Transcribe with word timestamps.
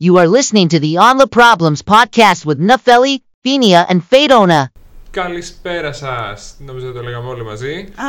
You 0.00 0.16
are 0.18 0.28
listening 0.28 0.68
to 0.68 0.78
the 0.78 0.96
On 0.96 1.16
the 1.16 1.26
Problems 1.26 1.82
podcast 1.82 2.46
with 2.46 2.60
Nafeli, 2.60 3.20
Finia, 3.44 3.84
and 3.88 4.00
Fedona. 4.10 4.70
Καλησπέρα 5.10 5.92
σας. 5.92 6.54
Νομίζω 6.58 6.92
το 6.92 7.02
λέγαμε 7.02 7.28
όλοι 7.28 7.44
μαζί. 7.44 7.74
Α, 7.74 8.06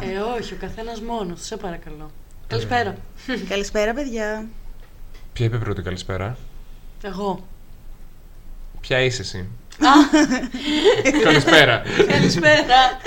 Ε, 0.10 0.18
όχι, 0.38 0.52
ο 0.52 0.56
καθένας 0.60 1.00
μόνος. 1.00 1.40
Σε 1.44 1.56
παρακαλώ. 1.56 2.10
Καλησπέρα. 2.46 2.96
καλησπέρα 3.48 3.94
παιδιά. 3.94 4.46
Ποια 5.32 5.46
είπε 5.46 5.58
πρώτη 5.58 5.82
καλησπέρα; 5.82 6.36
Εγώ. 7.02 7.46
Ποια 8.80 9.00
είσαι 9.00 9.22
εσύ; 9.22 9.48
καλησπέρα. 11.24 11.82
Καλησπέρα. 12.06 13.00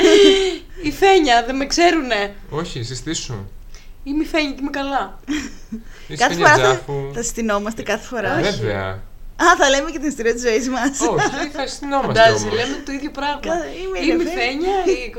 Η 0.84 0.92
Φένια, 0.92 1.44
δεν 1.46 1.56
με 1.56 1.66
ξέρουνε; 1.66 2.34
Όχι, 2.50 2.84
συστήσου. 2.84 3.36
Είμαι 4.04 4.24
η 4.24 4.28
Φένια 4.28 4.52
και 4.52 4.60
είμαι 4.62 4.70
καλά. 4.70 5.20
Είσαι 6.08 6.24
Κάθε 6.24 6.36
μια 6.36 6.46
φορά 6.48 6.58
θα, 6.58 6.72
τζάφου. 6.74 7.12
θα 7.14 7.22
συστηνόμαστε 7.22 7.82
κάθε 7.82 8.06
φορά. 8.08 8.40
Όχι. 8.40 8.44
Βέβαια. 8.60 9.00
Α, 9.44 9.56
θα 9.58 9.70
λέμε 9.70 9.92
και 9.92 10.00
την 10.00 10.08
ιστορία 10.08 10.34
της 10.34 10.42
ζωής 10.42 10.70
μας. 10.70 11.00
Όχι, 11.02 11.50
θα 11.58 11.68
συστηνόμαστε 11.68 12.08
Φαντάζεσαι, 12.20 12.46
όμως. 12.46 12.56
λέμε 12.60 12.76
το 12.86 12.92
ίδιο 12.92 13.12
πράγμα. 13.12 13.40
Κα- 13.40 13.66
είμαι 13.84 14.00
η 14.00 14.02
Είμαι 14.10 14.24
η 14.24 14.26
Φένια. 14.26 14.40
Φένια, 14.40 14.78
η 14.86 15.14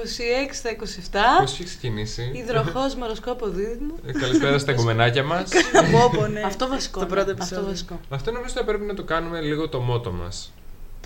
26 0.50 0.54
στα 0.54 0.70
27. 0.70 1.40
Πώς 1.40 1.52
έχεις 1.52 1.64
ξεκινήσει. 1.66 2.30
Υδροχός 2.34 2.94
μοροσκόπο 2.94 3.46
δίδυμο. 3.48 3.94
Ε, 4.06 4.12
Καλησπέρα 4.12 4.58
στα 4.58 4.72
κομμενάκια 4.78 5.22
μας. 5.24 5.48
Πόπο, 5.92 6.26
ναι. 6.26 6.42
Αυτό 6.46 6.68
βασικό. 6.68 6.98
Το 7.00 7.04
ναι. 7.06 7.10
πρώτο 7.10 7.30
Αυτό 7.30 7.42
επεισόδιο. 7.44 7.68
βασικό. 7.70 8.00
Αυτό 8.08 8.30
νομίζω 8.32 8.54
θα 8.54 8.64
πρέπει 8.64 8.84
να 8.84 8.94
το 8.94 9.02
κάνουμε 9.02 9.40
λίγο 9.40 9.68
το 9.68 9.80
μότο 9.80 10.10
μας. 10.12 10.52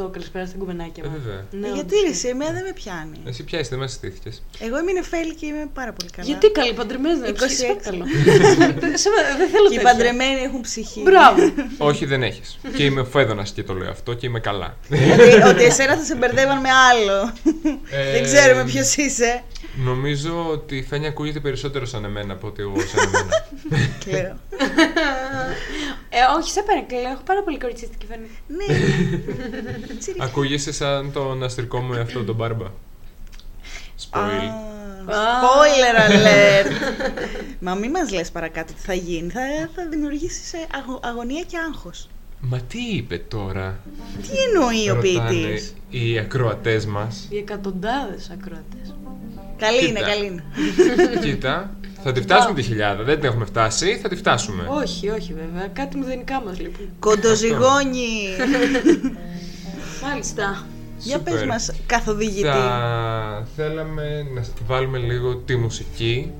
Το 0.02 0.08
καλησπέρα 0.08 0.46
στην 0.46 0.58
κουμπενάκια 0.58 1.02
Ε, 1.06 1.08
μου. 1.08 1.14
βέβαια. 1.24 1.40
Ναι, 1.50 1.66
Γιατί 1.78 1.94
όντως. 1.94 2.02
ρε, 2.04 2.08
εσύ, 2.10 2.28
εμένα 2.28 2.52
δεν 2.52 2.64
με 2.64 2.72
πιάνει. 2.72 3.18
Εσύ 3.26 3.44
ποια 3.44 3.58
είσαι, 3.58 3.68
δεν 3.70 3.78
μα 3.78 3.86
συστήθηκε. 3.86 4.30
Εγώ 4.60 4.78
είμαι 4.78 4.90
η 4.90 4.94
Νεφέλη 4.94 5.34
και 5.34 5.46
είμαι 5.46 5.68
πάρα 5.74 5.92
πολύ 5.92 6.10
καλά. 6.10 6.26
Γιατί 6.28 6.50
καλή 6.50 6.72
παντρεμένη 6.72 7.18
δεν 7.20 7.34
26. 7.34 7.38
είναι 7.64 7.78
καλό. 7.82 8.04
Δεν 9.38 9.48
θέλω 9.54 9.68
Και 9.68 9.74
οι 9.74 9.76
τέτοια. 9.76 9.82
παντρεμένοι 9.82 10.40
έχουν 10.40 10.60
ψυχή. 10.60 11.00
Μπράβο. 11.02 11.52
Όχι, 11.90 12.04
δεν 12.06 12.22
έχεις. 12.22 12.58
και 12.76 12.84
είμαι 12.84 13.00
ο 13.00 13.04
Φέδωνας 13.04 13.50
και 13.50 13.62
το 13.62 13.74
λέω 13.74 13.90
αυτό 13.90 14.14
και 14.14 14.26
είμαι 14.26 14.40
καλά. 14.40 14.76
ότι, 14.90 15.42
ότι 15.48 15.64
εσένα 15.64 15.96
θα 15.96 16.04
σε 16.04 16.14
μπερδεύαν 16.14 16.58
με 16.60 16.68
άλλο. 16.90 17.32
Ε, 17.90 18.12
δεν 18.12 18.22
ξέρουμε 18.24 18.64
ποιος 18.64 18.96
είσαι. 18.96 19.42
Νομίζω 19.76 20.48
ότι 20.50 20.76
η 20.76 20.82
Φένια 20.82 21.08
ακούγεται 21.08 21.40
περισσότερο 21.40 21.86
σαν 21.86 22.04
εμένα 22.04 22.32
από 22.32 22.46
ότι 22.46 22.62
εγώ 22.62 22.74
σαν 22.80 23.06
εμένα. 23.08 23.46
Κλαίω. 24.04 24.36
Ε, 26.08 26.18
όχι, 26.38 26.50
σε 26.50 26.62
παρακαλώ. 26.62 27.08
Έχω 27.14 27.22
πάρα 27.26 27.42
πολύ 27.42 27.58
κοριτσίστικη 27.58 28.06
φωνή. 28.06 28.30
ναι. 28.46 28.74
Τσιρι. 29.98 30.16
Ακούγεσαι 30.20 30.72
σαν 30.72 31.12
τον 31.12 31.42
αστρικό 31.42 31.80
μου 31.80 31.92
εαυτό, 31.94 32.24
τον 32.24 32.34
Μπάρμπα. 32.34 32.66
Spoil. 34.10 34.18
Α, 35.06 35.14
Spoiler 35.42 36.10
alert! 36.10 36.70
Μα 37.60 37.74
μη 37.74 37.88
μας 37.90 38.10
λες 38.12 38.30
παρακάτω 38.30 38.72
τι 38.72 38.80
θα 38.80 38.94
γίνει. 38.94 39.30
Θα, 39.30 39.40
θα 39.74 39.88
δημιουργήσεις 39.90 40.52
ε, 40.52 40.58
αγω- 40.74 41.00
αγωνία 41.02 41.42
και 41.42 41.56
άγχος. 41.68 42.08
Μα 42.40 42.58
τι 42.58 42.78
είπε 42.96 43.18
τώρα, 43.18 43.80
Τι 44.22 44.28
εννοεί 44.48 44.90
ο 44.90 44.94
ρωτάνε 44.94 45.30
ποιητής; 45.30 45.74
οι 45.90 46.18
ακροατές 46.18 46.86
μας. 46.86 47.26
Οι 47.30 47.36
εκατοντάδες 47.36 48.30
ακροατές. 48.30 48.94
Καλή 49.66 49.88
είναι, 49.88 49.98
Κοίτα. 49.98 50.10
καλή 50.10 50.26
είναι. 50.26 50.42
Κοίτα, 51.24 51.70
θα 52.02 52.12
τη 52.12 52.20
φτάσουμε 52.20 52.54
τη 52.54 52.62
χιλιάδα, 52.62 53.02
δεν 53.02 53.16
την 53.16 53.24
έχουμε 53.24 53.44
φτάσει, 53.44 53.96
θα 54.02 54.08
τη 54.08 54.16
φτάσουμε. 54.16 54.66
όχι, 54.82 55.08
όχι 55.08 55.34
βέβαια. 55.34 55.66
Κάτι 55.72 55.96
μηδενικά 55.96 56.42
μας 56.46 56.60
λείπουν. 56.60 56.88
Κοντοζυγόνι. 56.98 58.10
Μάλιστα. 60.02 60.66
Για 60.98 61.16
Σούπερ. 61.16 61.32
πες 61.34 61.44
μας 61.44 61.72
καθοδηγητή. 61.86 62.48
Θα 62.48 63.46
θέλαμε 63.56 64.26
να 64.34 64.42
βάλουμε 64.66 64.98
λίγο 64.98 65.36
τη 65.36 65.56
μουσική 65.56 66.30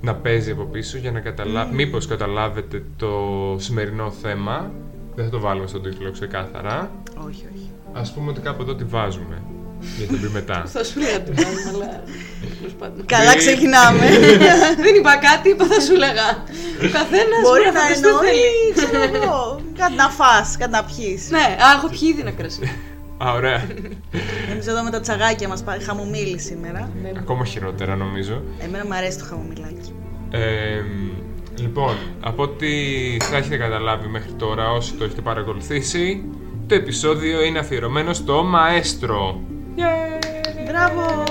να 0.00 0.14
παίζει 0.14 0.50
από 0.50 0.64
πίσω 0.64 0.98
για 0.98 1.12
να 1.12 1.20
καταλάβει. 1.20 1.74
Μήπως 1.74 2.06
καταλάβετε 2.06 2.82
το 2.96 3.10
σημερινό 3.58 4.10
θέμα. 4.10 4.70
Δεν 5.14 5.24
θα 5.24 5.30
το 5.30 5.40
βάλουμε 5.40 5.66
στον 5.66 5.82
τίτλο 5.82 6.10
ξεκάθαρα. 6.10 6.90
Όχι, 7.26 7.44
όχι. 7.54 7.70
Ας 7.92 8.12
πούμε 8.12 8.30
ότι 8.30 8.40
κάπου 8.40 8.62
εδώ 8.62 8.74
τη 8.74 8.84
βάζουμε. 8.84 9.42
Για 9.96 10.06
να 10.10 10.12
το 10.12 10.18
πει 10.26 10.28
μετά. 10.32 10.58
Θα 10.74 10.84
σου 10.84 10.98
λέγα 11.00 11.20
τι 11.20 11.30
βάζουμε, 11.32 11.70
αλλά. 11.74 11.88
τέλος 12.58 12.74
πάντων. 12.80 13.06
Καλά 13.06 13.30
Μπει- 13.32 13.38
ξεκινάμε. 13.44 14.06
Δεν 14.84 14.94
είπα 14.98 15.14
κάτι, 15.28 15.48
είπα 15.50 15.64
θα 15.72 15.80
σου 15.86 15.94
λέγα. 16.04 16.26
Ο 16.84 16.88
καθένας 16.98 17.40
Μπορεί 17.46 17.62
να 17.64 17.72
φανταστεί 17.80 18.02
τι 18.02 18.08
εννοεί, 18.08 18.46
θέλει. 18.74 18.74
ξέρω 18.76 19.24
εγώ, 19.24 19.60
κάτι 19.80 19.94
να 20.02 20.08
φας, 20.18 20.56
κάτι 20.60 20.70
να 20.78 20.84
πιείς. 20.84 21.22
Ναι, 21.30 21.46
α, 21.64 21.66
έχω 21.76 21.88
πιει 21.88 22.08
ήδη 22.12 22.20
ένα 22.20 22.30
κρασί. 22.40 22.64
Α, 23.24 23.32
ωραία. 23.32 23.60
Εμείς 24.50 24.66
εδώ 24.66 24.82
με 24.82 24.90
τα 24.90 25.00
τσαγάκια 25.00 25.48
μας 25.48 25.62
πάει 25.62 25.78
χαμομήλι 25.80 26.38
σήμερα. 26.38 26.90
Ακόμα 27.18 27.44
χειρότερα 27.44 27.96
νομίζω. 27.96 28.42
Εμένα 28.64 28.84
μου 28.86 28.94
αρέσει 28.94 29.18
το 29.18 29.24
χαμομηλάκι. 29.24 29.92
Ε, 30.30 30.80
λοιπόν, 31.60 31.96
από 32.20 32.42
ό,τι 32.42 32.66
θα 33.30 33.36
έχετε 33.36 33.56
καταλάβει 33.56 34.06
μέχρι 34.08 34.32
τώρα 34.32 34.70
όσοι 34.70 34.92
το 34.92 35.04
έχετε 35.04 35.20
παρακολουθήσει, 35.20 36.24
το 36.66 36.74
επεισόδιο 36.74 37.42
είναι 37.44 37.58
αφιερωμένο 37.58 38.12
στο 38.12 38.42
μαέστρο. 38.44 39.40
Μπράβο! 40.68 41.24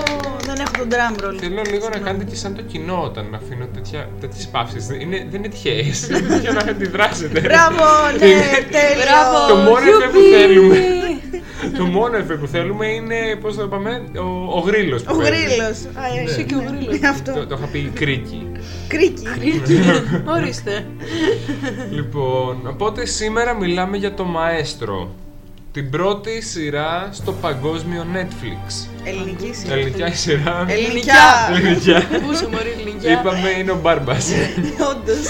Δεν 0.46 0.54
έχω 0.58 0.72
τον 0.78 0.88
drum 0.90 1.24
roll. 1.24 1.36
Θέλω 1.40 1.62
λίγο 1.70 1.88
να 1.88 1.98
κάνετε 1.98 2.24
και 2.24 2.34
σαν 2.36 2.54
το 2.54 2.62
κοινό 2.62 3.02
όταν 3.02 3.34
αφήνω 3.34 3.66
τέτοια, 3.74 4.08
τέτοιες 4.20 4.46
παύσεις. 4.46 4.86
Δεν 4.86 5.00
είναι, 5.00 5.26
δεν 5.30 5.38
είναι 5.44 5.48
τυχαίες, 5.48 6.08
για 6.42 6.52
να 6.52 6.60
αντιδράσετε. 6.70 7.40
Μπράβο, 7.40 7.84
ναι, 8.12 8.18
τέλειο. 8.18 9.04
Μπράβο! 9.04 9.48
Το 9.48 9.56
μόνο 9.56 9.86
εφέ 9.86 10.06
που 10.12 10.18
γιουπί! 10.18 10.36
θέλουμε. 10.36 10.76
το 11.78 11.84
μόνο 11.84 12.16
εφέ 12.16 12.34
που 12.34 12.46
θέλουμε 12.46 12.86
είναι, 12.86 13.16
πώς 13.40 13.54
θα 13.56 13.62
το 13.62 13.68
πάμε, 13.68 14.02
ο, 14.18 14.56
ο 14.56 14.58
γρίλος 14.58 15.02
που 15.02 15.14
Ο 15.14 15.18
παίζει. 15.18 15.32
γρίλος. 15.32 15.78
Α, 15.94 16.06
ε, 16.20 16.22
Εσύ 16.28 16.44
και 16.44 16.54
ο 16.54 16.62
γρίλος. 16.68 17.02
Αυτό. 17.10 17.32
Το, 17.32 17.46
το 17.46 17.56
είχα 17.58 17.66
πει 17.66 17.90
κρίκι. 17.94 18.46
Κρίκι. 18.88 19.26
Ορίστε. 20.36 20.86
Λοιπόν, 21.90 22.60
οπότε 22.66 23.06
σήμερα 23.06 23.54
μιλάμε 23.54 23.96
για 23.96 24.14
το 24.14 24.24
Μαέστρο. 24.24 25.14
Την 25.76 25.90
πρώτη 25.90 26.42
σειρά 26.42 27.08
στο 27.12 27.32
παγκόσμιο 27.32 28.06
Netflix. 28.14 28.88
Ελληνική 29.04 29.54
σειρά. 29.54 29.74
Ελληνικά 29.74 30.12
σειρά. 30.12 30.64
Ελληνικά. 30.68 31.14
Ελληνικά. 31.54 32.18
Πού 32.18 32.32
είσαι 32.32 32.48
μωρή 32.48 32.74
ελληνικά. 32.78 33.10
Είπαμε 33.12 33.50
είναι 33.58 33.70
ο 33.70 33.78
Μπάρμπας. 33.82 34.30
Όντως. 34.90 35.26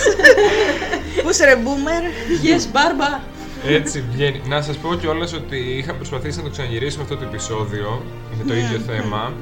Πού 1.23 1.31
είσαι 1.31 1.45
ρε 1.45 1.55
boomer. 1.55 2.05
Yes, 2.45 2.69
μπάρμπα. 2.73 3.21
Έτσι 3.67 4.05
βγαίνει. 4.12 4.41
Να 4.49 4.62
σας 4.62 4.77
πω 4.77 4.95
κιόλας 4.95 5.33
ότι 5.33 5.56
είχα 5.56 5.95
προσπαθήσει 5.95 6.37
να 6.37 6.43
το 6.43 6.51
ξαναγυρίσουμε 6.51 7.03
αυτό 7.03 7.17
το 7.17 7.25
επεισόδιο 7.25 8.03
με 8.39 8.45
το 8.45 8.55
ίδιο 8.55 8.79
θέμα 8.79 9.33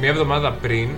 μία 0.00 0.08
εβδομάδα 0.08 0.52
πριν. 0.52 0.88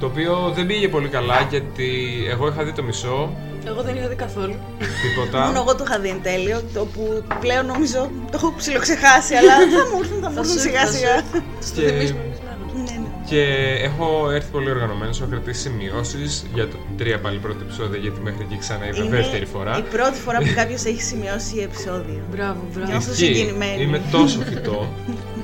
Το 0.00 0.06
οποίο 0.06 0.52
δεν 0.54 0.66
πήγε 0.66 0.88
πολύ 0.88 1.08
καλά 1.08 1.46
γιατί 1.50 1.90
εγώ 2.30 2.48
είχα 2.48 2.62
δει 2.64 2.72
το 2.72 2.82
μισό, 2.82 3.36
Εγώ 3.66 3.82
δεν 3.82 3.96
είχα 3.96 4.08
δει 4.08 4.14
καθόλου. 4.14 4.54
τίποτα. 5.02 5.46
Μόνο 5.46 5.58
εγώ 5.58 5.74
το 5.76 5.84
είχα 5.86 5.98
δει 5.98 6.08
εν 6.08 6.22
τέλειο, 6.22 6.62
το 6.74 6.84
που 6.84 7.22
πλέον 7.40 7.66
νομίζω 7.66 8.10
το 8.30 8.34
έχω 8.34 8.54
ψιλοξεχάσει, 8.56 9.34
αλλά 9.34 9.52
θα 9.58 9.64
μου 9.92 9.98
έρθουν, 10.00 10.20
θα 10.22 10.28
μου 10.28 10.34
Θα 10.34 10.40
έρθουν 10.40 10.54
σου- 10.54 10.60
σιγά 10.60 10.80
θα 10.80 10.86
σου- 10.86 10.96
σιγά. 10.98 11.14
Θα 11.14 11.74
το 11.74 11.80
Και- 11.80 11.86
θυμίσουμε 11.88 12.20
εμείς 12.26 12.38
να 12.46 12.50
Ναι, 12.82 12.90
ναι. 13.02 13.06
Και 13.30 13.42
έχω 13.88 14.30
έρθει 14.30 14.50
πολύ 14.50 14.70
οργανωμένος, 14.70 15.20
έχω 15.20 15.30
κρατήσει 15.30 15.60
σημειώσεις 15.60 16.46
για 16.54 16.68
το 16.68 16.76
τρία 16.96 17.20
πάλι 17.20 17.38
πρώτο 17.38 17.58
επεισόδιο 17.62 18.00
γιατί 18.00 18.20
μέχρι 18.20 18.42
εκεί 18.42 18.58
ξανά 18.58 18.86
είδα 18.88 19.02
Είναι 19.04 19.16
δεύτερη 19.16 19.44
φορά. 19.46 19.78
η 19.78 19.82
πρώτη 19.82 20.18
φορά 20.18 20.38
που 20.38 20.52
κάποιος 20.54 20.84
έχει 20.84 21.02
σημειώσει 21.02 21.58
επεισόδιο. 21.58 22.20
Μπράβο, 22.30 22.60
μπράβο. 22.74 22.90
Νιώθω 22.90 23.10
Ισχύει. 23.12 23.24
συγκινημένη. 23.24 23.82
Είμαι 23.82 24.00
τόσο 24.10 24.40
φυτό. 24.40 24.92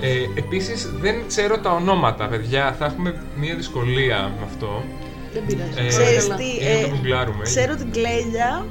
Ε, 0.01 0.09
Επίσης 0.35 0.91
δεν 1.01 1.15
ξέρω 1.29 1.59
τα 1.59 1.71
ονόματα, 1.71 2.27
παιδιά. 2.29 2.75
Θα 2.79 2.85
έχουμε 2.85 3.15
μια 3.37 3.55
δυσκολία 3.55 4.17
με 4.39 4.45
αυτό. 4.45 4.83
Δεν 5.33 5.47
πειράζει. 5.47 5.71
Ε, 5.77 5.87
Ξέρεις 5.89 6.23
Καλά. 6.23 6.35
τι, 6.35 6.45
είναι 6.45 6.73
να 6.73 6.79
ε, 6.79 6.83
το 6.83 6.89
γκουγκλάρουμε. 6.89 7.43
ξέρω 7.43 7.75
την 7.77 7.91
Κλέλια, 7.93 8.67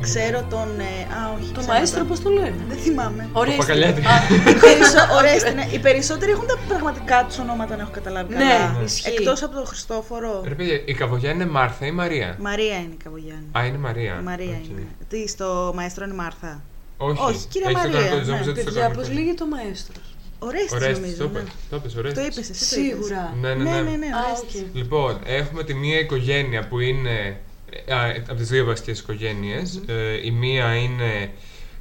ξέρω 0.00 0.42
τον... 0.50 0.68
ε, 0.80 1.14
α, 1.14 1.32
όχι. 1.36 1.50
Το 1.52 1.58
ψέματα. 1.60 1.72
μαέστρο 1.72 2.04
πώς 2.04 2.20
το 2.22 2.30
λένε; 2.30 2.54
Δεν 2.68 2.78
θυμάμαι. 2.78 3.28
Ωραία. 3.32 3.56
Παπακαλιάτη. 3.56 4.00
Οι, 4.00 4.54
περισσο... 4.54 4.98
Ορέστη, 5.16 5.54
ναι. 5.54 5.66
Οι 5.72 5.78
περισσότεροι 5.78 6.30
έχουν 6.32 6.46
τα 6.46 6.56
πραγματικά 6.68 7.24
τους 7.28 7.38
ονόματα, 7.38 7.76
να 7.76 7.82
έχω 7.82 7.90
καταλάβει 7.90 8.34
Ναι, 8.34 8.38
καλά. 8.40 8.80
ισχύει. 8.84 9.08
Εκτός 9.08 9.42
από 9.42 9.54
τον 9.54 9.66
Χριστόφορο. 9.66 10.42
Ρε 10.48 10.54
παιδιά, 10.54 10.80
η 10.84 10.94
Καβογιάννη 10.94 11.30
είναι 11.30 11.46
Μάρθα 11.46 11.86
ή 11.86 11.90
Μαρία; 11.90 12.36
Μαρία 12.40 12.74
είναι 12.76 12.94
η 12.98 13.02
Καβογιάννη. 13.04 13.46
Α, 13.58 13.66
είναι 13.66 13.78
Μαρία. 13.78 14.16
Η 14.20 14.24
Μαρία 14.24 14.56
Οκ. 14.62 14.68
είναι. 14.70 14.86
Τι, 15.08 15.28
στο 15.28 15.72
μαέστρο 15.74 16.04
είναι 16.04 16.14
Μάρθα; 16.14 16.62
Όχι, 16.96 17.20
Όχι, 17.22 17.46
κυρία 17.48 17.68
Έχεις 17.70 17.82
το 17.82 17.88
Μαρία, 17.88 18.00
κανονικό, 18.08 18.26
ναι. 18.26 18.32
νόμιζα 18.32 18.50
ότι 18.50 18.60
στο 18.60 18.70
Παιδιά, 18.70 18.86
πώς 18.88 18.96
κανονικό. 18.96 19.18
λέγεται 19.20 19.44
το 19.44 19.46
μαέστρο; 19.46 19.99
Ορέστη 20.42 20.74
Ορέστης, 20.74 20.98
νομίζω. 21.18 21.28
το 21.28 21.28
ναι. 21.32 21.38
είπες, 21.40 21.52
το 21.70 21.76
είπες, 21.76 21.92
Το 21.92 21.98
Ορέστης. 21.98 22.26
είπες, 22.26 22.50
εσύ 22.50 22.74
το 22.74 22.80
είπες. 22.80 22.90
Σίγουρα. 22.96 23.34
Ναι, 23.40 23.54
ναι, 23.54 23.62
Ναι, 23.64 23.70
ναι. 23.70 23.80
ναι, 23.90 23.96
ναι, 23.96 24.06
Α, 24.06 24.24
Ορέστης. 24.26 24.60
οκ. 24.60 24.74
Λοιπόν, 24.76 25.18
έχουμε 25.24 25.64
τη 25.64 25.74
μία 25.74 25.98
οικογένεια 25.98 26.68
που 26.68 26.78
είναι 26.80 27.40
ε, 27.86 27.94
α, 27.94 28.10
από 28.28 28.34
τις 28.34 28.48
δύο 28.48 28.64
βασικές 28.64 28.98
οικογένειες. 29.00 29.80
Ε, 29.86 30.26
η 30.26 30.30
μία 30.30 30.74
είναι 30.74 31.30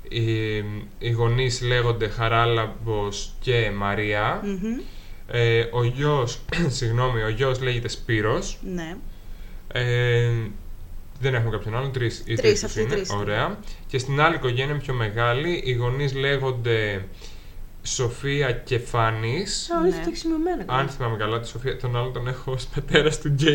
οι, 0.10 0.56
οι 1.00 1.12
γονείς 1.12 1.62
λέγονται 1.62 2.08
Χαράλαμπος 2.08 3.34
και 3.40 3.72
Μαρία. 3.76 4.42
Μμμ, 4.44 4.80
Ε, 5.32 5.66
ο 5.72 5.84
γιος, 5.84 6.40
συγγνώμη, 6.78 7.22
ο 7.24 7.30
γιος 7.30 7.62
λέγεται 7.62 7.88
Σπύρος. 7.88 8.60
Ναι. 8.74 8.96
Ε, 9.74 10.30
δεν 11.20 11.34
έχουμε 11.36 11.50
κάποιον 11.52 11.76
άλλον, 11.76 11.92
τρεις, 11.92 12.20
οι 12.20 12.24
Τρεις, 12.24 12.40
τρεις 12.40 12.54
τους 12.54 12.64
αυτοί 12.64 12.80
οι 12.80 12.84
είναι, 12.86 12.96
τρεις. 12.96 13.10
ωραία. 13.12 13.60
Και 13.88 13.98
στην 13.98 14.20
άλλη 14.22 14.36
οικογένεια 14.36 14.76
πιο 14.78 14.94
μεγάλη, 14.94 15.62
οι 15.66 15.72
γονείς 15.74 16.14
λέγονται 16.14 17.06
Σοφία 17.84 18.52
και 18.52 18.80
Φάνης. 18.80 19.70
Α, 19.72 19.80
Ναι. 19.82 19.88
όχι, 19.88 19.98
το 19.98 20.06
έχει 20.08 20.18
σημειωμένα. 20.18 20.64
Αν 20.68 20.88
θυμάμαι 20.90 21.18
καλά, 21.18 21.40
τη 21.40 21.48
Σοφία, 21.48 21.78
τον 21.78 21.96
άλλον 21.98 22.14
τον 22.14 22.28
έχω 22.28 22.52
ως 22.52 22.66
πατέρας 22.76 23.20
του 23.20 23.36
J1. 23.40 23.46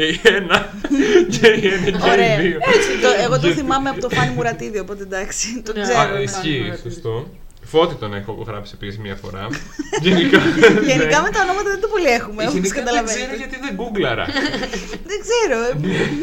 J1 1.31 1.91
και 1.91 2.11
Ωραία. 2.11 2.37
J2. 2.39 3.03
Το, 3.03 3.09
εγώ 3.25 3.41
το 3.41 3.49
θυμάμαι 3.49 3.89
από 3.91 4.01
το 4.01 4.09
Φάνη 4.09 4.33
Μουρατίδη, 4.35 4.79
οπότε 4.79 5.03
εντάξει, 5.03 5.63
το 5.63 5.73
Ναι. 5.73 5.83
ξέρω. 5.83 5.99
Α, 5.99 6.05
Ξέρω, 6.05 6.23
ισχύει, 6.23 6.63
Φάνη 6.67 6.79
σωστό. 6.83 7.29
Φώτη 7.67 7.95
τον 7.95 8.15
έχω 8.15 8.45
γράψει 8.47 8.73
επίσης 8.75 8.99
μία 8.99 9.15
φορά. 9.15 9.47
Γενικά. 10.07 10.39
Γενικά 10.87 11.17
ναι. 11.19 11.23
με 11.27 11.31
τα 11.35 11.41
ονόματα 11.45 11.69
δεν 11.71 11.81
το 11.81 11.89
πολύ 11.89 12.07
έχουμε, 12.07 12.43
όπως 12.43 12.55
Γενικά 12.55 12.75
δεν 12.75 12.85
καταλαβαίνετε. 12.85 13.25
ξέρω 13.25 13.37
γιατί 13.43 13.57
δεν 13.65 13.75
γκούγκλαρα. 13.75 14.25
Δεν 15.11 15.19
ξέρω, 15.27 15.59
ε, 15.69 15.73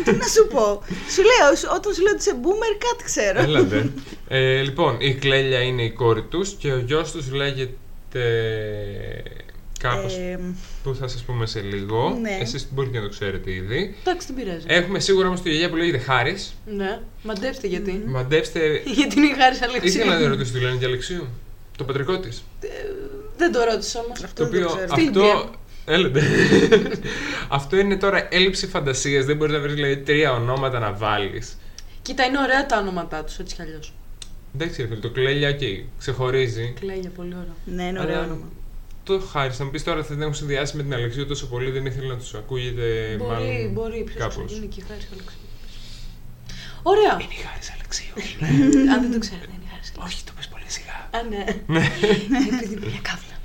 τι 0.04 0.12
να 0.12 0.28
σου 0.36 0.48
πω. 0.54 0.66
Σου 1.14 1.22
λέω, 1.32 1.56
σου- 1.60 1.70
όταν 1.78 1.94
σου 1.94 2.02
λέω 2.02 2.12
ότι 2.16 2.22
είσαι 2.22 2.36
boomer, 2.44 2.74
κάτι 2.88 3.04
ξέρω. 3.04 3.40
Έλατε. 3.42 3.90
Ε, 4.28 4.62
λοιπόν, 4.62 4.96
η 5.00 5.14
Κλέλια 5.14 5.60
είναι 5.62 5.84
η 5.84 5.92
κόρη 5.92 6.24
τους 6.24 6.50
και 6.60 6.72
ο 6.72 6.78
γιος 6.78 7.12
τους 7.12 7.32
λέγεται 7.32 7.74
κάπως 9.80 10.14
Ε, 10.18 10.40
που 10.84 10.96
θα 10.96 11.08
σας 11.08 11.22
πούμε 11.24 11.46
σε 11.46 11.60
λίγο. 11.62 12.18
ναι. 12.22 12.38
Εσείς 12.42 12.68
μπορείτε 12.72 12.98
να 12.98 13.04
το 13.04 13.10
ξέρετε 13.10 13.52
ήδη. 13.52 13.96
Εντάξει, 14.02 14.28
δεν 14.34 14.36
πειράζει. 14.46 14.66
Έχουμε 14.68 15.00
σίγουρα 15.00 15.28
όμως 15.28 15.42
τη 15.42 15.50
γιαγιά 15.50 15.70
που 15.70 15.76
λέγεται 15.76 15.98
Χάρης. 15.98 16.54
Ναι, 16.66 17.00
μαντέψτε 17.24 17.68
γιατί. 17.68 18.04
Μαντέψτε, 18.08 18.60
Γιατί 18.98 19.18
είναι 19.18 19.28
η 19.28 19.34
Χάρις 19.40 19.62
Αλεξίου. 19.62 19.90
ήθελα 20.02 20.20
να 20.20 20.28
ρωτήσω 20.28 20.52
τη 20.54 20.60
λένε 20.60 20.76
για 20.76 20.88
Αλεξίου. 20.88 21.28
Το 21.78 21.84
πατρικό 21.84 22.20
της. 22.20 22.44
Δεν 23.38 23.52
το 23.52 23.64
ρώτησα 23.64 24.00
όμως. 24.00 24.24
Αυτό 24.24 24.44
Το 24.44 24.50
δεν 24.50 24.62
το 24.62 24.68
οποίο 24.70 24.86
ξέρω. 24.86 25.02
Στην 25.02 25.22
αυτό. 25.22 25.50
Έλατε. 25.86 26.22
αυτό 27.50 27.78
είναι 27.78 27.96
τώρα 27.98 28.28
έλλειψη 28.32 28.68
φαντασίας. 28.68 29.26
Δεν 29.26 29.36
μπορεί 29.38 29.52
να 29.52 29.60
βρεις 29.60 29.74
δηλαδή 29.74 29.98
τρία 29.98 30.32
ονόματα 30.34 30.80
να 30.80 30.92
βάλεις. 30.94 31.58
Κοίτα, 32.02 32.24
είναι 32.26 32.38
ωραία 32.40 32.66
τα 32.66 32.78
ονόματά 32.78 33.24
τους 33.24 33.38
έτσι 33.40 33.56
κι 33.56 33.62
αλλιώς. 33.62 33.94
Εντάξει, 34.56 34.82
ρε 34.82 34.88
φίλε, 34.88 35.00
το 35.00 35.10
Κλέλια, 35.10 35.50
οκ, 35.50 35.60
ξεχωρίζει. 35.98 36.74
Κλέλια, 36.80 37.10
πολύ 37.10 37.34
ωραίο. 37.34 37.56
Ναι, 37.66 37.84
είναι 37.84 38.00
ωραίο 38.00 38.16
Αλλά 38.16 38.26
όνομα. 38.26 38.50
Το 39.04 39.20
Χάρη, 39.20 39.54
θα 39.54 39.64
μου 39.64 39.70
πεις 39.72 39.84
τώρα 39.84 40.04
θα 40.04 40.14
την 40.14 40.22
έχουν 40.22 40.34
συνδυάσει 40.34 40.78
με 40.78 40.84
την 40.84 40.94
Αλεξίου 40.94 41.26
τόσο 41.26 41.48
πολύ, 41.48 41.72
δεν 41.72 41.86
ήθελε 41.86 42.08
να 42.08 42.18
τους 42.18 42.34
ακούγεται 42.34 43.16
μπορεί, 43.18 43.32
μάλλον. 43.32 43.72
μπορεί. 43.72 44.04
Ποιο 44.04 44.20
κάπως. 44.20 44.56
είναι 44.56 44.66
και 44.66 44.80
η 44.80 44.84
χάρης 44.88 45.08
Αλεξίου. 45.14 45.40
Ωραία. 46.84 47.14
η 47.38 47.42
χάρης 47.46 47.72
Αλεξίου. 47.76 48.14
Αν 48.94 49.02
δεν 49.02 49.12
το 49.12 49.20
ξέρετε, 49.20 49.52
είναι 49.56 49.66
η 49.68 49.70
χάρης 49.72 49.92
Αλεξίου. 49.96 50.04
Όχι, 50.08 50.24
το 50.24 50.32
πες 50.36 50.48
πολύ 50.48 50.70
σιγά. 50.78 50.98
Α, 51.18 51.20
ναι. 51.32 51.44
Επειδή 52.48 52.74
είναι 52.74 52.86
μια 52.92 53.02
καύλα. 53.10 53.36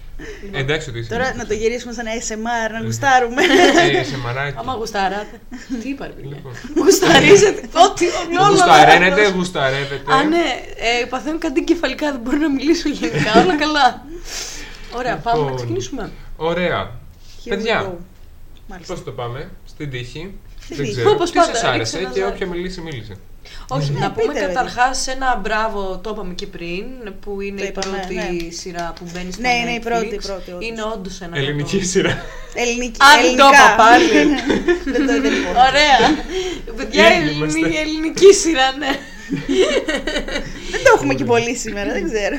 Ε, 0.52 0.58
εντάξει, 0.58 0.88
ότι 0.90 0.98
είσαι. 0.98 1.08
Τώρα 1.08 1.34
να 1.34 1.46
το 1.46 1.54
γυρίσουμε 1.54 1.92
σαν 1.92 2.04
ASMR, 2.06 2.70
να 2.72 2.80
γουστάρουμε. 2.84 3.42
Ε, 3.98 4.04
σε 4.04 4.16
μαράκι. 4.18 4.56
Άμα 4.58 4.72
γουσταράτε. 4.74 5.40
Τι 5.82 5.88
είπα, 5.88 6.06
ρε 6.06 6.12
παιδιά; 6.12 6.36
Λοιπόν. 6.36 6.52
Γουσταρίζετε. 6.76 7.60
Ό,τι 7.86 8.04
όλα. 8.38 8.48
Γουσταρένετε, 8.48 9.20
λάθος. 9.20 9.34
γουσταρεύετε. 9.34 10.12
Α, 10.12 10.24
ναι. 10.24 10.44
Ε, 10.76 11.04
παθαίνω 11.04 11.38
κάτι 11.38 11.64
κεφαλικά, 11.64 12.10
δεν 12.12 12.20
μπορώ 12.20 12.36
να 12.36 12.50
μιλήσω 12.50 12.88
γενικά. 12.88 13.40
Όλα 13.42 13.56
καλά. 13.56 14.04
Ωραία, 14.96 15.16
πάμε 15.16 15.36
να 15.36 15.42
Λοιπόν. 15.42 15.56
ξεκινήσουμε. 15.56 16.10
Ωραία. 16.36 16.90
Here 16.90 17.46
we 17.46 17.48
Παιδιά, 17.48 17.82
go. 17.82 17.92
Μάλιστα. 18.66 18.94
πώς 18.94 19.04
το 19.04 19.10
πάμε, 19.12 19.50
στην 19.66 19.90
τύχη. 19.90 20.34
Στην 20.62 20.76
Δεν 20.76 20.84
τύχη. 20.84 20.96
ξέρω. 20.96 21.10
Όπως 21.10 21.30
Τι 21.30 21.38
πάντα, 21.38 21.54
σας 21.54 21.64
άρεσε 21.64 21.78
ρίξε 21.78 21.98
ένα 21.98 22.10
και 22.10 22.20
ζάρι. 22.20 22.32
όποια 22.32 22.46
μιλήσει, 22.46 22.80
μίλησε. 22.80 23.16
Όχι, 23.68 23.92
Ναι, 23.92 23.98
να 23.98 24.10
πούμε 24.12 24.32
πείτε, 24.32 24.46
ρε, 24.46 24.52
καταρχά 24.52 24.90
ένα 25.14 25.40
μπράβο, 25.42 25.98
το 26.02 26.10
είπαμε 26.14 26.34
και 26.34 26.46
πριν, 26.46 26.84
που 27.20 27.40
είναι 27.40 27.60
Το 27.60 27.64
η 27.64 27.68
είπαμε, 27.68 27.96
πρώτη 27.96 28.14
ναι. 28.14 28.50
σειρά 28.50 28.92
που 28.98 29.04
μπαίνει 29.12 29.32
στο 29.32 29.40
Ναι, 29.40 29.52
είναι 29.54 29.70
η 29.70 29.80
Netflix. 29.82 29.88
πρώτη, 29.88 30.14
η 30.14 30.20
πρώτη, 30.26 30.50
όντως. 30.50 30.66
Είναι 30.68 30.82
όντως 30.94 31.20
ένα 31.20 31.36
Ελληνική 31.36 31.76
κατώ. 31.76 31.88
σειρά. 31.88 32.24
Ελληνική. 32.54 32.98
Α, 33.02 33.06
δεν 33.08 33.20
το 33.22 33.26
ελληνικά. 33.26 33.48
είπα 33.48 33.74
πάλι. 33.82 34.08
Δεν 34.92 35.06
το 35.06 35.12
δεν 35.22 35.32
λοιπόν. 35.32 35.54
Ωραία. 35.68 35.98
Παιδιά, 36.76 37.04
Ήδη 37.16 37.28
η 37.28 37.32
είμαστε. 37.36 37.58
ελληνική, 37.58 37.76
η 37.76 37.80
ελληνική 37.80 38.32
σειρά, 38.42 38.68
ναι. 38.78 38.92
Δεν 40.72 40.80
το 40.84 40.90
έχουμε 40.94 41.14
και 41.14 41.24
πολύ 41.24 41.56
σήμερα, 41.56 41.92
δεν 41.92 42.04
ξέρω. 42.12 42.38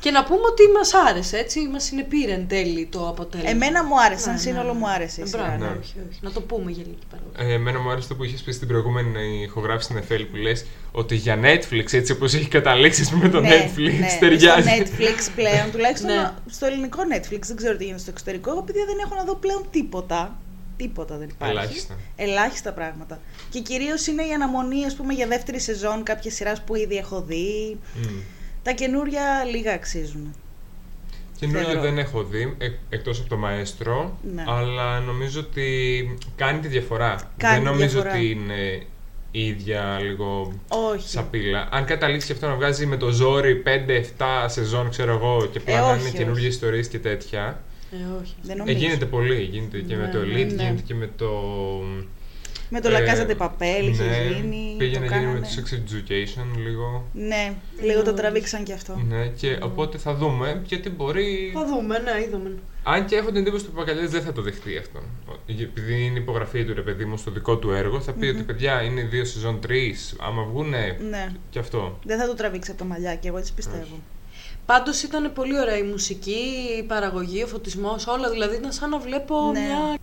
Και 0.00 0.10
να 0.10 0.24
πούμε 0.24 0.40
ότι 0.50 0.62
μας 0.78 0.90
άρεσε, 1.08 1.36
έτσι. 1.38 1.68
Μας 1.72 1.84
συνεπήρε 1.84 2.32
εν 2.32 2.48
τέλει 2.48 2.86
το 2.86 3.08
αποτέλεσμα. 3.08 3.50
Εμένα 3.50 3.84
μου 3.84 4.00
άρεσε, 4.00 4.22
σαν 4.22 4.32
Ναι, 4.32 4.38
σύνολο 4.38 4.72
ναι, 4.72 4.78
μου 4.78 4.86
ναι. 4.86 4.92
άρεσε 4.92 5.20
η 5.20 5.24
Ε, 5.24 5.26
σειρά. 5.26 5.42
Μπράβο, 5.42 5.64
ναι. 5.64 5.78
όχι, 5.80 5.94
όχι. 6.10 6.18
Να 6.20 6.30
το 6.32 6.40
πούμε 6.40 6.70
για 6.70 6.84
λίγη 6.86 6.98
παρόλο. 7.10 7.52
Ε, 7.52 7.54
εμένα 7.54 7.78
μου 7.80 7.90
άρεσε 7.90 8.08
το 8.08 8.14
που 8.14 8.24
είχες 8.24 8.40
πει 8.42 8.52
στην 8.52 8.68
προηγούμενη 8.68 9.42
ηχογράφηση 9.42 9.84
στην 9.84 9.96
Εφέλη 9.96 10.24
που 10.24 10.36
λες 10.36 10.64
ότι 10.92 11.14
για 11.14 11.38
Netflix, 11.42 11.92
έτσι 11.92 12.12
όπως 12.12 12.34
έχει 12.34 12.48
καταλήξει 12.48 13.00
ας 13.02 13.10
πούμε, 13.10 13.22
με 13.22 13.28
το 13.28 13.40
Ναι, 13.40 13.48
Netflix, 13.48 13.98
ναι. 14.00 14.16
ταιριάζει. 14.20 14.68
Στο 14.68 14.76
Netflix 14.82 15.28
πλέον, 15.34 15.70
τουλάχιστον 15.72 16.10
Ναι. 16.10 16.30
στο 16.50 16.66
ελληνικό 16.66 16.98
Netflix, 17.14 17.40
δεν 17.46 17.56
ξέρω 17.56 17.76
τι 17.76 17.84
γίνεται 17.84 18.00
στο 18.02 18.10
εξωτερικό. 18.10 18.50
Εγώ 18.50 18.62
παιδιά 18.62 18.84
δεν 18.86 18.96
έχω 19.04 19.14
να 19.14 19.24
δω 19.24 19.34
πλέον 19.34 19.64
τίποτα. 19.70 20.38
Τίποτα 20.76 21.16
δεν 21.16 21.28
υπάρχει. 21.28 21.56
Ελάχιστα. 21.56 21.94
Ελάχιστα 22.16 22.72
πράγματα. 22.72 23.20
Και 23.50 23.60
κυρίως 23.60 24.06
είναι 24.06 24.22
η 24.22 24.32
αναμονή, 24.32 24.84
ας 24.84 24.94
πούμε, 24.94 25.12
για 25.12 25.26
δεύτερη 25.26 25.60
σεζόν 25.60 26.02
κάποια 26.02 26.30
σειράς 26.30 26.62
που 26.64 26.74
ήδη 26.74 26.96
έχω 26.96 27.20
δει. 27.22 27.78
Μμ. 27.94 28.06
Τα 28.62 28.72
καινούρια 28.72 29.44
λίγα 29.50 29.72
αξίζουν. 29.72 30.34
Καινούριο 31.38 31.62
Θεωρώ. 31.64 31.80
δεν 31.80 31.98
έχω 31.98 32.22
δει, 32.22 32.54
ε, 32.58 32.68
εκτός 32.88 33.18
από 33.20 33.28
το 33.28 33.36
Μαέστρο, 33.36 34.18
Ναι. 34.34 34.44
αλλά 34.48 35.00
νομίζω 35.00 35.40
ότι 35.40 35.68
κάνει 36.36 36.58
τη 36.60 36.68
διαφορά. 36.68 37.30
Κάνει 37.36 37.54
δεν 37.54 37.72
τη 37.72 37.78
νομίζω 37.78 37.88
διαφορά. 38.00 38.14
ότι 38.14 38.30
είναι 38.30 38.82
η 39.30 39.46
ίδια 39.46 39.98
λίγο 40.02 40.52
Όχι. 40.68 41.08
σαπίλα. 41.08 41.68
Αν 41.72 41.84
καταλήξει 41.84 42.32
αυτό 42.32 42.46
να 42.48 42.54
βγάζει 42.54 42.86
με 42.86 42.96
το 42.96 43.10
ζόρι 43.10 43.54
5-7 43.56 44.48
σεζόν, 44.48 44.90
ξέρω 44.90 45.12
εγώ, 45.12 45.48
και 45.52 45.58
απλά 45.58 45.80
να 45.80 45.86
όχι, 45.90 45.98
είναι 45.98 46.08
όχι. 46.08 46.16
καινούργιες 46.16 46.52
ιστορίες 46.52 46.88
και 46.88 46.98
τέτοια. 46.98 47.62
Ε, 47.92 47.96
όχι. 48.22 48.34
Δεν 48.42 48.54
Ε, 48.56 48.58
νομίζω. 48.58 48.78
γίνεται 48.78 49.04
πολύ. 49.06 49.42
Γίνεται 49.42 49.78
και 49.80 49.96
με 49.96 50.02
Ναι, 50.06 50.12
το 50.12 50.18
ναι, 50.18 50.24
Elite, 50.24 50.32
ναι. 50.54 50.62
γίνεται 50.62 50.82
και 50.86 50.94
με 50.94 51.10
το. 51.16 51.30
Με 52.72 52.80
το 52.80 52.88
ε, 52.88 52.92
La 52.92 53.08
Casa 53.08 53.30
de 53.30 53.36
Papel 53.46 53.82
είχε 53.90 54.02
ναι, 54.04 54.34
γίνει. 54.34 54.74
Πήγε 54.78 54.94
το 54.94 55.00
να 55.00 55.06
γίνει 55.06 55.26
με 55.26 55.32
κάνανε. 55.32 55.40
το 55.40 55.46
Sex 55.56 55.74
Education 55.74 56.58
λίγο. 56.64 57.04
Ναι, 57.12 57.52
λίγο 57.82 58.02
το 58.02 58.10
Ναι. 58.10 58.16
τραβήξαν 58.16 58.62
και 58.64 58.72
αυτό. 58.72 59.02
Ναι, 59.08 59.26
και 59.26 59.58
οπότε 59.62 59.98
θα 59.98 60.14
δούμε 60.14 60.62
γιατί 60.66 60.90
μπορεί. 60.90 61.50
Θα 61.54 61.66
δούμε, 61.66 61.98
ναι, 61.98 62.10
είδαμε. 62.26 62.58
Αν 62.82 63.04
και 63.06 63.16
έχω 63.16 63.26
την 63.28 63.36
εντύπωση 63.36 63.64
ότι 63.64 63.72
ο 63.74 63.78
Παπακαλιάς 63.78 64.10
δεν 64.10 64.22
θα 64.22 64.32
το 64.32 64.42
δεχτεί 64.42 64.76
αυτό. 64.76 65.00
Επειδή 65.46 66.04
είναι 66.04 66.18
υπογραφή 66.18 66.64
του 66.64 66.74
ρε 66.74 66.80
παιδί 66.82 67.04
μου 67.04 67.16
στο 67.16 67.30
δικό 67.30 67.56
του 67.56 67.70
έργο, 67.70 68.00
θα 68.00 68.12
πει 68.12 68.26
ότι 68.26 68.42
παιδιά 68.42 68.82
είναι 68.82 69.02
δύο 69.02 69.24
σεζόν 69.24 69.60
τρεις. 69.60 70.16
Άμα 70.20 70.42
βγουνε. 70.42 70.96
Ναι. 71.10 71.28
και 71.50 71.58
αυτό. 71.58 71.98
Δεν 72.04 72.18
θα 72.18 72.26
το 72.26 72.34
τραβήξει 72.34 72.70
από 72.70 72.80
τα 72.80 72.86
μαλλιά 72.86 73.14
και 73.14 73.28
εγώ 73.28 73.36
έτσι 73.38 73.52
πιστεύω. 73.54 73.98
Πάντως 74.66 75.02
ήταν 75.02 75.32
πολύ 75.32 75.60
ωραία 75.60 75.76
η 75.78 75.82
μουσική, 75.82 76.42
η 76.78 76.82
παραγωγή, 76.82 77.42
ο 77.42 77.46
φωτισμός, 77.46 78.06
όλα. 78.06 78.30
Δηλαδή 78.30 78.56
ήταν 78.56 78.72
σαν 78.72 78.90
να 78.90 78.98
βλέπω 78.98 79.50
Ναι. 79.52 79.60
μια, 79.60 79.98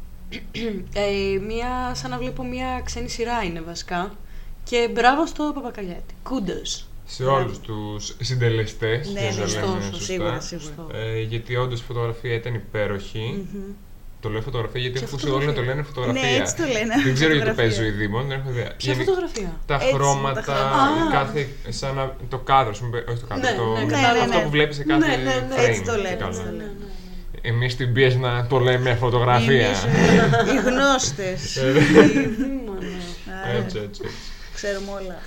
ε, 0.94 1.39
μια... 1.47 1.91
σαν 1.95 2.09
να 2.09 2.18
βλέπω 2.18 2.44
μια 2.44 2.81
ξένη 2.85 3.09
σειρά 3.09 3.44
είναι 3.44 3.62
βασικά. 3.62 4.12
Και 4.63 4.89
μπράβο 4.94 5.25
στο 5.25 5.51
Παπακαλιάτη. 5.56 6.13
Kudos. 6.29 6.83
Σε 7.06 7.24
Μπράβο. 7.24 7.38
όλους 7.39 7.59
τους 7.59 8.15
συντελεστές. 8.21 9.09
Ναι, 9.13 9.31
σωστό, 9.31 9.77
σωστό, 9.81 10.03
Σίγουρα, 10.03 10.39
σίγουρα. 10.39 10.74
Ε, 10.94 11.21
γιατί 11.21 11.56
όντως 11.56 11.79
η 11.79 11.83
φωτογραφία 11.83 12.33
ήταν 12.33 12.53
υπέροχη. 12.53 13.45
Μμμ. 13.53 13.62
Το 14.21 14.29
λέω 14.29 14.41
φωτογραφία 14.41 14.81
γιατί 14.81 15.00
Και 15.00 15.03
έχουν 15.06 15.18
ακούσει 15.19 15.31
όλοι 15.33 15.45
να 15.45 15.53
το 15.53 15.62
φωτογραφία. 15.62 15.74
λένε 15.75 15.88
φωτογραφία. 15.88 16.21
Ναι, 16.31 16.38
έτσι 16.41 16.56
το 16.56 16.63
λένε. 16.75 16.94
Δεν 17.03 17.13
ξέρω 17.13 17.31
γιατί 17.33 17.50
το 17.50 17.56
φωτογραφία. 17.56 17.63
παίζει 17.63 17.81
ο 17.81 17.85
Ιδήμων, 17.85 18.27
δεν 18.27 18.39
έχω 18.39 18.50
ιδέα. 18.50 18.71
Ποια 18.81 18.94
Γενι- 18.94 19.07
φωτογραφία. 19.07 19.51
Τα 19.65 19.75
Έτσι, 19.75 19.94
χρώματα, 19.94 20.41
τα 20.41 20.53
χρώματα. 20.53 21.07
Α. 21.07 21.12
κάθε, 21.18 21.47
σαν 21.80 21.95
να, 21.95 22.15
το 22.30 22.38
κάδρο, 22.38 22.71
ας 22.71 22.80
πούμε, 22.80 22.97
όχι 23.09 23.19
το 23.23 23.27
κάδρο, 23.31 23.50
Ναι, 23.50 23.56
το, 23.57 23.65
ναι, 23.73 23.85
κατάλαβα. 23.94 24.19
αυτό 24.23 24.35
Ναι, 24.38 24.44
που 24.44 24.50
ναι. 24.50 24.56
βλέπεις 24.57 24.75
σε 24.75 24.83
κάθε 24.83 25.07
Ναι, 25.07 25.15
ναι, 25.15 25.23
ναι. 25.23 25.56
frame. 25.56 25.68
Έτσι 25.69 25.81
το 25.90 25.95
λένε, 25.95 26.18
καλά. 27.51 27.56
έτσι 27.56 27.56
το 27.56 27.56
Ναι, 27.56 27.56
λένε. 27.56 27.56
ναι, 27.56 27.56
ναι. 27.56 27.63
Εμείς 27.66 27.75
την 27.75 27.94
πίεση 27.94 28.18
να 28.18 28.47
το 28.47 28.59
λέμε 28.59 28.95
φωτογραφία. 28.95 29.66
Εμείς, 29.68 29.83
Οι 30.54 30.69
γνώστες. 30.69 31.57
Δήμονα. 32.37 32.87
Α, 33.45 33.56
έτσι, 33.63 33.77
έτσι. 33.83 34.01
Ξέρουμε 34.54 34.92
όλα. 34.92 35.18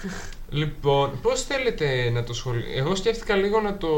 Λοιπόν, 0.50 1.20
πώς 1.22 1.42
θέλετε 1.42 2.10
να 2.10 2.24
το 2.24 2.34
σχολιάσετε. 2.34 2.78
Εγώ 2.78 2.94
σκέφτηκα 2.94 3.34
λίγο 3.36 3.60
να 3.60 3.76
το 3.76 3.88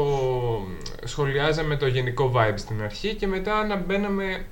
σχολιάζαμε 1.03 1.75
το 1.77 1.87
γενικό 1.87 2.31
vibe 2.35 2.53
στην 2.55 2.81
αρχή 2.83 3.13
και 3.13 3.27
μετά 3.27 3.65
να 3.65 3.75
μπαίναμε 3.75 4.45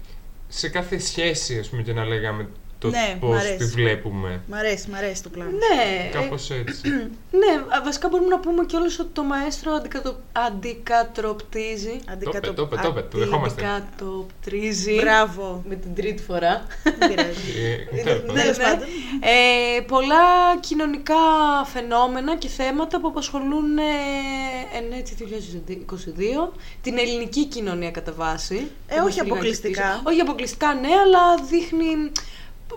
σε 0.48 0.70
κάθε 0.70 1.00
σχέση, 1.00 1.58
ας 1.60 1.68
πούμε, 1.70 1.82
και 1.82 1.94
να 1.94 2.06
λέγαμε 2.06 2.48
το 2.82 2.90
Ναι, 2.90 3.16
μ' 3.16 3.20
πώς 3.20 3.40
αρέσει. 3.40 3.58
τη 3.58 3.66
βλέπουμε. 3.66 4.42
Μ' 4.48 4.54
αρέσει, 4.54 4.90
μ' 4.90 4.96
αρέσει 4.96 5.24
το 5.24 5.30
πλάνο. 5.30 5.50
Ναι, 5.52 5.82
ε, 6.08 6.12
Κάπως 6.12 6.50
έτσι. 6.50 6.90
ναι, 7.42 7.54
α, 7.78 7.82
βασικά 7.84 8.08
μπορούμε 8.10 8.30
να 8.30 8.40
πούμε 8.40 8.66
κιόλας 8.66 9.00
ότι 9.00 9.10
το 9.14 9.24
μαέστρο 9.24 9.72
αντικατο... 9.74 10.20
αντικατροπτίζει. 10.32 12.00
Το 12.24 12.30
πε, 12.30 12.40
το 12.40 12.66
πε, 12.66 12.76
το 12.76 12.92
πε, 12.94 13.02
το 13.02 13.18
δεχόμαστε. 13.18 13.66
Αντικατοπτρίζει. 13.66 14.96
Μπράβο. 14.96 15.64
Με 15.70 15.76
την 15.76 15.96
τρίτη 15.96 16.24
φορά. 16.24 16.66
Δεν 16.84 16.98
πειράζει. 17.10 17.52
Ε, 17.92 18.04
τέλος 18.04 18.20
πάντων. 18.22 18.36
Τέλος 18.36 18.58
ναι. 18.58 18.64
πάντων. 18.64 18.88
Ε, 19.20 19.82
πολλά 19.82 20.58
κοινωνικά 20.60 21.16
φαινόμενα 21.74 22.38
και 22.38 22.48
θέματα 22.48 23.00
που 23.00 23.08
απασχολούν 23.08 23.78
ε, 23.78 23.82
εν 24.78 24.92
έτσι 25.00 25.16
2022 26.50 26.54
την 26.82 26.98
ελληνική 26.98 27.46
κοινωνία 27.46 27.92
κατά 27.92 28.12
βάση. 28.12 28.72
Ε, 28.88 28.96
Που 28.96 29.04
όχι 29.06 29.20
μας 29.20 29.30
αποκλειστικά. 29.32 29.82
πίσω. 29.82 30.02
Όχι 30.04 30.20
αποκλειστικά, 30.20 30.74
ναι, 30.74 30.90
αλλά 31.04 31.36
δείχνει 31.50 32.12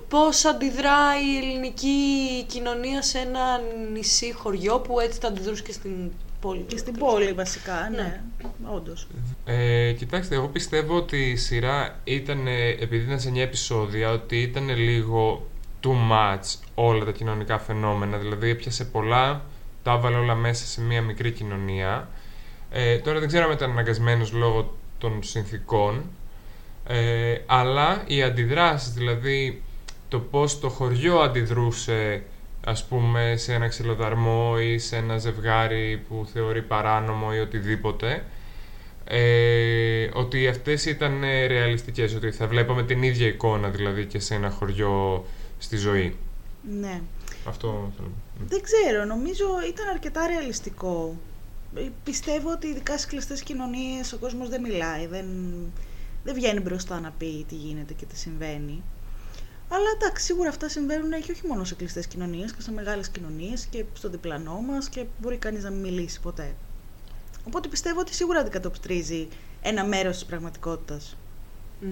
πώς 0.08 0.44
αντιδρά 0.44 0.98
η 1.26 1.36
ελληνική 1.36 1.98
κοινωνία 2.46 3.02
σε 3.02 3.18
ένα 3.18 3.60
νησί 3.92 4.32
χωριό 4.32 4.78
που 4.78 5.00
έτσι 5.00 5.18
θα 5.20 5.28
αντιδρούσε 5.28 5.62
και 5.62 5.72
στην 5.72 6.10
πόλη. 6.40 6.60
Και 6.60 6.76
στην 6.76 6.94
πόλη 6.94 7.32
βασικά, 7.32 7.88
ναι. 7.90 8.20
Ναι. 8.42 8.50
Όντως. 8.74 9.06
Ε, 9.44 9.92
κοιτάξτε, 9.92 10.34
εγώ 10.34 10.46
πιστεύω 10.46 10.96
ότι 10.96 11.30
η 11.30 11.36
σειρά 11.36 12.00
ήταν, 12.04 12.46
ε, 12.46 12.68
επειδή 12.68 13.04
ήταν 13.04 13.20
σε 13.20 13.28
9 13.28 13.40
επεισόδια, 13.40 14.10
ότι 14.10 14.42
ήταν 14.42 14.68
λίγο 14.68 15.46
too 15.82 16.10
much 16.10 16.58
όλα 16.74 17.04
τα 17.04 17.10
κοινωνικά 17.10 17.58
φαινόμενα. 17.58 18.18
Δηλαδή 18.18 18.50
έπιασε 18.50 18.84
πολλά, 18.84 19.42
τα 19.82 19.92
έβαλε 19.92 20.16
όλα 20.16 20.34
μέσα 20.34 20.66
σε 20.66 20.80
μία 20.80 21.02
μικρή 21.02 21.30
κοινωνία. 21.30 22.08
Ε, 22.70 22.98
τώρα 22.98 23.18
δεν 23.18 23.28
ξέρω 23.28 23.44
αν 23.44 23.52
ήταν 23.52 23.70
αναγκασμένος 23.70 24.32
λόγω 24.32 24.76
των 24.98 25.22
συνθήκων, 25.22 26.02
ε, 26.86 27.36
αλλά 27.46 28.02
οι 28.06 28.22
αντιδράσεις, 28.22 28.92
δηλαδή 28.92 29.62
το 30.14 30.20
πώς 30.20 30.60
το 30.60 30.68
χωριό 30.68 31.18
αντιδρούσε 31.18 32.22
ας 32.64 32.84
πούμε 32.84 33.34
σε 33.36 33.54
ένα 33.54 33.68
ξυλοδαρμό 33.68 34.56
ή 34.60 34.78
σε 34.78 34.96
ένα 34.96 35.18
ζευγάρι 35.18 36.04
που 36.08 36.26
θεωρεί 36.32 36.62
παράνομο 36.62 37.28
ή 37.34 37.38
οτιδήποτε 37.38 38.24
ε, 39.04 40.08
ότι 40.12 40.48
αυτές 40.48 40.84
ήταν 40.84 41.22
ε, 41.22 41.46
ρεαλιστικές, 41.46 42.14
ότι 42.14 42.30
θα 42.30 42.46
βλέπαμε 42.46 42.82
την 42.82 43.02
ίδια 43.02 43.26
εικόνα 43.26 43.68
δηλαδή 43.68 44.06
και 44.06 44.18
σε 44.18 44.34
ένα 44.34 44.50
χωριό 44.50 45.24
στη 45.58 45.76
ζωή. 45.76 46.16
Ναι. 46.80 47.00
Αυτό 47.48 47.92
θέλω. 47.96 48.10
Δεν 48.48 48.60
ξέρω, 48.62 49.04
νομίζω 49.04 49.44
ήταν 49.68 49.88
αρκετά 49.88 50.26
ρεαλιστικό. 50.26 51.16
Ε, 51.74 51.88
Πιστεύω 52.04 52.50
ότι 52.50 52.66
ειδικά 52.66 52.92
στις 52.92 53.06
κλειστές 53.06 53.42
κοινωνίες 53.42 54.12
ο 54.12 54.18
κόσμος 54.18 54.48
δεν 54.48 54.60
μιλάει, 54.60 55.06
δεν, 55.06 55.26
δεν 56.24 56.34
βγαίνει 56.34 56.60
μπροστά 56.60 57.00
να 57.00 57.10
πει 57.18 57.44
τι 57.48 57.54
γίνεται 57.54 57.92
και 57.92 58.04
τι 58.04 58.18
συμβαίνει. 58.18 58.82
Αλλά 59.74 59.90
εντάξει, 59.96 60.24
σίγουρα 60.24 60.48
αυτά 60.48 60.68
συμβαίνουν 60.68 61.22
και 61.22 61.32
όχι 61.32 61.46
μόνο 61.46 61.64
σε 61.64 61.74
κλειστές 61.74 62.06
κοινωνίες 62.06 62.52
και 62.52 62.62
σε 62.62 62.72
μεγάλες 62.72 63.08
κοινωνίες 63.08 63.66
και 63.66 63.84
στο 63.92 64.08
διπλανό 64.08 64.60
μας 64.60 64.88
και 64.88 65.04
μπορεί 65.18 65.36
κανείς 65.36 65.62
να 65.62 65.70
μην 65.70 65.80
μιλήσει 65.80 66.20
ποτέ. 66.20 66.54
Οπότε 67.46 67.68
πιστεύω 67.68 68.00
ότι 68.00 68.14
σίγουρα 68.14 68.38
αντικατοπτρίζει 68.38 69.28
ένα 69.62 69.84
μέρος 69.84 70.14
της 70.14 70.24
πραγματικότητας. 70.24 71.16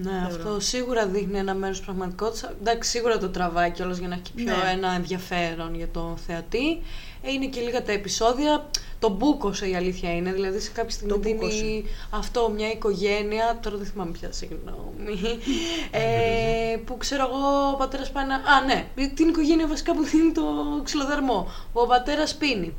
Ναι, 0.01 0.11
Θεωρώ. 0.11 0.25
αυτό 0.35 0.59
σίγουρα 0.59 1.05
δείχνει 1.07 1.37
ένα 1.37 1.53
μέρος 1.53 1.81
πραγματικότητας. 1.81 2.51
Εντάξει, 2.61 2.89
σίγουρα 2.89 3.17
το 3.17 3.29
τραβάει 3.29 3.71
κιόλας 3.71 3.97
για 3.97 4.07
να 4.07 4.13
έχει 4.13 4.23
και 4.23 4.31
πιο 4.35 4.45
Ναι. 4.45 4.71
ένα 4.71 4.91
ενδιαφέρον 4.91 5.75
για 5.75 5.87
τον 5.87 6.17
θεατή. 6.27 6.81
Ε, 7.21 7.31
Είναι 7.31 7.45
και 7.45 7.61
λίγα 7.61 7.83
τα 7.83 7.91
επεισόδια. 7.91 8.69
Το 8.99 9.09
μπούκωσε 9.09 9.69
η 9.69 9.75
αλήθεια 9.75 10.15
είναι. 10.15 10.31
Δηλαδή 10.33 10.59
σε 10.59 10.71
κάποια 10.71 10.89
στιγμή 10.91 11.13
Το 11.13 11.19
δίνει 11.19 11.35
μπούκωσε. 11.35 11.83
αυτό 12.09 12.49
μια 12.55 12.71
οικογένεια. 12.71 13.59
Τώρα 13.61 13.77
δεν 13.77 13.85
θυμάμαι 13.85 14.11
πια, 14.11 14.31
συγγνώμη. 14.31 15.19
ε, 15.91 16.77
που 16.85 16.97
ξέρω 16.97 17.23
εγώ, 17.27 17.69
ο 17.73 17.75
πατέρας 17.75 18.11
πάει 18.11 18.25
να. 18.25 18.35
Α, 18.35 18.61
ναι, 18.65 19.07
την 19.15 19.27
οικογένεια 19.27 19.67
βασικά 19.67 19.93
που 19.93 20.03
δίνει 20.03 20.31
το 20.31 20.43
ξυλοδαρμό. 20.83 21.47
Που 21.73 21.79
ο 21.81 21.87
πατέρας 21.87 22.35
πίνει. 22.35 22.73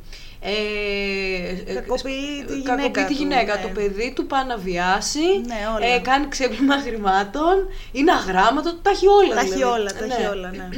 Ε, 0.46 1.70
ε, 1.70 1.74
Κακοποιεί 1.74 2.44
τη 2.46 2.62
κακοποιεί 2.62 2.66
γυναίκα 2.66 3.06
τη 3.06 3.14
του, 3.14 3.20
γυναίκα. 3.20 3.54
ναι. 3.56 3.62
Το 3.62 3.68
παιδί 3.68 4.12
του 4.16 4.26
πάει 4.26 4.44
να 4.46 4.56
βιάσει. 4.56 5.20
Ναι, 5.46 5.56
όλα. 5.76 5.86
Ε, 5.94 5.98
κάνει 5.98 6.28
ξέπλυμα 6.28 6.78
χρημάτων. 6.80 7.54
Είναι 7.92 8.12
αγράμματο. 8.12 8.74
Τα 8.82 8.90
έχει 8.90 9.06
όλα. 9.06 9.34
Τα 9.34 9.40
έχει 9.40 9.52
δηλαδή. 9.52 9.72
όλα, 9.80 9.92
τα 9.92 10.04
έχει 10.04 10.26
όλα, 10.26 10.50
ναι. 10.50 10.68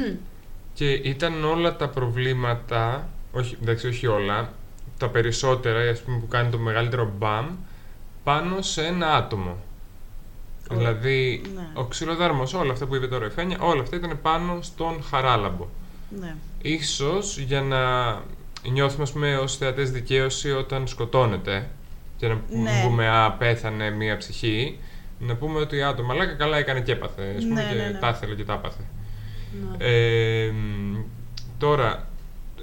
Και 0.73 0.91
ήταν 0.91 1.43
όλα 1.45 1.75
τα 1.75 1.87
προβλήματα, 1.89 3.09
όχι, 3.31 3.57
εντάξει, 3.61 3.87
όχι 3.87 4.07
όλα, 4.07 4.53
τα 4.97 5.09
περισσότερα, 5.09 5.89
ας 5.89 5.99
πούμε, 6.01 6.17
που 6.19 6.27
κάνει 6.27 6.49
το 6.49 6.57
μεγαλύτερο 6.57 7.11
μπαμ, 7.17 7.45
πάνω 8.23 8.61
σε 8.61 8.85
ένα 8.85 9.13
άτομο. 9.15 9.57
Όλα. 10.71 10.79
Δηλαδή, 10.79 11.41
Ναι. 11.55 11.67
ο 11.73 11.83
ξυλοδάρμος, 11.83 12.53
όλα 12.53 12.71
αυτά 12.71 12.85
που 12.85 12.95
είπε 12.95 13.07
τώρα 13.07 13.25
η 13.25 13.29
Φένια, 13.29 13.57
όλα 13.59 13.81
αυτά 13.81 13.95
ήταν 13.95 14.19
πάνω 14.21 14.57
στον 14.61 15.03
Χαράλαμπο. 15.09 15.67
ναι. 16.19 16.35
Ίσως 16.61 17.37
για 17.37 17.61
να 17.61 17.77
νιώθουμε, 18.71 19.03
ας 19.03 19.11
πούμε, 19.11 19.37
ως 19.37 19.57
θεατές 19.57 19.91
δικαίωση 19.91 20.51
όταν 20.51 20.87
σκοτώνεται 20.87 21.67
και 22.17 22.27
να 22.27 22.33
Ναι. 22.33 22.81
πούμε 22.87 23.07
«Α, 23.09 23.31
πέθανε 23.31 23.89
μία 23.89 24.17
ψυχή», 24.17 24.79
να 25.19 25.35
πούμε 25.35 25.59
ότι 25.59 25.81
«Α, 25.81 25.93
το 25.95 26.03
μαλάκα 26.03 26.33
καλά 26.33 26.57
έκανε 26.57 26.81
και 26.81 26.91
έπαθε», 26.91 27.33
ας 27.37 27.43
πούμε, 27.43 27.61
Ναι, 27.63 27.69
και 27.69 27.75
ναι, 27.75 27.83
ναι. 27.87 27.97
τα 27.99 28.09
ήθελε 28.09 28.35
και 28.35 28.43
τα 28.43 28.53
έπαθε. 28.53 28.81
Ναι. 29.77 29.85
Ε, 29.85 30.51
μ, 30.51 30.95
τώρα, 31.57 32.07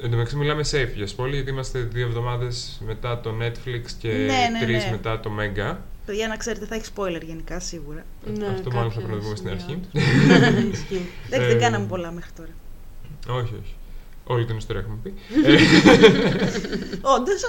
εν 0.03 0.11
τω 0.11 0.17
μεταξύ 0.17 0.37
μιλάμε 0.37 0.63
safe 0.71 0.95
για 0.95 1.07
spoiler, 1.17 1.31
γιατί 1.33 1.51
είμαστε 1.51 1.79
δύο 1.79 2.07
εβδομάδες 2.07 2.81
μετά 2.87 3.21
το 3.21 3.35
Netflix 3.41 3.83
και 3.99 4.09
Ναι, 4.09 4.49
ναι, 4.53 4.59
τρεις 4.61 4.85
ναι. 4.85 4.91
μετά 4.91 5.21
το 5.21 5.31
Mega. 5.41 5.77
Παιδιά, 6.07 6.29
να 6.29 6.37
ξέρετε, 6.37 6.67
θα 6.67 6.75
έχει 6.75 6.85
spoiler 6.97 7.23
γενικά 7.25 7.61
σίγουρα. 7.61 8.05
Ναι, 8.39 8.47
Αυτό 8.47 8.71
μάλλον 8.71 8.91
θα 8.93 9.01
κάποια 9.01 9.07
πρέπει 9.07 9.09
να 9.11 9.17
το 9.17 9.23
πούμε 9.23 9.37
στην 9.37 9.49
αρχή. 9.51 9.79
σημεία. 9.93 10.59
Ισχύει. 10.73 11.09
Δεν, 11.29 11.41
Ε, 11.43 11.47
δεν 11.47 11.59
κάναμε 11.59 11.87
πολλά 11.87 12.11
μέχρι 12.11 12.31
τώρα. 12.37 12.51
όχι, 13.41 13.55
όχι. 13.63 13.75
Όλη 14.25 14.45
την 14.45 14.57
ιστορία 14.57 14.81
έχουμε 14.83 14.99
πει. 15.03 15.15
Ε, 15.45 15.53
Όντως. 17.17 17.43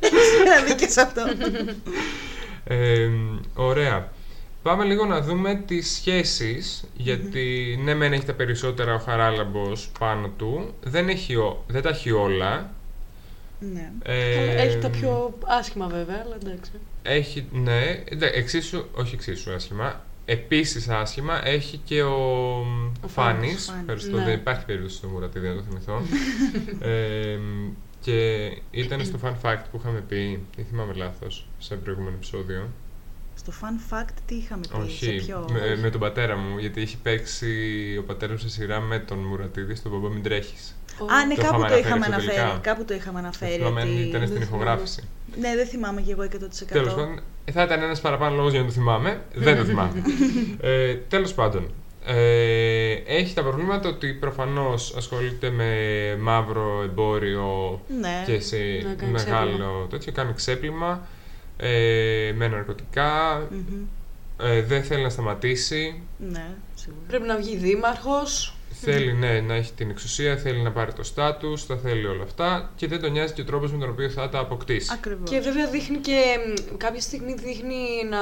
Έχει 0.00 0.42
ένα 0.46 0.64
δίκιο 0.66 0.88
σε 0.88 1.00
αυτό. 1.00 1.22
Ε, 2.64 3.06
μ, 3.06 3.38
ωραία. 3.54 4.12
Πάμε 4.62 4.84
λίγο 4.84 5.04
να 5.04 5.20
δούμε 5.20 5.62
τις 5.66 5.90
σχέσεις, 5.90 6.84
γιατί 6.96 7.78
ναι 7.84 7.94
μεν 7.94 8.12
έχει 8.12 8.24
τα 8.24 8.32
περισσότερα 8.32 8.94
ο 8.94 8.98
Χαράλαμπος 8.98 9.90
πάνω 9.98 10.28
του, 10.36 10.74
δεν, 10.82 11.08
έχει, 11.08 11.34
ο- 11.36 11.64
δεν 11.66 11.82
τα 11.82 11.88
έχει 11.88 12.10
όλα. 12.10 12.70
ναι. 13.58 13.92
Ε, 14.02 14.34
Καλά, 14.34 14.60
Έχει 14.60 14.76
τα 14.78 14.88
πιο 14.90 15.38
άσχημα 15.46 15.86
βέβαια, 15.86 16.22
αλλά 16.24 16.36
εντάξει. 16.44 16.70
Έχει, 17.02 17.46
ναι, 17.52 18.02
εντα- 18.04 18.34
εξίσου, 18.34 18.84
όχι 18.94 19.14
εξίσου 19.14 19.52
άσχημα. 19.52 20.04
Επίσης 20.32 20.88
άσχημα 20.88 21.48
έχει 21.48 21.76
και 21.84 22.02
ο, 22.02 22.16
Ο 23.04 23.08
Φάνης. 23.08 23.64
Φάνης. 23.64 23.74
Ευχαριστώ, 23.80 24.16
Ναι. 24.16 24.24
δεν 24.24 24.34
υπάρχει 24.34 24.64
περίπτωση 24.64 24.96
στο 24.96 25.08
Μουρατίδη 25.08 25.48
να 25.48 25.54
το 25.54 25.62
θυμηθώ. 25.62 26.02
ε, 26.88 27.38
και 28.00 28.48
ήταν 28.70 29.04
στο 29.04 29.18
fun 29.22 29.34
fact 29.42 29.62
που 29.70 29.76
είχαμε 29.80 30.00
πει, 30.08 30.46
ή 30.56 30.62
θυμάμαι 30.62 30.92
λάθος, 30.94 31.46
σε 31.58 31.74
προηγούμενο 31.74 32.14
επεισόδιο. 32.16 32.68
Στο 33.34 33.52
fun 33.60 33.94
fact 33.94 34.08
τι 34.26 34.34
είχαμε 34.34 34.62
πει, 34.72 34.80
όχι, 34.80 35.04
σε 35.04 35.10
ποιο... 35.10 35.46
με, 35.52 35.76
με 35.76 35.90
τον 35.90 36.00
πατέρα 36.00 36.36
μου, 36.36 36.58
γιατί 36.58 36.80
έχει 36.80 36.96
παίξει 36.98 37.50
ο 38.00 38.02
πατέρας 38.02 38.42
μου 38.42 38.48
σε 38.48 38.54
σειρά 38.60 38.80
με 38.80 38.98
τον 38.98 39.18
Μουρατίδη 39.18 39.74
στον 39.74 39.92
Μπαμπά 39.92 40.08
Μην 40.08 40.22
Τρέχεις. 40.22 40.74
Α, 41.12 41.26
ναι, 41.26 41.34
Το 41.34 41.42
κάπου 41.42 41.54
είχαμε 41.56 41.68
το 41.68 41.76
είχαμε 41.78 41.94
αναφέρει 42.06 42.12
αναφέρει. 42.12 42.36
εξωτερικά. 42.40 42.68
Κάπου 42.70 42.84
το 42.84 42.94
είχαμε 42.94 43.18
αναφέρει. 43.18 43.52
θυμάμαι 43.52 43.80
αν 43.80 43.88
ότι- 43.88 44.00
ήταν 44.00 44.20
στην 44.22 44.32
δεν 44.34 44.42
ηχογράφηση. 44.42 45.02
Ναι, 45.40 45.54
δεν 45.56 45.66
θυμάμαι 45.66 46.00
και 46.00 46.12
εγώ 46.12 46.22
100%. 46.22 46.28
Τέλος 46.66 46.94
πάντων, 46.94 47.20
θα 47.52 47.62
ήταν 47.62 47.82
ένας 47.82 48.00
παραπάνω 48.00 48.36
λόγος 48.36 48.50
για 48.52 48.60
να 48.60 48.66
το 48.66 48.72
θυμάμαι. 48.72 49.22
Δεν 49.34 49.56
το 49.56 49.64
θυμάμαι. 49.70 50.02
ε, 50.60 50.94
Τέλος 50.94 51.34
πάντων, 51.34 51.70
ε, 52.06 52.92
έχει 53.06 53.34
τα 53.34 53.42
προβλήματα 53.42 53.88
ότι 53.88 54.12
προφανώς 54.12 54.94
ασχολείται 54.96 55.50
με 55.50 55.74
μαύρο 56.20 56.82
εμπόριο 56.84 57.80
Ναι. 58.00 58.22
και 58.26 58.40
σε 58.40 58.56
Να 58.56 58.94
κάνει 58.94 59.12
μεγάλο 59.12 59.50
ξέπλυμα. 59.50 59.86
τέτοιο. 59.90 60.12
Κάνει 60.12 60.32
ξέπλυμα 60.34 61.06
ε, 61.56 62.32
με 62.36 62.48
ναρκωτικά. 62.48 63.38
Μμμ. 63.50 63.82
Ε, 64.42 64.62
δεν 64.62 64.82
θέλει 64.82 65.02
να 65.02 65.08
σταματήσει. 65.08 66.02
Ναι, 66.18 66.46
σίγουρα. 66.74 67.00
Πρέπει 67.08 67.26
να 67.26 67.36
βγει 67.36 67.56
δήμαρχος. 67.56 68.54
Θέλει 68.82 69.12
ναι, 69.12 69.40
να 69.40 69.54
έχει 69.54 69.72
την 69.72 69.90
εξουσία, 69.90 70.36
θέλει 70.36 70.62
να 70.62 70.72
πάρει 70.72 70.92
το 70.92 71.02
στάτους, 71.02 71.66
τα 71.66 71.76
θέλει 71.76 72.06
όλα 72.06 72.22
αυτά 72.22 72.70
και 72.76 72.86
δεν 72.86 73.00
τον 73.00 73.12
νοιάζει 73.12 73.32
και 73.32 73.40
ο 73.40 73.44
τρόπος 73.44 73.72
με 73.72 73.78
τον 73.78 73.90
οποίο 73.90 74.08
θα 74.10 74.28
τα 74.28 74.38
αποκτήσει. 74.38 74.90
Ακριβώς. 74.92 75.30
Και 75.30 75.38
βέβαια 75.40 75.66
δείχνει 75.66 75.96
και 75.98 76.20
μ, 76.72 76.76
κάποια 76.76 77.00
στιγμή 77.00 77.34
δείχνει 77.34 77.84
να 78.10 78.18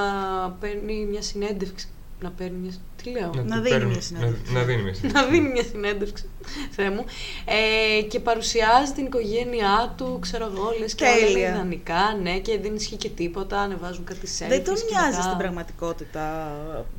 παίρνει 0.61 1.07
μια 1.11 1.23
συνέντευξη. 1.23 1.89
Να 2.21 2.31
παίρνει 2.31 2.57
μια. 2.59 2.73
Τι 3.03 3.11
λέω; 3.11 3.31
Να 3.35 3.57
του 3.57 3.63
δίνει 3.63 3.69
παίρνουν- 3.69 3.91
μια 3.93 4.01
συνέντευξη. 4.01 4.53
Να, 4.53 4.59
να 4.61 4.65
δίνει 4.67 4.83
μια 4.83 4.95
συνέντευξη. 4.95 5.25
να 5.25 5.31
δίνει 5.31 5.49
μια 5.49 5.63
συνέντευξη, 5.63 6.25
Θεέ 6.71 6.91
μου, 6.91 7.05
ε, 7.45 8.03
και 8.03 8.21
παρουσιάζει 8.21 8.93
την 8.93 9.05
οικογένειά 9.07 9.95
του, 9.97 10.19
ξέρω 10.21 10.45
εγώ, 10.55 10.75
λες 10.81 10.95
και 10.95 11.05
όλα 11.05 11.17
είναι 11.19 11.27
Τέλεια. 11.27 11.49
ιδανικά, 11.49 12.19
ναι, 12.23 12.39
και 12.39 12.59
δεν 12.63 12.75
ισχύει 12.75 12.97
και 12.97 13.09
τίποτα, 13.09 13.61
ανεβάζουν 13.61 14.05
κάτι 14.05 14.21
selfies 14.39 14.49
Δεν 14.49 14.65
τον 14.65 14.75
και 14.75 14.83
νοιάζει 14.91 15.11
μετά- 15.11 15.23
στην 15.23 15.37
πραγματικότητα 15.39 16.53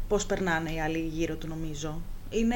πώς 0.07 0.25
περνάνε 0.25 0.71
οι 0.71 0.81
άλλοι 0.81 0.99
γύρω 1.13 1.35
του 1.35 1.47
νομίζω. 1.47 2.01
Είναι 2.29 2.55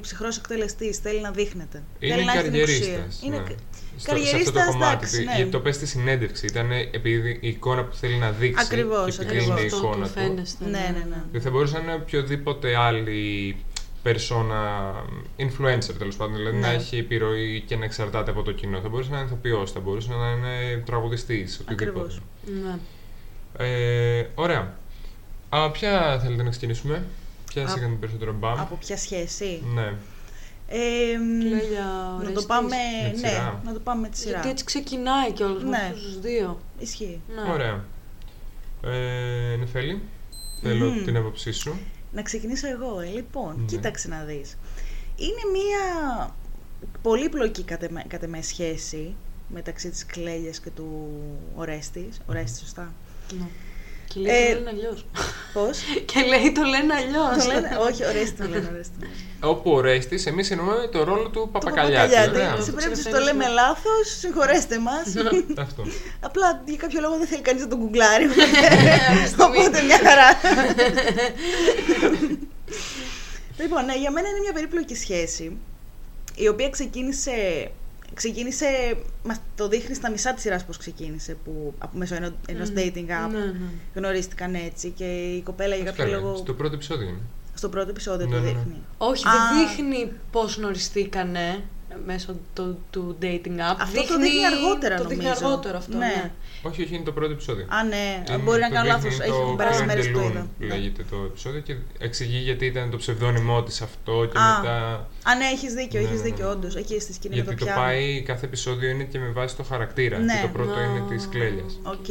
ψυχρός 0.00 0.36
εκτελεστής, 0.38 0.98
θέλει 0.98 1.20
να 1.20 1.30
δείχνεται. 1.30 1.82
Είναι 1.98 2.14
θέλει 2.14 2.24
να 2.26 2.32
έχει 2.32 2.42
την 2.42 2.54
εξουσία. 2.54 2.78
καριερίστας. 2.86 3.22
Είναι 3.26 3.36
ναι. 3.36 3.42
κα- 3.42 3.54
Στο, 3.96 4.16
σε 4.16 4.16
αυτό 4.16 4.24
το 4.24 4.30
καριερίστας, 4.30 4.66
κομμάτι. 4.66 4.92
εντάξει, 4.94 5.18
του- 5.18 5.24
ναι. 5.24 5.34
Γιατί 5.36 5.50
το 5.50 5.60
πες 5.60 5.74
στη 5.74 5.86
συνέντευξη. 5.86 6.46
Ήταν 6.46 6.70
επειδή 6.70 7.38
η 7.40 7.48
εικόνα 7.48 7.84
που 7.84 7.94
θέλει 7.94 8.14
να 8.16 8.30
δείξει. 8.30 8.64
Ακριβώς, 8.66 9.16
και 9.16 9.22
επειδή 9.22 9.38
ακριβώς. 9.38 9.46
είναι 9.58 9.60
η 9.60 9.64
Αυτό 9.66 9.76
εικόνα 9.76 10.06
του 10.06 10.12
του. 10.12 10.18
φαίνεστε. 10.20 10.64
Ναι, 10.64 10.70
ναι, 10.70 11.04
ναι. 11.08 11.22
Δεν 11.32 11.40
θα 11.40 11.50
μπορούσε 11.50 11.76
να 11.76 11.82
είναι 11.82 11.94
οποιοδήποτε 11.94 12.76
άλλη 12.76 13.56
persona, 14.04 14.92
influencer 15.36 15.94
τέλος 15.98 16.16
πάντων, 16.16 16.36
δηλαδή 16.36 16.56
Ναι. 16.56 16.66
να 16.66 16.72
έχει 16.72 16.96
επιρροή 16.96 17.60
και 17.66 17.76
να 17.76 17.84
εξαρτάται 17.84 18.30
από 18.30 18.42
το 18.42 18.52
κοινό. 18.52 18.80
Θα 18.80 18.88
μπορούσε 18.88 19.10
να 19.10 19.16
είναι 19.16 19.26
ηθοποιός, 19.26 19.72
θα 19.72 19.80
μπορούσε 19.80 20.10
να 20.12 20.30
είναι 20.30 20.82
τραγουδιστής, 20.86 21.60
οτιδήποτε. 21.60 21.90
Ακριβώς. 21.90 22.20
Ναι. 22.64 22.78
Ε, 23.66 24.26
ωραία. 24.34 24.74
Α, 25.48 25.70
ποια 25.70 26.20
θέλετε 26.22 26.42
να 26.42 26.50
ξεκινήσουμε, 26.50 27.04
Ποια 27.52 27.64
Α- 27.64 27.68
σας 27.68 27.76
έκανε 27.76 27.94
περισσότερο 27.94 28.32
μπαμ. 28.32 28.60
Από 28.60 28.74
ποια 28.76 28.96
σχέση; 28.96 29.62
Ναι. 29.74 29.92
Ε, 30.72 31.18
μ, 31.18 31.40
Λέει 31.40 31.60
για 31.70 31.84
να 31.84 32.16
το 32.18 32.24
Ορέστης. 32.24 32.46
πάμε, 32.46 32.68
Με 33.02 33.10
τη 33.14 33.20
ναι, 33.20 33.28
σειρά. 33.28 33.60
να 33.64 33.72
το 33.72 33.80
πάμε 33.80 34.00
με 34.00 34.08
τη 34.08 34.16
σειρά. 34.18 34.30
Γιατί 34.32 34.48
έτσι 34.48 34.64
ξεκινάει 34.64 35.32
κιόλας 35.32 35.62
με 35.62 35.68
Ναι. 35.68 35.76
αυτούς 35.76 36.02
τους 36.02 36.20
δύο. 36.20 36.60
Ισχύει. 36.78 37.20
Ναι. 37.34 37.52
Ωραία. 37.52 37.84
Ε, 38.84 39.56
Νεφέλη, 39.56 40.02
θέλω 40.62 40.90
Μμμ. 40.90 41.04
την 41.04 41.16
άποψή 41.16 41.52
σου. 41.52 41.78
Να 42.12 42.22
ξεκινήσω 42.22 42.68
εγώ. 42.68 43.00
Ε. 43.00 43.06
Λοιπόν, 43.06 43.54
Ναι. 43.58 43.64
κοίταξε 43.66 44.08
να 44.08 44.24
δεις. 44.24 44.56
Είναι 45.16 45.50
μία 45.52 46.34
πολύπλοκη 47.02 47.62
κατ' 47.62 47.82
εμέ- 47.82 48.06
κατ' 48.06 48.22
εμέ 48.22 48.42
σχέση 48.42 49.14
μεταξύ 49.48 49.90
της 49.90 50.06
Κλέλιας 50.06 50.60
και 50.60 50.70
του 50.70 51.10
Ορέστης. 51.54 52.20
Ορέστη, 52.26 52.58
σωστά; 52.58 52.92
Ναι. 53.38 53.46
Και 54.14 54.20
λέει 54.20 54.36
Ε, 54.36 54.52
το 54.54 54.58
λένε 54.58 54.70
αλλιώς. 54.70 55.04
Πώς; 55.52 55.78
Και 56.04 56.20
λέει 56.28 56.52
το 56.52 56.62
λένε 56.62 56.94
αλλιώς. 56.94 57.44
το 57.44 57.52
λένε, 57.52 57.76
όχι, 57.88 58.06
ωραίστε 58.06 58.42
το 58.44 58.48
λένε, 58.48 58.68
ωραίστε 58.72 58.94
το 59.00 59.06
λένε. 59.06 59.52
Όπου 59.52 59.70
ο 59.72 59.80
Ρέστης, 59.80 60.26
εμείς 60.26 60.50
εννοούμε 60.50 60.88
το 60.92 61.04
ρόλο 61.04 61.28
του 61.28 61.40
Το 61.40 61.46
Παπακαλιάτη. 61.46 62.14
Παπακαλιάτη. 62.14 62.36
ωραία. 62.36 62.50
Σε 62.50 62.54
περίπτωση 62.54 62.70
που 62.70 62.76
Ξεκαθαρίζουμε. 62.76 63.18
το 63.18 63.24
λέμε 63.24 63.46
λάθος, 63.60 64.04
συγχωρέστε 64.20 64.78
μας. 64.78 65.06
Αυτό. 65.66 65.82
Απλά 66.20 66.62
για 66.66 66.76
κάποιο 66.76 67.00
λόγο 67.00 67.16
δεν 67.18 67.26
θέλει 67.26 67.42
κανείς 67.42 67.62
να 67.62 67.68
τον 67.68 67.78
γκουγκλάρει. 67.78 68.28
στιγμή. 68.28 68.44
Οπότε 69.46 69.82
μια 69.82 69.98
χαρά. 70.06 70.28
λοιπόν, 73.60 73.84
ναι, 73.84 73.96
για 73.96 74.10
μένα 74.10 74.28
είναι 74.28 74.40
μια 74.40 74.52
περίπλοκη 74.52 74.94
σχέση, 74.96 75.56
η 76.34 76.48
οποία 76.48 76.70
ξεκίνησε, 76.70 77.70
ξεκίνησε, 78.14 78.66
μας 79.24 79.36
το 79.56 79.68
δείχνει 79.68 79.94
στα 79.94 80.10
μισά 80.10 80.32
της 80.34 80.42
σειράς 80.42 80.64
πώς 80.64 80.76
ξεκίνησε, 80.76 81.36
που 81.44 81.74
από 81.78 81.98
μέσω 81.98 82.14
ενός, 82.14 82.32
ενός 82.48 82.68
dating 82.76 83.26
app 83.26 83.30
Ναι, 83.30 83.38
ναι. 83.38 83.52
γνωρίστηκαν 83.94 84.54
έτσι 84.54 84.90
και 84.90 85.04
η 85.04 85.40
κοπέλα 85.42 85.74
για 85.74 85.84
Όχι 85.90 85.96
κάποιο 85.96 86.12
καλά, 86.12 86.22
λόγο, 86.24 86.36
Στο 86.36 86.52
πρώτο 86.54 86.74
επεισόδιο 86.74 87.08
είναι. 87.08 87.20
στο 87.54 87.68
πρώτο 87.68 87.90
επεισόδιο 87.90 88.26
Ναι, 88.26 88.34
το 88.36 88.40
ναι, 88.40 88.46
ναι. 88.46 88.52
δείχνει. 88.52 88.76
Όχι, 88.98 89.28
Α. 89.28 89.30
δεν 89.32 89.66
δείχνει 89.66 90.12
πώς 90.30 90.56
γνωριστήκανε 90.56 91.62
μέσω 92.06 92.36
του, 92.54 92.78
του 92.90 93.16
dating 93.22 93.46
app. 93.46 93.76
Αυτό 93.78 94.02
το 94.06 94.18
δείχνει 94.18 94.46
αργότερα, 94.46 94.96
Το 94.96 95.04
δείχνει 95.04 95.24
νομίζω. 95.24 95.46
αργότερα 95.46 95.78
αυτό. 95.78 95.96
Ναι. 95.96 96.06
Ναι. 96.06 96.30
Όχι, 96.62 96.82
όχι, 96.82 96.94
είναι 96.94 97.04
το 97.04 97.12
πρώτο 97.12 97.32
επεισόδιο. 97.32 97.66
Α, 97.68 97.84
ναι, 97.84 98.22
Είναι- 98.28 98.38
μπορεί 98.38 98.60
να 98.60 98.68
το 98.68 98.74
κάνω 98.74 98.98
δείχνει 98.98 99.10
λάθος, 99.10 99.16
το 99.16 99.22
έχει 99.46 99.56
περάσει 99.56 99.80
Fleur 99.82 99.86
μέρες 99.86 100.06
de 100.06 100.10
που 100.12 100.18
το 100.18 100.24
Lune, 100.24 100.30
είδα. 100.30 100.46
Ναι. 100.58 100.66
Λέγεται 100.66 101.04
το 101.10 101.16
επεισόδιο 101.16 101.60
και 101.60 101.76
εξηγεί 101.98 102.38
γιατί 102.38 102.66
ήταν 102.66 102.90
το 102.90 102.96
ψευδώνυμό 102.96 103.62
της 103.62 103.80
αυτό 103.82 104.28
και 104.32 104.38
Α, 104.38 104.58
μετά... 104.60 104.76
Α, 105.22 105.34
ναι, 105.38 105.44
έχεις 105.44 105.72
δίκιο, 105.74 106.00
Ναι, 106.00 106.06
έχεις 106.06 106.18
ναι, 106.22 106.24
ναι. 106.28 106.34
δίκιο, 106.34 106.50
όντως. 106.50 106.76
Εκεί 106.76 107.00
στη 107.00 107.12
σκηνή 107.12 107.34
με 107.36 107.42
Γιατί 107.42 107.56
το 107.58 107.64
το 107.64 107.70
πιάνο. 107.70 107.80
πάει, 107.80 108.22
κάθε 108.22 108.46
επεισόδιο 108.46 108.88
είναι 108.90 109.04
και 109.04 109.18
με 109.18 109.28
βάση 109.28 109.56
το 109.56 109.62
χαρακτήρα. 109.62 110.18
Ναι. 110.18 110.34
Και 110.34 110.40
το 110.42 110.48
πρώτο 110.48 110.72
Α. 110.74 110.82
είναι 110.82 111.02
της 111.08 111.28
Κλέλιας. 111.28 111.78
Οκ. 111.82 112.06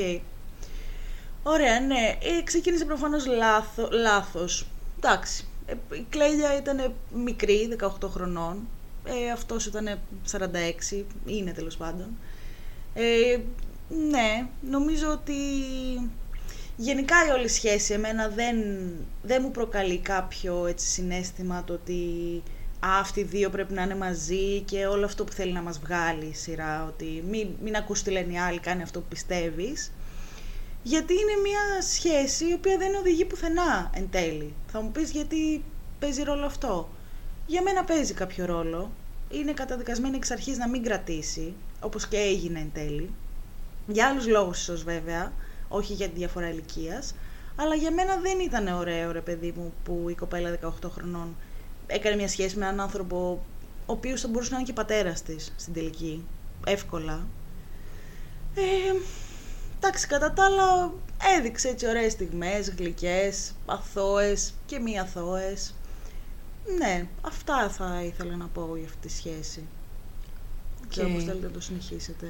Ωραία, 1.43 1.79
ναι. 1.79 2.17
Ε, 2.21 2.43
ξεκίνησε 2.43 2.85
προφανώς 2.85 3.25
λάθο, 3.25 3.89
λάθος. 3.91 4.65
Εντάξει. 4.97 5.43
Ε, 5.65 5.73
η 5.95 6.05
Κλέλια 6.09 6.57
ήταν 6.57 6.93
μικρή, 7.23 7.67
18 7.79 8.07
χρονών. 8.09 8.57
Ε, 9.05 9.31
αυτός 9.31 9.65
ήταν 9.65 9.99
46, 10.31 11.05
είναι 11.25 11.51
τέλος 11.51 11.77
πάντων. 11.77 12.07
Ε, 12.93 13.37
ναι, 13.89 14.47
νομίζω 14.69 15.11
ότι 15.11 15.33
γενικά 16.75 17.15
η 17.27 17.29
όλη 17.29 17.47
σχέση 17.47 17.93
εμένα 17.93 18.29
δεν, 18.29 18.57
δεν 19.23 19.41
μου 19.43 19.51
προκαλεί 19.51 19.97
κάποιο 19.97 20.65
έτσι, 20.65 20.87
συνέστημα 20.87 21.63
το 21.63 21.73
ότι 21.73 22.03
«Α, 22.79 22.99
αυτοί 22.99 23.19
οι 23.19 23.23
δύο 23.23 23.49
πρέπει 23.49 23.73
να 23.73 23.81
είναι 23.81 23.95
μαζί 23.95 24.61
και 24.61 24.85
όλο 24.85 25.05
αυτό 25.05 25.23
που 25.23 25.31
θέλει 25.31 25.51
να 25.51 25.61
μας 25.61 25.79
βγάλει 25.79 26.25
η 26.25 26.33
σειρά, 26.33 26.85
ότι 26.85 27.23
μην, 27.29 27.47
μην 27.63 27.75
ακούς 27.75 28.01
τι 28.01 28.11
λένε 28.11 28.33
οι 28.33 28.37
άλλοι, 28.37 28.59
κάνει 28.59 28.81
αυτό 28.81 28.99
που 28.99 29.05
πιστεύεις. 29.09 29.91
Γιατί 30.83 31.13
είναι 31.13 31.41
μια 31.43 31.81
σχέση 31.81 32.49
η 32.49 32.53
οποία 32.53 32.77
δεν 32.77 32.95
οδηγεί 32.95 33.25
πουθενά 33.25 33.91
εν 33.93 34.09
τέλει. 34.09 34.53
Θα 34.67 34.81
μου 34.81 34.91
πεις 34.91 35.11
γιατί 35.11 35.63
παίζει 35.99 36.23
ρόλο 36.23 36.45
αυτό. 36.45 36.89
Για 37.45 37.61
μένα 37.61 37.83
παίζει 37.83 38.13
κάποιο 38.13 38.45
ρόλο. 38.45 38.91
Είναι 39.29 39.53
καταδικασμένη 39.53 40.15
εξ 40.15 40.31
αρχής 40.31 40.57
να 40.57 40.67
μην 40.67 40.83
κρατήσει, 40.83 41.53
όπως 41.79 42.07
και 42.07 42.17
έγινε 42.17 42.59
εν 42.59 42.71
τέλει. 42.73 43.13
Για 43.91 44.07
άλλους 44.07 44.27
λόγους 44.27 44.59
ίσως 44.61 44.83
βέβαια, 44.83 45.31
όχι 45.67 45.93
για 45.93 46.09
τη 46.09 46.15
διαφορά 46.15 46.49
ηλικίας. 46.49 47.15
Αλλά 47.55 47.75
για 47.75 47.91
μένα 47.91 48.15
δεν 48.17 48.39
ήταν 48.39 48.67
ωραίο 48.67 49.11
ρε 49.11 49.21
παιδί 49.21 49.53
μου 49.57 49.73
που 49.83 50.05
η 50.09 50.13
κοπέλα 50.15 50.57
18 50.61 50.69
χρονών 50.91 51.35
έκανε 51.87 52.15
μια 52.15 52.27
σχέση 52.27 52.57
με 52.57 52.65
έναν 52.65 52.79
άνθρωπο 52.79 53.43
ο 53.85 53.91
οποίος 53.91 54.21
θα 54.21 54.27
μπορούσε 54.27 54.51
να 54.51 54.57
είναι 54.57 54.67
και 54.67 54.73
πατέρας 54.73 55.21
της 55.21 55.53
στην 55.55 55.73
τελική. 55.73 56.25
Εύκολα. 56.65 57.27
Ε, 58.55 58.61
εντάξει, 59.77 60.07
κατά 60.07 60.33
τα 60.33 60.43
άλλα 60.45 60.93
έδειξε 61.37 61.67
έτσι 61.67 61.87
ωραίες 61.87 62.11
στιγμές, 62.11 62.69
γλυκές, 62.77 63.53
αθώες 63.65 64.53
και 64.65 64.79
μη 64.79 64.99
αθώες. 64.99 65.73
Ναι, 66.77 67.07
αυτά 67.21 67.69
θα 67.69 68.03
ήθελα 68.03 68.35
να 68.35 68.45
πω 68.45 68.75
για 68.75 68.85
αυτή 68.85 69.07
τη 69.07 69.13
σχέση. 69.13 69.63
Δεν 70.79 70.89
ξέρω 70.89 71.07
Οκ. 71.07 71.13
πώς 71.13 71.23
θέλετε 71.23 71.45
να 71.45 71.53
το 71.53 71.59
συνεχίσετε. 71.59 72.27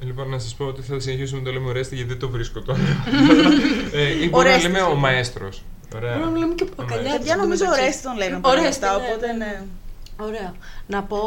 Λοιπόν, 0.00 0.28
να 0.28 0.38
σας 0.38 0.54
πω 0.54 0.64
ότι 0.64 0.82
θα 0.82 1.00
συνεχίσουμε 1.00 1.38
να 1.38 1.44
το 1.44 1.52
λέμε 1.52 1.68
Ορέστη 1.68 1.94
γιατί 1.94 2.10
δεν 2.10 2.18
το 2.18 2.28
βρίσκω 2.28 2.60
τώρα. 2.60 2.78
ε, 3.92 4.22
ή 4.22 4.28
μπορεί 4.28 4.30
να 4.30 4.38
Ορέστης 4.38 4.62
λέμε 4.62 4.80
ο 4.80 4.90
είναι. 4.90 4.98
Μαέστρος. 4.98 5.62
Ωραία. 5.94 6.16
Μπορούμε 6.16 6.32
να 6.32 6.38
λέμε 6.38 6.54
και 6.54 6.62
Ο 6.62 6.66
Παπακαλιάτη. 6.66 7.08
Μαέστρος. 7.08 7.26
Παιδιά, 7.26 7.36
νομίζω 7.36 7.64
Ορέστη 7.72 8.02
τον 8.02 8.16
λέγανε 8.16 8.40
Ορέστη, 8.42 8.68
αυτά, 8.68 8.98
ναι, 8.98 9.04
οπότε 9.04 9.26
ναι, 9.26 9.32
ναι. 9.32 9.44
ναι. 9.44 9.62
Ωραία. 10.16 10.54
Να 10.86 11.02
πω, 11.02 11.18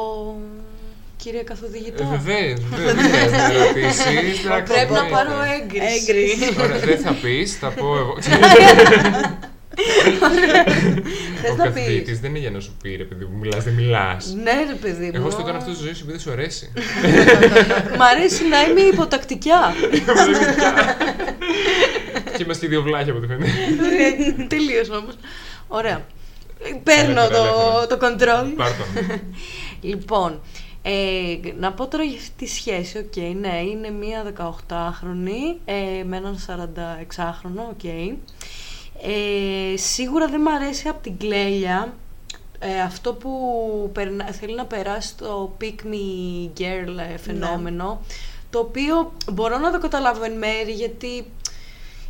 κυρία 1.18 1.44
καθοδηγητά. 1.44 2.03
Ε, 2.03 2.08
Βεβαίως, 2.18 2.60
βεβαίως. 2.62 2.94
Δεν 2.94 3.12
χρειάζεται 3.12 3.53
ερωτήσει. 3.53 4.03
Πρέπει 4.74 4.94
να 4.94 5.06
πάρω 5.06 5.32
έγκριση. 5.62 5.94
Έγκριση. 5.96 6.62
Ωραία, 6.62 6.80
δεν 6.80 7.00
θα 7.00 7.13
πεις, 7.13 7.58
θα 7.58 7.70
πω 7.70 7.98
εγώ. 7.98 8.18
Θες 11.41 11.52
Ο 11.52 11.56
να 11.56 11.63
καθηγητή 11.63 12.12
πεις; 12.12 12.19
δεν 12.19 12.30
είναι 12.30 12.39
για 12.39 12.52
να 12.52 12.60
σου 12.60 12.76
πει 12.82 12.96
ρε 12.96 13.04
παιδί 13.04 13.26
μου, 13.26 13.38
μιλάς, 13.38 13.63
δεν 13.63 13.74
μιλάς. 13.74 14.34
Ναι, 14.43 14.52
ρε 14.67 14.76
παιδί 14.82 15.06
μου. 15.06 15.12
Εγώ 15.13 15.30
στο 15.30 15.43
κάνω 15.43 15.58
αυτός 15.58 15.76
στη 15.76 15.84
ζωή 15.84 15.93
σου 15.93 16.04
επειδή 16.04 16.12
δεν 16.12 16.22
σου 16.22 16.32
αρέσει. 16.32 16.72
Μ' 17.98 18.02
αρέσει 18.02 18.48
να 18.48 18.62
είμαι 18.62 18.82
υποτακτικιά. 18.82 19.74
και 22.38 22.43
είμαστε 22.43 22.65
και 22.65 22.72
δύο 22.72 22.82
βλάχια 22.82 23.12
από 23.12 23.22
ό,τι 23.22 23.28
φαίνεται. 23.28 24.46
Τελείως 24.48 24.89
όμως. 24.89 25.15
Ωραία. 25.67 26.06
Παίρνω 26.84 27.22
Ελεύθερα, 27.22 27.88
το, 27.88 27.98
το 27.98 28.08
control. 28.08 28.54
Πάρ' 28.56 28.72
τον. 28.72 29.22
Λοιπόν, 29.82 30.41
ε, 30.82 31.38
να 31.60 31.72
πω 31.74 31.88
τώρα 31.88 32.04
για 32.04 32.17
αυτή 32.17 32.46
τη 32.46 32.48
σχέση, 32.48 32.98
οκ, 32.98 33.15
ναι, 33.15 33.62
είναι 33.62 33.89
μία 33.89 34.34
18χρονη 34.38 35.60
ε, 35.65 36.04
με 36.04 36.17
έναν 36.17 36.38
46χρονο, 36.48 37.63
οκ. 37.69 37.84
Ε, 39.06 39.78
σίγουρα 39.78 40.28
δεν 40.28 40.42
μ' 40.42 40.48
αρέσει 40.48 40.88
από 40.88 41.02
την 41.04 41.18
Κλέλια 41.17 41.93
ε, 42.60 42.82
αυτό 42.82 43.13
που 43.13 43.30
περνα- 43.94 44.32
θέλει 44.32 44.56
να 44.56 44.66
περάσει 44.66 45.18
το 45.18 45.58
pick 45.62 45.76
me 45.92 46.50
girl 46.60 46.98
ε, 47.13 47.18
φαινόμενο, 47.18 48.02
το 48.50 48.60
οποίο 48.60 49.13
μπορώ 49.32 49.58
να 49.58 49.72
το 49.72 49.80
καταλάβω 49.80 50.24
εν 50.24 50.38
μέρει 50.38 50.72
γιατί 50.72 51.26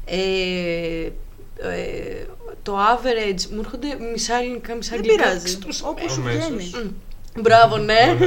ε, 0.05 1.09
ε, 1.57 2.25
το 2.63 2.77
average 2.77 3.45
μου 3.51 3.59
έρχονται 3.59 3.97
μισά 4.11 4.35
ελληνικά, 4.35 4.75
μισά 4.75 4.89
Δεν 4.95 4.99
αγγλικά. 4.99 5.23
πειράζει. 5.23 5.57
Όπου 5.83 6.09
σου 6.09 6.21
Αμέσως. 6.21 6.49
βγαίνει. 6.49 6.93
Μμ. 7.35 7.41
Μπράβο, 7.41 7.77
ναι. 7.77 8.17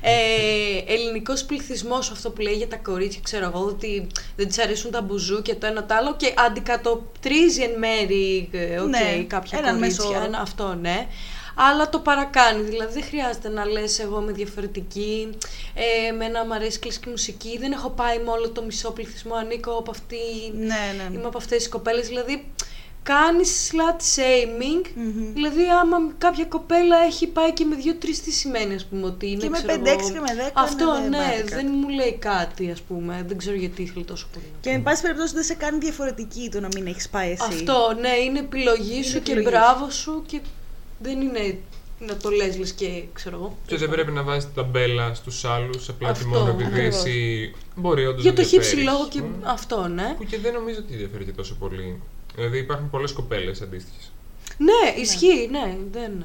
ε, 0.00 0.92
Ελληνικός 0.92 1.44
πληθυσμός, 1.44 2.10
αυτό 2.10 2.30
που 2.30 2.40
λέει 2.40 2.54
για 2.54 2.68
τα 2.68 2.76
κορίτσια, 2.76 3.20
ξέρω 3.24 3.44
εγώ, 3.54 3.64
ότι 3.64 4.06
δεν 4.36 4.48
της 4.48 4.58
αρέσουν 4.58 4.90
τα 4.90 5.00
μπουζούκια 5.00 5.54
το 5.54 5.66
ένα 5.66 5.86
το 5.86 5.94
άλλο 5.94 6.16
και 6.16 6.34
αντικατοπτρίζει 6.46 7.62
εν 7.62 7.78
μέρει 7.78 8.48
ε, 8.52 8.78
οκ, 8.78 8.88
Ναι, 8.88 9.24
κάποια 9.26 9.58
έναν 9.58 9.78
μέσο 9.78 9.96
κορίτσια. 9.96 10.18
όρο. 10.18 10.26
Ένα, 10.26 10.40
αυτό, 10.40 10.74
ναι. 10.80 11.06
Αλλά 11.54 11.88
το 11.88 11.98
παρακάνει, 11.98 12.62
δηλαδή 12.62 12.92
δεν 12.92 13.02
χρειάζεται 13.04 13.48
να 13.48 13.64
λες 13.64 13.98
εγώ 13.98 14.20
είμαι 14.20 14.32
διαφορετική, 14.32 15.28
ε, 15.74 16.08
εμένα 16.08 16.44
μου 16.44 16.54
αρέσει 16.54 16.78
κλασική 16.78 17.08
μουσική, 17.08 17.58
δεν 17.58 17.72
έχω 17.72 17.90
πάει 17.90 18.18
με 18.18 18.30
όλο 18.30 18.50
το 18.50 18.62
μισό 18.62 18.90
πληθυσμό, 18.90 19.34
ανήκω 19.34 19.70
από 19.72 19.90
αυτή, 19.90 20.16
Ναι, 20.54 20.66
ναι. 20.66 21.14
είμαι 21.14 21.26
από 21.26 21.38
αυτές 21.38 21.58
τις 21.58 21.68
κοπέλες, 21.68 22.06
δηλαδή 22.08 22.44
κάνεις 23.02 23.70
slut 23.72 24.00
shaming, 24.16 24.86
Μμμ. 24.94 25.32
δηλαδή 25.34 25.60
άμα 25.82 25.96
κάποια 26.18 26.44
κοπέλα 26.44 26.96
έχει 27.06 27.26
πάει 27.26 27.52
και 27.52 27.64
με 27.64 27.76
δύο-τρεις 27.76 28.22
τι 28.22 28.30
σημαίνει 28.30 28.74
ας 28.74 28.84
πούμε 28.86 29.06
ότι 29.06 29.30
είναι 29.30 29.40
Και 29.42 29.48
με 29.48 29.56
ξέρω 29.56 29.82
5-6 29.82 29.86
εγώ, 29.86 29.96
και 30.12 30.20
με 30.20 30.48
10, 30.48 30.50
Αυτό 30.54 30.84
ναι, 30.84 31.00
δεν 31.00 31.08
ναι, 31.10 31.16
πάει 31.16 31.36
κάτι. 31.40 31.54
δεν 31.54 31.66
μου 31.80 31.88
λέει 31.88 32.16
κάτι 32.18 32.70
ας 32.70 32.80
πούμε, 32.80 33.24
δεν 33.28 33.36
ξέρω 33.38 33.56
γιατί 33.56 33.82
ήθελε 33.82 34.04
τόσο 34.04 34.26
πολύ. 34.32 34.44
Και 34.60 34.70
εν 34.70 34.82
πάση 34.82 35.02
περιπτώσει 35.02 35.34
δεν 35.34 35.42
σε 35.44 35.54
κάνει 35.54 35.78
διαφορετική 35.78 36.48
το 36.52 36.60
να 36.60 36.68
μην 36.74 36.86
έχεις 36.86 37.08
πάει 37.08 37.30
εσύ. 37.30 37.42
Αυτό 37.48 37.96
ναι, 38.00 38.08
είναι 38.24 38.38
επιλογή 38.38 38.94
Είναι 38.94 39.02
σου 39.04 39.22
και 39.22 39.32
επιλογή 39.32 39.56
μπράβο 39.56 39.90
σου 39.90 40.22
και 40.26 40.40
δεν 40.98 41.20
είναι 41.20 41.58
να 41.98 42.16
το 42.16 42.30
λες 42.30 42.58
λες 42.58 42.72
και 42.72 43.02
ξέρω 43.12 43.36
εγώ. 43.36 43.56
Και 43.66 43.76
δεν 43.76 43.88
πρέπει 43.90 44.12
να 44.12 44.22
βάζεις 44.22 44.48
ταμπέλα 44.54 45.14
στους 45.14 45.44
άλλους 45.44 45.88
απλά 45.88 46.06
και 46.12 46.12
Αυτό, 46.12 46.28
μόνο 46.28 46.50
επειδή 46.50 46.70
ακριβώς. 46.70 46.98
εσύ 47.04 47.52
μπορεί 47.76 48.06
όντως 48.06 48.22
Για 48.22 48.32
το 48.32 48.42
χύψη 48.42 48.76
λόγο 48.76 49.08
και 49.08 49.20
Μμ. 49.22 49.40
αυτό 49.44 49.86
ναι. 49.88 50.14
Που 50.16 50.24
και 50.24 50.38
δεν 50.38 50.52
νομίζω 50.52 50.78
ότι 50.78 50.96
διαφέρει 50.96 51.24
και 51.24 51.32
τόσο 51.32 51.54
πολύ. 51.54 52.00
Δηλαδή 52.34 52.58
υπάρχουν 52.58 52.90
πολλές 52.90 53.12
κοπέλες 53.12 53.62
αντίστοιχες. 53.62 54.12
Ναι, 54.56 55.00
ισχύει, 55.00 55.48
ναι, 55.50 55.76
δεν. 55.92 56.24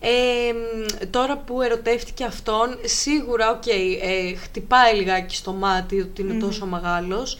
Ε, 0.00 0.52
μ, 0.52 1.10
τώρα 1.10 1.36
που 1.36 1.62
ερωτεύτηκε 1.62 2.24
αυτόν, 2.24 2.78
σίγουρα, 2.84 3.50
οκ, 3.50 3.66
ε, 3.66 4.34
χτυπάει 4.34 4.94
λιγάκι 4.94 5.36
στο 5.36 5.52
μάτι 5.52 6.00
ότι 6.00 6.22
είναι 6.22 6.38
τόσο 6.38 6.66
μεγάλος. 6.66 7.38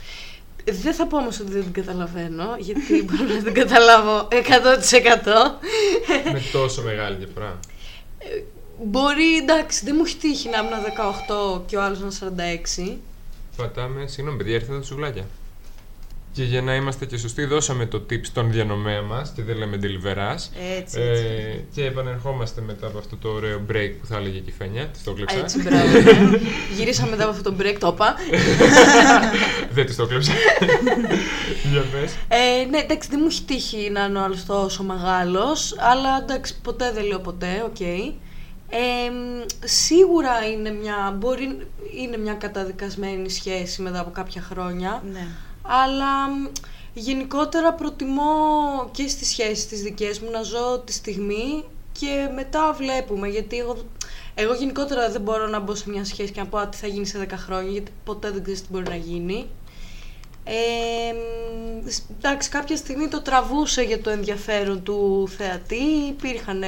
Δεν 0.64 0.94
θα 0.94 1.06
πω 1.06 1.16
όμως 1.16 1.40
ότι 1.40 1.52
δεν 1.52 1.62
την 1.62 1.72
καταλαβαίνω, 1.72 2.56
γιατί 2.58 3.02
μπορώ 3.04 3.34
να 3.34 3.42
την 3.42 3.54
καταλάβω 3.54 4.28
100%. 4.30 4.34
με 6.32 6.42
τόσο 6.52 6.82
μεγάλη 6.82 7.16
διαφορά. 7.16 7.58
Μπορεί, 8.84 9.36
εντάξει, 9.36 9.84
δεν 9.84 9.94
μου 9.98 10.02
έχει 10.06 10.16
τύχει 10.16 10.48
να 10.48 10.58
ήμουν 10.58 10.72
18 11.56 11.62
και 11.66 11.76
ο 11.76 11.82
άλλος 11.82 12.00
να 12.00 12.30
46. 12.86 12.96
Πατάμε, 13.56 14.06
συγγνώμη, 14.06 14.38
παιδιά, 14.38 14.54
ήρθανε 14.54 14.78
τα 14.78 14.84
σουβλάκια. 14.84 15.26
Και 16.38 16.44
για 16.44 16.62
να 16.62 16.74
είμαστε 16.74 17.06
και 17.06 17.16
σωστοί, 17.16 17.44
δώσαμε 17.44 17.86
το 17.86 18.06
tip 18.10 18.20
στον 18.22 18.50
διανομέα 18.50 19.02
μας 19.02 19.32
και 19.34 19.42
δεν 19.42 19.56
λέμε 19.56 19.78
ντελιβεράς. 19.82 20.56
Έτσι, 20.78 21.00
έτσι. 21.00 21.00
Ε, 21.00 21.64
και 21.74 21.84
επανερχόμαστε 21.84 22.60
μετά 22.60 22.86
από 22.86 22.98
αυτό 22.98 23.16
το 23.16 23.28
ωραίο 23.28 23.60
break 23.72 23.90
που 24.00 24.06
θα 24.06 24.16
έλεγε 24.16 24.38
και 24.38 24.50
η 24.50 24.52
Φένια. 24.58 24.86
Της 24.86 25.02
το 25.02 25.12
κλέψα. 25.12 25.38
Έτσι, 25.38 25.62
μπράβο. 25.62 25.86
ναι. 25.86 26.38
Γυρίσαμε 26.76 27.10
μετά 27.10 27.22
από 27.22 27.32
αυτό 27.32 27.50
το 27.50 27.56
break, 27.60 27.76
το 27.78 27.90
είπα. 27.94 28.14
Δεν 29.74 29.86
της 29.86 29.96
το 29.96 30.06
κλέψα. 30.06 30.32
Για 31.72 31.80
πες. 31.92 32.14
Ε, 32.28 32.64
ναι, 32.70 32.78
εντάξει, 32.78 33.08
δεν 33.10 33.18
μου 33.22 33.28
έχει 33.30 33.42
τύχει 33.42 33.90
να 33.90 34.04
είναι 34.04 34.18
ο 34.18 34.22
άλλος 34.22 34.44
τόσο 34.44 34.82
μεγάλος, 34.82 35.76
αλλά 35.78 36.18
εντάξει, 36.22 36.60
ποτέ 36.62 36.92
δεν 36.92 37.04
λέω 37.04 37.18
ποτέ, 37.18 37.62
οκ. 37.66 37.80
Ε, 37.80 39.10
μ, 39.10 39.44
σίγουρα 39.64 40.44
είναι 40.52 40.70
μια, 40.70 41.14
μπορεί, 41.18 41.66
είναι 41.96 42.16
μια 42.16 42.34
καταδικασμένη 42.34 43.30
σχέση 43.30 43.82
μετά 43.82 44.00
από 44.00 44.10
κάποια 44.10 44.42
χρόνια, 44.42 45.02
Ναι. 45.12 45.26
Αλλά 45.68 46.28
μ, 46.28 46.46
γενικότερα 46.94 47.72
προτιμώ 47.72 48.22
και 48.92 49.08
στις 49.08 49.28
σχέσεις 49.28 49.66
τις 49.66 49.82
δικές 49.82 50.20
μου 50.20 50.30
να 50.30 50.42
ζω 50.42 50.78
τη 50.84 50.92
στιγμή 50.92 51.64
και 51.92 52.28
μετά 52.34 52.72
βλέπουμε, 52.72 53.28
γιατί 53.28 53.58
εγώ, 53.58 53.76
εγώ 54.34 54.54
γενικότερα 54.54 55.10
δεν 55.10 55.20
μπορώ 55.20 55.46
να 55.46 55.58
μπω 55.60 55.74
σε 55.74 55.90
μια 55.90 56.04
σχέση 56.04 56.32
και 56.32 56.40
να 56.40 56.46
πω 56.46 56.58
«Α, 56.58 56.68
τι 56.68 56.76
θα 56.76 56.86
γίνει 56.86 57.06
σε 57.06 57.26
10 57.30 57.32
χρόνια, 57.36 57.70
γιατί 57.70 57.92
ποτέ 58.04 58.30
δεν 58.30 58.42
ξέρεις 58.42 58.60
τι 58.60 58.66
μπορεί 58.70 58.88
να 58.88 58.96
γίνει. 58.96 59.46
Ε, 60.44 61.12
μ, 61.84 61.88
σ- 61.88 62.02
εντάξει, 62.18 62.48
κάποια 62.48 62.76
στιγμή 62.76 63.08
το 63.08 63.20
τραβούσε 63.22 63.82
για 63.82 64.00
το 64.00 64.10
ενδιαφέρον 64.10 64.82
του 64.82 65.28
θεατή, 65.36 65.84
υπήρχαν 66.08 66.62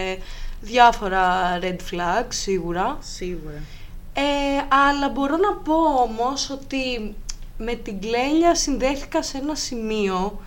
διάφορα 0.60 1.58
red 1.62 1.76
flags 1.90 2.28
σίγουρα. 2.28 2.98
Σίγουρα. 3.00 3.62
Ε, 4.14 4.22
αλλά 4.88 5.08
μπορώ 5.08 5.36
να 5.36 5.52
πω 5.54 5.74
όμως 6.02 6.50
ότι 6.50 7.14
με 7.62 7.74
την 7.74 8.00
Κλέλια 8.00 8.54
συνδέθηκα 8.54 9.22
σε 9.22 9.38
ένα 9.38 9.54
σημείο 9.54 10.40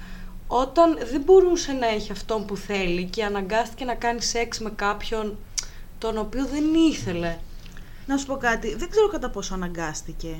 όταν 0.47 0.97
δεν 1.11 1.21
μπορούσε 1.21 1.71
να 1.71 1.87
έχει 1.87 2.11
αυτόν 2.11 2.45
που 2.45 2.57
θέλει 2.57 3.03
και 3.03 3.23
αναγκάστηκε 3.23 3.85
να 3.85 3.95
κάνει 3.95 4.21
σεξ 4.21 4.59
με 4.59 4.69
κάποιον 4.75 5.37
τον 5.97 6.17
οποίο 6.17 6.45
δεν 6.45 6.63
ήθελε. 6.73 7.37
Να 8.05 8.17
σου 8.17 8.25
πω 8.25 8.37
κάτι, 8.37 8.75
δεν 8.75 8.89
ξέρω 8.89 9.07
κατά 9.07 9.29
πόσο 9.29 9.53
αναγκάστηκε. 9.53 10.35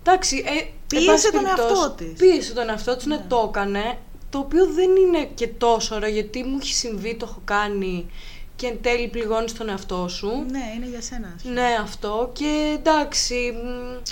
Εντάξει, 0.00 0.44
ε, 0.46 0.66
Πίεσε 0.86 1.04
εν 1.04 1.12
πάση 1.12 1.32
τον 1.32 1.42
περιπτώσει, 1.42 1.80
εαυτό 1.80 1.90
της. 1.90 2.18
Πίεσε 2.18 2.52
τον 2.54 2.68
εαυτό 2.68 2.96
της, 2.96 3.06
ναι, 3.06 3.24
το 3.28 3.46
έκανε. 3.48 3.98
Το 4.30 4.38
οποίο 4.38 4.66
δεν 4.66 4.96
είναι 4.96 5.24
και 5.34 5.48
τόσο 5.48 5.94
ωραίο 5.94 6.10
γιατί 6.10 6.44
μου 6.44 6.58
έχει 6.60 6.74
συμβεί, 6.74 7.16
το 7.16 7.26
έχω 7.30 7.40
κάνει 7.44 8.06
και 8.56 8.66
εν 8.66 8.78
τέλει 8.82 9.08
πληγώνεις 9.08 9.52
τον 9.52 9.68
εαυτό 9.68 10.08
σου. 10.08 10.28
Ναι, 10.50 10.72
είναι 10.76 10.86
για 10.86 11.00
σένα. 11.00 11.32
ας 11.36 11.42
πούμε. 11.42 11.54
Ναι, 11.54 11.76
αυτό 11.82 12.30
και 12.32 12.76
εντάξει, 12.78 13.52
μ, 13.52 14.02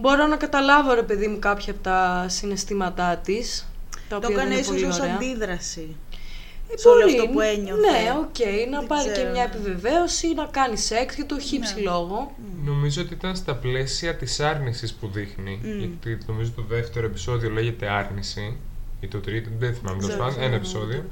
μπορώ 0.00 0.26
να 0.26 0.36
καταλάβω 0.36 0.94
ρε 0.94 1.02
παιδί 1.02 1.26
μου 1.26 1.38
κάποια 1.38 1.72
από 1.72 1.82
τα 1.82 2.26
συναισθήματά 2.28 3.16
της. 3.16 3.68
Τα 4.08 4.18
Το 4.18 4.26
οποία 4.26 4.28
δεν 4.28 4.36
έκανε 4.36 4.52
είναι 4.52 4.60
ίσως 4.60 4.74
πολύ 4.74 4.84
ως 4.84 4.98
ωραία. 4.98 5.14
αντίδραση. 5.14 5.96
Ε, 6.72 6.76
σε 6.76 6.88
όλο 6.88 7.00
μπορεί, 7.00 7.18
αυτό 7.18 7.30
που 7.32 7.40
ένιωθε. 7.40 7.80
Ναι, 7.80 8.10
οκ, 8.18 8.70
να 8.70 8.78
Δεν 8.78 8.86
πάρει 8.86 9.04
και 9.04 9.12
ξέρω, 9.12 9.30
μια 9.30 9.46
ναι. 9.46 9.50
επιβεβαίωση, 9.54 10.34
να 10.34 10.44
κάνει 10.44 10.76
σεξ 10.76 11.14
για 11.14 11.26
το 11.26 11.38
χι 11.38 11.56
ψι 11.56 11.74
Ναι. 11.74 11.80
λόγο. 11.80 12.34
Νομίζω 12.64 13.02
ότι 13.02 13.14
ήταν 13.14 13.36
στα 13.36 13.54
πλαίσια 13.54 14.16
της 14.16 14.40
άρνησης 14.40 14.92
που 14.94 15.08
δείχνει. 15.08 15.60
Μμ. 15.62 15.78
Γιατί 15.78 16.18
νομίζω 16.26 16.50
το 16.56 16.62
δεύτερο 16.68 17.06
επεισόδιο 17.06 17.50
λέγεται 17.50 17.88
άρνηση. 17.90 18.56
Ή 19.00 19.06
το 19.08 19.18
τρίτο, 19.18 19.50
δεν 19.58 19.74
θυμάμαι 19.74 19.98
τέλος 19.98 20.14
Ξέρω, 20.14 20.18
πάντων, 20.18 20.30
ξέρω, 20.30 20.46
ένα 20.46 20.50
ναι. 20.50 20.56
επεισόδιο. 20.56 21.04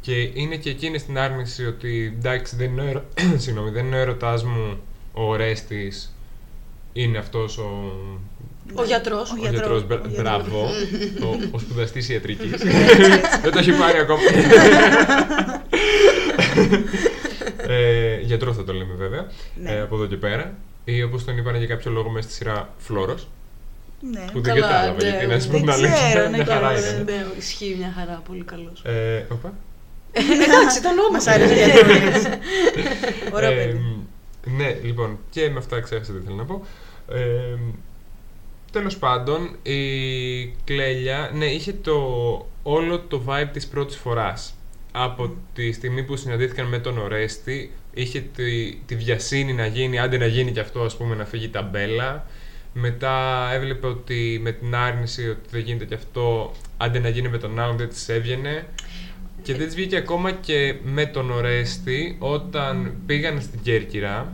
Και 0.00 0.20
είναι 0.34 0.56
και 0.56 0.70
εκείνη 0.70 0.98
στην 0.98 1.18
άρνηση 1.18 1.66
ότι 1.66 2.14
εντάξει, 2.18 2.56
δεν 2.56 2.70
είναι 2.70 2.82
ο, 2.82 2.86
ερω... 2.86 3.04
Συγγνώμη, 3.42 3.70
δεν 3.70 3.86
είναι 3.86 3.96
ο 3.96 3.98
έρωτάς 3.98 4.44
μου 4.44 4.80
ο 5.12 5.22
ορέστης, 5.22 6.11
είναι 6.92 7.18
αυτός 7.18 7.58
ο, 7.58 7.92
Ο 8.74 8.84
γιατρός. 8.84 9.30
Ο 9.30 9.34
ο 9.36 9.40
γιατρός, 9.40 9.82
γιατρός, 9.82 9.86
μπρα- 9.86 10.00
ο 10.04 10.08
γιατρός. 10.08 10.22
μπράβο, 10.22 10.68
ο, 11.22 11.38
ο 11.50 11.58
σπουδαστής 11.58 12.08
ιατρικής. 12.08 12.50
δεν 13.42 13.52
το 13.52 13.58
έχει 13.58 13.72
πάρει 13.72 13.98
ακόμα. 13.98 14.20
ε, 17.56 18.18
γιατρός 18.20 18.56
θα 18.56 18.64
το 18.64 18.72
λέμε 18.72 18.94
βέβαια, 18.94 19.26
Ναι. 19.54 19.70
ε, 19.70 19.80
από 19.80 19.94
εδώ 19.94 20.06
και 20.06 20.16
πέρα. 20.16 20.54
Ή 20.84 21.02
όπως 21.02 21.24
τον 21.24 21.36
είπαν 21.38 21.56
για 21.56 21.66
κάποιο 21.66 21.90
λόγο 21.90 22.10
μέσα 22.10 22.28
στη 22.28 22.36
σειρά 22.36 22.68
Φλόρος. 22.78 23.28
Ναι. 24.12 24.24
Που 24.32 24.40
δεν 24.40 24.54
Καλά, 24.54 24.66
κατάλαβα 24.66 25.02
ναι, 25.02 25.08
γιατί 25.08 25.26
να 25.26 25.40
σου 25.40 25.46
πω 25.46 25.52
δεν 25.52 25.60
την 25.60 25.70
αλήθεια. 25.70 26.08
ξέρω, 26.08 26.28
ναι, 26.28 26.36
Μια 26.36 26.46
χαρά 26.46 26.60
καλά, 26.60 26.78
ήταν. 26.78 27.04
Ναι, 27.04 27.24
ισχύει 27.38 27.74
μια 27.78 27.92
χαρά, 27.98 28.22
πολύ 28.28 28.42
καλός. 28.44 28.82
Ε, 28.84 29.26
οπα. 29.32 29.52
Εντάξει, 30.12 30.78
ήταν 30.78 30.92
όμορφο. 30.98 31.12
Μας 31.12 31.26
άρεσε 31.26 31.54
ο 33.32 33.38
γιατρός. 34.44 34.64
Ωραίο 34.64 34.74
Ε, 34.74 34.74
παιδί. 34.74 34.80
ναι, 34.82 34.86
λοιπόν, 34.88 35.18
και 35.30 35.50
με 35.50 35.58
αυτά 35.58 35.80
ξέχασα 35.80 36.12
τι 36.12 36.18
ήθελα 36.18 36.36
να 36.36 36.44
πω. 36.44 36.66
Ε, 37.12 37.58
τέλος 38.72 38.96
πάντων, 38.98 39.56
η 39.62 40.46
Κλέλια, 40.64 41.30
ναι, 41.34 41.46
είχε 41.46 41.72
το, 41.72 41.96
όλο 42.62 43.00
το 43.00 43.22
vibe 43.26 43.48
της 43.52 43.66
πρώτης 43.66 43.96
φοράς. 43.96 44.54
Από 44.92 45.36
τη 45.54 45.72
στιγμή 45.72 46.02
που 46.04 46.16
συναντήθηκαν 46.16 46.66
με 46.66 46.78
τον 46.78 46.98
Ορέστη, 46.98 47.72
είχε 47.94 48.20
τη, 48.20 48.74
τη 48.86 48.96
βιασύνη 48.96 49.52
να 49.52 49.66
γίνει, 49.66 49.98
άντε 49.98 50.18
να 50.18 50.26
γίνει 50.26 50.52
και 50.52 50.60
αυτό, 50.60 50.82
ας 50.82 50.96
πούμε, 50.96 51.14
να 51.14 51.24
φύγει 51.24 51.44
η 51.44 51.48
ταμπέλα. 51.48 52.26
Μετά 52.74 53.48
έβλεπε 53.52 53.86
ότι 53.86 54.38
με 54.42 54.52
την 54.52 54.74
άρνηση 54.74 55.28
ότι 55.28 55.48
δεν 55.50 55.60
γίνεται 55.60 55.84
και 55.84 55.94
αυτό, 55.94 56.52
άντε 56.76 56.98
να 56.98 57.08
γίνει 57.08 57.28
με 57.28 57.38
τον 57.38 57.58
άλλον, 57.60 57.76
δεν 57.76 57.88
της 57.88 58.08
έβγαινε. 58.08 58.66
Και 59.42 59.54
δεν 59.54 59.66
της 59.66 59.74
βγήκε 59.74 59.96
ακόμα 59.96 60.30
και 60.32 60.74
με 60.84 61.06
τον 61.06 61.30
Ορέστη 61.30 62.16
όταν 62.18 62.94
πήγαν 63.06 63.40
στην 63.40 63.60
Κέρκυρα 63.62 64.32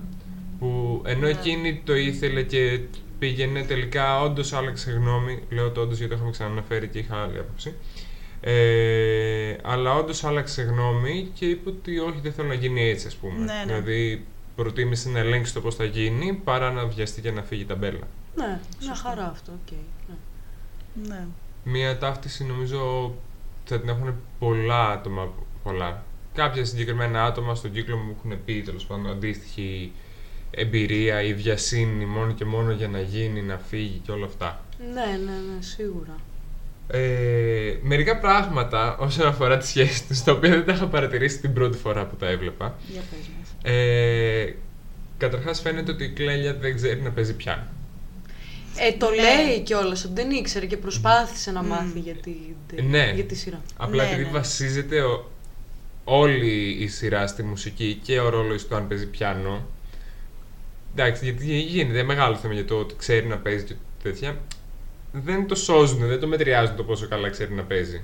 που 0.58 1.02
ενώ 1.06 1.20
Ναι. 1.20 1.28
εκείνη 1.30 1.80
το 1.84 1.96
ήθελε 1.96 2.42
και 2.42 2.80
πήγαινε 3.18 3.62
τελικά 3.62 4.20
όντως 4.22 4.52
άλλαξε 4.52 4.90
γνώμη. 4.90 5.42
Λέω 5.50 5.70
το 5.70 5.80
όντως 5.80 5.96
γιατί 5.96 6.10
το 6.10 6.16
είχαμε 6.16 6.30
ξαναναφέρει 6.30 6.88
και 6.88 6.98
είχα 6.98 7.22
άλλη 7.22 7.38
άποψη. 7.38 7.74
Ε, 8.40 9.56
αλλά 9.62 9.94
όντως 9.94 10.24
άλλαξε 10.24 10.62
γνώμη 10.62 11.28
και 11.34 11.46
είπε 11.46 11.68
ότι 11.68 11.98
όχι, 11.98 12.18
δεν 12.22 12.32
θέλω 12.32 12.48
να 12.48 12.54
γίνει 12.54 12.88
έτσι, 12.88 13.06
ας 13.06 13.14
πούμε. 13.14 13.38
Ναι, 13.38 13.44
ναι. 13.44 13.62
Δηλαδή 13.66 14.24
προτίμησε 14.56 15.08
να 15.08 15.18
ελέγξει 15.18 15.54
το 15.54 15.60
πώς 15.60 15.74
θα 15.74 15.84
γίνει 15.84 16.40
παρά 16.44 16.70
να 16.72 16.86
βιαστεί 16.86 17.20
και 17.20 17.30
να 17.30 17.42
φύγει 17.42 17.64
ταμπέλα. 17.64 18.06
Ναι, 18.34 18.60
μια 18.82 18.94
χαρά 18.94 19.28
αυτό, 19.30 19.52
οκ. 19.52 19.70
ναι. 20.08 21.14
Ναι. 21.14 21.26
Μία 21.64 21.98
ταύτιση 21.98 22.44
νομίζω 22.44 23.14
θα 23.68 23.80
την 23.80 23.88
έχουν 23.88 24.14
πολλά 24.38 24.88
άτομα. 24.90 25.32
Πολλά. 25.62 26.04
Κάποια 26.34 26.64
συγκεκριμένα 26.64 27.24
άτομα 27.24 27.54
στον 27.54 27.72
κύκλο 27.72 27.96
μου 27.96 28.16
έχουν 28.18 28.44
πει 28.44 28.62
τέλος 28.62 28.86
πάντων 28.86 29.10
αντίστοιχη 29.10 29.92
εμπειρία 30.50 31.22
ή 31.22 31.34
βιασύνη 31.34 32.06
μόνο 32.06 32.32
και 32.32 32.44
μόνο 32.44 32.72
για 32.72 32.88
να 32.88 33.00
γίνει, 33.00 33.42
να 33.42 33.58
φύγει 33.58 34.00
και 34.04 34.12
όλα 34.12 34.26
αυτά. 34.26 34.64
Ναι, 34.94 35.00
ναι, 35.00 35.32
ναι, 35.32 35.62
σίγουρα. 35.62 36.16
Ε, 36.90 37.76
μερικά 37.82 38.18
πράγματα 38.18 38.96
όσον 38.98 39.26
αφορά 39.26 39.58
τις 39.58 39.68
σχέσεις 39.68 40.06
τους, 40.06 40.22
τα 40.22 40.32
οποία 40.32 40.50
δεν 40.50 40.64
τα 40.64 40.72
είχα 40.72 40.86
παρατηρήσει 40.86 41.40
την 41.40 41.52
πρώτη 41.52 41.78
φορά 41.78 42.06
που 42.06 42.16
τα 42.16 42.26
έβλεπα. 42.26 42.74
Για 42.92 43.00
πες 43.10 43.30
μας. 43.38 43.72
Ε, 43.74 44.54
καταρχάς 45.18 45.60
φαίνεται 45.60 45.90
ότι 45.90 46.04
η 46.04 46.10
Κλέλια 46.10 46.54
δεν 46.54 46.74
ξέρει 46.74 47.00
να 47.00 47.10
παίζει 47.10 47.34
πιάνο. 47.36 47.66
Ε, 48.80 48.92
το 48.92 49.10
Ναι. 49.10 49.16
λέει 49.16 49.60
κιόλας 49.60 50.04
ότι 50.04 50.12
δεν 50.14 50.30
ήξερε 50.30 50.66
και 50.66 50.76
προσπάθησε 50.76 51.50
να 51.50 51.62
Μμ. 51.62 51.66
μάθει 51.66 51.98
για 51.98 52.14
τη, 52.14 52.34
Ναι. 52.82 53.12
για 53.14 53.24
τη 53.24 53.34
σειρά. 53.34 53.60
Απλά 53.76 54.02
Ναι, 54.04 54.08
επειδή 54.10 54.24
ναι. 54.24 54.30
βασίζεται 54.30 55.00
ο- 55.02 55.30
όλη 56.04 56.76
η 56.80 56.88
σειρά 56.88 57.26
στη 57.26 57.42
μουσική 57.42 58.00
και 58.02 58.18
ο 58.20 58.28
ρόλος 58.28 58.66
του 58.66 58.74
αν 58.76 58.88
παίζει 58.88 59.06
πιάνο. 59.06 59.66
Εντάξει, 60.94 61.24
γιατί 61.24 61.58
γίνεται 61.60 62.02
μεγάλο 62.02 62.36
θέμα 62.36 62.54
για 62.54 62.64
το 62.64 62.74
ότι 62.78 62.94
ξέρει 62.98 63.26
να 63.26 63.36
παίζει 63.38 63.64
και 63.64 63.74
τέτοια. 64.02 64.36
Δεν 65.12 65.46
το 65.46 65.54
σώζουν, 65.54 66.06
δεν 66.08 66.20
το 66.20 66.26
μετριάζουν 66.26 66.76
το 66.76 66.84
πόσο 66.84 67.08
καλά 67.08 67.30
ξέρει 67.30 67.52
να 67.54 67.62
παίζει. 67.62 68.02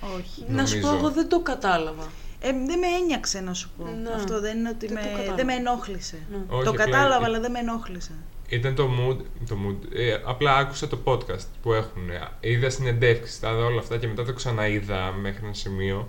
Όχι. 0.00 0.44
Να 0.48 0.66
σου 0.66 0.78
πω, 0.80 0.86
Νομίζω. 0.86 1.04
εγώ 1.06 1.10
δεν 1.14 1.28
το 1.28 1.40
κατάλαβα. 1.40 2.06
Ε, 2.40 2.46
δεν 2.66 2.78
με 2.78 2.86
ένιαξε 3.02 3.40
να 3.40 3.54
σου 3.54 3.70
πω. 3.78 3.84
Ναι. 4.02 4.10
Αυτό 4.14 4.40
δεν 4.40 4.58
είναι 4.58 4.68
ότι 4.68 4.86
Δεν 4.86 4.96
το 4.96 5.02
με... 5.02 5.08
κατάλαβα. 5.10 5.34
δεν 5.34 5.46
με 5.46 5.54
ενόχλησε. 5.54 6.18
Ναι. 6.30 6.36
Όχι, 6.48 6.64
το 6.64 6.70
απλά 6.70 6.84
κατάλαβα, 6.84 7.24
ε- 7.24 7.28
αλλά 7.28 7.40
δεν 7.40 7.50
με 7.50 7.58
ενόχλησε. 7.58 8.12
Ήταν 8.52 8.74
το 8.74 8.90
mood. 8.98 9.16
Το 9.48 9.56
mood 9.66 9.96
ε, 9.96 10.18
απλά 10.24 10.56
άκουσα 10.56 10.88
το 10.88 10.98
podcast 11.04 11.46
που 11.62 11.72
έχουν. 11.72 12.02
Είδα 12.40 12.70
συνεντεύξεις, 12.70 13.40
τα 13.40 13.50
είδα 13.50 13.64
όλα 13.64 13.78
αυτά 13.80 13.96
και 13.98 14.06
μετά 14.06 14.24
το 14.24 14.32
ξαναείδα 14.32 15.12
μέχρι 15.20 15.44
ένα 15.44 15.54
σημείο. 15.54 16.08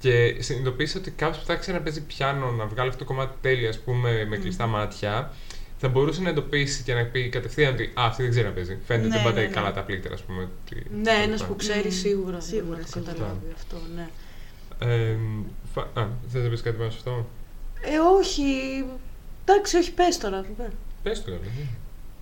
Και 0.00 0.36
συνειδητοποίησα 0.38 0.98
ότι 0.98 1.10
κάποιος 1.10 1.38
που 1.38 1.44
θα 1.46 1.54
ξέρει 1.56 1.76
να 1.76 1.82
παίζει 1.82 2.02
πιάνο, 2.02 2.50
να 2.50 2.66
βγάλει 2.66 2.88
αυτό 2.88 3.04
το 3.04 3.04
κομμάτι 3.04 3.34
τέλεια, 3.40 3.68
ας 3.68 3.78
πούμε, 3.78 4.24
με 4.28 4.36
κλειστά 4.36 4.66
μάτια, 4.66 5.32
θα 5.78 5.88
μπορούσε 5.88 6.22
να 6.22 6.28
εντοπίσει 6.28 6.82
και 6.82 6.94
να 6.94 7.04
πει 7.04 7.28
κατευθείαν 7.28 7.72
ότι 7.72 7.84
Α, 7.84 7.90
αυτή 8.06 8.22
δεν 8.22 8.30
ξέρει 8.30 8.46
να 8.46 8.52
παίζει. 8.52 8.78
Φαίνεται 8.86 9.08
Ναι, 9.08 9.14
ότι 9.14 9.22
δεν 9.22 9.32
πατάει 9.32 9.42
ναι, 9.42 9.48
ναι. 9.48 9.54
καλά 9.54 9.72
τα 9.72 9.82
πλήκτρα, 9.82 10.14
ας 10.14 10.22
πούμε. 10.22 10.42
ότι- 10.64 10.82
Ναι, 10.96 11.02
τέλος 11.02 11.22
ένας 11.24 11.40
που 11.40 11.46
πάντων. 11.46 11.56
ξέρει 11.58 11.88
Μμ, 11.88 11.90
σίγουρα. 11.90 12.40
σίγουρα, 12.40 12.64
μπορεί 12.66 12.78
να 12.80 12.84
το 12.84 12.90
σίγουρα. 12.92 13.12
καταλάβει 13.12 13.52
αυτό, 13.54 13.76
ναι. 13.96 14.08
Ε, 14.94 15.16
φα- 15.74 16.00
Α, 16.02 16.08
θες 16.32 16.42
να 16.42 16.48
πεις 16.48 16.62
κάτι 16.62 16.76
πάνω 16.76 16.90
σε 16.90 16.96
αυτό; 16.98 17.26
Ε, 17.80 17.98
όχι. 18.18 18.44
Εντάξει, 19.44 19.76
όχι, 19.76 19.92
πες 19.92 20.18
τώρα. 20.18 20.44
ναι. 20.58 20.68
Πες 21.08 21.24
το, 21.24 21.30
καλά. 21.30 21.40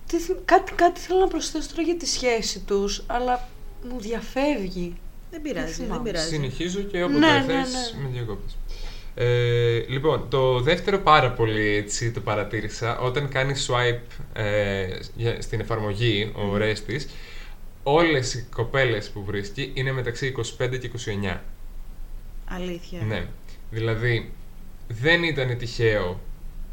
Τι, 0.07 0.17
θυ- 0.19 0.37
κάτι, 0.45 0.71
κάτι 0.73 0.99
θέλω 0.99 1.19
να 1.19 1.27
προσθέσω 1.27 1.69
τώρα 1.69 1.81
για 1.81 1.95
τη 1.95 2.05
σχέση 2.07 2.59
τους, 2.59 3.03
αλλά 3.07 3.47
μου 3.89 3.99
διαφεύγει. 3.99 4.95
Δεν 5.31 5.41
πειράζει, 5.41 5.65
Δεν 5.65 5.75
δεν 5.75 5.85
θυμάμαι. 5.85 6.03
πειράζει. 6.09 6.27
Συνεχίζω 6.29 6.81
και 6.81 7.03
όποτε 7.03 7.19
Ναι, 7.19 7.43
θες 7.47 7.47
ναι, 7.47 7.61
ναι. 7.99 8.03
με 8.03 8.09
διακόπτεις. 8.13 8.57
Ε, 9.15 9.85
λοιπόν, 9.87 10.29
το 10.29 10.59
δεύτερο 10.59 10.99
πάρα 10.99 11.31
πολύ 11.31 11.67
έτσι 11.75 12.11
το 12.11 12.19
παρατήρησα 12.21 12.99
όταν 12.99 13.29
κάνεις 13.29 13.69
swipe 13.69 13.99
ε, 14.33 14.87
για- 15.15 15.41
στην 15.41 15.59
εφαρμογή 15.59 16.31
ο 16.35 16.41
Μμμ. 16.41 16.55
Ορέστης 16.55 17.07
όλες 17.83 18.33
οι 18.33 18.47
κοπέλες 18.55 19.09
που 19.09 19.23
βρίσκει 19.23 19.71
είναι 19.73 19.91
μεταξύ 19.91 20.33
25 20.59 20.77
και 20.79 20.87
29. 20.87 21.41
Αλήθεια. 22.45 23.01
Ναι. 23.01 23.25
Δηλαδή 23.71 24.31
δεν 24.87 25.23
ήταν 25.23 25.57
τυχαίο 25.57 26.19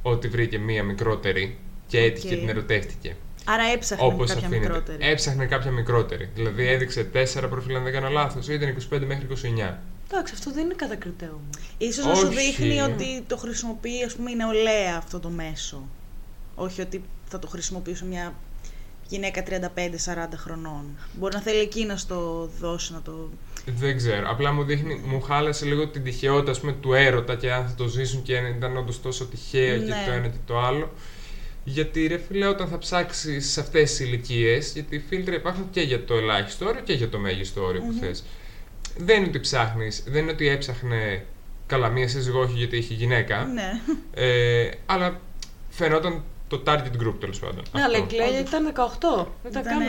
ότι 0.03 0.29
βρήκε 0.29 0.59
μία 0.59 0.83
μικρότερη 0.83 1.59
και 1.95 2.01
έτυχε 2.01 2.35
Οκ. 2.35 2.41
την 2.41 2.49
ερωτεύτηκε. 2.49 3.17
Άρα 3.45 3.63
έψαχνε 3.75 4.05
Όπως 4.07 4.29
κάποια 4.29 4.47
αφήνεται. 4.47 4.67
μικρότερη. 4.67 4.99
Έψαχνε 5.11 5.47
κάποια 5.47 5.71
μικρότερη. 5.71 6.29
Δηλαδή 6.35 6.69
έδειξε 6.69 7.11
4 7.13 7.47
προφίλ, 7.51 7.77
αν 7.77 7.83
δεν 7.83 7.93
κάνω 7.93 8.09
λάθος, 8.09 8.49
ή 8.49 8.55
ήταν 8.55 8.77
25 8.93 9.01
μέχρι 9.07 9.27
29. 9.27 9.79
Εντάξει, 10.11 10.33
αυτό 10.37 10.53
δεν 10.53 10.65
είναι 10.65 10.75
κατακριτέο 10.75 11.33
μου. 11.33 11.51
Ίσως 11.79 12.05
να 12.07 12.15
σου 12.15 12.27
Όχι. 12.27 12.37
δείχνει 12.37 12.81
ότι 12.81 13.23
το 13.27 13.37
χρησιμοποιεί, 13.37 14.03
ας 14.07 14.15
πούμε, 14.15 14.31
η 14.31 14.35
νεολαία 14.35 14.97
αυτό 14.97 15.21
το 15.21 15.29
μέσο. 15.29 15.83
Όχι 16.55 16.81
ότι 16.81 17.03
θα 17.25 17.39
το 17.39 17.47
χρησιμοποιήσω 17.47 18.05
μια 18.05 18.35
γυναίκα 19.09 19.43
35-40 19.43 20.37
χρονών. 20.37 20.85
Μπορεί 21.13 21.35
να 21.35 21.41
θέλει 21.41 21.59
εκεί 21.61 21.85
να 21.85 21.97
στο 21.97 22.49
δώσει, 22.61 22.93
να 22.93 23.03
το... 23.03 23.31
Δεν 23.67 23.97
ξέρω. 23.97 24.31
Απλά 24.31 24.53
μου 24.53 24.65
δείχνει, 24.65 25.01
μου 25.07 25.21
χάλασε 25.21 25.65
λίγο 25.65 25.89
την 25.89 26.03
τυχαιότητα 26.05 26.51
ας 26.51 26.61
πούμε, 26.61 26.73
του 26.73 26.93
έρωτα 26.93 27.35
και 27.37 27.53
αν 27.53 27.69
θα 27.69 27.75
το 27.75 27.87
ζήσουν 27.87 28.23
και 28.23 28.39
αν 28.39 28.47
ήταν 28.47 28.77
όντως 28.77 29.01
τόσο 29.03 29.25
τυχαίο 29.27 29.79
και 29.79 29.85
Ναι. 29.85 30.03
το 30.07 30.13
ένα 30.13 30.29
και 30.29 30.39
το 30.47 30.59
άλλο. 30.61 30.91
Γιατί 31.65 32.07
ρε 32.07 32.19
φίλε, 32.19 32.47
όταν 32.47 32.69
θα 32.69 32.79
ψάξεις 32.79 33.53
σε 33.53 33.61
αυτές 33.61 33.91
τις 33.91 34.01
ηλικίες, 34.01 34.73
γιατί 34.73 34.97
οι 34.97 35.05
φίλτρα 35.09 35.35
υπάρχουν 35.35 35.71
και 35.71 35.81
για 35.81 36.05
το 36.05 36.15
ελάχιστο 36.15 36.67
όριο 36.67 36.81
και 36.81 36.93
για 36.93 37.09
το 37.09 37.19
μέγιστο 37.19 37.65
όριο 37.65 37.81
που 37.81 37.93
θες. 38.01 38.25
Δεν 38.97 39.19
είναι 39.19 39.27
ότι 39.29 39.41
ψάχνεις, 39.41 40.05
δεν 40.07 40.23
είναι 40.23 40.31
ότι 40.31 40.49
έψαχνε 40.49 41.25
καλά 41.67 41.89
μία 41.89 42.09
σύζυγό, 42.09 42.41
όχι 42.41 42.57
γιατί 42.57 42.77
είχε 42.77 42.95
γυναίκα. 42.95 43.45
Ναι. 43.45 43.81
Ε, 44.15 44.71
αλλά 44.87 45.21
φαινόταν 45.69 46.23
το 46.59 46.73
target 46.73 46.95
group 47.07 47.15
τέλος 47.21 47.39
πάντων. 47.39 47.63
Ναι, 47.73 47.83
αλλά 47.83 47.97
η 47.99 48.01
Αυτό. 48.01 48.17
Κλέλια 48.17 48.41
ήταν 48.41 48.73
18, 48.75 49.27
δεν 49.43 49.51
ήταν 49.53 49.63
καν 49.63 49.81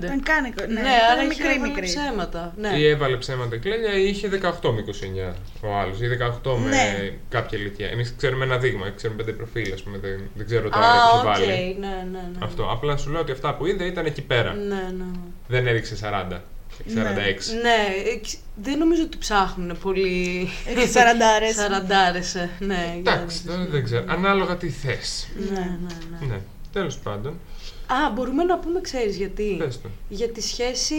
25. 0.00 0.04
Ήταν 0.04 0.22
καν 0.22 0.42
20. 0.54 0.68
Ναι, 0.68 0.74
Ναι, 0.74 0.80
ήταν 0.80 1.10
άρα 1.12 1.22
μικρή, 1.28 1.46
είχε 1.48 1.58
μικρή. 1.58 1.84
ψέματα. 1.86 2.52
Ναι. 2.56 2.68
Ή 2.68 2.86
έβαλε 2.88 3.16
ψέματα 3.16 3.54
η 3.54 3.58
Κλέλια 3.58 3.92
ή 3.98 4.08
είχε 4.08 4.28
18 4.28 4.70
με 4.72 4.80
29 4.80 5.34
ο 5.60 5.74
άλλος, 5.80 6.00
ή 6.00 6.06
18 6.44 6.56
με 6.58 6.68
Ναι. 6.68 7.10
κάποια 7.28 7.58
ηλικία. 7.58 7.88
Εμείς 7.88 8.14
ξέρουμε 8.16 8.44
ένα 8.44 8.58
δείγμα, 8.58 8.90
ξέρουμε 8.96 9.22
πέντε 9.22 9.36
προφίλ, 9.36 9.72
ας 9.72 9.82
πούμε. 9.82 9.98
Δεν, 9.98 10.20
δεν 10.34 10.46
ξέρω 10.46 10.68
το 10.68 10.78
Α, 10.78 10.82
άρα 10.90 10.98
που 11.22 11.28
οκ, 11.28 11.34
έχει 11.36 11.44
βάλει. 11.44 11.76
ναι, 11.80 11.86
ναι, 11.86 12.22
ναι. 12.32 12.38
Αυτό. 12.44 12.70
Απλά 12.70 12.96
σου 12.96 13.10
λέω 13.10 13.20
ότι 13.20 13.32
αυτά 13.32 13.54
που 13.54 13.66
είδε 13.66 13.84
ήταν 13.84 14.06
εκεί 14.06 14.22
πέρα. 14.22 14.52
Ναι, 14.54 14.74
ναι. 14.98 15.04
Δεν 15.48 15.66
έδειξε 15.66 15.96
40. 16.30 16.36
Ναι. 16.84 17.02
46. 17.02 17.60
Ναι, 17.62 18.10
εξ- 18.14 18.38
δεν 18.62 18.78
νομίζω 18.78 19.02
ότι 19.02 19.18
ψάχνουν 19.18 19.78
πολύ. 19.82 20.48
Έχει 20.66 20.88
σαραντάρες. 20.88 21.54
Σαραντάρες, 21.54 22.34
ε, 22.34 22.50
ναι. 22.58 22.98
για 23.02 23.12
Εντάξει, 23.12 23.42
να 23.44 23.50
τώρα 23.52 23.62
δεις. 23.64 23.72
δεν 23.72 23.84
ξέρω. 23.84 24.04
Ανάλογα 24.08 24.56
τι 24.56 24.68
θες. 24.68 25.28
Ναι, 25.50 25.58
ναι, 25.58 26.18
ναι. 26.20 26.26
Ναι. 26.26 26.40
Τέλος 26.72 26.98
πάντων, 26.98 27.38
Α, 27.86 28.10
μπορούμε 28.14 28.44
να 28.44 28.58
πούμε, 28.58 28.80
ξέρεις 28.80 29.16
γιατί. 29.16 29.54
πες 29.58 29.80
το. 29.80 29.88
Για 30.08 30.28
τη 30.28 30.40
σχέση 30.42 30.94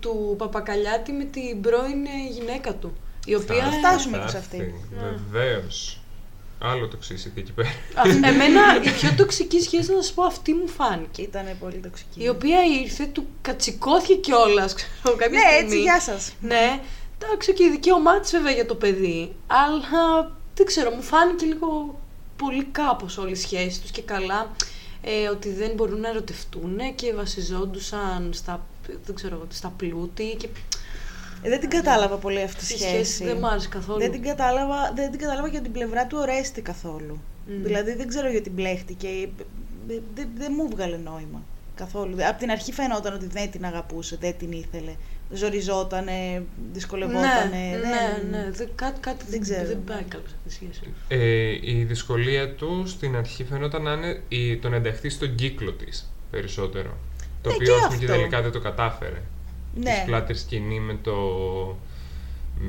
του 0.00 0.34
Παπακαλιάτη 0.38 1.12
με 1.12 1.24
την 1.24 1.60
πρώην 1.60 2.04
ε, 2.06 2.32
γυναίκα 2.32 2.74
του. 2.74 2.92
Η 3.26 3.34
οποία. 3.34 3.64
Θα 3.64 3.70
φτάσουμε 3.70 4.18
και 4.18 4.28
σε 4.28 4.38
αυτή. 4.38 4.74
Βεβαίως. 5.30 6.01
Άλλο 6.64 6.88
το 6.88 6.96
ξύσιτη 6.96 7.40
εκεί 7.40 7.52
πέρα. 7.52 7.68
Α, 7.68 8.28
εμένα 8.28 8.60
η 8.84 8.90
πιο 8.90 9.14
τοξική 9.20 9.60
σχέση, 9.60 9.92
να 9.92 10.02
σα 10.02 10.12
πω, 10.12 10.22
αυτή 10.22 10.52
μου 10.54 10.68
φάνηκε. 10.68 11.22
Ήταν 11.22 11.44
πολύ 11.60 11.76
τοξική. 11.82 12.22
Η 12.22 12.28
οποία 12.28 12.58
ήρθε, 12.82 13.06
του 13.06 13.26
κατσικώθηκε 13.42 14.14
κιόλας, 14.14 14.74
ξέρω 14.74 15.16
κάποια 15.16 15.38
Ναι, 15.38 15.44
στιγμή. 15.50 15.64
έτσι, 15.64 15.80
γεια 15.80 16.00
σας. 16.00 16.32
Ναι, 16.40 16.80
εντάξει, 17.18 17.52
και 17.52 17.64
η 17.64 17.70
δικαίωμά 17.70 18.20
της 18.20 18.30
βέβαια 18.30 18.52
για 18.52 18.66
το 18.66 18.74
παιδί. 18.74 19.34
Αλλά 19.46 20.30
δεν 20.54 20.66
ξέρω, 20.66 20.90
μου 20.90 21.02
φάνηκε 21.02 21.44
λίγο 21.46 22.00
πολύ 22.36 22.64
κάπως 22.64 23.18
όλη 23.18 23.30
η 23.30 23.34
σχέση 23.34 23.80
τους 23.80 23.90
και 23.90 24.02
καλά 24.02 24.50
ε, 25.02 25.28
ότι 25.28 25.48
δεν 25.52 25.70
μπορούν 25.74 26.00
να 26.00 26.08
ερωτευτούν 26.08 26.78
και 26.94 27.12
βασιζόντουσαν 27.14 28.30
στα, 28.32 28.66
δεν 29.04 29.14
ξέρω, 29.14 29.34
εγώ, 29.34 29.46
στα 29.50 29.72
πλούτη. 29.76 30.36
Και 30.38 30.46
Ε, 30.46 30.50
δεν 31.42 31.60
την 31.60 31.70
κατάλαβα 31.70 32.16
πολύ 32.16 32.42
αυτή 32.42 32.64
τη 32.66 32.74
η 32.74 32.76
σχέση. 32.76 32.88
σχέση 33.04 33.24
δεν 33.24 33.36
μ' 33.36 33.44
άρεσε 33.46 33.68
καθόλου. 33.68 33.98
Δεν 33.98 34.10
την, 34.10 34.22
κατάλαβα, 34.22 34.92
δεν 34.94 35.10
την 35.10 35.20
κατάλαβα 35.20 35.48
για 35.48 35.60
την 35.60 35.72
πλευρά 35.72 36.06
του 36.06 36.16
Ορέστη 36.20 36.60
καθόλου. 36.62 37.20
Μμ. 37.46 37.62
Δηλαδή 37.62 37.94
δεν 37.94 38.08
ξέρω 38.08 38.30
γιατί 38.30 38.50
μπλέχτηκε. 38.50 39.08
Δεν 39.86 40.02
δεν- 40.14 40.28
δεν 40.38 40.52
μου 40.56 40.68
βγάλε 40.68 40.96
νόημα 40.96 41.42
καθόλου. 41.74 42.16
Από 42.28 42.38
την 42.38 42.50
αρχή 42.50 42.72
φαινόταν 42.72 43.14
ότι 43.14 43.26
δεν 43.26 43.50
την 43.50 43.64
αγαπούσε, 43.64 44.16
δεν 44.20 44.34
την 44.38 44.52
ήθελε. 44.52 44.92
Ζοριζότανε, 45.34 46.42
δυσκολευότανε. 46.72 47.48
ναι, 47.50 47.78
δεν- 47.80 48.30
ναι, 48.30 48.38
ναι, 48.38 48.50
δεν, 48.50 48.68
κάτι, 48.74 49.00
κάτι 49.00 49.16
Δεν 49.18 49.30
δεν, 49.30 49.40
ξέρω. 49.40 49.66
δεν 49.66 49.84
πάει 49.84 50.02
καλά 50.02 50.22
σε 50.26 50.34
αυτή 50.46 50.48
τη 50.48 50.54
σχέση. 50.74 50.92
Ε, 51.08 51.70
η 51.72 51.84
δυσκολία 51.84 52.54
του 52.54 52.82
στην 52.86 53.16
αρχή 53.16 53.44
φαινόταν 53.44 53.82
να 53.82 53.92
είναι 53.92 54.20
η, 54.28 54.56
το 54.56 54.68
να 54.68 54.76
ενταχθεί 54.76 55.08
στον 55.08 55.34
κύκλο 55.34 55.72
της 55.72 56.12
περισσότερο. 56.30 56.96
Το 57.42 57.48
Ναι, 57.48 57.54
οποίο 57.54 57.66
και 57.66 57.80
ας 57.80 57.86
πούμε, 57.86 57.96
και 57.98 58.04
αυτό. 58.04 58.16
τελικά 58.16 58.42
δεν 58.42 58.50
το 58.52 58.60
κατάφερε. 58.60 59.22
Ναι. 59.74 59.90
Τη 60.00 60.06
πλάτη 60.06 60.34
σκηνή 60.34 60.80
με 60.80 60.98
το. 61.02 61.14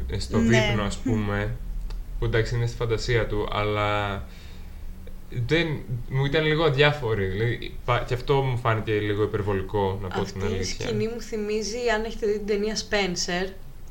με- 0.10 0.20
στο 0.20 0.38
Ναι. 0.38 0.60
δείπνο, 0.68 0.84
ας 0.84 0.98
πούμε. 0.98 1.56
Που 2.20 2.26
εντάξει 2.26 2.56
είναι 2.56 2.66
στη 2.68 2.76
φαντασία 2.76 3.28
του, 3.28 3.48
αλλά. 3.52 4.24
Δεν, 5.48 5.68
μου 6.10 6.26
ήταν 6.26 6.46
λίγο 6.46 6.64
αδιάφορη. 6.64 7.26
Δηλαδή, 7.26 7.76
πα- 7.86 8.04
και 8.08 8.14
αυτό 8.14 8.42
μου 8.42 8.58
φάνηκε 8.58 8.92
λίγο 9.00 9.24
υπερβολικό, 9.24 10.00
να 10.02 10.08
πω 10.08 10.24
την 10.24 10.42
Αυτή 10.42 10.52
η 10.52 10.56
αλήθεια. 10.56 10.86
σκηνή 10.86 11.08
μου 11.08 11.22
θυμίζει, 11.22 11.78
αν 11.96 12.04
έχετε 12.04 12.26
δει 12.26 12.38
την 12.38 12.46
ταινία 12.46 12.76
Spencer, 12.76 13.50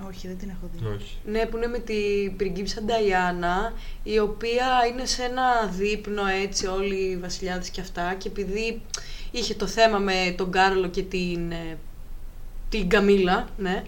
Όχι, 0.09 0.27
δεν 0.27 0.39
την 0.39 0.49
έχω 0.49 0.71
δει. 0.73 0.87
Όχι. 0.97 1.17
Ναι, 1.27 1.47
που 1.47 1.57
είναι 1.57 1.67
με 1.67 1.79
την 1.79 2.37
πριγκίψα 2.37 2.83
Νταϊάννα, 2.83 3.73
η 4.03 4.19
οποία 4.19 4.67
είναι 4.93 5.07
σε 5.07 5.23
ένα 5.23 5.67
δείπνο 5.79 6.23
έτσι 6.43 6.67
όλοι 6.67 6.95
οι 7.11 7.17
βασιλιάδες 7.17 7.69
και 7.71 7.81
αυτά 7.81 8.15
και 8.19 8.29
επειδή 8.29 8.83
είχε 9.31 9.55
το 9.55 9.67
θέμα 9.67 9.99
με 9.99 10.35
τον 10.37 10.51
Κάρολο 10.51 10.89
και 10.89 11.03
την, 11.03 11.51
ε, 11.53 11.79
την 12.73 12.89
Καμίλα, 12.89 13.49
ναι, 13.57 13.83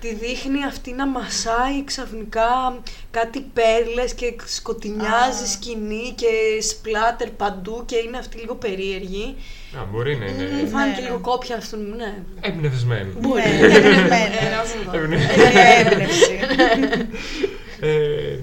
τη 0.00 0.14
δείχνει 0.14 0.64
αυτή 0.64 0.92
να 0.92 1.06
μασάει 1.06 1.84
ξαφνικά 1.84 2.82
κάτι 3.10 3.40
πέρλες 3.40 4.14
και 4.14 4.34
σκοτεινιάζει 4.44 5.42
Α. 5.42 5.46
σκηνή 5.46 6.14
και 6.14 6.62
σπλάτερ 6.62 7.30
παντού 7.30 7.82
και 7.86 7.96
είναι 7.96 8.18
αυτή 8.18 8.38
λίγο 8.38 8.54
περίεργη. 8.54 9.36
Α, 9.78 9.84
μπορεί 9.90 10.16
να 10.16 10.24
Μου 10.24 10.58
είναι 10.58 10.68
φάνηκε 10.68 11.00
ναι. 11.00 11.06
λίγο 11.06 11.18
κόπια 11.18 11.56
αυτού, 11.56 11.76
ναι. 11.76 12.14
εμπνευσμένο. 12.40 13.12
Μπορεί. 13.18 13.42
Ναι, 13.42 13.66
εμπνευσμένη. 13.66 14.34
Ε, 14.40 14.50
να 14.50 14.62
το 14.62 14.90
δω. 14.90 14.98
Εμπνευσμένο. 14.98 15.42
Έχει 15.42 15.86
έμπνευση. 15.86 16.38
Ε, 17.80 18.38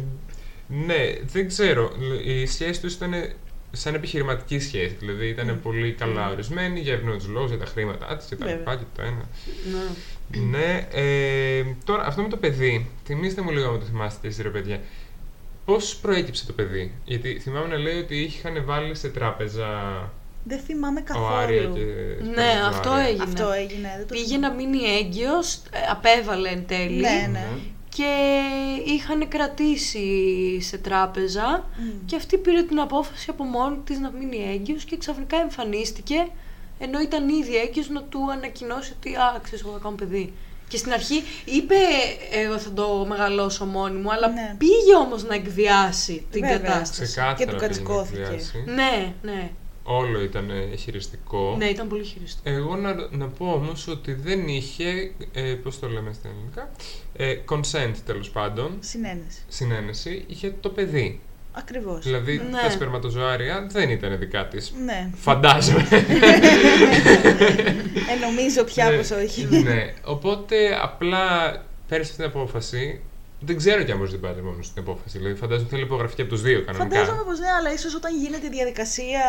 ναι, 0.68 1.14
δεν 1.32 1.48
ξέρω. 1.48 1.92
Η 2.26 2.46
σχέση 2.46 2.82
τους 2.82 2.94
ήταν 2.94 3.14
σαν 3.76 3.94
επιχειρηματική 3.94 4.60
σχέση. 4.60 4.96
Δηλαδή 5.00 5.28
ήταν 5.28 5.60
πολύ 5.64 5.92
καλά 5.94 6.30
ορισμένη 6.30 6.80
για 6.80 6.94
ευνόητους 6.94 7.28
λόγους, 7.28 7.50
για 7.50 7.60
τα 7.60 7.66
χρήματά 7.66 8.18
της 8.18 8.28
και 8.28 8.36
τα 8.36 8.46
Βέβαια. 8.46 8.60
λοιπά 8.60 8.76
και 8.76 8.84
το 8.96 9.02
ένα. 9.02 9.28
Ναι. 9.72 10.58
ναι, 10.58 10.88
ε, 10.92 11.64
τώρα 11.86 12.06
αυτό 12.06 12.22
με 12.22 12.30
το 12.30 12.38
παιδί. 12.38 12.90
Θυμήστε 13.06 13.42
μου 13.42 13.52
λίγο 13.52 13.70
αν 13.70 13.80
το 13.80 13.86
θυμάστε 13.86 14.20
και 14.22 14.28
εσείς, 14.28 14.44
ρε 14.44 14.50
παιδιά. 14.50 14.80
Πώς 15.66 15.96
προέκυψε 15.96 16.46
το 16.46 16.54
παιδί, 16.54 16.92
Γιατί 17.06 17.40
θυμάμαι 17.40 17.68
να 17.68 17.78
λέει 17.78 17.98
ότι 17.98 18.16
είχαν 18.18 18.64
βάλει 18.66 18.96
σε 18.96 19.10
τράπεζα 19.10 19.68
Δεν 20.44 20.60
θυμάμαι 20.60 21.04
ο 21.22 21.28
Άρια 21.28 21.62
καθόλου. 21.62 21.76
και. 21.76 21.82
Ναι, 22.24 22.32
Σπανιζάρια. 22.32 22.66
αυτό 22.68 22.94
έγινε. 23.08 23.24
Αυτό 23.24 23.52
έγινε. 23.52 23.94
Δεν 23.98 24.08
το 24.08 24.14
Πήγε 24.14 24.38
να 24.38 24.52
μείνει 24.52 24.80
έγκυος, 25.00 25.56
ε, 25.56 25.80
απέβαλε 25.92 26.50
εν 26.50 26.66
τέλει 26.68 27.02
Ναι, 27.02 27.28
ναι. 27.32 27.48
Και 27.96 28.40
είχαν 28.86 29.28
κρατήσει 29.28 30.08
σε 30.62 30.78
τράπεζα 30.78 31.66
Μμ. 31.78 32.06
και 32.06 32.16
αυτή 32.16 32.38
πήρε 32.38 32.62
την 32.64 32.80
απόφαση 32.80 33.30
από 33.30 33.44
μόνη 33.44 33.78
της 33.86 34.00
να 34.00 34.12
μείνει 34.12 34.50
έγκυος 34.54 34.84
και 34.84 34.98
ξαφνικά 34.98 35.38
εμφανίστηκε 35.38 36.28
ενώ 36.80 37.00
ήταν 37.00 37.30
ήδη 37.30 37.56
έγκυος 37.58 37.90
να 37.90 38.02
του 38.02 38.32
ανακοινώσει 38.32 38.94
ότι 38.98 39.16
«Α, 39.16 39.40
ξέρεις, 39.44 39.62
εγώ 39.66 39.74
θα 39.74 39.80
κάνω 39.84 39.96
παιδί». 39.96 40.34
Και 40.68 40.78
στην 40.78 40.94
αρχή 40.94 41.24
είπε 41.46 41.76
εγώ 42.32 42.58
θα 42.58 42.72
το 42.72 43.06
μεγαλώσω 43.10 43.66
μόνη 43.66 43.98
μου, 44.00 44.12
αλλά 44.12 44.28
Ναι. 44.28 44.56
πήγε 44.58 44.96
όμως 45.06 45.24
να 45.24 45.36
εκβιάσει 45.36 46.26
την 46.32 46.42
Βέβαια. 46.42 46.58
κατάσταση. 46.58 47.02
Ξεκάθαρα 47.02 47.36
Και 47.38 47.46
του 47.46 47.50
πήγε 47.52 47.62
να 47.62 47.68
κατσικώθηκε. 47.68 48.22
εκβιάσει. 48.22 48.64
Ναι, 48.68 49.14
ναι, 49.22 49.52
Όλο 49.86 50.22
ήταν 50.22 50.50
ε, 50.50 50.76
χειριστικό. 50.76 51.56
ναι, 51.58 51.66
ήταν 51.66 51.88
πολύ 51.88 52.04
χειριστό. 52.04 52.42
Εγώ 52.50 52.76
να, 52.76 53.08
να 53.12 53.28
πω 53.28 53.46
όμως 53.52 53.88
ότι 53.88 54.14
δεν 54.14 54.48
είχε, 54.48 55.12
ε, 55.34 55.42
πώς 55.42 55.80
το 55.80 55.88
λέμε 55.90 56.14
στα 56.14 56.30
ελληνικά, 56.30 56.72
ε, 57.16 57.36
consent 57.50 57.94
τέλος 58.06 58.30
πάντων, 58.30 58.78
Συνένεση. 58.80 59.40
συνένεση, 59.48 60.24
είχε 60.28 60.56
το 60.60 60.70
παιδί. 60.70 61.20
Ακριβώς. 61.56 62.04
Δηλαδή 62.04 62.38
Ναι. 62.52 62.62
τα 62.62 62.70
σπερματοζωάρια 62.70 63.68
δεν 63.72 63.90
ήταν 63.90 64.20
δικά 64.20 64.48
της. 64.48 64.74
Ναι. 64.86 65.10
Φαντάζομαι. 65.16 65.88
Ε, 68.10 68.16
νομίζω 68.26 68.64
πια 68.64 68.90
Ναι, 68.90 68.98
πως 68.98 69.12
όχι. 69.12 69.46
ναι. 69.64 69.94
Οπότε 70.04 70.56
απλά 70.82 71.52
πέρασε 71.88 72.12
αυτή 72.12 72.24
την 72.24 72.40
απόφαση. 72.40 73.00
Δεν 73.46 73.58
ξέρω 73.58 73.84
κι 73.84 73.92
αν 73.92 73.98
μπορείς 73.98 74.14
να 74.14 74.20
την 74.20 74.28
πάρει 74.30 74.42
μόνος 74.44 74.66
στην 74.66 74.82
απόφαση. 74.82 75.18
Δηλαδή 75.18 75.36
φαντάζομαι 75.38 75.68
θέλει 75.70 75.82
υπογραφή 75.82 76.16
και 76.16 76.22
από 76.22 76.32
τους 76.32 76.42
δύο 76.42 76.64
κανονικά. 76.66 76.96
Φαντάζομαι 77.00 77.24
πως 77.24 77.40
ναι, 77.40 77.48
αλλά 77.60 77.74
ίσως 77.74 77.96
όταν 77.96 78.18
γίνεται 78.18 78.46
η 78.46 78.50
διαδικασία 78.50 79.22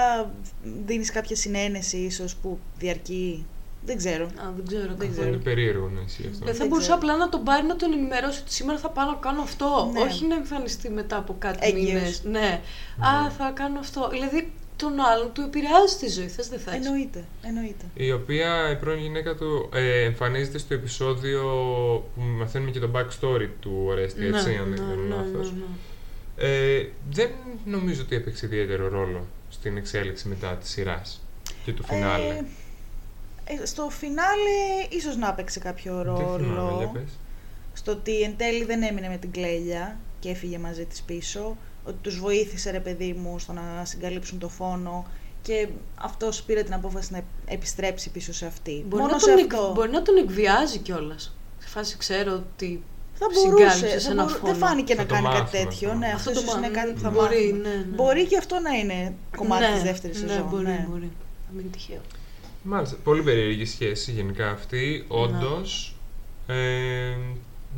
δίνεις 0.87 1.11
κάποια 1.11 1.37
συνένεση 1.37 1.96
ίσως 1.96 2.35
που 2.37 2.59
διαρκεί. 2.79 3.46
Δεν 3.87 3.96
ξέρω. 3.96 4.24
Α, 4.24 4.53
δεν 4.57 4.66
ξέρω 4.66 4.83
Δεν 4.96 5.09
Αυτό 5.09 5.12
ξέρω. 5.12 5.29
είναι 5.29 5.37
περίεργο 5.37 5.88
να 5.94 6.00
ισχύει 6.07 6.29
αυτό. 6.33 6.48
Ε, 6.48 6.53
θα 6.53 6.59
Δεν 6.59 6.66
μπορούσα 6.66 6.87
ξέρω. 6.96 7.12
απλά 7.12 7.16
να 7.24 7.29
τον 7.29 7.42
πάρει 7.44 7.66
να 7.66 7.77
τον 7.77 7.92
ενημερώσει 7.92 8.40
ότι 8.40 8.53
σήμερα 8.53 8.79
θα 8.79 8.88
πάω 8.90 9.07
να 9.07 9.16
κάνω 9.20 9.42
αυτό. 9.42 9.90
Ναι. 9.92 10.00
Όχι 10.00 10.27
να 10.27 10.35
εμφανιστεί 10.35 10.90
μετά 10.90 11.16
από 11.16 11.37
κάτι 11.38 11.59
Έγκυος. 11.66 11.85
μήνες. 11.92 12.22
Ναι. 12.24 12.61
Α, 13.00 13.31
θα 13.38 13.50
κάνω 13.55 13.79
αυτό. 13.79 14.09
Δηλαδή 14.11 14.53
τον 14.76 15.00
άλλον 15.00 15.32
του 15.32 15.40
επηρεάζει 15.40 15.96
τη 15.96 16.08
ζωή. 16.08 16.28
Θες 16.28 16.48
δεν 16.48 16.58
θες. 16.58 16.74
Εννοείται. 16.74 17.24
Εννοείται. 17.42 17.84
Η 17.94 18.12
οποία 18.12 18.70
η 18.70 18.76
πρώην 18.76 18.98
γυναίκα 19.00 19.34
του 19.34 19.68
ε, 19.72 20.02
εμφανίζεται 20.04 20.58
στο 20.58 20.74
επεισόδιο 20.74 21.42
που 22.14 22.20
μαθαίνουμε 22.20 22.70
και 22.70 22.78
το 22.80 22.90
backstory 22.94 23.48
του 23.60 23.82
Ορέστη, 23.87 24.26
έτσι, 24.26 24.54
αν 24.54 24.68
δεν 24.70 24.78
κάνω 24.78 25.02
ναι, 25.02 25.14
λάθος. 25.14 25.52
ναι. 25.52 25.62
Ε, 26.37 26.88
δεν 27.10 27.30
νομίζω 27.64 28.02
ότι 28.02 28.16
έπαιξε 28.16 28.46
ιδιαίτερο 28.46 28.88
ρόλο 28.88 29.26
στην 29.50 29.76
εξέλιξη 29.76 30.28
μετά 30.28 30.48
της 30.56 30.70
σειράς. 30.70 31.22
και 31.64 31.72
του 31.72 31.84
φινάλε. 31.84 32.24
Ε, 32.24 32.42
ε, 33.62 33.66
στο 33.66 33.88
φινάλε 33.90 34.87
ίσως 34.88 35.16
να 35.16 35.28
έπαιξε 35.28 35.58
κάποιο 35.58 35.94
Δεν 35.94 36.16
θυμάμαι, 36.16 36.46
για 36.46 36.54
ρόλο. 36.54 36.90
πες. 36.94 37.18
Στο 37.72 37.92
ότι 37.92 38.20
εν 38.22 38.37
τέλει 38.37 38.64
δεν 38.64 38.82
έμεινε 38.82 39.08
με 39.08 39.16
την 39.16 39.30
κλέλια 39.30 39.98
και 40.20 40.28
έφυγε 40.28 40.58
μαζί 40.58 40.84
της 40.84 41.02
πίσω. 41.02 41.56
Ότι 41.85 41.97
τους 42.03 42.18
βοήθησε 42.18 42.70
ρε 42.70 42.81
παιδί 42.81 43.12
μου 43.12 43.38
στο 43.38 43.53
να 43.53 43.85
συγκαλύψουν 43.85 44.38
το 44.38 44.49
φόνο 44.49 45.07
και 45.42 45.68
αυτός 45.94 46.42
πήρε 46.42 46.62
την 46.62 46.75
απόφαση 46.75 47.12
να 47.12 47.20
επιστρέψει 47.47 48.11
πίσω 48.11 48.33
σε 48.33 48.47
αυτή. 48.47 48.85
Μπορεί, 48.88 49.03
Μόνο 49.03 49.12
να 49.14 49.18
σε 49.18 49.27
τον, 49.31 49.38
εκ- 49.38 49.53
αυτό. 49.55 49.73
μπορεί 49.75 49.90
να 49.90 50.03
τον 50.03 50.16
εκβιάζει 50.16 50.79
κιόλας. 50.79 51.37
Σε 51.59 51.68
φάση 51.68 51.97
ξέρω 51.97 52.33
ότι. 52.33 52.83
Θα 53.14 53.27
μπορούσε. 53.33 53.70
συγκάλυψες 53.70 54.05
θα 54.05 54.11
ένα 54.11 54.23
μπορού- 54.25 54.38
φόνο. 54.38 54.53
Δεν 54.53 54.61
φάνηκε 54.68 54.94
Θα 54.94 55.03
να 55.03 55.09
το 55.09 55.14
κάνει 55.14 55.27
κάτι 55.27 55.38
μάθουμε 55.40 55.62
τέτοιο. 55.64 55.88
αυτό. 55.88 55.99
Ναι, 55.99 56.07
Αυτός 56.07 56.18
αυτό 56.20 56.33
το 56.33 56.40
ίσως 56.40 56.53
είναι 56.55 56.61
μάθουμε. 56.61 56.81
κάτι 56.81 56.92
που 56.92 57.01
θα 57.01 57.11
Μπορεί, 57.11 57.53
μάθουμε. 57.53 57.68
ναι, 57.68 57.75
ναι. 57.75 57.94
Μπορεί 57.94 58.27
και 58.27 58.37
αυτό 58.37 58.59
να 58.61 58.70
είναι 58.70 59.14
κομμάτι 59.37 59.64
ναι, 59.66 59.73
της 59.73 59.83
δεύτερης 59.83 60.23
ναι, 60.23 60.29
σεζόν. 60.29 60.47
Μπορεί, 60.51 60.64
ναι. 60.64 60.87
μπορεί. 60.90 61.11
Θα 61.47 61.51
μην 61.53 61.61
είναι 61.64 61.70
τυχαίο. 61.73 62.01
Μάλιστα, 62.62 62.97
πολύ 63.05 63.23
περίεργη 63.23 63.64
σχέση 63.66 64.11
γενικά 64.12 64.51
αυτή. 64.51 65.05
Όντως. 65.09 65.97
Ε, 66.47 66.55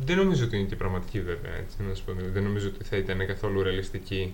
δεν 0.05 0.17
νομίζω 0.17 0.45
ότι 0.45 0.57
είναι 0.57 0.67
και 0.67 0.75
πραγματική 0.75 1.21
βέβαια. 1.21 1.53
Έτσι, 1.53 1.75
να 1.89 1.93
σου 1.95 2.03
πω. 2.03 2.13
Δεν 2.33 2.43
νομίζω 2.43 2.67
ότι 2.67 2.83
θα 2.83 2.97
ήταν 2.97 3.27
καθόλου 3.27 3.63
ρεαλιστική. 3.63 4.33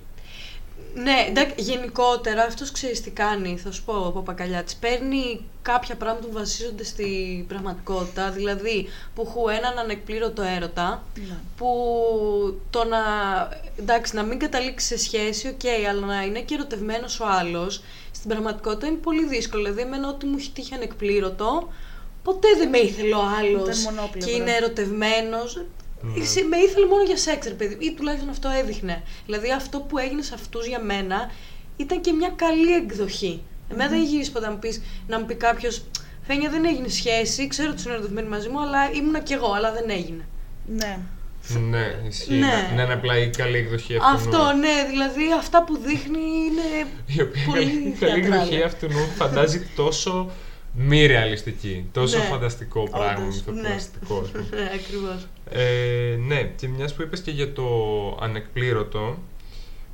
Ναι, 0.95 1.25
εντάξει, 1.29 1.55
γενικότερα 1.57 2.43
αυτός 2.43 2.71
ξέρεις 2.71 3.01
τι 3.01 3.11
κάνει, 3.11 3.57
θα 3.57 3.71
σου 3.71 3.83
πω 3.83 3.93
ο 3.93 4.11
Παπακαλιάτης. 4.11 4.75
Παίρνει 4.75 5.45
κάποια 5.61 5.95
πράγματα 5.95 6.27
που 6.27 6.33
βασίζονται 6.33 6.83
στη 6.83 7.45
πραγματικότητα, 7.47 8.31
δηλαδή 8.31 8.87
που 9.15 9.23
έχουν 9.27 9.49
έναν 9.49 9.77
ανεκπλήρωτο 9.77 10.41
έρωτα, 10.41 11.03
Ναι. 11.15 11.35
που 11.57 11.69
το 12.69 12.83
να, 12.83 12.99
εντάξει, 13.79 14.15
να 14.15 14.23
μην 14.23 14.39
καταλήξει 14.39 14.87
σε 14.87 14.97
σχέση, 14.97 15.47
οκ, 15.47 15.87
αλλά 15.89 16.05
να 16.05 16.23
είναι 16.23 16.39
και 16.39 16.53
ερωτευμένος 16.53 17.19
ο 17.19 17.25
άλλος, 17.27 17.83
στην 18.11 18.29
πραγματικότητα 18.29 18.87
είναι 18.87 18.97
πολύ 18.97 19.27
δύσκολο. 19.27 19.63
Δηλαδή, 19.63 19.81
εμένα 19.81 20.09
ό,τι 20.09 20.25
μου 20.25 20.35
έχει 20.37 20.51
τύχει 20.51 20.73
ανεκπλήρωτο, 20.73 21.67
ποτέ 22.23 22.47
δεν 22.57 22.69
με 22.69 22.77
ήθελε 22.77 23.15
ο 23.15 23.21
άλλος 23.39 23.79
Ήταν 23.81 23.93
μονόπλευρος. 23.93 24.25
και 24.33 24.37
είναι 24.41 24.51
ερωτευμένος. 24.51 25.65
Ναι. 26.01 26.25
Σε- 26.25 26.41
Με 26.43 26.57
ήθελε 26.57 26.85
μόνο 26.85 27.03
για 27.03 27.17
σεξ, 27.17 27.47
ρε 27.47 27.53
παιδί, 27.53 27.77
ή 27.79 27.93
τουλάχιστον 27.93 28.29
αυτό 28.29 28.49
έδειχνε. 28.49 29.03
Δηλαδή, 29.25 29.51
αυτό 29.51 29.79
που 29.79 29.97
έγινε 29.97 30.21
σε 30.21 30.33
αυτούς 30.33 30.65
για 30.67 30.79
μένα 30.79 31.31
ήταν 31.77 32.01
και 32.01 32.11
μια 32.11 32.33
καλή 32.35 32.73
εκδοχή. 32.75 33.41
Εμένα 33.71 33.89
δεν 33.89 33.99
έχει 33.99 34.07
γυρίσει 34.07 34.31
ποτέ 34.31 34.45
να 34.45 34.51
μου, 34.51 34.59
πεις, 34.59 34.81
να 35.07 35.19
μου 35.19 35.25
πει 35.25 35.35
κάποιος. 35.35 35.83
Φένια 36.27 36.49
δεν 36.49 36.65
έγινε 36.65 36.87
σχέση, 36.87 37.47
ξέρω 37.47 37.69
ότι 37.71 37.81
είναι 37.85 37.93
ερωτευμένοι 37.93 38.27
μαζί 38.27 38.49
μου, 38.49 38.61
αλλά 38.61 38.91
ήμουνα 38.91 39.19
κι 39.19 39.33
εγώ, 39.33 39.51
αλλά 39.53 39.71
δεν 39.71 39.89
έγινε. 39.89 40.25
ναι. 40.67 40.97
Ναι, 41.69 41.95
ισχύει. 42.07 42.33
Ναι. 42.33 42.47
Να, 42.69 42.75
να 42.75 42.83
είναι 42.83 42.93
απλά 42.93 43.17
η 43.17 43.29
καλή 43.29 43.57
εκδοχή 43.57 43.95
αυτού. 43.95 44.07
Αυτό, 44.15 44.53
ναι, 44.53 44.87
δηλαδή 44.89 45.21
αυτά 45.37 45.63
που 45.63 45.77
δείχνει 45.77 46.19
είναι. 46.19 46.87
Η 47.05 47.21
οποία 47.21 47.43
Πολύ 47.45 47.65
καλή, 47.65 47.95
καλή 47.99 48.21
θεατράλα. 48.21 48.35
εκδοχή 48.43 48.61
αυτού 48.63 48.87
φαντάζει 49.15 49.67
τόσο 49.75 50.29
μη 50.75 51.05
ρεαλιστική. 51.05 51.85
Τόσο 51.91 52.17
Ναι. 52.17 52.23
φανταστικό 52.23 52.89
πράγμα, 52.89 53.21
Όντως, 53.23 53.35
μυθοπλαστικό. 53.35 54.19
ας 54.19 54.29
πούμε. 54.29 54.45
ναι, 54.51 54.69
ακριβώς. 54.73 55.27
Ε, 55.51 56.15
ναι, 56.27 56.51
και 56.55 56.67
μιας 56.67 56.93
που 56.93 57.01
είπες 57.01 57.19
και 57.21 57.31
για 57.31 57.53
το 57.53 57.65
ανεκπλήρωτο. 58.21 59.17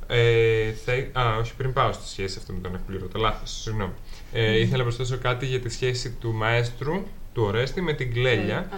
Ε, 0.06 0.72
θα, 0.72 1.20
α, 1.20 1.36
όχι, 1.36 1.54
πριν 1.56 1.72
πάω 1.72 1.92
στη 1.92 2.08
σχέση 2.08 2.38
αυτή 2.38 2.52
με 2.52 2.58
το 2.62 2.68
ανεκπλήρωτο. 2.68 3.18
Λάθος, 3.18 3.50
συγγνώμη. 3.62 3.92
Ε, 4.32 4.58
Ήθελα 4.58 4.76
να 4.76 4.82
προσθέσω 4.82 5.18
κάτι 5.18 5.46
για 5.46 5.60
τη 5.60 5.68
σχέση 5.68 6.10
του 6.20 6.32
μαέστρου, 6.32 7.02
του 7.34 7.42
Ορέστη, 7.42 7.80
με 7.80 7.92
την 7.92 8.12
Κλέλια. 8.12 8.68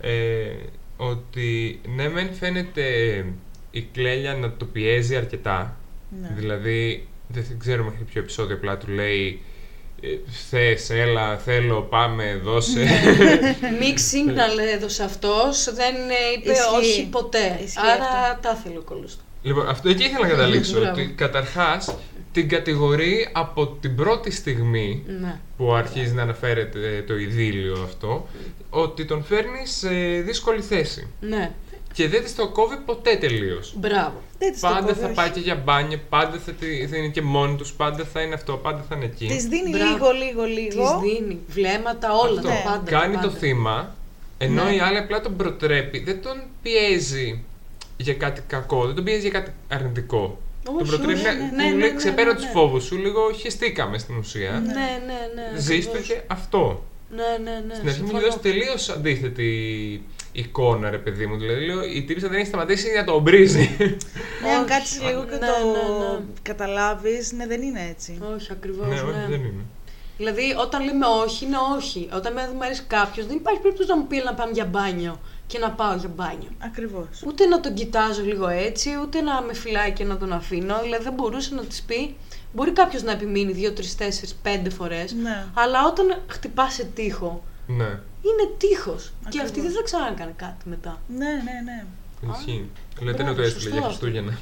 Ε, 0.00 0.46
ότι 0.96 1.80
ναι, 1.96 2.08
μεν 2.08 2.34
φαίνεται 2.34 2.84
η 3.70 3.82
Κλέλια 3.92 4.34
να 4.34 4.52
το 4.52 4.64
πιέζει 4.64 5.16
αρκετά. 5.16 5.76
ναι. 6.20 6.32
Δηλαδή, 6.36 7.06
δεν 7.28 7.44
ξέρω 7.58 7.84
μέχρι 7.84 8.04
ποιο 8.04 8.20
επεισόδιο 8.20 8.56
απλά 8.56 8.78
του 8.78 8.90
λέει 8.90 9.28
ε, 9.28 9.53
Θες, 10.50 10.90
έλα, 10.90 11.36
θέλω, 11.38 11.80
πάμε, 11.80 12.40
δώσε. 12.44 12.86
Mix 13.80 13.94
signal 13.98 14.74
έδωσε 14.74 15.02
αυτός, 15.04 15.64
δεν 15.74 15.94
ε, 15.94 16.38
είπε 16.38 16.50
Ισχύει. 16.52 16.76
όχι 16.78 17.08
ποτέ. 17.10 17.58
Ισχύει 17.64 17.78
Άρα 17.78 18.04
αυτό. 18.04 18.38
τα 18.48 18.56
ήθελε 18.60 18.78
ο 18.78 18.82
κόλλος 18.82 19.16
του. 19.16 19.22
Λοιπόν, 19.42 19.68
αυτό 19.68 19.88
εκεί 19.88 20.04
ήθελα 20.04 20.20
να 20.26 20.28
καταλήξω. 20.28 20.78
Μπράβο. 20.78 20.90
ότι 21.00 21.12
καταρχάς 21.16 21.94
την 22.32 22.48
κατηγορεί 22.48 23.28
από 23.32 23.66
την 23.80 23.96
πρώτη 23.96 24.30
στιγμή 24.30 25.02
Ναι. 25.20 25.40
που 25.56 25.72
αρχίζει 25.74 26.12
να 26.14 26.22
αναφέρεται 26.22 27.04
το 27.06 27.16
ειδήλιο 27.16 27.82
αυτό, 27.84 28.28
ότι 28.70 29.04
τον 29.04 29.24
φέρνεις 29.24 29.70
σε 29.76 29.88
δύσκολη 30.20 30.62
θέση. 30.62 31.08
Ναι. 31.20 31.50
Και 31.94 32.08
δεν 32.08 32.22
της 32.22 32.34
το 32.34 32.48
κόβει 32.48 32.76
ποτέ 32.76 33.16
τελείως. 33.16 33.74
Μπράβο. 33.76 34.22
Δεν 34.38 34.52
της 34.52 34.60
το 34.60 34.66
Πάντα 34.68 34.80
κόβει, 34.86 35.00
θα 35.00 35.06
όχι. 35.06 35.14
πάει 35.14 35.30
και 35.30 35.40
για 35.40 35.54
μπάνιο, 35.54 36.00
πάντα 36.08 36.38
θα, 36.46 36.52
τη- 36.52 36.86
θα 36.86 36.96
είναι 36.96 37.08
και 37.08 37.22
μόνοι 37.22 37.56
τους, 37.56 37.72
πάντα 37.72 38.04
θα 38.12 38.20
είναι 38.20 38.34
αυτό, 38.34 38.52
πάντα 38.56 38.84
θα 38.88 38.96
είναι 38.96 39.04
εκεί. 39.04 39.26
Της 39.26 39.44
δίνει 39.46 39.70
Μπράβο. 39.70 39.92
λίγο, 39.92 40.10
λίγο, 40.10 40.42
λίγο. 40.44 41.00
Της 41.02 41.10
δίνει 41.12 41.38
βλέμματα, 41.48 42.12
όλα 42.12 42.38
Αυτό. 42.38 42.48
τα 42.48 42.54
πάντα. 42.64 42.90
Κάνει 42.90 43.14
τα 43.14 43.20
το 43.20 43.26
πάντα. 43.26 43.38
θύμα, 43.38 43.94
ενώ 44.38 44.64
Ναι. 44.64 44.74
η 44.74 44.78
άλλη 44.80 44.98
απλά 44.98 45.20
τον 45.20 45.36
προτρέπει. 45.36 45.98
Δεν 45.98 46.22
τον 46.22 46.42
πιέζει 46.62 47.44
για 47.96 48.14
κάτι 48.14 48.42
κακό, 48.46 48.86
δεν 48.86 48.94
τον 48.94 49.04
πιέζει 49.04 49.20
για 49.20 49.30
κάτι 49.30 49.50
αρνητικό. 49.68 50.38
τον 50.64 50.74
Όχι, 50.76 50.86
προτρέπει 50.88 51.12
όχι, 51.12 51.22
να 51.24 51.32
ναι, 51.32 51.38
του 51.48 51.54
ναι, 51.56 51.62
λέει 51.62 51.78
ναι, 51.78 51.86
ναι, 51.86 51.94
ξεπέρα 51.94 52.28
ναι, 52.28 52.34
τους 52.34 52.44
ναι. 52.44 52.50
φόβους 52.50 52.84
σου, 52.84 52.96
λίγο 52.96 53.32
χεστήκαμε 53.32 53.98
στην 53.98 54.16
ουσία. 54.16 54.50
Ναι, 54.50 54.72
ναι, 55.06 55.50
ναι. 55.52 55.60
Ζήστο 55.60 55.90
ακριβώς. 55.90 56.08
και 56.08 56.20
αυτό. 56.26 56.84
Ναι, 57.16 57.50
ναι, 57.50 57.64
ναι. 57.68 57.74
Στην 57.74 57.88
αρχή 57.88 58.00
μου 58.00 58.06
συμφωνώ. 58.08 58.26
δώσει 58.26 58.38
τελείως 58.38 58.88
αντίθετη 58.88 59.48
εικόνα, 60.34 60.90
ρε 60.90 60.98
παιδί 60.98 61.26
μου. 61.26 61.36
Δηλαδή, 61.36 61.66
λέω, 61.66 61.84
η 61.84 62.04
τύπησα 62.04 62.28
δεν 62.28 62.38
έχει 62.38 62.46
σταματήσει 62.46 62.92
να 62.96 63.04
τον 63.04 63.22
βρίζει. 63.22 63.70
Ναι, 64.42 64.50
αν 64.50 64.58
Όχι. 64.62 64.68
κάτσεις 64.70 65.02
λίγο 65.02 65.24
και 65.24 65.30
Ναι, 65.30 65.38
το 65.38 65.44
ναι, 65.46 66.12
ναι. 66.12 66.18
καταλάβεις, 66.42 67.32
ναι, 67.32 67.46
δεν 67.46 67.62
είναι 67.62 67.86
έτσι. 67.90 68.18
Όχι, 68.34 68.48
ακριβώς. 68.52 68.86
ναι, 68.88 68.94
όχι, 69.00 69.26
δεν 69.28 69.40
είναι. 69.40 69.64
Δηλαδή, 70.16 70.54
όταν 70.60 70.84
λέμε 70.84 71.06
όχι, 71.06 71.44
είναι 71.44 71.56
όχι. 71.76 72.08
Όταν 72.14 72.32
με 72.32 72.40
δεν 72.40 72.50
μου 72.54 72.64
αρέσει 72.64 72.82
κάποιος, 72.86 73.26
δεν 73.26 73.36
υπάρχει 73.36 73.60
περίπτωση 73.60 73.88
να 73.88 73.96
μου 73.96 74.06
πει 74.06 74.22
να 74.24 74.34
πάμε 74.34 74.52
για 74.52 74.64
μπάνιο 74.64 75.20
και 75.46 75.58
να 75.58 75.70
πάω 75.70 75.96
για 75.96 76.10
μπάνιο. 76.16 76.50
Ακριβώς. 76.58 77.06
Ούτε 77.26 77.46
να 77.46 77.60
τον 77.60 77.74
κοιτάζω 77.74 78.22
λίγο 78.22 78.48
έτσι, 78.48 78.90
ούτε 79.02 79.20
να 79.20 79.42
με 79.42 79.54
φυλάει 79.54 79.92
και 79.92 80.04
να 80.04 80.16
τον 80.16 80.32
αφήνω. 80.32 80.80
Δηλαδή, 80.82 81.04
δεν 81.04 81.12
μπορούσε 81.12 81.54
να 81.54 81.62
της 81.64 81.82
πει. 81.82 82.14
Μπορεί 82.52 82.70
κάποιος 82.72 83.02
να 83.02 83.12
επιμείνει 83.12 83.52
δύο, 83.52 83.72
τρεις, 83.72 83.96
τέσσερις, 83.96 84.34
πέντε 84.42 84.70
φορές. 84.70 85.12
Ναι. 85.12 85.44
Αλλά 85.54 85.86
όταν 85.86 86.16
χτυπάς 86.26 86.74
σε 86.74 86.84
τείχο, 86.84 87.44
Ναι, 87.66 88.00
είναι 88.22 88.50
τείχος. 88.58 89.12
Και 89.20 89.26
Ακριβώς. 89.26 89.48
αυτή 89.48 89.60
δεν 89.60 89.70
θα 89.72 89.82
ξανακάνει 89.82 90.32
κάτι 90.36 90.68
μετά. 90.68 91.00
Ναι, 91.08 91.24
ναι, 91.26 91.52
ναι. 91.64 91.84
ισχύει. 92.38 92.68
Λέτε 93.00 93.22
να 93.22 93.32
μπράβο, 93.32 93.36
το 93.36 93.42
έστειλε 93.42 93.70
σωστό 93.70 93.78
για 93.78 93.86
αυτό. 93.86 93.88
Χριστούγεννα. 93.88 94.38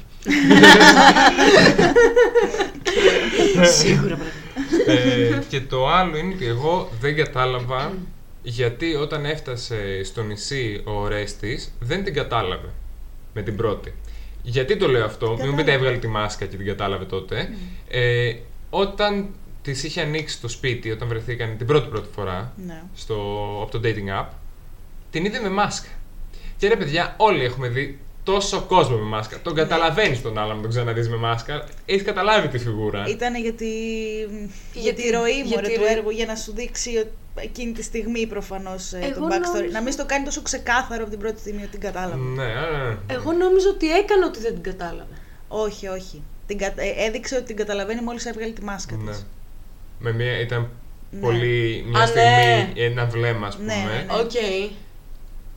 Σίγουρα 3.79 4.15
πρέπει. 4.15 4.91
ε, 4.91 5.41
και 5.49 5.61
το 5.61 5.87
άλλο 5.89 6.17
είναι 6.17 6.33
ότι 6.33 6.45
εγώ 6.45 6.89
δεν 6.99 7.15
κατάλαβα 7.15 7.93
γιατί 8.43 8.95
όταν 8.95 9.25
έφτασε 9.25 10.03
στο 10.03 10.23
νησί 10.23 10.81
ο 10.85 10.91
Ορέστης 10.91 11.73
δεν 11.79 12.03
την 12.03 12.13
κατάλαβε 12.13 12.69
με 13.33 13.41
την 13.41 13.55
πρώτη. 13.55 13.93
Γιατί 14.43 14.77
το 14.77 14.87
λέω 14.87 15.05
αυτό, 15.05 15.27
μην 15.27 15.35
μου 15.35 15.41
πείτε 15.41 15.51
Κατάλαβε. 15.55 15.71
έβγαλε 15.73 15.97
τη 15.97 16.07
μάσκα 16.07 16.45
και 16.45 16.55
την 16.57 16.65
κατάλαβε 16.65 17.05
τότε. 17.05 17.49
Ε, 17.89 18.33
όταν 18.69 19.29
της 19.63 19.83
είχε 19.83 20.01
ανοίξει 20.01 20.41
το 20.41 20.47
σπίτι, 20.47 20.91
όταν 20.91 21.07
βρεθήκαν 21.07 21.57
την 21.57 21.67
πρώτη 21.67 21.87
πρώτη 21.89 22.07
φορά 22.15 22.53
ναι. 22.65 22.81
στο, 22.95 23.15
από 23.61 23.71
το 23.71 23.79
dating 23.83 24.21
app, 24.21 24.25
την 25.11 25.25
είδε 25.25 25.39
με 25.39 25.49
μάσκα. 25.49 25.87
Και 26.57 26.67
ρε 26.67 26.75
παιδιά, 26.75 27.13
όλοι 27.17 27.43
έχουμε 27.43 27.67
δει 27.67 27.99
τόσο 28.23 28.61
κόσμο 28.61 28.97
με 28.97 29.03
μάσκα. 29.03 29.41
Τον 29.41 29.55
καταλαβαίνεις 29.55 30.21
τον 30.21 30.37
άλλον 30.37 30.55
να 30.55 30.61
τον 30.61 30.69
ξαναδείς 30.71 31.09
με 31.09 31.15
μάσκα. 31.15 31.65
Έχεις 31.85 32.03
καταλάβει 32.03 32.47
τη 32.47 32.57
φιγούρα. 32.59 33.05
Ήταν 33.07 33.35
για 33.35 33.53
τη, 33.53 33.65
για 34.73 34.81
Για 34.81 34.93
τη 34.93 35.01
τη- 35.01 35.09
ροή 35.09 35.37
μου 35.43 35.45
για 35.47 35.61
ρε, 35.61 35.67
τη 35.67 35.73
του 35.73 35.81
ροή. 35.81 35.91
έργου 35.91 36.09
για 36.09 36.25
να 36.25 36.35
σου 36.35 36.53
δείξει 36.53 36.97
ότι 36.97 37.09
εκείνη 37.35 37.71
τη 37.71 37.83
στιγμή 37.83 38.27
προφανώς 38.27 38.93
ε, 38.93 38.99
το 38.99 39.05
Εγώ 39.05 39.27
backstory. 39.27 39.53
νόμιζα- 39.53 39.71
Να 39.71 39.81
μην 39.81 39.91
στο 39.93 40.05
κάνει 40.05 40.25
τόσο 40.25 40.41
ξεκάθαρο 40.41 41.01
από 41.01 41.11
την 41.11 41.19
πρώτη 41.19 41.39
στιγμή 41.39 41.61
ότι 41.61 41.71
την 41.71 41.79
κατάλαβα. 41.79 42.15
Ναι, 42.15 42.43
α, 42.43 42.97
Εγώ 43.07 43.31
νόμιζα 43.31 43.69
ότι 43.69 43.91
έκανε 43.97 44.25
ότι 44.25 44.39
δεν 44.39 44.53
την 44.53 44.63
κατάλαβε. 44.63 45.13
Όχι, 45.47 45.87
όχι. 45.87 46.21
Την 46.47 46.57
κα- 46.57 46.73
ε, 46.75 47.05
έδειξε 47.05 47.35
ότι 47.35 47.45
την 47.45 47.55
καταλαβαίνει 47.55 48.01
μόλις 48.01 48.25
έβγαλε 48.25 48.51
τη 48.51 48.63
μάσκα 48.63 48.95
ναι. 48.95 49.11
της. 49.11 49.25
Με 50.05 50.13
μια, 50.13 50.39
ήταν 50.39 50.69
Ναι. 51.11 51.19
πολύ. 51.19 51.85
Μια 51.87 52.01
Α, 52.03 52.07
στιγμή 52.07 52.29
ναι. 52.29 52.71
ένα 52.75 53.05
βλέμμα, 53.05 53.47
ας 53.47 53.55
πούμε. 53.55 53.73
Ναι, 53.75 53.81
ναι, 53.83 54.05
ναι. 54.07 54.19
Οκ. 54.21 54.35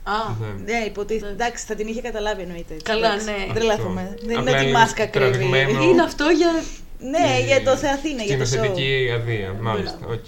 Α, 0.03 0.35
Ναι. 0.39 0.71
Ναι, 0.73 0.85
υποτίθεται. 0.85 1.25
Εντάξει. 1.31 1.45
Εντάξει, 1.47 1.65
θα 1.65 1.75
την 1.75 1.87
είχε 1.87 2.01
καταλάβει 2.01 2.41
εννοείται. 2.41 2.73
έτσι, 2.73 2.85
Καλά, 2.85 3.07
εντάξει. 3.07 3.25
ναι. 3.25 3.45
Δεν 3.45 3.55
τρελαθούμε. 3.55 4.01
Αυτό. 4.01 4.25
Δεν 4.25 4.29
είναι 4.29 4.39
Απλά 4.39 4.51
ότι 4.51 4.61
η 4.65 4.67
είναι 4.69 4.77
μάσκα 4.77 5.05
κρύβει. 5.05 5.29
τραβηγμένο. 5.29 5.83
είναι 5.83 6.01
αυτό 6.01 6.25
για. 6.29 6.51
Ναι, 6.99 7.39
Η 7.41 7.45
για 7.45 7.63
το 7.63 7.75
θεαθήναι, 7.77 8.23
για 8.23 8.37
το 8.37 8.43
show. 8.43 8.47
σκηνοθετική 8.47 9.11
αδεία, 9.15 9.55
μάλιστα. 9.61 9.99
οκ. 10.07 10.25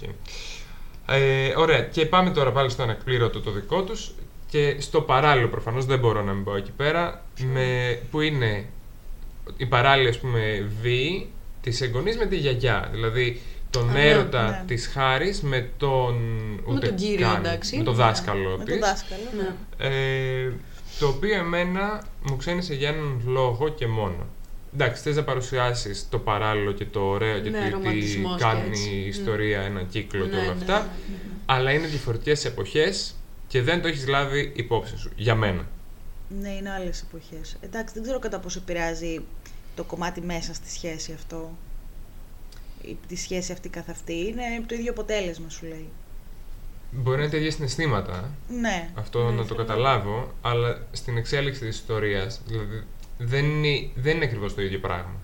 Ε, 1.12 1.52
ωραία, 1.56 1.80
και 1.80 2.06
πάμε 2.06 2.30
τώρα 2.30 2.52
πάλι 2.52 2.70
στο 2.70 2.82
ανεκπλήρωτο 2.82 3.40
το 3.40 3.50
δικό 3.50 3.82
τους 3.82 4.14
και 4.48 4.76
στο 4.78 5.00
παράλληλο 5.00 5.48
προφανώς 5.48 5.86
δεν 5.86 5.98
μπορώ 5.98 6.22
να 6.22 6.32
μην 6.32 6.44
πάω 6.44 6.56
εκεί 6.56 6.70
πέρα 6.76 7.24
με, 7.52 7.98
που 8.10 8.20
είναι 8.20 8.64
η 9.56 9.66
παράλληλη 9.66 10.08
ας 10.08 10.18
πούμε 10.18 10.68
βή 10.82 11.30
της 11.60 11.80
εγγονής 11.80 12.16
με 12.16 12.26
τη 12.26 12.36
γιαγιά 12.36 12.88
δηλαδή 12.92 13.40
τον 13.70 13.90
Α, 13.90 13.92
ναι, 13.92 14.08
έρωτα 14.08 14.50
ναι. 14.50 14.62
της 14.66 14.86
Χάρης 14.86 15.40
με 15.42 15.70
τον 15.76 16.14
ούτε 16.66 16.86
τον 16.86 16.96
κύριο, 16.96 17.26
καν, 17.26 17.36
εντάξει. 17.44 17.76
με 17.76 17.82
τον 17.82 17.94
δάσκαλο 17.94 18.56
Με 18.58 18.64
της 18.64 18.78
τον 18.78 18.88
δάσκαλο. 18.88 19.22
Ναι. 19.36 19.88
ναι. 19.88 19.96
ε, 20.44 20.52
το 20.98 21.06
οποίο 21.08 21.34
εμένα 21.34 22.02
μου 22.22 22.36
ξένισε 22.36 22.74
για 22.74 22.88
έναν 22.88 23.22
λόγο 23.26 23.68
και 23.68 23.86
μόνο 23.86 24.26
εντάξει, 24.74 25.02
θες 25.02 25.16
να 25.16 25.24
παρουσιάσεις 25.24 26.06
το 26.10 26.18
παράλληλο 26.18 26.72
και 26.72 26.84
το 26.84 27.00
ωραίο 27.00 27.38
και 27.40 27.50
Ναι, 27.50 27.58
το 27.58 27.64
τι 27.64 27.70
ρομαντισμός 27.70 28.36
και 28.36 28.42
κάνει 28.44 28.68
έτσι. 28.68 28.90
η 28.90 29.06
ιστορία, 29.06 29.60
ένα 29.60 29.82
κύκλο 29.82 30.24
και 30.24 30.30
Ναι, 30.30 30.42
όλα 30.42 30.46
ναι, 30.46 30.60
αυτά, 30.60 30.78
ναι, 30.80 31.16
αλλά 31.46 31.72
είναι 31.72 31.86
διαφορετικές 31.86 32.44
εποχές 32.44 33.14
και 33.48 33.62
δεν 33.62 33.82
το 33.82 33.88
έχεις 33.88 34.06
λάβει 34.08 34.52
υπόψη 34.56 34.96
σου, 34.96 35.10
για 35.16 35.34
μένα. 35.34 35.66
Ναι, 36.40 36.48
είναι 36.48 36.70
άλλες 36.70 37.02
εποχές. 37.08 37.56
Εντάξει, 37.60 37.94
δεν 37.94 38.02
ξέρω 38.02 38.18
κατά 38.18 38.38
πόσο 38.38 38.58
επηρεάζει 38.62 39.20
το 39.74 39.84
κομμάτι 39.84 40.20
μέσα 40.20 40.54
στη 40.54 40.70
σχέση 40.70 41.12
αυτό. 41.12 41.50
Η, 42.82 42.96
τη 43.08 43.16
σχέση 43.16 43.52
αυτή 43.52 43.68
καθ' 43.68 43.88
αυτή. 43.90 44.12
Είναι 44.14 44.42
το 44.66 44.74
ίδιο 44.74 44.90
αποτέλεσμα, 44.90 45.48
σου 45.48 45.66
λέει. 45.66 45.88
Μπορεί 46.92 47.16
να 47.16 47.22
είναι 47.22 47.32
τέτοια 47.32 47.50
συναισθήματα, 47.50 48.30
Ναι. 48.60 48.90
αυτό 48.94 49.24
Ναι, 49.24 49.30
να 49.30 49.36
το 49.36 49.44
θέλω. 49.44 49.58
καταλάβω, 49.58 50.32
αλλά 50.42 50.86
στην 50.92 51.16
εξέλιξη 51.16 51.60
της 51.60 51.76
ιστορίας, 51.78 52.40
δηλαδή, 52.46 52.82
δεν 53.18 53.44
είναι, 53.44 53.88
δεν 53.94 54.16
είναι 54.16 54.24
ακριβώς 54.24 54.54
το 54.54 54.62
ίδιο 54.62 54.78
πράγμα. 54.78 55.14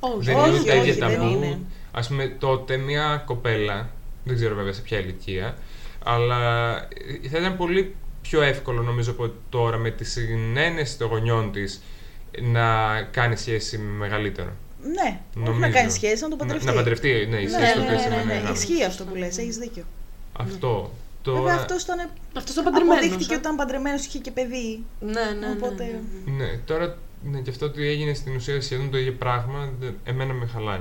Όχι, 0.00 0.24
δεν 0.24 0.36
όχι, 0.36 0.48
είναι 0.50 0.58
τα 0.64 0.72
όχι, 0.78 0.90
ίδια 0.90 1.08
δεν 1.08 1.18
τα 1.18 1.24
είναι. 1.26 1.58
mood. 1.62 1.66
Ας 1.92 2.08
πούμε 2.08 2.26
τότε 2.38 2.76
μια 2.76 3.22
κοπέλα, 3.26 3.90
δεν 4.24 4.34
ξέρω 4.36 4.54
βέβαια 4.54 4.72
σε 4.72 4.80
ποια 4.80 4.98
ηλικία, 4.98 5.56
αλλά 6.04 6.76
ε, 7.22 7.28
θα 7.28 7.38
ήταν 7.38 7.56
πολύ 7.56 7.94
πιο 8.22 8.42
εύκολο 8.42 8.82
νομίζω 8.82 9.10
από 9.10 9.30
τώρα 9.48 9.76
με 9.76 9.90
τη 9.90 10.04
συνένεση 10.04 10.98
των 10.98 11.08
γονιών 11.08 11.52
της 11.52 11.82
να 12.42 13.02
κάνει 13.02 13.36
σχέση 13.36 13.78
με 13.78 13.90
μεγαλύτερο. 13.98 14.50
Ναι, 14.94 15.20
όχι 15.36 15.44
να 15.44 15.50
Νομίζω. 15.50 15.72
κάνει 15.72 15.90
σχέση, 15.90 16.22
να 16.22 16.28
το 16.28 16.34
Να, 16.34 16.36
παντρευτεί. 16.36 16.66
να 16.66 16.72
παντρευτεί, 16.72 17.08
ναι, 17.30 17.36
η 17.36 17.44
Ναι, 17.44 17.50
σχέση 17.50 17.78
ναι, 17.78 17.82
τότε 17.84 17.92
ναι, 17.94 17.98
σημαίνει 18.00 18.24
ναι, 18.24 18.32
ναι, 18.32 18.38
ένα. 18.40 18.50
Ισχύει 18.50 18.84
αυτό 18.84 19.04
που 19.04 19.14
λες, 19.14 19.38
έχεις 19.38 19.56
δίκιο. 19.56 19.84
Αυτό. 20.38 20.92
Τώρα, 21.22 21.40
Βέβαια 21.40 21.54
αυτός 21.54 21.82
ήταν. 21.82 21.98
Αυτός 22.36 22.52
ήταν 22.52 22.64
παντρεμένος. 22.64 22.96
Αποδείχθηκε 22.96 23.32
ε. 23.32 23.36
ότι 23.36 23.44
ήταν 23.44 23.56
παντρεμένος, 23.56 24.06
είχε 24.06 24.18
και 24.18 24.30
παιδί. 24.30 24.84
Ναι, 25.00 25.10
ναι, 25.12 25.46
ναι, 25.46 25.52
Οπότε- 25.52 26.00
ναι, 26.26 26.32
ναι. 26.36 26.44
ναι, 26.44 26.58
τώρα 26.64 26.96
ναι, 27.22 27.38
και 27.40 27.50
αυτό 27.50 27.66
ότι 27.66 27.86
έγινε 27.88 28.14
στην 28.14 28.34
ουσία 28.36 28.60
σχεδόν 28.60 28.90
το 28.90 28.98
ίδιο 28.98 29.12
πράγμα, 29.12 29.70
δεν- 29.80 29.96
εμένα 30.04 30.32
με 30.32 30.46
χαλάει. 30.46 30.80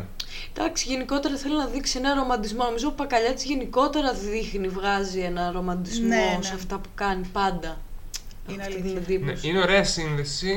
Εντάξει, 0.54 0.88
γενικότερα 0.90 1.36
θέλει 1.36 1.58
να 1.58 1.66
δείξει 1.66 1.98
ένα 1.98 2.14
ρομαντισμό. 2.14 2.64
Νομίζω 2.64 2.88
ο 2.88 2.92
Πακαλιάτης 2.92 3.44
γενικότερα 3.44 4.14
δείχνει, 4.14 4.68
βγάζει 4.68 5.20
ένα 5.20 5.52
ρομαντισμό 5.52 6.08
Ναι, 6.08 6.38
σε 6.42 6.50
ναι. 6.50 6.56
αυτά 6.56 6.78
που 6.78 6.90
κάνει 6.96 7.28
πάντα. 7.34 7.78
Είναι 8.52 8.62
Αυτή 8.62 8.74
αλήθεια. 8.76 9.00
την 9.02 9.14
Ναι, 9.14 9.16
εντύπωση. 9.16 9.48
είναι 9.48 9.60
ωραία 9.60 9.84
σύνδεση, 9.84 10.56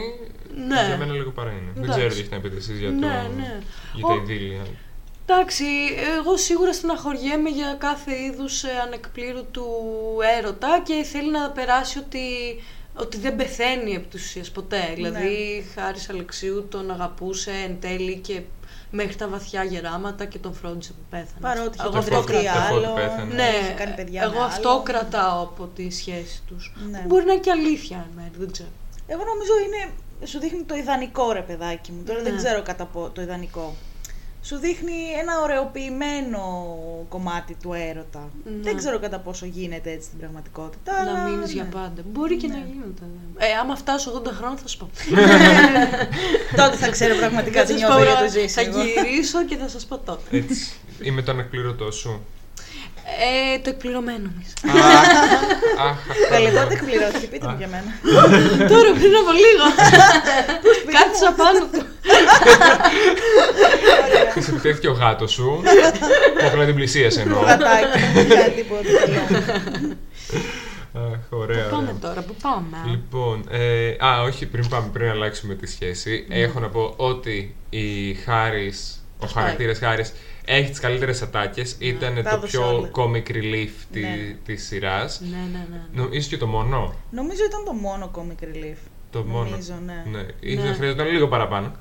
Ναι. 0.69 0.85
για 0.87 0.97
μένα 0.97 1.13
λίγο 1.13 1.31
παρά 1.31 1.51
είναι. 1.51 1.71
Δεν 1.75 1.83
Εντάξει. 1.83 1.99
ξέρω 2.01 2.15
τι 2.15 2.21
έχετε 2.21 2.35
να 2.37 2.41
πείτε 2.43 2.57
εσείς 2.57 2.79
για, 2.79 2.89
το, 2.89 2.95
Ναι, 2.95 3.31
ναι. 3.37 3.61
για 3.95 4.07
τα 4.07 4.13
Ο- 4.13 4.17
ειδήλια. 4.17 4.63
Εντάξει, 5.27 5.65
εγώ 6.19 6.37
σίγουρα 6.37 6.73
στεναχωριέμαι 6.73 7.49
για 7.51 7.77
κάθε 7.79 8.23
είδους 8.23 8.63
ε, 8.65 8.69
ανεκπλήρωτου 8.87 9.67
έρωτα 10.39 10.83
και 10.85 11.03
θέλει 11.13 11.31
να 11.31 11.51
περάσει 11.51 11.99
ότι, 11.99 12.19
ότι 12.95 13.17
δεν 13.19 13.37
πεθαίνει 13.37 13.95
επί 13.95 14.07
της 14.07 14.25
ουσίας 14.25 14.51
ποτέ. 14.51 14.93
Δηλαδή, 14.95 15.65
Χάρης 15.75 16.09
Αλεξίου 16.11 16.67
τον 16.71 16.91
αγαπούσε 16.91 17.51
εν 17.67 17.77
τέλει 17.81 18.17
και 18.17 18.41
μέχρι 18.91 19.17
τα 19.17 19.29
βαθιά 19.29 19.65
γεράματα 19.65 20.25
και 20.25 20.39
τον 20.39 20.55
φρόντισε 20.55 20.93
που 20.93 21.05
πέθανε. 21.11 21.41
Παρότι 21.41 21.77
είχε 21.77 21.83
εγώ 21.83 21.91
το 21.93 21.99
αυτό 21.99 22.11
φρόντισε 22.13 22.33
παντρευτεί 22.43 22.59
αφού 22.59 22.75
άλλο. 22.75 22.95
πέθανε. 22.95 23.35
Ναι, 23.35 23.51
είχε 23.63 23.73
κάνει 23.73 23.95
παιδιά 23.95 24.23
εγώ 24.23 24.39
με 24.39 24.45
αυτό 24.45 24.69
άλλο. 24.69 24.83
κρατάω 24.83 25.43
από 25.43 25.65
τη 25.75 25.91
σχέση 25.91 26.43
τους. 26.47 26.73
Ναι. 26.91 27.05
Μπορεί 27.07 27.25
να 27.25 27.33
είναι 27.33 27.41
και 27.41 27.51
αλήθεια 27.51 27.97
εν 27.97 28.13
μέρει, 28.17 28.35
δεν 28.39 28.53
ξέρω. 28.53 28.69
Εγώ 29.07 29.23
νομίζω 29.25 29.53
είναι. 29.67 29.93
Σου 30.27 30.39
δείχνει 30.39 30.63
το 30.63 30.75
ιδανικό 30.75 31.33
ρε 31.33 31.41
παιδάκι 31.41 31.93
μου. 31.93 32.03
Τώρα 32.07 32.23
δεν 32.23 32.33
Ναι. 32.33 32.39
ξέρω 32.39 32.63
κατά 32.63 32.85
πό 32.85 33.11
το 33.11 33.21
ιδανικό. 33.23 33.75
Σου 34.49 34.57
δείχνει 34.57 34.93
ένα 35.21 35.41
ωρεοποιημένο 35.43 36.43
κομμάτι 37.09 37.57
του 37.63 37.73
έρωτα. 37.73 38.31
Ναι. 38.45 38.53
Δεν 38.63 38.77
ξέρω 38.77 38.99
κατά 38.99 39.19
πόσο 39.19 39.47
γίνεται 39.47 39.91
έτσι 39.91 40.07
στην 40.07 40.19
πραγματικότητα. 40.19 40.93
να 40.93 41.11
αλλά 41.11 41.29
μείνεις 41.29 41.47
ναι. 41.47 41.53
για 41.53 41.65
πάντα. 41.65 42.03
Μπορεί 42.13 42.37
και 42.37 42.47
Ναι. 42.47 42.53
να 42.55 42.59
γίνεται. 42.61 43.03
ναι. 43.37 43.47
Ε, 43.47 43.53
άμα 43.61 43.77
φτάσω 43.77 44.23
80 44.25 44.27
χρόνια 44.33 44.57
θα 44.57 44.69
σου 44.69 44.79
πω. 44.79 44.89
Τότε 46.63 46.77
θα 46.77 46.91
ξέρω 46.91 47.17
πραγματικά 47.17 47.61
Θα 47.61 47.67
τι 47.67 47.73
σας 47.73 47.81
νιώθω 47.81 47.97
πω, 47.99 48.03
για 48.05 48.13
το 48.13 48.21
Θα 48.21 48.29
ζήσιμο. 48.29 48.83
γυρίσω 48.85 49.45
και 49.45 49.57
θα 49.57 49.69
σας 49.69 49.85
πω 49.87 49.99
τότε. 49.99 50.37
Έτσι. 50.37 50.73
Είμαι 51.03 51.23
το 51.23 51.31
ανεκπλήρωτό 51.31 51.91
σου. 51.91 52.25
Ε, 53.27 53.59
το 53.59 53.71
εκπληρωμένο 53.71 54.31
μου. 54.35 54.43
Αχ, 54.71 55.09
αχ, 55.89 55.97
αυτό 56.11 56.29
Καλή, 56.31 56.49
είναι. 56.49 56.61
τότε 56.61 56.75
εκπληρώθηκε. 56.75 57.27
Πείτε 57.27 57.47
μου 57.49 57.55
για 57.59 57.69
μένα. 57.69 57.91
Τώρα 58.73 58.91
πριν 58.99 59.13
από 59.23 59.33
λίγο. 59.45 59.67
Κάτσα 60.97 61.33
πάνω 61.37 61.61
του. 61.73 61.83
Και 64.35 64.41
σε 64.41 64.51
επιτέθηκε 64.51 64.89
ο 64.89 64.93
γάτος 64.93 65.31
σου. 65.33 65.63
Που 66.39 66.47
απλά 66.47 66.65
την 66.65 66.75
πλησίασε 66.75 67.21
εννοώ. 67.21 67.39
Το 67.41 67.47
γατάκι. 67.47 67.99
Κάτι 68.29 68.51
τίποτα 68.51 68.83
καλό. 69.01 69.97
Αχ, 70.95 71.19
ωραία, 71.31 71.65
Πού 71.65 71.71
πάμε 71.71 71.83
ωραία. 71.83 71.99
τώρα, 72.01 72.21
πού 72.23 72.35
πάμε; 72.43 72.77
α; 72.77 72.91
Λοιπόν, 72.91 73.45
ε, 73.51 73.97
α, 74.07 74.23
όχι, 74.23 74.47
πριν 74.47 74.69
πάμε, 74.69 74.89
πριν 74.93 75.09
αλλάξουμε 75.11 75.55
τη 75.55 75.67
σχέση, 75.67 76.27
έχω 76.31 76.61
να 76.61 76.69
πω 76.69 76.95
ότι 76.97 77.55
η 77.71 78.15
Χάρης, 78.15 79.05
ο 79.19 79.25
Αυτά 79.25 79.41
χαρακτήρας 79.41 79.79
Χάρης, 79.79 80.13
έχει 80.49 80.71
τις 80.71 80.79
καλύτερες 80.81 81.23
ατάκες, 81.23 81.77
ήταν 81.79 82.15
τα 82.15 82.23
το 82.23 82.29
έδωσε 82.37 82.57
πιο 82.57 82.77
όλα. 82.77 82.91
comic 82.95 83.31
relief 83.31 83.71
τη, 83.93 84.01
Ναι. 84.01 84.37
της 84.45 84.67
σειράς. 84.67 85.21
Ναι, 85.21 85.37
ναι, 85.37 85.67
ναι. 85.71 85.81
Νομίζω 86.03 86.29
και 86.29 86.37
το 86.37 86.47
μόνο; 86.47 86.95
Νομίζω 87.11 87.45
ήταν 87.45 87.65
το 87.65 87.73
μόνο 87.73 88.11
comic 88.15 88.45
relief. 88.45 88.77
Το 89.11 89.23
μόνο. 89.25 89.49
Νομίζω, 89.51 89.75
ναι. 89.87 90.05
Ναι, 90.11 90.27
ίσως 90.41 90.65
Ναι. 90.65 90.73
χρειαζόταν 90.75 91.07
λίγο 91.07 91.29
παραπάνω. 91.29 91.73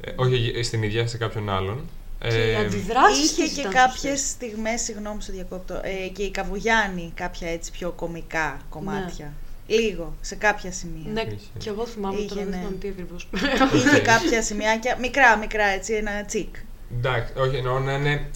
Ε, 0.00 0.10
όχι 0.16 0.62
στην 0.62 0.82
ίδια, 0.82 1.06
σε 1.06 1.16
κάποιον 1.16 1.50
άλλον. 1.50 1.88
Και 2.20 2.28
οι 2.28 2.50
Ε, 2.50 2.56
αντιδράσεις 2.56 3.30
Είχε 3.30 3.42
της 3.42 3.52
και 3.52 3.60
ήταν 3.60 3.72
κάποιες 3.72 4.18
σωστές. 4.18 4.28
στιγμές, 4.28 4.80
συγγνώμη 4.80 5.22
σε 5.22 5.32
διακόπτω, 5.32 5.74
ε, 5.82 6.08
και 6.12 6.22
η 6.22 6.30
Καβουγιάννη 6.30 7.12
κάποια 7.14 7.48
έτσι 7.48 7.70
πιο 7.70 7.90
κομικά 7.90 8.60
κομμάτια. 8.68 9.32
Λίγο, 9.66 10.16
σε 10.20 10.34
κάποια 10.34 10.72
σημεία. 10.72 11.12
Ναι, 11.12 11.20
Είχε. 11.20 11.36
και 11.58 11.68
εγώ 11.68 11.86
θυμάμαι 11.86 12.16
Είχε, 12.18 12.28
τώρα, 12.28 12.40
δεν 12.40 12.50
ναι. 12.50 12.56
θυμάμαι 12.56 12.76
τι 12.76 12.88
ακριβώς. 12.88 13.28
Είχε 13.74 13.96
Οκ. 13.96 14.02
κάποια 14.02 14.42
σημειάκια, 14.42 14.96
μικρά, 15.00 15.36
μικρά 15.36 15.64
έτσι, 15.66 15.92
ένα 15.94 16.24
τσικ. 16.24 16.54
Εντάξει, 16.96 17.32
όχι, 17.36 17.56
εννοώ 17.56 17.78
να 17.78 17.92
είναι. 17.94 18.26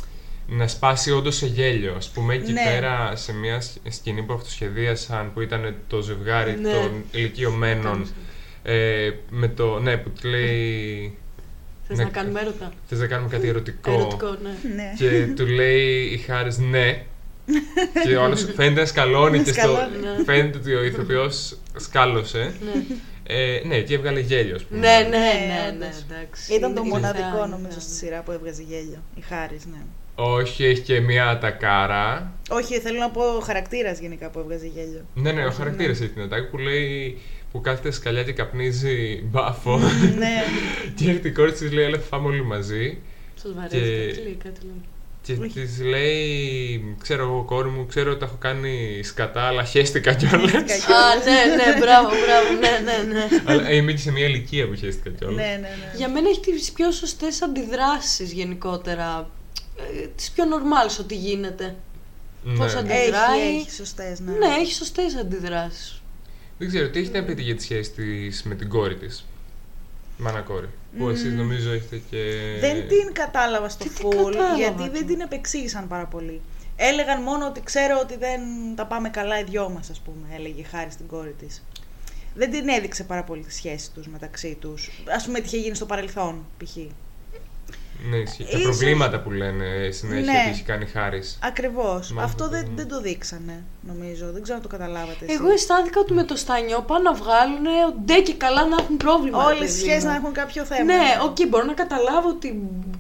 Να 0.49 0.69
σπάσει 0.69 1.11
όντως 1.13 1.37
σε 1.37 1.47
γέλιο. 1.47 1.93
Α 1.93 1.99
πούμε, 2.15 2.35
εκεί 2.35 2.53
Ναι. 2.53 2.63
πέρα 2.65 3.13
σε 3.17 3.33
μια 3.35 3.61
σκ- 3.61 3.93
σκηνή 3.93 4.23
που 4.23 4.33
αυτοσχεδίασαν 4.33 5.31
που 5.35 5.41
ήταν 5.41 5.75
το 5.87 6.01
ζευγάρι 6.01 6.59
Ναι. 6.61 6.73
των 6.73 7.05
ηλικιωμένων. 7.11 8.07
Ε, 8.63 9.11
με 9.31 9.49
το. 9.49 9.79
Ναι, 9.79 9.97
που 9.97 10.11
του 10.21 10.29
λέει. 10.29 11.17
Θες 11.89 11.97
Ναι. 11.99 12.05
να 12.05 12.11
κάνουμε 12.11 12.41
έρωτα; 12.41 12.73
Θες 12.89 12.99
να 12.99 13.07
κάνουμε 13.07 13.29
κάτι 13.29 13.49
ερωτικό. 13.49 13.93
Ερωτικό, 13.93 14.37
ναι. 14.43 14.51
Ναι. 14.75 14.93
Και 14.99 15.27
του 15.37 15.47
λέει 15.47 16.01
η 16.03 16.17
Χάρης 16.17 16.59
ναι. 16.59 17.03
και 18.05 18.17
ο 18.17 18.23
άλλος 18.23 18.45
φαίνεται 18.57 18.81
να 18.81 18.87
σκαλώνει 18.87 19.37
Να 19.39 19.43
και 19.45 19.53
στο. 19.53 19.61
σκαλώνει. 19.61 19.97
Ναι. 20.19 20.25
Φαίνεται 20.25 20.59
ότι 20.59 20.75
ο 20.75 20.85
ηθοποιός 20.85 21.57
σκάλωσε. 21.77 22.55
Ναι. 23.29 23.35
Ε, 23.35 23.63
ναι, 23.67 23.81
και 23.81 23.95
έβγαλε 23.95 24.21
γέλιο, 24.21 24.55
ας 24.55 24.63
πούμε. 24.65 24.81
Ναι, 24.81 24.87
ναι, 24.99 25.09
Ναι, 25.09 25.17
ναι, 25.17 25.69
ναι, 25.69 25.69
όντως. 25.73 26.05
εντάξει. 26.11 26.55
Ήταν 26.55 26.75
το 26.75 26.81
Είναι 26.81 26.89
μοναδικό 26.91 27.37
θεά, 27.37 27.47
νομίζω 27.47 27.75
ναι. 27.75 27.81
στη 27.81 27.95
σειρά 27.95 28.23
που 28.23 28.31
έβγαζε 28.33 28.63
γέλιο. 28.63 29.03
Η 29.15 29.21
Χάρης, 29.21 29.67
ναι. 29.67 29.79
Όχι, 30.15 30.65
έχει 30.65 30.81
και 30.81 31.01
μια 31.01 31.29
ατακάρα. 31.29 32.33
Όχι, 32.51 32.79
θέλω 32.81 32.99
να 32.99 33.11
πω 33.11 33.23
χαρακτήρας 33.45 33.99
γενικά 33.99 34.31
που 34.31 34.39
έβγαζε 34.39 34.67
γέλιο. 34.67 35.05
Ναι, 35.15 35.33
ναι, 35.33 35.47
ο 35.47 35.51
χαρακτήρας 35.51 36.01
έχει 36.01 36.11
την 36.11 36.23
ατάκη 36.23 36.47
που 36.51 36.59
λέει 36.59 37.19
που 37.53 37.61
κάθεται 37.61 37.91
σκαλιά 37.91 38.23
και 38.23 38.33
καπνίζει 38.33 39.23
μπάφο. 39.31 39.79
ναι. 40.19 40.43
και 40.97 41.05
έρχεται 41.09 41.29
η 41.29 41.33
κόρη 41.33 41.53
της 41.53 41.73
λέει: 41.73 41.85
Έλα, 41.85 41.97
θα 41.99 42.05
φάμε 42.05 42.27
όλοι 42.29 42.45
μαζί. 42.45 42.99
Σας 43.35 43.53
βαρέσει, 43.55 43.75
Και- 43.81 44.07
κάτι 44.07 44.23
λέει, 44.23 44.37
κάτι 44.45 44.61
λέει. 44.65 44.81
Και 45.23 45.33
Όχι. 45.33 45.49
της 45.49 45.81
λέει: 45.81 46.97
Ξέρω 47.03 47.23
εγώ, 47.23 47.43
κόρη 47.45 47.69
μου, 47.69 47.87
ξέρω 47.87 48.11
ότι 48.11 48.21
τα 48.21 48.27
έχω 48.27 48.37
κάνει 48.39 49.01
σκατά, 49.03 49.43
αλλά 49.43 49.65
χαίστηκα 49.65 50.15
κιόλας. 50.15 50.53
Α, 50.55 51.15
ναι, 51.25 51.55
ναι, 51.57 51.79
μπράβο, 51.79 52.09
μπράβο, 52.09 52.53
ναι, 52.61 52.93
ναι, 52.93 53.13
ναι. 53.13 53.29
αλλά 53.45 53.71
είμαι 53.73 53.93
και 53.93 53.99
σε 53.99 54.11
μια 54.11 54.25
ηλικία 54.27 54.69
που 54.69 54.75
χαίστηκα 54.77 55.11
κιόλας. 55.11 55.37
ναι, 55.37 55.43
ναι, 55.43 55.59
ναι. 55.59 55.93
Για 55.97 56.09
μένα 56.09 56.29
έχει 56.29 56.41
τις 56.41 56.73
πιο 56.73 56.91
σωστές 56.91 57.43
αντιδράσεις 57.43 58.33
γενικότερα. 58.33 59.31
Ε, 60.03 60.07
τις 60.17 60.31
πιο 60.31 60.45
normals 60.45 60.97
ότι 61.01 61.15
γίνεται. 61.15 61.75
πώς 62.57 62.75
αντι- 62.75 62.91
Έχει, 62.91 63.01
αντιδράει. 63.01 63.57
έχει 63.57 63.71
σωστές, 63.71 64.21
ναι. 64.21 64.33
Ναι, 64.33 64.47
έχει 64.61 64.73
σωστές 64.73 65.15
αντιδράσεις. 65.17 66.03
Δεν 66.59 66.69
ξέρω, 66.69 66.89
τι 66.91 66.99
έχετε 66.99 67.21
να 67.21 67.25
πείτε 67.27 67.43
για 67.43 67.57
τη 67.57 67.63
σχέση 67.63 67.91
της 67.91 68.43
με 68.43 68.55
την 68.55 68.69
κόρη 68.69 68.95
της; 68.97 69.25
Μάνα 70.23 70.41
κόρη. 70.41 70.69
Που 70.99 71.09
εσείς 71.09 71.31
Μμμ. 71.31 71.37
νομίζω 71.37 71.73
έχετε 71.73 71.97
και. 72.11 72.19
Δεν 72.61 72.89
την 72.89 73.13
κατάλαβα 73.13 73.69
στο 73.69 73.85
Τι 73.85 73.91
την 73.91 74.09
full, 74.09 74.25
κατάλαβα 74.33 74.57
γιατί 74.57 74.85
του. 74.85 74.91
δεν 74.91 75.07
την 75.07 75.21
επεξήγησαν 75.21 75.89
πάρα 75.89 76.05
πολύ. 76.07 76.41
Έλεγαν 76.77 77.23
μόνο 77.23 77.47
ότι 77.47 77.61
ξέρω 77.63 77.99
ότι 78.03 78.17
δεν 78.17 78.41
τα 78.77 78.87
πάμε 78.87 79.09
καλά 79.09 79.39
οι 79.39 79.45
δυο 79.45 79.69
μας, 79.69 79.91
ας 79.91 80.01
πούμε, 80.01 80.35
έλεγε 80.35 80.63
χάρη 80.63 80.91
στην 80.91 81.07
κόρη 81.07 81.35
της. 81.39 81.63
Δεν 82.35 82.51
την 82.51 82.69
έδειξε 82.69 83.05
πάρα 83.05 83.23
πολύ 83.23 83.43
τη 83.43 83.55
σχέση 83.55 83.91
τους 83.91 84.07
μεταξύ 84.07 84.57
τους. 84.61 84.91
Ας 85.17 85.25
πούμε 85.25 85.41
τι 85.41 85.47
είχε 85.47 85.57
γίνει 85.57 85.75
στο 85.75 85.87
παρελθόν, 85.87 86.45
π.χ. 86.59 86.77
Ναι, 88.11 88.17
ισχύει. 88.17 88.43
Τα 88.45 88.49
Ίσως- 88.59 88.63
προβλήματα 88.63 89.21
που 89.21 89.31
λένε 89.31 89.65
συνέχεια 89.91 90.33
Ναι. 90.33 90.39
ότι 90.41 90.51
έχει 90.51 90.63
κάνει 90.63 90.87
χάρη. 90.87 91.23
Ακριβώς. 91.41 92.11
Μάλλον 92.13 92.31
Αυτό 92.31 92.49
δεν, 92.49 92.65
το- 92.65 92.71
δεν 92.75 92.89
το 92.89 93.01
δείξανε, 93.01 93.65
νομίζω. 93.81 94.33
Δεν 94.33 94.43
ξέρω 94.43 94.57
αν 94.57 94.63
το 94.63 94.69
καταλάβατε 94.69 95.25
εσείς. 95.25 95.39
Εγώ 95.39 95.51
αισθάνθηκα 95.51 96.01
ότι 96.01 96.13
με 96.13 96.25
το 96.25 96.37
στανιό 96.37 96.81
πάνε 96.87 97.03
να 97.03 97.13
βγάλουν 97.15 97.65
ντε 98.05 98.21
και 98.21 98.35
καλά 98.35 98.67
να 98.67 98.77
έχουν 98.81 98.97
πρόβλημα. 98.97 99.39
ρε 99.39 99.45
Όλες 99.45 99.59
οι 99.59 99.63
παιδί 99.77 99.79
σχέσεις 99.79 100.05
μου. 100.05 100.11
να 100.11 100.17
έχουν 100.17 100.33
κάποιο 100.33 100.65
θέμα. 100.65 100.85
Ναι, 100.85 101.03
οκ, 101.23 101.37
μπορώ 101.49 101.65
να 101.65 101.73
καταλάβω 101.73 102.29
ότι 102.29 102.49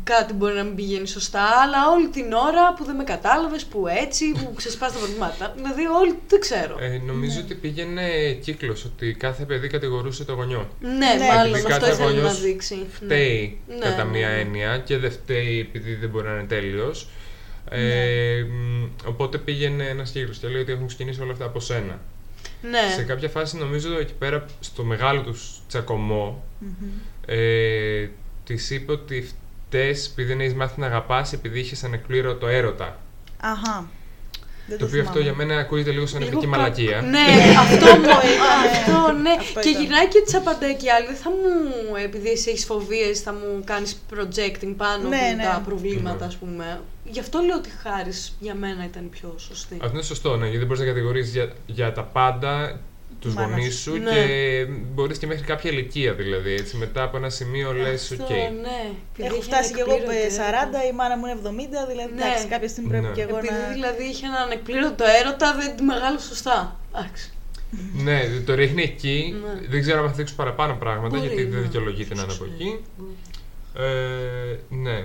κάτι 0.04 0.32
μπορεί 0.32 0.54
να 0.54 0.62
μην 0.62 0.74
πηγαίνει 0.74 1.06
σωστά, 1.06 1.42
αλλά 1.62 1.78
όλη 1.94 2.08
την 2.08 2.32
ώρα 2.32 2.74
που 2.76 2.84
δεν 2.84 2.96
με 2.96 3.04
κατάλαβες, 3.04 3.64
που 3.64 3.86
έτσι, 3.86 4.24
που 4.32 4.52
ξεσπάς 4.60 4.92
τα 4.92 4.98
προβλήματα. 4.98 5.52
Δηλαδή, 5.56 5.82
όλοι 5.86 6.18
δεν 6.28 6.40
ξέρω. 6.40 6.76
Ε, 6.80 7.00
νομίζω 7.06 7.40
ότι 7.40 7.54
πήγαινε 7.54 8.32
κύκλος, 8.42 8.84
ότι 8.84 9.14
κάθε 9.14 9.44
παιδί 9.44 9.66
κατηγορούσε 9.68 10.24
το 10.24 10.32
γονιό. 10.32 10.68
ναι, 10.80 10.88
ναι, 10.90 11.26
μάλλον 11.34 11.54
επειδή 11.54 11.72
αυτό 11.72 11.86
κάθε 11.86 11.92
ήθελε 11.92 12.06
να 12.08 12.12
γονιός 12.14 12.40
δείξει. 12.40 12.86
Φταίει 12.92 13.58
Ναι. 13.68 13.74
κατά 13.78 14.04
Ναι, 14.04 14.10
μία 14.10 14.28
ναι, 14.28 14.34
ναι. 14.34 14.40
έννοια 14.40 14.78
και 14.92 14.98
δεν 14.98 15.10
φταίει 15.10 15.60
επειδή 15.60 15.94
δεν 15.94 16.08
μπορεί 16.08 16.26
να 16.26 16.32
είναι 16.32 16.44
τέλειος. 16.44 17.08
Ναι. 17.70 17.78
Ε, 17.78 18.42
μ, 18.42 18.84
οπότε 19.06 19.38
πήγαινε 19.38 19.84
ένας 19.88 20.10
κύκλος 20.10 20.38
και 20.38 20.48
λέει 20.48 20.62
ότι 20.62 20.72
έχουν 20.72 20.86
ξεκινήσει 20.86 21.20
όλα 21.20 21.32
αυτά 21.32 21.44
από 21.44 21.60
σένα. 21.60 22.00
Ναι. 22.62 22.92
Σε 22.96 23.02
κάποια 23.02 23.28
φάση 23.28 23.56
νομίζω 23.56 23.98
εκεί 23.98 24.12
πέρα 24.14 24.44
στο 24.60 24.84
μεγάλο 24.84 25.20
του 25.20 25.34
τσακωμό 25.68 26.44
Μμμ. 26.58 26.88
ε, 27.26 28.08
της 28.44 28.70
είπε 28.70 28.92
ότι 28.92 29.28
φταίει 29.68 29.96
επειδή 30.10 30.24
δεν 30.28 30.40
έχεις 30.40 30.54
μάθει 30.54 30.80
να 30.80 30.86
αγαπάς 30.86 31.32
επειδή 31.32 31.60
είχες 31.60 31.84
ανεκπλήρωτο 31.84 32.46
έρωτα. 32.48 33.00
Αχα. 33.40 33.90
Δεν 34.66 34.78
Το 34.78 34.84
οποίο 34.84 35.00
αυτό 35.00 35.12
θυμάμαι. 35.18 35.28
για 35.34 35.46
μένα 35.46 35.60
ακούγεται 35.60 35.90
λίγο 35.90 36.06
σαν 36.06 36.20
Λίγο 36.20 36.30
εθνική 36.30 36.50
κα- 36.52 36.56
μαλακία. 36.58 37.00
Ναι, 37.00 37.26
αυτό 37.58 37.86
μου 37.98 38.10
αυτό, 38.70 39.12
ναι. 39.12 39.30
Αυτό 39.40 39.60
και 39.60 39.68
ήταν. 39.68 39.82
γυρνάει 39.82 40.08
και 40.08 40.20
τη 40.26 40.36
απαντάει 40.36 40.74
και 40.76 40.86
η 40.86 40.90
άλλη. 40.90 41.06
Δεν 41.06 41.16
θα 41.16 41.30
μου, 41.30 41.94
επειδή 42.04 42.28
εσύ 42.30 42.50
έχεις 42.50 42.64
φοβίες, 42.64 43.20
θα 43.20 43.32
μου 43.32 43.62
κάνεις 43.64 44.02
projecting 44.14 44.74
πάνω 44.76 45.08
Ναι, 45.08 45.16
από 45.16 45.36
ναι. 45.36 45.42
τα 45.42 45.62
προβλήματα, 45.64 46.16
Ναι. 46.18 46.24
ας 46.24 46.36
πούμε. 46.36 46.80
Γι' 47.04 47.20
αυτό 47.20 47.38
λέω 47.46 47.56
ότι 47.56 47.70
χάρη 47.82 48.12
για 48.40 48.54
μένα 48.54 48.84
ήταν 48.84 49.04
η 49.04 49.08
πιο 49.08 49.34
σωστή. 49.38 49.76
Αυτό 49.82 49.94
είναι 49.96 50.02
σωστό, 50.02 50.30
ναι, 50.36 50.42
γιατί 50.44 50.58
δεν 50.58 50.66
μπορείς 50.66 50.82
να 50.82 50.88
κατηγορήσεις 50.88 51.30
για, 51.30 51.52
για 51.66 51.92
τα 51.92 52.02
πάντα 52.02 52.80
τους 53.22 53.34
Μάνα 53.34 53.48
γονείς 53.48 53.74
σου. 53.74 53.80
σου 53.82 53.98
Ναι. 53.98 54.10
και 54.10 54.66
μπορείς 54.94 55.18
και 55.18 55.26
μέχρι 55.26 55.44
κάποια 55.44 55.70
ηλικία 55.70 56.12
δηλαδή. 56.12 56.52
Έτσι, 56.52 56.76
μετά 56.76 57.02
από 57.02 57.16
ένα 57.16 57.30
σημείο 57.30 57.72
λες: 57.72 58.10
Αυτό, 58.12 58.24
Οκ. 58.24 58.30
ναι. 58.30 58.44
επειδή 59.12 59.26
Έχω 59.28 59.34
είχε 59.34 59.44
φτάσει 59.44 59.72
κι 59.74 59.80
εγώ 59.80 59.90
ανεκπλήρωτη 59.92 60.24
ε, 60.24 60.46
έρωτα. 60.46 60.80
40, 60.86 60.90
η 60.90 60.94
μάνα 60.94 61.16
μου 61.16 61.26
είναι 61.26 61.38
70, 61.42 61.86
δηλαδή 61.90 62.12
Ναι. 62.14 62.20
εντάξει, 62.22 62.46
κάποια 62.46 62.68
στιγμή 62.68 62.88
πρέπει 62.90 63.04
Ναι. 63.06 63.12
και 63.12 63.22
εγώ 63.22 63.36
Επειδή 63.36 63.54
να... 63.54 63.72
δηλαδή 63.72 64.02
είχε 64.04 64.26
έναν 64.26 64.42
ανεκπλήρωτο 64.42 65.04
έρωτα, 65.20 65.54
δεν 65.58 65.76
τη 65.76 65.82
μεγάλο 65.82 66.18
σωστά. 66.18 66.80
Εντάξει. 66.94 67.30
Ναι, 68.04 68.18
το 68.46 68.54
ρίχνει 68.54 68.82
εκεί. 68.82 69.34
Ναι. 69.44 69.66
Δεν 69.68 69.80
ξέρω 69.80 69.98
αν 70.02 70.08
θα 70.08 70.14
δείξω 70.14 70.34
παραπάνω 70.34 70.74
πράγματα 70.74 71.16
Μπορεί, 71.16 71.26
γιατί 71.28 71.44
δεν 71.44 71.58
ναι. 71.60 71.66
δικαιολογείται 71.66 72.14
να 72.14 72.22
είναι 72.22 72.32
από 72.32 72.44
εκεί. 72.44 72.70
Ε, 73.76 74.56
ναι. 74.68 75.04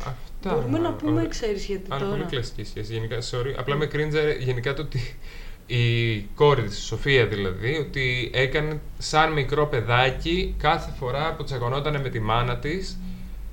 Αυτά. 0.00 0.54
Μπορούμε 0.54 0.78
να 0.78 0.92
πούμε, 0.92 1.12
Ωραία. 1.12 1.26
ξέρεις 1.26 1.64
γιατί 1.64 1.84
Άρα 1.88 2.04
πολύ 2.04 2.16
τώρα. 2.16 2.30
κλασική 2.30 2.64
σχέση. 2.64 2.92
Γενικά, 2.92 3.18
sorry. 3.30 3.54
Απλά 3.58 3.74
με 3.76 3.86
κρίντζαρε 3.86 4.32
γενικά 4.38 4.74
το 4.74 4.82
ότι 4.82 5.16
η 5.70 6.18
κόρη 6.34 6.62
της, 6.62 6.78
η 6.78 6.82
Σοφία 6.82 7.26
δηλαδή, 7.26 7.76
ότι 7.76 8.30
έκανε 8.34 8.80
σαν 8.98 9.32
μικρό 9.32 9.66
παιδάκι 9.66 10.54
κάθε 10.58 10.92
φορά 10.98 11.34
που 11.34 11.44
τσακωνόταν 11.44 12.00
με 12.00 12.08
τη 12.08 12.20
μάνα 12.20 12.58
της, 12.58 12.98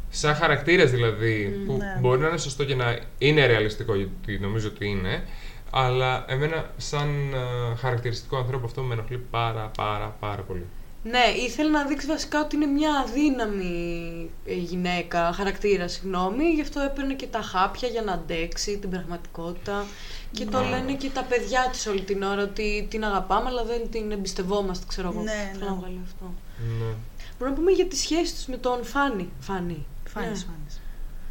σαν 0.09 0.35
χαρακτήρας 0.35 0.91
δηλαδή, 0.91 1.63
που 1.65 1.77
ναι. 1.77 1.97
μπορεί 1.99 2.19
να 2.19 2.27
είναι 2.27 2.37
σωστό 2.37 2.65
και 2.65 2.75
να 2.75 2.99
είναι 3.17 3.45
ρεαλιστικό, 3.45 3.95
γιατί 3.95 4.39
νομίζω 4.39 4.67
ότι 4.67 4.87
είναι, 4.87 5.23
αλλά 5.71 6.25
εμένα 6.27 6.69
σαν 6.77 7.33
ε, 7.33 7.75
χαρακτηριστικό 7.75 8.37
ανθρώπου 8.37 8.65
αυτό 8.65 8.81
με 8.81 8.93
ενοχλεί 8.93 9.17
πάρα 9.17 9.71
πάρα 9.77 10.15
πάρα 10.19 10.41
πολύ. 10.41 10.65
Ναι, 11.03 11.23
ήθελε 11.45 11.69
να 11.69 11.85
δείξει 11.85 12.07
βασικά 12.07 12.41
ότι 12.41 12.55
είναι 12.55 12.65
μια 12.65 12.91
αδύναμη 12.93 14.29
ε, 14.45 14.53
γυναίκα, 14.53 15.31
χαρακτήρα, 15.33 15.87
συγγνώμη, 15.87 16.43
γι' 16.43 16.61
αυτό 16.61 16.79
έπαιρνε 16.79 17.13
και 17.13 17.27
τα 17.27 17.41
χάπια 17.41 17.87
για 17.87 18.01
να 18.01 18.11
αντέξει 18.11 18.77
την 18.77 18.89
πραγματικότητα. 18.89 19.85
Και 20.31 20.45
το 20.45 20.59
Ναι. 20.61 20.69
λένε 20.69 20.93
και 20.93 21.09
τα 21.09 21.23
παιδιά 21.23 21.67
της 21.71 21.87
όλη 21.87 22.01
την 22.01 22.23
ώρα 22.23 22.43
ότι 22.43 22.87
την 22.89 23.03
αγαπάμε, 23.05 23.49
αλλά 23.49 23.63
δεν 23.63 23.89
την 23.91 24.11
εμπιστευόμαστε, 24.11 24.85
ξέρω 24.87 25.09
εγώ. 25.13 25.21
Ναι, 25.21 25.49
Θέλω 25.51 25.63
ναι. 25.65 25.69
να 25.69 25.75
βγάλει 25.75 25.99
αυτό. 26.03 26.33
Ναι. 26.79 26.93
Μπορούμε 27.39 27.55
να 27.57 27.61
πούμε 27.61 27.71
για 27.71 27.85
τη 27.87 27.97
σχέση 27.97 28.33
τους 28.33 28.45
με 28.45 28.57
τον 28.57 28.83
Φάνη. 28.83 29.29
Φάνη. 29.39 29.85
Φάνης, 30.07 30.45
Ναι. 30.45 30.53
φάνης. 30.53 30.79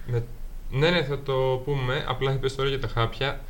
Με... 0.06 0.24
Ναι, 0.70 0.90
ναι, 0.90 1.04
θα 1.04 1.22
το 1.22 1.62
πούμε. 1.64 2.04
Απλά 2.08 2.32
είπες 2.32 2.54
τώρα 2.54 2.68
για 2.68 2.80
τα 2.80 2.88
χάπια. 2.88 3.40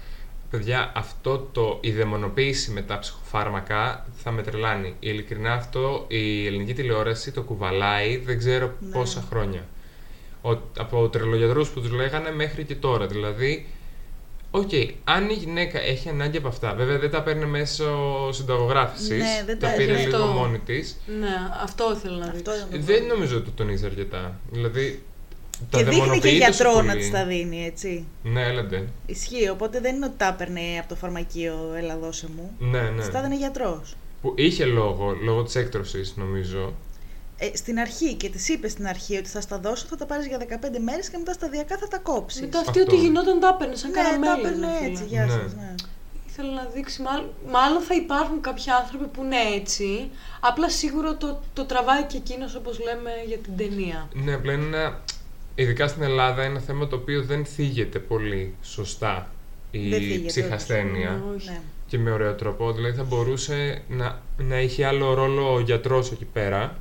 Παιδιά, 0.51 0.93
αυτό 0.95 1.49
το 1.53 1.79
η 1.81 1.91
δαιμονοποίηση 1.93 2.71
με 2.71 2.83
τα 2.83 2.99
ψυχοφάρμακα 2.99 4.07
θα 4.17 4.31
με 4.31 4.43
τρελάνει. 4.43 4.95
Ειλικρινά 5.01 5.53
αυτό 5.53 6.05
η 6.09 6.47
ελληνική 6.47 6.75
τηλεόραση 6.75 7.33
το 7.33 7.43
κουβαλάει 7.43 8.17
δεν 8.17 8.39
ξέρω 8.39 8.73
Ναι. 8.81 8.93
πόσα 8.93 9.25
χρόνια. 9.31 9.65
Ο, 10.43 10.51
από 10.79 11.09
τρελογιατρούς 11.09 11.69
που 11.69 11.81
τους 11.81 11.91
λέγανε 11.91 12.33
μέχρι 12.33 12.65
και 12.65 12.75
τώρα. 12.75 13.07
Δηλαδή, 13.07 13.67
οκ, 14.51 14.71
αν 15.05 15.29
η 15.31 15.33
γυναίκα 15.33 15.81
έχει 15.81 16.09
ανάγκη 16.09 16.37
από 16.37 16.49
αυτά, 16.49 16.75
βέβαια 16.75 16.99
δεν 16.99 17.11
τα 17.11 17.23
παίρνει 17.23 17.45
μέσω 17.47 17.97
συνταγογράφησης, 18.33 19.09
Ναι, 19.19 19.43
δεν 19.47 19.59
τα 19.59 19.69
τα 19.71 19.75
πήρε 19.77 19.93
έχει 19.93 20.05
λίγο 20.07 20.17
αυτό. 20.17 20.27
μόνη 20.33 20.59
της. 20.59 20.97
Ναι, 21.21 21.29
αυτό 21.63 21.93
ήθελα 21.97 22.17
να 22.19 22.25
Αυτό 22.25 22.35
δείξει. 22.53 22.57
ήταν 22.59 22.71
το 22.71 22.77
Δεν 22.77 22.85
πρόβλημα. 22.87 23.15
νομίζω 23.15 23.37
ότι 23.37 23.45
το 23.45 23.51
τονίζει 23.57 23.87
αρκετά. 23.87 24.41
Δηλαδή, 24.51 24.91
τα 24.93 25.16
Και 25.71 25.77
δείχνει 25.77 25.91
και 25.91 25.99
δαιμονοποιεί 26.01 26.21
τόσο 26.21 26.37
γιατρό 26.37 26.83
να 26.83 26.93
πολύ. 26.93 27.05
τη 27.05 27.11
τα 27.11 27.25
δίνει, 27.25 27.65
έτσι. 27.67 28.07
Ναι, 28.23 28.43
έλατε. 28.43 28.89
Ισχύει, 29.07 29.49
οπότε 29.49 29.81
δεν 29.81 29.95
είναι 29.95 30.07
ότι 30.07 30.15
τα 30.17 30.27
έπαιρνε 30.27 30.61
από 30.79 30.89
το 30.89 30.95
φαρμακείο, 30.95 31.73
έλα 31.77 31.97
δώσε 31.97 32.27
μου. 32.37 32.51
Ναι, 32.59 32.81
ναι. 32.81 33.01
Της 33.01 33.11
τα 33.11 33.19
έδινε 33.19 33.37
γιατρός. 33.37 33.95
Που 34.23 34.33
είχε 34.37 34.65
λόγο, 34.65 35.17
λόγω 35.25 35.43
της 35.43 35.55
έκτρωσης, 35.55 36.15
νομίζω. 36.17 36.73
Ε, 37.39 37.57
στην 37.57 37.79
αρχή 37.79 38.15
και 38.15 38.29
της 38.29 38.49
είπες 38.49 38.71
στην 38.73 38.87
αρχή 38.87 39.17
ότι 39.17 39.29
θα 39.29 39.41
στα 39.41 39.59
δώσω, 39.59 39.87
θα 39.89 39.97
τα 39.97 40.07
πάρεις 40.07 40.27
για 40.27 40.39
15 40.39 40.79
μέρες 40.85 41.09
και 41.11 41.17
μετά 41.19 41.33
σταδιακά 41.33 41.77
θα 41.79 41.89
τα 41.89 41.99
κόψεις. 41.99 42.41
Μετά 42.41 42.59
αυτή 42.59 42.79
Αυτό. 42.81 42.93
ό,τι 42.93 42.97
γινόταν 43.03 43.41
τα 43.41 43.49
έπαιρνε 43.55 43.75
σαν 43.77 43.91
ναι, 43.91 43.97
τα 43.97 44.03
καραμέλα. 44.03 44.33
έπαιρνε 44.39 44.67
ρε 44.67 44.77
φίλε. 44.79 44.91
έτσι, 44.91 45.05
γεια 45.05 45.25
Ναι. 45.25 45.33
σας, 45.33 45.55
ναι. 45.55 45.75
Ήθελα 46.29 46.53
να 46.53 46.65
δείξει, 46.75 47.03
μάλλον, 47.03 47.31
μάλλον 47.51 47.83
θα 47.83 47.95
υπάρχουν 47.95 48.41
κάποιοι 48.41 48.65
άνθρωποι 48.71 49.07
που 49.07 49.23
είναι 49.25 49.37
έτσι, 49.55 50.11
απλά 50.41 50.71
σίγουρα 50.71 51.17
το, 51.17 51.41
το 51.53 51.65
τραβάει 51.65 52.03
και 52.03 52.17
εκείνος 52.17 52.55
όπως 52.55 52.79
λέμε 52.81 53.11
για 53.27 53.39
την 53.39 53.57
ταινία. 53.57 54.09
Ναι, 54.13 54.33
απλά 54.35 54.53
είναι 54.53 54.65
ένα. 54.77 55.01
Ειδικά 55.59 55.89
στην 55.89 56.03
Ελλάδα, 56.03 56.43
είναι 56.43 56.51
ένα 56.51 56.61
θέμα 56.61 56.87
το 56.87 56.97
οποίο 56.97 57.23
δεν 57.23 57.45
θίγεται 57.45 57.99
πολύ 57.99 58.55
σωστά 58.63 59.31
η 59.71 59.89
Δεν 59.89 59.99
θίγεται, 59.99 60.27
ψυχασθένεια. 60.27 61.23
όντως. 61.29 61.43
Όχι. 61.43 61.51
Ναι. 61.51 61.61
Και 61.87 61.99
με 61.99 62.11
ωραίο 62.11 62.35
τρόπο. 62.35 62.73
Δηλαδή 62.73 62.97
θα 62.97 63.05
μπορούσε 63.05 63.83
να, 63.89 64.23
να 64.39 64.55
έχει 64.55 64.83
άλλο 64.83 65.15
ρόλο 65.15 65.55
ο 65.55 65.61
γιατρός 65.61 66.13
εκεί 66.13 66.25
πέρα. 66.25 66.79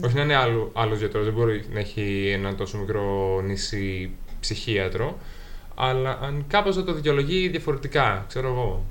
Ναι. 0.00 0.06
Όχι 0.06 0.16
να 0.16 0.22
είναι 0.22 0.34
άλλο 0.34 0.70
άλλος 0.74 0.98
γιατρός, 0.98 1.24
δεν 1.24 1.32
μπορεί 1.34 1.64
να 1.72 1.78
έχει 1.78 2.30
ένα 2.34 2.54
τόσο 2.54 2.78
μικρό 2.78 3.40
νησί 3.44 4.10
ψυχίατρο. 4.40 5.18
Αλλά 5.74 6.18
αν 6.22 6.44
κάπως 6.48 6.76
να 6.76 6.84
το 6.84 6.92
δικαιολογεί 6.92 7.48
διαφορετικά, 7.48 8.24
ξέρω 8.28 8.48
εγώ. 8.48 8.84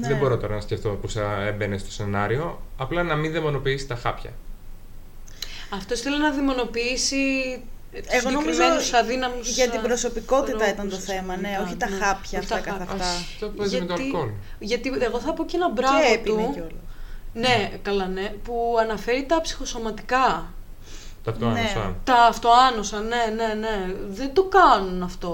Ναι. 0.00 0.08
Δεν 0.08 0.16
μπορώ 0.16 0.36
τώρα 0.36 0.54
να 0.54 0.60
σκεφτώ 0.60 0.88
πώ 0.88 1.08
θα 1.08 1.42
έμπαινε 1.46 1.78
στο 1.78 1.90
σενάριο. 1.90 2.60
Απλά 2.76 3.02
να 3.02 3.14
μην 3.16 3.32
δαιμονοποιήσει 3.32 3.86
τα 3.86 3.94
χάπια. 3.94 4.30
Αυτός 5.70 6.00
θέλει 6.00 6.18
να 6.18 6.30
δημονοποιήσει 6.30 7.16
ε, 7.46 7.58
τους 7.58 7.73
Εγώ 8.08 8.30
νομίζω 8.30 8.52
συγκεκριμένους 8.52 8.92
αδύναμους 8.92 9.48
για 9.48 9.70
την 9.70 9.78
α, 9.80 9.82
προσωπικότητα 9.82 10.68
ήταν 10.68 10.74
το 10.76 10.82
ανθρώπους, 10.82 11.04
θέμα, 11.04 11.36
ναι, 11.36 11.48
εισαγωγικά, 11.48 11.62
όχι 11.66 11.76
τα 11.76 11.88
ναι. 11.88 11.96
χάπια 11.96 12.20
Όχι 12.24 12.36
αυτά 12.38 12.54
τα 12.54 12.60
καθ' 12.60 12.78
χάπια. 12.78 12.94
αυτά. 12.94 13.06
Αυτό 13.06 13.46
παίζει 13.48 13.80
με 13.80 13.86
το 13.86 13.94
αλκοόλ. 13.94 14.28
γιατί 14.58 14.92
εγώ 15.00 15.20
θα 15.20 15.32
πω 15.32 15.44
και 15.44 15.56
ένα 15.56 15.66
Και 15.66 15.72
μπράβο 15.72 15.98
έπινε 16.12 16.42
του, 16.46 16.50
κιόλας. 16.52 16.72
ναι, 17.32 17.70
καλά 17.82 18.06
ναι, 18.06 18.28
που 18.44 18.76
αναφέρει 18.80 19.24
τα 19.28 19.40
ψυχοσωματικά. 19.40 20.52
Τα 21.24 21.30
αυτό 21.30 21.46
Ναι. 21.48 21.58
άνωσα. 21.60 21.96
Τα 22.04 22.14
αυτοάνωσα, 22.14 23.00
ναι, 23.00 23.24
ναι, 23.36 23.54
ναι. 23.54 23.94
Δεν 24.08 24.32
το 24.34 24.44
κάνουν 24.44 25.02
αυτό 25.02 25.30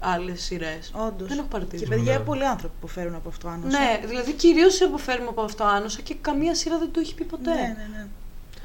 άλλες 0.00 0.42
σειρές. 0.42 0.90
Όντως. 0.94 1.28
Δεν 1.28 1.38
έχω 1.38 1.46
παρατηρήσει. 1.46 1.84
Και 1.84 1.94
παιδιά, 1.96 2.12
Ναι. 2.18 2.24
πολλοί 2.24 2.46
άνθρωποι 2.46 2.74
που 2.80 2.86
φέρουν 2.88 3.14
από 3.14 3.28
αυτό 3.28 3.48
άνωσα. 3.48 3.78
Ναι, 3.78 4.00
δηλαδή 4.06 4.32
κυρίως 4.32 4.80
υποφέρουμε 4.80 5.28
από 5.28 5.42
αυτοάνωσα 5.42 6.00
και 6.00 6.14
καμία 6.20 6.54
σειρά 6.54 6.78
δεν 6.78 6.90
το 6.92 7.00
έχει 7.00 7.14
πει 7.14 7.24
ποτέ. 7.24 7.50
ναι, 7.54 7.60
ναι. 7.60 7.86
ναι. 7.96 8.06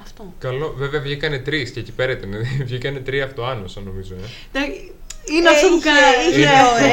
Αυτό. 0.06 0.34
Καλό, 0.40 0.74
βέβαια 0.78 1.02
βγήκανε 1.02 1.40
τρεις 1.40 1.70
και 1.72 1.80
εκεί 1.80 1.92
πέρα 1.92 2.12
ήταν. 2.12 2.32
βγήκανε 2.70 3.00
τρία 3.00 3.24
αυτό 3.26 3.44
άνωσα 3.46 3.82
νομίζω. 3.82 4.14
Ε. 4.14 4.58
Εντάξει, 4.60 4.92
Είναι 5.26 5.50
αυτό 5.50 5.68
που 5.68 5.76
Είχε- 5.76 5.86
κάνει. 5.90 6.28
Είχε 6.30 6.40
Είναι- 6.40 6.50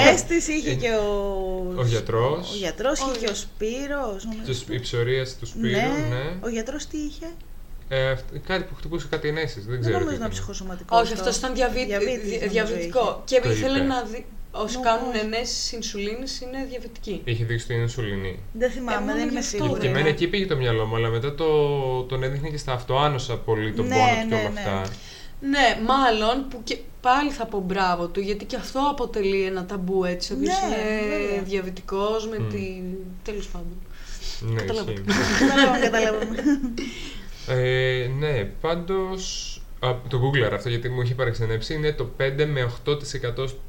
ο 0.06 0.10
Έστης, 0.12 0.48
είχε 0.48 0.74
και 0.74 0.88
ο... 0.88 1.74
Ο 1.76 1.84
γιατρός. 1.84 2.52
Ο 2.52 2.56
γιατρός, 2.56 2.98
είχε 2.98 3.10
Ο- 3.10 3.24
και 3.24 3.30
ο 3.30 3.34
Σπύρος. 3.34 4.24
νομίζω. 4.24 4.42
Τους- 4.46 4.64
Η 4.68 4.80
ψωρία 4.80 5.24
του 5.40 5.46
Σπύρου, 5.46 5.70
Ναι. 5.70 6.06
ναι. 6.16 6.24
Ο 6.44 6.48
γιατρός 6.48 6.86
τι 6.86 6.96
είχε; 6.98 7.26
Ε, 7.88 8.10
αυτ- 8.10 8.36
κάτι 8.46 8.62
που 8.62 8.74
χτυπούσε 8.74 9.06
κάτι 9.10 9.28
ενέσεις, 9.28 9.62
δεν 9.64 9.70
Δεν 9.72 9.80
ξέρω. 9.80 9.92
νομίζω 9.98 10.14
τι 10.16 10.20
να 10.20 10.24
είναι 10.24 10.34
ήταν. 10.34 10.44
ψυχοσωματικό. 10.44 10.96
Όχι, 10.98 11.12
αυτό 11.12 11.30
ήταν 11.38 11.54
διαβή... 11.54 11.84
Διαβήτης, 11.84 12.22
δι- 12.22 12.32
νομίζω 12.32 12.48
διαβητικό. 12.52 13.22
Και 13.24 13.40
Το 13.42 13.50
ήθελε 13.50 13.76
είπε. 13.78 13.86
να 13.86 14.02
δει. 14.02 14.26
Όσοι 14.54 14.76
Νο- 14.76 14.82
κάνουν 14.82 15.08
όχι. 15.10 15.18
ενέσεις 15.18 15.72
ινσουλίνης 15.72 16.40
είναι 16.40 16.66
διαβητικοί. 16.70 17.20
Είχε 17.24 17.44
δείξει 17.44 17.66
την 17.66 17.80
ινσουλινή. 17.80 18.28
είχε. 18.28 18.38
Δεν 18.52 18.70
θυμάμαι, 18.70 19.00
μόνο 19.00 19.12
δεν 19.12 19.22
είμαι 19.22 19.32
γι' 19.32 19.38
αυτό, 19.38 19.56
σίγουρη. 19.56 19.72
Και 19.72 19.78
Ωραία. 19.78 19.90
εμένα 19.90 20.08
εκεί 20.08 20.26
πήγε 20.28 20.46
το 20.46 20.56
μυαλό 20.56 20.86
μου, 20.86 20.96
αλλά 20.96 21.08
μετά 21.08 21.34
το, 21.34 21.46
τον 22.02 22.22
έδειχνε 22.22 22.48
και 22.48 22.56
στα 22.56 22.72
αυτοάνωσα 22.72 23.36
πολύ 23.36 23.72
τον 23.72 23.86
Ναι, 23.86 23.94
πόνο 23.94 24.06
του 24.22 24.28
και 24.28 24.34
ναι, 24.34 24.40
όλα 24.40 24.50
ναι. 24.50 24.60
αυτά. 24.60 24.94
Ναι, 25.40 25.78
μάλλον 25.86 26.48
που 26.48 26.60
και 26.64 26.78
πάλι 27.00 27.30
θα 27.30 27.46
πω 27.46 27.60
μπράβο 27.60 28.06
του, 28.06 28.20
γιατί 28.20 28.44
και 28.44 28.56
αυτό 28.56 28.80
αποτελεί 28.90 29.42
ένα 29.42 29.66
ταμπού 29.66 30.04
έτσι. 30.04 30.32
Ο 30.32 30.36
οποίος 30.36 30.54
Ναι, 30.60 30.66
είναι 30.76 31.16
βέβαια. 31.26 31.42
διαβητικός 31.42 32.28
με 32.28 32.38
Μμ. 32.38 32.48
τη. 32.48 32.80
τέλος 33.22 33.48
πάντων. 33.48 33.76
Ναι, 34.40 34.60
Καταλάβατε. 34.60 34.92
ισχύει. 35.08 35.44
Καταλάβαμε, 35.44 35.78
καταλάβαμε. 35.78 36.36
Ε, 37.46 38.06
ναι, 38.18 38.44
πάντως 38.44 39.56
α, 39.86 39.94
το 40.08 40.20
Google 40.30 40.52
αυτό 40.52 40.68
γιατί 40.68 40.88
μου 40.88 41.00
είχε 41.02 41.14
παραξενέψει 41.14 41.74
είναι 41.74 41.92
το 41.92 42.08
5 42.18 42.46
με 42.46 42.70
8% 42.86 42.98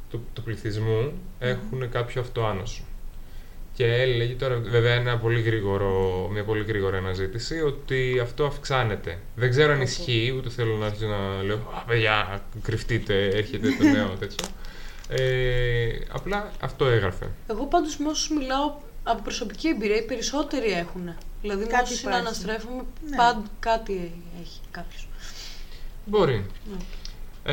του, 0.10 0.26
του 0.34 0.44
πληθυσμού 0.44 1.14
έχουν 1.40 1.90
κάποιο 1.90 2.22
αυτοάνωσο. 2.22 2.84
Και 3.76 3.86
έλεγε 3.86 4.34
τώρα, 4.34 4.56
βέβαια, 4.56 4.94
ένα 4.94 5.18
πολύ 5.18 5.42
γρήγορο, 5.42 6.28
μια 6.32 6.44
πολύ 6.44 6.64
γρήγορη 6.64 6.98
αναζήτηση, 6.98 7.62
ότι 7.62 8.20
αυτό 8.22 8.46
αυξάνεται. 8.46 9.20
Δεν 9.36 9.50
ξέρω 9.50 9.74
αν 9.74 9.82
ισχύει, 9.82 10.34
ούτε 10.38 10.50
θέλω 10.50 10.76
να 10.76 10.86
αρχίσω 10.86 11.08
να 11.08 11.44
λέω 11.44 11.56
Α, 11.56 11.84
παιδιά, 11.88 12.42
κρυφτείτε, 12.62 13.28
έρχεται 13.28 13.68
το 13.78 13.84
νέο 13.84 14.08
τέτοιο. 14.20 14.46
Ε, 15.10 15.90
απλά 16.12 16.52
αυτό 16.60 16.86
έγραφε. 16.86 17.28
Εγώ 17.48 17.66
πάντως 17.66 17.98
με 17.98 18.10
όσους 18.10 18.30
μιλάω 18.30 18.74
από 19.04 19.22
προσωπική 19.22 19.68
εμπειρία, 19.68 19.96
οι 19.96 20.06
περισσότεροι 20.06 20.72
έχουν. 20.72 21.16
Δηλαδή 21.42 21.62
με 21.64 21.68
Κάτι 21.68 21.84
όσους 21.84 22.00
υπάρχει. 22.00 22.18
συναναστρέφομαι, 22.18 22.84
Ναι. 23.10 23.16
πάντ, 23.18 23.46
κάτι 23.60 24.12
έχει 24.42 24.60
κάποιος. 24.72 25.08
Μπορεί. 26.06 26.46
Ναι. 26.72 26.78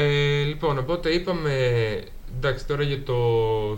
Ε, 0.00 0.42
λοιπόν, 0.42 0.78
οπότε 0.78 1.10
είπαμε, 1.10 1.54
εντάξει, 2.36 2.66
τώρα 2.66 2.82
για 2.82 3.02
το 3.02 3.16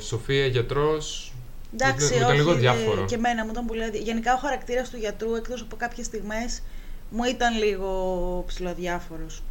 Σοφία 0.01 0.47
γιατρός, 0.47 1.33
Εντάξει, 1.75 2.11
μου 2.12 2.16
ήταν 2.16 2.29
όχι, 2.29 2.37
λίγο 2.39 2.53
ε, 2.53 2.57
διάφορο. 2.57 3.05
και 3.05 3.14
εμένα 3.14 3.45
μου 3.45 3.51
ήταν 3.51 3.66
πολύ 3.66 3.85
αδι- 3.85 4.03
Γενικά 4.03 4.35
ο 4.35 4.37
χαρακτήρας 4.39 4.91
του 4.91 4.97
γιατρού, 4.97 5.35
εκτός 5.35 5.61
από 5.61 5.77
κάποιες 5.77 6.07
στιγμές, 6.07 6.62
μου 7.11 7.25
ήταν 7.25 7.59
λίγο 7.59 8.45
ψηλοδιάφορος. 8.47 9.43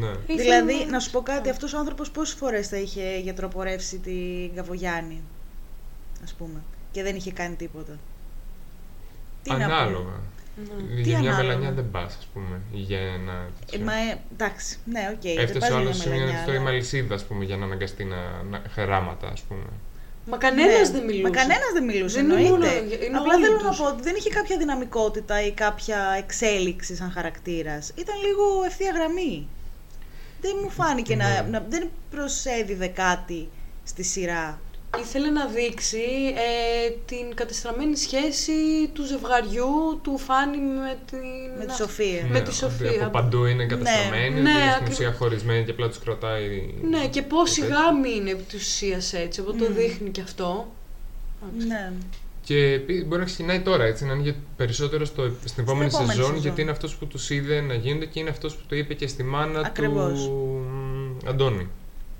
Ναι. 0.00 0.06
Ήθελα 0.06 0.62
Δηλαδή, 0.64 0.84
να- 0.84 0.90
να 0.90 1.00
σου 1.00 1.10
πω 1.10 1.22
κάτι, 1.22 1.50
αυτός 1.50 1.72
ο 1.74 1.78
άνθρωπος 1.78 2.10
πόσες 2.10 2.34
φορές 2.34 2.68
θα 2.68 2.76
είχε 2.76 3.18
γιατροπορεύσει 3.22 3.98
την 3.98 4.54
Καβογιάννη, 4.54 5.22
ας 6.24 6.32
πούμε, 6.34 6.62
και 6.92 7.02
δεν 7.02 7.16
είχε 7.16 7.32
κάνει 7.32 7.54
τίποτα. 7.54 7.98
Τι 9.42 9.50
να 9.50 9.56
πω. 9.56 9.62
Ανάλογα. 9.64 10.20
Ναι. 10.56 11.00
Για 11.00 11.18
μια 11.18 11.30
ανάλογα; 11.30 11.48
μελανιά 11.54 11.72
δεν 11.72 11.90
πας, 11.90 12.16
ας 12.18 12.26
πούμε, 12.32 12.60
ή 12.72 12.76
για 12.78 12.98
ένα... 12.98 13.32
Ε, 13.32 13.46
τέτοιο. 13.70 13.84
μα, 13.84 13.92
ε, 13.94 14.18
εντάξει, 14.32 14.78
ναι, 14.84 15.10
οκ. 15.14 15.22
δεν 15.22 15.38
Έφτασε 15.38 15.58
πας 15.58 15.68
ο 15.68 15.72
για 15.72 15.80
άλλος 15.80 15.96
σε 15.96 16.08
μια 16.08 16.16
μελανιά, 16.18 16.38
ιστορία 16.38 16.60
αλλά- 16.60 16.70
αλυσίδα, 16.70 17.14
ας 17.14 17.24
πούμε, 17.24 17.44
για 17.44 17.56
να 17.56 17.64
αναγκαστεί 17.64 18.04
να, 18.04 18.16
να 18.50 18.62
χαράματα, 18.74 19.28
ας 19.28 19.40
πούμε. 19.40 19.64
Μα 20.30 20.36
κανένας 20.36 20.90
Ναι, 20.90 20.98
δεν 20.98 21.04
μιλούσε. 21.06 21.22
Μα 21.22 21.30
κανένας 21.30 21.70
δεν 21.72 21.84
μιλούσε, 21.84 22.16
Δεν 22.22 22.24
είναι 22.30 22.34
εννοείται. 22.46 22.66
όλα- 22.66 22.76
είναι 23.06 23.16
Απλά 23.18 23.34
όλοι 23.34 23.44
θέλω 23.44 23.56
τους. 23.58 23.66
να 23.78 23.84
πω 23.84 23.84
ότι 23.92 24.02
δεν 24.02 24.14
είχε 24.18 24.30
κάποια 24.30 24.56
δυναμικότητα 24.58 25.46
ή 25.46 25.52
κάποια 25.52 26.14
εξέλιξη 26.18 26.96
σαν 26.96 27.10
χαρακτήρας. 27.10 27.92
Ήταν 27.94 28.14
λίγο 28.26 28.44
ευθεία 28.66 28.90
γραμμή. 28.90 29.48
Δεν 30.40 30.52
μου 30.62 30.70
φάνηκε 30.70 31.16
να, 31.16 31.28
Ναι. 31.28 31.48
να. 31.50 31.66
Δεν 31.68 31.90
προσέδιδε 32.10 32.86
κάτι 32.86 33.48
στη 33.84 34.02
σειρά. 34.02 34.60
Ήθελε 35.00 35.30
να 35.30 35.46
δείξει 35.46 36.02
ε, 36.34 36.90
την 37.06 37.34
κατεστραμμένη 37.34 37.96
σχέση 37.96 38.52
του 38.92 39.04
ζευγαριού 39.04 40.00
του 40.02 40.18
Φάνη 40.18 40.56
με 40.58 40.98
την... 41.10 41.18
Με 41.58 41.64
τη 41.66 41.74
Σοφία. 41.74 42.22
Με 42.22 42.28
Ναι, 42.28 42.40
τη 42.40 42.48
ότι 42.48 42.54
Σοφία. 42.54 43.00
Από 43.02 43.10
παντού 43.10 43.44
είναι 43.44 43.66
καταστραμμένοι, 43.66 44.40
Ναι, 44.40 44.40
ότι 44.40 44.50
είναι 44.50 44.50
στην 44.60 44.70
ακριβώς. 44.72 44.92
ουσία 44.98 45.12
χωρισμένοι 45.12 45.64
και 45.64 45.70
απλά 45.70 45.88
τους 45.88 45.98
κρατάει... 45.98 46.74
Ναι, 46.90 47.06
και 47.08 47.22
πόσοι 47.22 47.60
το 47.60 47.66
γάμοι 47.66 48.10
είναι 48.14 48.30
επί 48.30 48.42
της 48.42 48.62
ουσίας 48.62 49.12
έτσι, 49.12 49.40
οπότε 49.40 49.58
το 49.58 49.64
Μμμ. 49.70 49.76
δείχνει 49.76 50.10
και 50.10 50.20
αυτό. 50.20 50.72
Ναι. 51.66 51.92
Και 52.44 52.56
επί- 52.72 53.06
μπορεί 53.06 53.20
να 53.20 53.26
ξεκινάει 53.26 53.60
τώρα 53.60 53.84
έτσι, 53.84 54.04
να 54.04 54.12
είναι 54.12 54.22
για- 54.22 54.34
περισσότερο 54.56 55.04
στο, 55.04 55.30
στην 55.44 55.62
επόμενη, 55.62 55.86
επόμενη 55.86 56.08
σεζόν, 56.10 56.24
σεζόν. 56.26 56.40
γιατί 56.42 56.60
είναι 56.62 56.70
αυτός 56.70 56.96
που 56.96 57.06
τους 57.06 57.30
είδε 57.30 57.60
να 57.60 57.74
γίνεται 57.74 58.06
και 58.06 58.20
είναι 58.20 58.30
αυτός 58.30 58.54
που 58.54 58.62
το 58.68 58.76
είπε 58.76 58.94
και 58.94 59.06
στη 59.06 59.22
μάνα 59.22 59.60
Ακριβώς. 59.60 60.24
του 60.24 60.64
μ, 61.24 61.28
Αντώνη. 61.28 61.68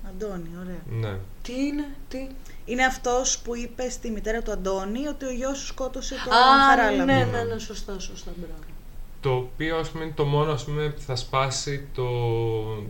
Αντώνη, 0.09 0.49
ωραία. 0.61 0.81
Ναι. 1.11 1.17
Τι 1.41 1.51
είναι, 1.65 1.85
τι. 2.09 2.27
Είναι 2.65 2.85
αυτός 2.85 3.39
που 3.39 3.55
είπε 3.55 3.89
στη 3.89 4.09
μητέρα 4.11 4.41
του 4.41 4.51
Αντώνη 4.51 5.07
ότι 5.07 5.25
ο 5.25 5.31
γιος 5.31 5.57
σου 5.57 5.65
σκότωσε 5.65 6.15
τον 6.23 6.33
Α, 6.33 6.67
Χαράλαμπο. 6.69 7.03
ναι, 7.05 7.23
ναι, 7.31 7.43
ναι, 7.43 7.59
σωστά, 7.59 7.99
σωστά, 7.99 8.31
μπράβο. 8.35 8.59
Το 9.25 9.31
οποίο 9.35 9.77
ας 9.77 9.89
πούμε 9.89 10.03
είναι 10.03 10.13
το 10.15 10.25
μόνο 10.25 10.51
ας 10.51 10.63
πούμε, 10.63 10.89
που 10.89 11.01
θα 11.01 11.15
σπάσει 11.15 11.87
το, 11.93 12.07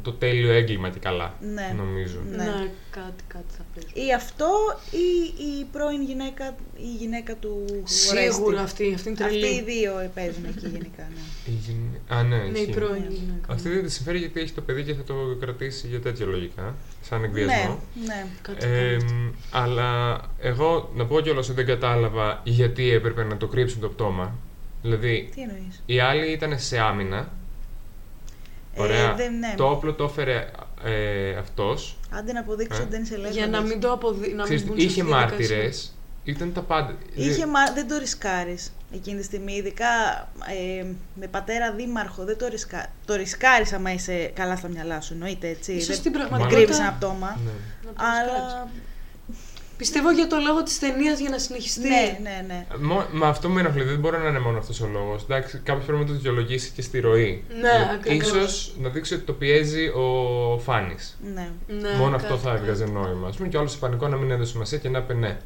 το 0.01 0.11
τέλειο 0.11 0.51
έγκλημα 0.51 0.89
και 0.89 0.99
καλά. 0.99 1.33
Ναι. 1.53 1.73
Νομίζω. 1.77 2.17
Ναι. 2.29 2.35
Ναι, 2.37 2.71
κάτι, 2.89 3.23
κάτι 3.27 3.53
θα 3.57 3.63
παίζει. 3.75 4.07
Ή 4.07 4.13
αυτό 4.13 4.47
ή 4.91 5.05
η 5.59 5.65
πρώην 5.71 6.01
γυναίκα, 6.03 6.55
η 6.77 6.91
γυναίκα 6.99 7.35
του 7.35 7.65
Ορέστη. 8.11 8.33
Σίγουρα 8.33 8.61
αυτή, 8.61 8.93
αυτή 8.93 9.09
είναι 9.09 9.23
Αυτοί 9.23 9.35
οι 9.37 9.39
τρελή. 9.39 9.61
δύο 9.63 10.11
παίζουν 10.13 10.45
εκεί 10.45 10.67
γενικά. 10.67 11.03
Ναι. 11.15 11.53
Η 11.53 11.57
γυναι- 11.65 11.99
Α, 12.07 12.23
ναι, 12.23 12.37
Ναι, 12.37 12.57
η 12.57 12.61
ισχύει. 12.61 12.71
πρώην 12.71 13.01
Ναι. 13.01 13.15
γυναίκα. 13.15 13.53
Αυτή 13.53 13.69
δεν 13.69 13.83
τη 13.83 13.91
συμφέρει 13.91 14.17
γιατί 14.17 14.39
έχει 14.39 14.51
το 14.53 14.61
παιδί 14.61 14.83
και 14.83 14.93
θα 14.93 15.03
το 15.03 15.13
κρατήσει 15.39 15.87
για 15.87 15.99
τέτοια 16.01 16.25
λογικά. 16.25 16.75
Σαν 17.01 17.23
εκβιασμό. 17.23 17.79
ναι, 17.95 18.05
ναι. 18.05 18.25
Κάτι 18.41 18.65
Ε, 18.65 18.69
τέτοιο. 18.97 19.13
μ, 19.15 19.31
αλλά 19.51 20.19
εγώ 20.39 20.91
να 20.95 21.05
πω 21.05 21.19
κιόλας 21.21 21.45
ότι 21.47 21.55
δεν 21.55 21.65
κατάλαβα 21.65 22.41
γιατί 22.43 22.89
έπρεπε 22.91 23.23
να 23.23 23.37
το 23.37 23.47
κρύψουν 23.47 23.81
το 23.81 23.89
πτώμα. 23.89 24.35
Δηλαδή, 24.85 25.29
Τι 25.35 25.41
εννοείς; 25.41 25.83
οι 25.85 25.99
άλλοι 25.99 26.31
ήταν 26.31 26.59
σε 26.59 26.79
άμυνα. 26.79 27.29
Ωραία. 28.75 29.11
Ε, 29.11 29.13
δεν, 29.15 29.37
ναι. 29.37 29.53
Το 29.57 29.69
όπλο 29.69 29.93
το 29.93 30.03
έφερε 30.03 30.47
ε, 30.83 31.35
αυτός. 31.37 31.97
Άντε 32.11 32.31
να 32.31 32.39
αποδείξω 32.39 32.79
Ε. 32.79 32.83
ότι 32.83 32.91
δεν 32.91 33.01
είσαι 33.01 33.13
ελεύθερος. 33.13 33.47
Για 33.49 33.59
να 33.59 33.67
μην 33.67 33.79
το 33.79 33.91
αποδει... 33.91 34.27
να 34.27 34.33
μην 34.35 34.43
Ξέρεις, 34.43 34.65
μπουν 34.65 34.79
σε 34.79 34.85
είχε 34.85 35.01
αυτή 35.01 35.11
τη 35.11 35.17
διαδικασία. 35.17 35.55
μάρτυρες. 35.55 35.95
Ήταν 36.23 36.53
τα 36.53 36.61
πάντα. 36.61 36.95
Είχε, 37.13 37.45
μα... 37.47 37.71
δεν 37.73 37.87
το 37.87 37.97
ρισκάρεις 37.97 38.73
εκείνη 38.93 39.17
τη 39.17 39.23
στιγμή, 39.23 39.53
ειδικά 39.53 39.85
ε, 40.79 40.85
με 41.15 41.27
πατέρα 41.27 41.71
δήμαρχο, 41.71 42.23
δεν 42.23 42.37
το 42.37 42.47
ρισκάρεις. 42.47 42.89
Το 43.05 43.15
ρισκάρεις 43.15 43.73
άμα 43.73 43.93
είσαι 43.93 44.31
καλά 44.33 44.55
στα 44.55 44.67
μυαλά 44.67 45.01
σου, 45.01 45.13
εννοείται 45.13 45.47
έτσι. 45.47 45.71
Ίσως 45.71 45.87
δεν 45.87 45.95
στην 45.95 46.11
δεν 46.11 46.19
πραγματικότητα- 46.19 46.57
κρύβεις 46.61 46.79
ένα 46.79 46.91
πτώμα. 46.93 47.39
Ναι. 47.45 47.51
Να 47.85 47.93
το 47.93 48.03
ρισκάρεις. 48.05 48.31
Αλλά 48.53 48.67
Πιστεύω 49.77 50.11
για 50.11 50.27
το 50.27 50.37
λόγο 50.47 50.63
της 50.63 50.79
ταινίας 50.79 51.19
για 51.19 51.29
να 51.29 51.37
συνεχιστεί. 51.39 51.87
ναι, 51.89 52.17
ναι, 52.21 52.45
ναι. 52.47 52.65
Μο- 52.81 53.05
Μα 53.11 53.27
αυτό 53.27 53.49
με 53.49 53.59
ενοχλεί, 53.59 53.83
δεν 53.83 53.99
μπορεί 53.99 54.17
να 54.17 54.27
είναι 54.27 54.39
μόνο 54.39 54.57
αυτός 54.57 54.81
ο 54.81 54.87
λόγος. 54.87 55.23
Εντάξει, 55.23 55.57
κάποιο 55.63 55.83
πρέπει 55.85 55.99
να 55.99 56.05
το 56.07 56.13
δικαιολογήσει 56.13 56.71
και 56.71 56.81
στη 56.81 56.99
ροή. 56.99 57.43
Ναι, 57.61 57.89
ακριβώς. 57.93 58.51
σω 58.51 58.71
να 58.81 58.89
δείξει 58.89 59.13
ότι 59.13 59.23
το 59.23 59.33
πιέζει 59.33 59.87
ο 59.87 60.59
Φάνης. 60.63 61.17
ναι. 61.33 61.49
Ναι, 61.67 61.89
μόνο 61.97 62.11
κάτι 62.11 62.23
αυτό 62.23 62.37
θα 62.37 62.49
τέτοιο. 62.51 62.61
έβγαζε 62.63 62.85
νόημα. 62.85 63.27
Α 63.27 63.31
πούμε, 63.37 63.47
και 63.47 63.57
άλλος 63.57 63.71
σε 63.71 63.77
πανικό 63.77 64.07
να 64.07 64.15
μην 64.17 64.31
έδωσε 64.31 64.51
σημασία 64.51 64.77
και 64.77 64.89
να 64.89 65.01
πει 65.01 65.13
ναι. 65.15 65.37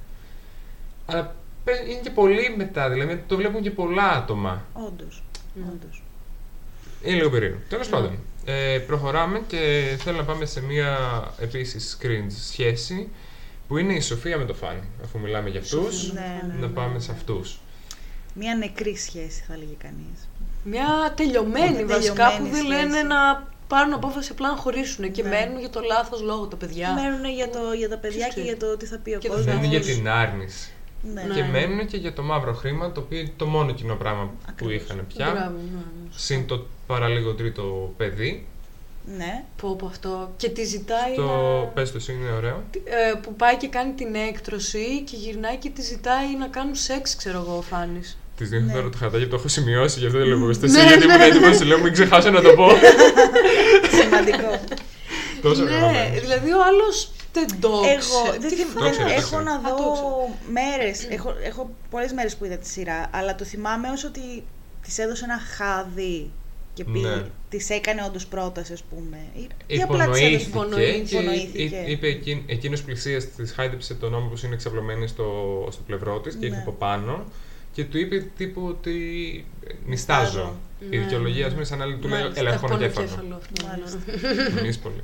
Αλλά 1.05 1.35
παι- 1.63 1.87
είναι 1.89 1.99
και 2.03 2.09
πολύ 2.09 2.53
μετά, 2.57 2.89
δηλαδή 2.89 3.23
το 3.27 3.35
βλέπουν 3.35 3.61
και 3.61 3.71
πολλά 3.71 4.09
άτομα. 4.11 4.65
Όντως. 4.73 5.23
Ναι. 5.53 5.63
Όντως. 5.73 6.03
Είναι 7.03 7.15
λίγο 7.15 7.29
περίεργο. 7.29 7.57
Τέλος 7.69 7.89
Ναι. 7.89 7.93
πάντων, 7.95 8.19
ε, 8.45 8.77
προχωράμε 8.87 9.41
και 9.47 9.95
θέλω 9.99 10.17
να 10.17 10.23
πάμε 10.23 10.45
σε 10.45 10.61
μια 10.61 10.97
επίσης 11.39 11.97
cringe 12.01 12.31
σχέση 12.49 13.09
που 13.69 13.77
είναι 13.77 13.93
η 13.93 13.99
Σοφία 14.01 14.37
με 14.37 14.45
το 14.45 14.53
Φάνη. 14.53 14.83
Αφού 15.03 15.19
μιλάμε 15.19 15.49
για 15.49 15.59
αυτούς, 15.59 16.11
Ναι, 16.13 16.19
ναι, 16.47 16.53
να 16.59 16.67
ναι, 16.67 16.73
πάμε 16.73 16.93
ναι. 16.93 16.99
σε 16.99 17.11
αυτούς. 17.11 17.59
Μια 18.33 18.55
νεκρή 18.55 18.95
σχέση 18.97 19.43
θα 19.47 19.57
λέγει 19.57 19.77
κανείς. 19.83 20.29
Μια 20.63 21.13
τελειωμένη 21.15 21.75
Μια 21.83 21.85
βασικά 21.85 22.25
που 22.25 22.31
τελειωμένη 22.31 22.49
δεν 22.49 22.63
σχέση. 22.65 22.85
λένε 22.85 23.01
να 23.03 23.47
πάρουν 23.67 23.93
απόφαση 23.93 24.31
απλά 24.31 24.49
να 24.49 24.55
χωρίσουν 24.57 25.11
και 25.11 25.23
Ναι. 25.23 25.29
μένουν 25.29 25.59
για 25.59 25.69
το 25.69 25.79
λάθος 25.81 26.21
λόγο 26.21 26.45
τα 26.47 26.55
παιδιά. 26.55 26.93
Μένουν 26.93 27.25
για, 27.35 27.49
το, 27.49 27.59
για 27.77 27.89
τα 27.89 27.97
παιδιά 27.97 28.17
Ποιος 28.17 28.33
και 28.33 28.41
ξέρει. 28.41 28.47
για 28.57 28.57
το 28.67 28.77
τι 28.77 28.85
θα 28.85 28.97
πει 28.97 29.13
ο 29.13 29.17
Και 29.17 29.27
το 29.27 29.33
κόσμος. 29.33 29.53
Μένουν 29.53 29.69
για 29.69 29.79
Όμως- 29.79 29.93
την 29.95 30.09
άρνηση. 30.09 30.71
Ναι. 31.13 31.23
Ναι. 31.23 31.33
Και 31.33 31.43
μένουν 31.43 31.87
και 31.87 31.97
για 31.97 32.13
το 32.13 32.21
μαύρο 32.23 32.53
χρήμα, 32.53 32.91
το 32.91 32.99
οποίο 32.99 33.19
είναι 33.19 33.31
το 33.37 33.45
μόνο 33.45 33.71
κοινό 33.71 33.95
πράγμα 33.95 34.23
που 34.25 34.35
Ακριβώς. 34.49 34.73
είχαν 34.83 35.05
πια. 35.07 35.31
Μπράβο, 35.31 35.49
ναι, 35.49 35.61
ναι. 35.61 36.09
Συν 36.15 36.45
το 36.47 36.65
παραλίγο 36.87 37.33
τρίτο 37.33 37.93
παιδί. 37.97 38.47
Ναι. 39.17 39.43
Πω, 39.61 39.75
πω 39.75 39.85
αυτό. 39.85 40.31
Και 40.37 40.49
τη 40.49 40.63
ζητάει 40.63 41.15
Το 41.15 41.21
να... 41.23 41.65
πες 41.67 41.91
το 41.91 41.97
εσύ, 41.97 42.11
είναι 42.13 42.31
ωραίο. 42.31 42.63
ε, 42.83 43.13
που 43.21 43.33
πάει 43.33 43.57
και 43.57 43.67
κάνει 43.67 43.91
την 43.93 44.15
έκτρωση 44.15 45.03
και 45.05 45.15
γυρνάει 45.15 45.55
και 45.55 45.69
τη 45.69 45.81
ζητάει 45.81 46.35
να 46.39 46.47
κάνουν 46.47 46.75
σεξ, 46.75 47.15
ξέρω 47.15 47.37
εγώ, 47.47 47.57
ο 47.57 47.61
Φάνης. 47.61 48.17
Της 48.37 48.49
δίνω 48.49 48.65
Ναι. 48.65 48.73
τώρα 48.73 48.89
το 48.89 48.97
χαρτάκι, 48.97 49.27
το 49.27 49.35
έχω 49.35 49.47
σημειώσει, 49.47 49.99
γι' 49.99 50.05
αυτό 50.05 50.17
δεν 50.17 50.27
λέω 50.27 50.53
στο 50.53 50.65
Ναι, 50.67 50.83
γιατί 50.83 51.05
ναι, 51.05 51.13
ήμουν 51.13 51.21
έτοιμο 51.25 51.39
ναι. 51.45 51.47
να 51.51 51.57
σου 51.57 51.63
λέω, 51.65 51.79
μην 51.79 51.93
ξεχάσω 51.93 52.29
να 52.29 52.41
το 52.41 52.53
πω. 52.53 52.67
Σημαντικό. 54.01 54.59
Τόσο 55.41 55.63
ναι, 55.63 55.69
γραμμένο. 55.71 56.19
δηλαδή 56.19 56.51
ο 56.51 56.63
άλλος 56.63 57.11
δεν 57.33 57.47
το 57.59 57.67
Εγώ 57.67 57.97
ξε- 57.97 58.39
δεν 58.41 58.49
τι 58.49 58.55
θυμ- 58.55 58.73
Το 58.73 58.81
δεν- 58.83 58.91
ξέρεις, 58.91 59.11
το 59.11 59.17
έχω 59.19 59.43
ξέρεις. 59.43 59.45
να 59.45 59.53
Α, 59.53 59.61
το 59.77 59.83
δω 59.83 59.91
ξέρω. 59.93 60.35
μέρες, 60.51 61.07
έχω, 61.15 61.33
έχω 61.43 61.69
πολλές 61.89 62.11
μέρες 62.13 62.35
που 62.35 62.45
είδα 62.45 62.57
τη 62.57 62.67
σειρά, 62.67 63.09
αλλά 63.13 63.35
το 63.35 63.43
θυμάμαι 63.45 63.89
ως 63.89 64.03
ότι 64.03 64.43
της 64.83 64.97
έδωσε 64.97 65.23
ένα 65.25 65.39
χάδι 65.57 66.31
και 66.83 66.91
πει, 66.91 66.99
Ναι. 66.99 67.23
της 67.49 67.69
έκανε 67.69 68.03
όντως 68.07 68.25
πρόταση 68.25 68.73
ας 68.73 68.83
πούμε. 68.83 69.17
Ή, 69.35 69.47
ή 69.67 69.81
απλά 69.81 70.09
της 70.09 70.21
έδωσε 70.21 70.45
Υπονοήθηκε 70.47 71.01
και 71.01 71.15
Υπονοήθηκε. 71.15 71.63
εί- 71.87 71.89
είπε 71.91 72.07
εκείν, 72.07 72.41
εκείνος 72.45 72.83
πλησίασε, 72.83 73.27
της 73.27 73.51
χάιδεψε 73.51 73.93
τον 73.93 74.13
ώμο 74.13 74.27
που 74.27 74.39
είναι 74.45 74.53
εξαπλωμένη 74.53 75.07
στο, 75.07 75.27
στο 75.71 75.81
πλευρό 75.87 76.19
της 76.19 76.33
και 76.33 76.39
Ναι. 76.39 76.45
ήρθε 76.45 76.59
από 76.59 76.71
πάνω 76.71 77.23
και 77.73 77.83
του 77.85 77.97
είπε 77.97 78.25
τύπου 78.37 78.65
ότι 78.67 78.95
ε, 79.67 79.73
νιστάζω. 79.85 80.55
Η 80.79 80.85
Ναι, 80.95 81.03
δικαιολογία, 81.03 81.39
ναι. 81.41 81.45
ας 81.45 81.51
πούμε, 81.51 81.63
σαν 81.65 81.81
άλλη 81.81 81.97
του 81.97 82.07
λέει, 82.07 82.19
Μάλιστα. 82.19 82.39
έλα, 82.41 82.53
έχω 82.53 82.65
ένα 82.65 82.77
κέφαλο. 82.77 83.07
Πονοκέφαλο 83.07 83.35
αυτό. 83.35 83.65
ναι. 83.65 83.69
Μάλιστα. 83.69 84.55
Μονείς 84.55 84.77
πολύ. 84.77 85.01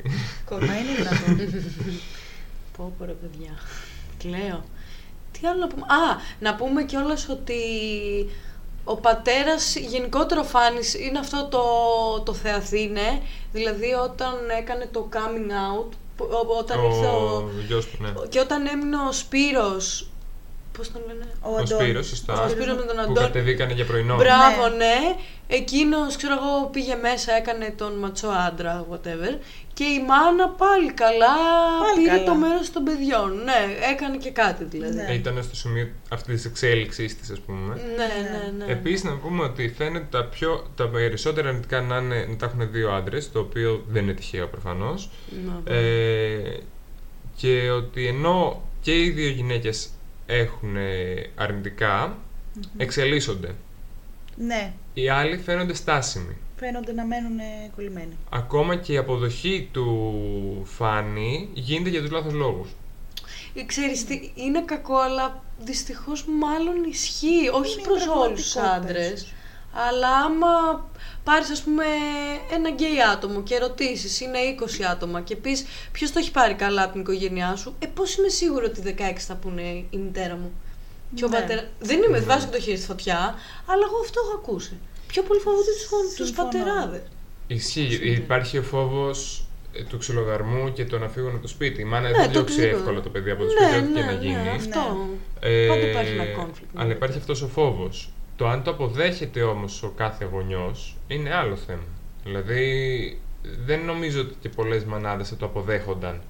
Μα 0.68 0.78
είναι 0.78 0.94
δυνατόν. 0.98 1.64
Πω 2.78 2.94
πω 2.98 3.06
ρε 3.06 3.12
παιδιά. 3.12 3.52
Κλαίω. 4.18 4.64
Τι 5.32 5.48
άλλο 5.48 5.60
να 5.60 5.68
πούμε; 5.68 5.82
Α, 5.82 6.20
να 6.40 6.56
πούμε 6.56 6.84
κιόλας 6.86 7.30
ότι 7.30 7.56
ο 8.86 8.96
πατέρας, 8.96 9.76
γενικότερο 9.76 10.44
Φάνης, 10.44 10.94
είναι 10.94 11.20
αυτό 11.20 11.48
το, 11.52 11.64
το 12.26 12.34
θεαθήνε. 12.34 13.22
Δηλαδή 13.52 13.94
όταν 13.94 14.34
έκανε 14.60 14.90
το 14.92 15.10
coming 15.14 15.52
out, 15.52 15.90
που- 16.16 16.28
ο- 16.32 16.58
όταν 16.58 16.84
ήρθε 16.84 17.06
Ο 17.06 17.36
ο... 17.36 17.50
γιος 17.68 17.86
του, 17.86 17.98
ναι. 18.04 18.10
Και 18.30 18.40
όταν 18.40 18.68
έμεινε 18.68 18.96
ο 19.10 19.12
Σπύρος, 19.12 20.08
πώς 20.78 20.92
τον 20.92 21.02
λένε, 21.08 21.26
Ο 21.42 21.50
Ο 21.50 21.56
Αντώνης. 21.56 21.70
Σπύρος, 21.70 22.08
σωστά. 22.08 22.44
ο 22.46 22.50
Σπύρος 22.50 22.76
με 22.76 22.82
τον 22.82 22.96
Που 22.96 23.02
Αντώνη. 23.02 23.20
κατεβήκανε 23.28 23.74
για 23.74 23.86
πρωινό. 23.86 24.16
Μπράβο, 24.16 24.68
Ναι. 24.68 24.76
ναι. 24.76 25.16
Εκείνος, 25.48 26.16
ξέρω 26.16 26.34
εγώ, 26.34 26.70
πήγε 26.72 26.96
μέσα, 26.96 27.34
έκανε 27.34 27.74
τον 27.78 27.94
ματσό 27.94 28.28
άντρα, 28.28 28.86
whatever. 28.92 29.38
Και 29.74 29.84
η 29.84 30.00
μάνα 30.08 30.50
πάλι 30.50 30.92
καλά 30.94 31.36
Πάλι 31.84 32.04
πήρε 32.04 32.10
καλά. 32.18 32.24
το 32.24 32.36
μέρος 32.36 32.72
των 32.72 32.84
παιδιών. 32.84 33.44
Ναι, 33.44 33.60
έκανε 33.94 34.18
και 34.18 34.30
κάτι 34.32 34.64
δηλαδή. 34.64 34.96
Ναι. 34.96 35.06
Ε, 35.10 35.14
Ήταν 35.14 35.44
στο 35.44 35.56
σημείο 35.56 35.88
αυτή 36.10 36.34
της 36.34 36.46
εξέλιξη 36.46 37.06
της, 37.06 37.30
ας 37.30 37.40
πούμε. 37.40 37.74
Ναι, 37.76 38.10
ναι, 38.58 38.66
ναι. 38.66 38.72
Επίσης, 38.72 39.04
να 39.04 39.12
πούμε 39.18 39.44
ότι 39.44 39.74
φαίνεται 39.78 40.08
τα, 40.10 40.26
πιο, 40.26 40.66
τα 40.76 40.88
περισσότερα 40.88 41.48
αρνητικά 41.50 41.82
να, 41.82 41.98
είναι, 41.98 42.26
να 42.30 42.36
τα 42.36 42.46
έχουν 42.46 42.72
δύο 42.72 42.92
άντρες, 42.92 43.32
το 43.32 43.40
οποίο 43.40 43.84
δεν 43.90 44.04
είναι 44.04 44.14
τυχαίο 44.14 44.48
προφανώς. 44.48 45.10
Ναι. 45.66 45.76
Ε, 45.78 46.58
και 47.36 47.70
ότι 47.70 48.08
ενώ 48.08 48.62
και 48.82 49.00
οι 49.02 49.10
δύο 49.10 49.30
γυναίκες 49.30 49.90
έχουν 50.26 50.76
ε, 50.76 51.30
αρνητικά, 51.36 52.18
εξελίσσονται. 52.78 53.56
Ναι, 54.38 54.74
Οι 54.94 55.10
άλλοι 55.10 55.38
φαίνονται 55.38 55.74
στάσιμοι. 55.74 56.38
φαίνονται 56.58 56.92
να 56.94 57.04
μένουν 57.06 57.40
ε, 57.40 57.72
κολλημένοι. 57.76 58.18
Ακόμα 58.30 58.76
και 58.76 58.94
η 58.94 58.98
αποδοχή 58.98 59.70
του 59.72 60.62
Φάνη 60.66 61.50
γίνεται 61.54 61.90
για 61.90 62.02
τους 62.02 62.12
λάθος 62.12 62.34
λόγους. 62.34 62.70
Ε, 63.54 63.64
Ξέρεις 63.64 64.06
τι, 64.06 64.32
είναι 64.36 64.62
κακό, 64.62 64.98
αλλά 64.98 65.44
δυστυχώς 65.60 66.26
μάλλον 66.26 66.84
ισχύει. 66.90 67.50
Όχι 67.54 67.72
Είναι 67.74 67.82
η 67.82 67.86
προς 67.86 68.08
όλους 68.08 68.42
τους 68.42 68.54
πραγματικότητα, 68.54 68.72
άντρες. 68.90 69.12
ίσως. 69.22 69.34
Αλλά 69.90 70.10
άμα 70.18 70.86
πάρεις 71.26 71.50
ας 71.50 71.62
πούμε 71.62 71.84
ένα 72.54 72.70
γκέι 72.70 73.02
άτομο 73.14 73.42
και 73.44 73.58
ρωτήσεις, 73.58 74.22
είναι 74.22 74.38
20 74.60 74.84
άτομα 74.92 75.22
και 75.22 75.36
πεις 75.36 75.66
ποιος 75.92 76.12
το 76.12 76.20
έχει 76.20 76.32
πάρει 76.32 76.54
καλά 76.54 76.84
από 76.84 76.92
την 76.92 77.02
οικογένειά 77.02 77.56
σου, 77.56 77.76
ε 77.80 77.86
πώς 77.88 78.16
είμαι 78.18 78.28
σίγουρη 78.28 78.66
ότι 78.66 78.82
16 78.98 79.14
θα 79.18 79.36
πούνε 79.36 79.62
η 79.90 79.98
μητέρα 79.98 80.36
μου. 80.36 80.52
Και 81.16 81.26
ο 81.26 81.28
Ναι. 81.28 81.40
πατέρας... 81.40 81.66
Δεν 81.80 82.02
είμαι, 82.04 82.18
δεν 82.20 82.28
βάζω 82.28 82.48
το 82.52 82.60
χέρι 82.60 82.78
στη 82.78 82.86
φωτιά, 82.86 83.18
αλλά 83.66 83.84
εγώ 83.90 83.98
αυτό 84.04 84.22
έχω 84.26 84.34
ακούσει. 84.38 84.78
Πιο 85.08 85.24
πολύ 85.24 85.40
φοβούνται 85.40 85.72
τους, 85.78 85.88
γον- 85.90 86.16
τους 86.18 86.26
Συμφωνώ. 86.28 86.50
πατεράδες. 86.50 87.02
Ισχύει, 87.48 88.00
υπάρχει 88.04 88.58
ο 88.58 88.64
φόβος 88.64 89.46
ε, 89.74 89.84
του 89.84 89.98
ξυλοδαρμού 89.98 90.74
και 90.74 90.86
το 90.86 90.98
να 91.00 91.08
φύγουν 91.10 91.32
από 91.32 91.42
το 91.42 91.48
σπίτι. 91.48 91.82
Η 91.82 91.84
μάνα 91.84 92.10
Ναι, 92.10 92.16
δεν 92.16 92.26
το 92.26 92.32
διώξει 92.32 92.54
οτιδήποτε. 92.54 92.80
εύκολα 92.82 93.02
το 93.02 93.10
παιδί 93.10 93.32
από 93.32 93.44
το 93.44 93.54
Ναι, 93.54 93.68
σπίτι, 93.68 93.78
ό,τι 93.84 93.94
και 93.94 94.00
ναι, 94.00 94.06
να 94.06 94.12
ναι, 94.12 94.26
γίνει. 94.26 94.50
αυτό. 94.50 95.08
Ε, 95.40 95.68
Πάντα 95.68 95.88
υπάρχει 95.88 96.12
ένα 96.14 96.24
conflict. 96.44 96.68
Αλλά 96.76 96.92
υπάρχει 96.92 97.18
αυτός 97.18 97.42
ο 97.42 97.48
φόβος. 97.48 98.10
Το 98.36 98.48
αν 98.48 98.64
το 98.64 98.72
αποδέχεται 98.72 99.42
όμως 99.42 99.84
ο 99.84 99.90
κάθε 99.98 100.26
γονιός 100.26 100.96
είναι 101.08 101.34
άλλο 101.36 101.56
θέμα. 101.56 101.84
Δηλαδή 102.24 103.20
δεν 103.66 103.80
νομίζω 103.86 104.22
ότι 104.22 104.36
και 104.42 104.50
πολλές 104.50 104.84
μανάδες 104.84 105.30
θα 105.30 105.36
το 105.36 105.46
αποδέχονταν 105.46 106.22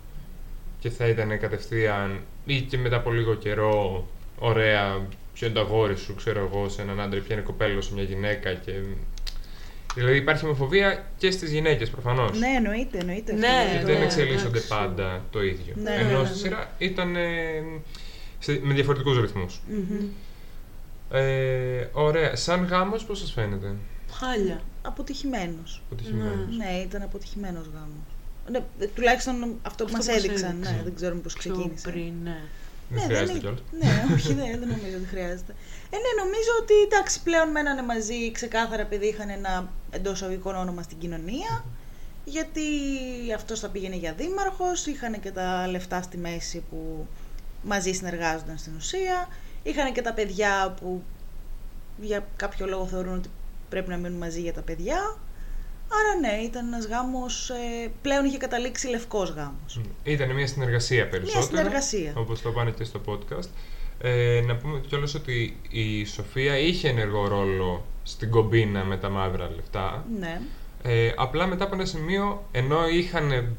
και 0.80 0.90
θα 0.90 1.08
ήταν 1.08 1.40
κατευθείαν 1.40 2.20
ή 2.46 2.62
και 2.62 2.78
μετά 2.78 2.96
από 2.96 3.12
λίγο 3.12 3.34
καιρό 3.36 4.08
ωραία 4.40 5.08
ποιο 5.34 5.48
είναι 5.48 5.56
το 5.56 5.62
αγόρι 5.62 5.96
σου, 5.98 6.16
ξέρω 6.16 6.50
εγώ, 6.52 6.70
σε 6.70 6.82
έναν 6.82 7.00
άντρα 7.02 7.18
ή 7.20 7.22
ποια 7.22 7.36
είναι 7.36 7.44
κοπέλα 7.46 7.82
σε 7.82 7.94
μια 7.94 8.04
γυναίκα 8.04 8.54
και... 8.54 8.72
Δηλαδή 9.96 10.18
υπάρχει 10.18 10.46
ομοφοβία 10.46 11.06
και 11.18 11.32
στις 11.32 11.52
γυναίκες 11.52 11.90
προφανώς. 11.90 12.40
Ναι, 12.40 12.48
εννοείται, 12.48 12.98
εννοείται. 12.98 13.34
Ναι, 13.34 13.48
αυτό 13.48 13.70
Και 13.72 13.76
είναι 13.76 13.84
δεν 13.86 13.98
το- 13.98 14.04
εξελίσσονται 14.04 14.48
εντάξει. 14.48 14.68
πάντα 14.68 15.24
το 15.32 15.44
ίδιο. 15.44 15.74
Ναι, 15.76 15.92
Ενώ 15.96 16.12
ναι, 16.12 16.18
ναι, 16.18 16.26
στη 16.26 16.34
ναι. 16.34 16.40
σειρά 16.40 16.72
ήταν 16.78 17.16
ε, 17.16 17.22
σε- 18.40 18.60
με 18.64 18.74
διαφορετικούς 18.74 19.20
ρυθμούς. 19.22 19.60
Μμμ. 19.70 20.06
Ε, 21.12 21.88
ωραία. 21.94 22.36
Σαν 22.36 22.64
γάμος 22.66 23.06
πώς 23.06 23.20
σας 23.20 23.32
φαίνεται; 23.32 23.76
Χάλια. 24.12 24.62
Αποτυχημένος. 24.82 25.82
Αποτυχημένος. 25.86 26.58
Ναι, 26.58 26.82
ήταν 26.86 27.02
αποτυχημένος 27.02 27.66
γάμος. 27.74 28.06
Ναι, 28.50 28.58
ε, 28.80 28.86
τουλάχιστον 28.88 29.36
αυτό 29.62 29.86
που 29.86 29.92
Αυτό 29.92 29.98
μας 29.98 30.06
που 30.06 30.12
μας 30.12 30.24
έδειξαν. 30.24 30.50
έδειξαν. 30.52 30.76
Ναι, 30.76 30.84
δεν 30.84 30.96
ξέρουμε 30.96 31.22
πώς 31.22 31.34
Πιο 31.34 31.52
ξεκίνησε. 31.54 31.90
πριν, 31.90 32.14
ναι. 32.24 32.38
Δεν 32.90 32.98
Ναι, 33.00 33.06
χρειάζεται 33.06 33.32
είναι- 33.32 33.40
κιόλας. 33.40 33.60
Ναι, 33.82 34.14
όχι, 34.14 34.34
δεν, 34.34 34.60
δεν 34.60 34.68
νομίζω 34.68 34.98
ότι 34.98 35.06
χρειάζεται. 35.10 35.54
Ε, 35.90 35.96
ναι, 35.96 36.24
νομίζω 36.24 36.52
ότι 36.62 36.74
εντάξει, 36.88 37.22
πλέον 37.24 37.50
μένανε 37.52 37.82
μαζί 37.84 38.32
ξεκάθαρα 38.32 38.82
επειδή 38.82 39.08
είχαν 39.08 39.30
ένα 39.30 39.70
εντός 39.92 40.22
αγωγικών 40.22 40.56
όνομα 40.56 40.82
στην 40.82 40.98
κοινωνία. 40.98 41.66
Γιατί 42.26 42.62
αυτός 43.36 43.60
θα 43.60 43.68
πήγαινε 43.70 43.96
για 43.96 44.14
δήμαρχος, 44.14 44.86
είχαν 44.86 45.20
και 45.20 45.32
τα 45.32 45.68
λεφτά 45.68 46.02
στη 46.02 46.18
μέση 46.18 46.64
που 46.70 47.08
μαζί 47.64 47.92
συνεργάζονταν 47.92 48.58
στην 48.58 48.74
ουσία. 48.78 49.28
Είχαν 49.68 49.94
και 49.94 50.02
τα 50.02 50.14
παιδιά 50.14 50.76
που 50.82 51.04
για 52.02 52.28
κάποιο 52.36 52.66
λόγο 52.66 52.86
θεωρούν 52.86 53.16
ότι 53.16 53.30
πρέπει 53.70 53.90
να 53.90 53.98
μείνουν 53.98 54.18
μαζί 54.18 54.42
για 54.42 54.54
τα 54.54 54.62
παιδιά. 54.62 55.18
Άρα 55.88 56.20
ναι, 56.20 56.44
ήταν 56.44 56.68
ένας 56.68 56.88
γάμος, 56.88 57.50
ε, 57.50 57.92
πλέον 58.02 58.26
είχε 58.26 58.38
καταλήξει 58.38 58.88
λευκός 58.88 59.30
γάμος. 59.30 59.82
Ήταν 60.04 60.32
μια 60.32 60.48
συνεργασία 60.48 61.08
περισσότερο. 61.08 61.46
συνεργασία. 61.46 62.14
Όπως 62.16 62.42
το 62.42 62.52
πάνε 62.52 62.72
και 62.72 62.84
στο 62.84 63.02
podcast. 63.06 63.50
Ε, 64.02 64.42
να 64.46 64.56
πούμε 64.56 64.82
κιόλας 64.88 65.14
ότι 65.14 65.60
η 65.70 66.06
Σοφία 66.06 66.58
είχε 66.58 66.90
ενεργό 66.90 67.28
ρόλο 67.28 67.86
στην 68.04 68.30
κομπίνα 68.30 68.84
με 68.84 68.98
τα 68.98 69.10
μαύρα 69.10 69.50
λεφτά. 69.56 70.06
Ναι. 70.20 70.42
Ε, 70.84 71.14
απλά 71.16 71.46
μετά 71.46 71.64
από 71.64 71.76
ένα 71.76 71.86
σημείο, 71.86 72.48
ενώ 72.52 72.88
είχαν 72.88 73.56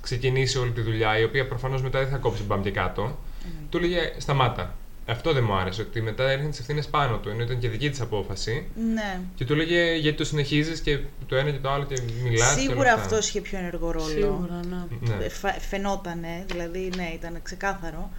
ξεκινήσει 0.00 0.58
όλη 0.58 0.70
τη 0.70 0.80
δουλειά, 0.80 1.18
η 1.18 1.24
οποία 1.24 1.48
προφανώς 1.48 1.82
μετά 1.82 1.98
δεν 1.98 2.08
θα 2.08 2.16
κόψει 2.16 2.42
μπαμ 2.42 2.62
και 2.62 2.70
κάτω, 2.70 3.18
του 3.70 3.76
έλεγε 3.76 4.12
σταμάτα. 4.18 4.74
Αυτό 5.06 5.32
δεν 5.32 5.44
μου 5.44 5.54
άρεσε, 5.54 5.82
ότι 5.82 6.00
μετά 6.00 6.30
έρχεται 6.30 6.48
τις 6.48 6.58
ευθύνες 6.58 6.86
πάνω 6.86 7.16
του, 7.18 7.28
ενώ 7.28 7.42
ήταν 7.42 7.58
και 7.58 7.68
δική 7.68 7.90
της 7.90 8.00
απόφαση. 8.00 8.66
Ναι. 8.94 9.20
Και 9.34 9.44
του 9.44 9.52
έλεγε 9.52 9.94
γιατί 9.94 10.16
το 10.16 10.24
συνεχίζεις 10.24 10.80
και 10.80 10.98
το 11.26 11.36
ένα 11.36 11.50
και 11.50 11.58
το 11.58 11.70
άλλο 11.70 11.84
και 11.84 12.00
μιλάς. 12.22 12.52
Σίγουρα 12.60 12.92
αυτό 12.92 13.18
είχε 13.18 13.40
πιο 13.40 13.58
ενεργό 13.58 13.90
ρόλο. 13.90 14.08
Σίγουρα, 14.08 14.60
ναι. 14.68 15.14
Ναι. 15.16 15.24
Ε, 15.24 15.28
φα- 15.28 15.60
Φαινότανε, 15.60 16.44
δηλαδή 16.48 16.90
ναι, 16.96 17.10
ήταν 17.14 17.40
ξεκάθαρο. 17.42 18.10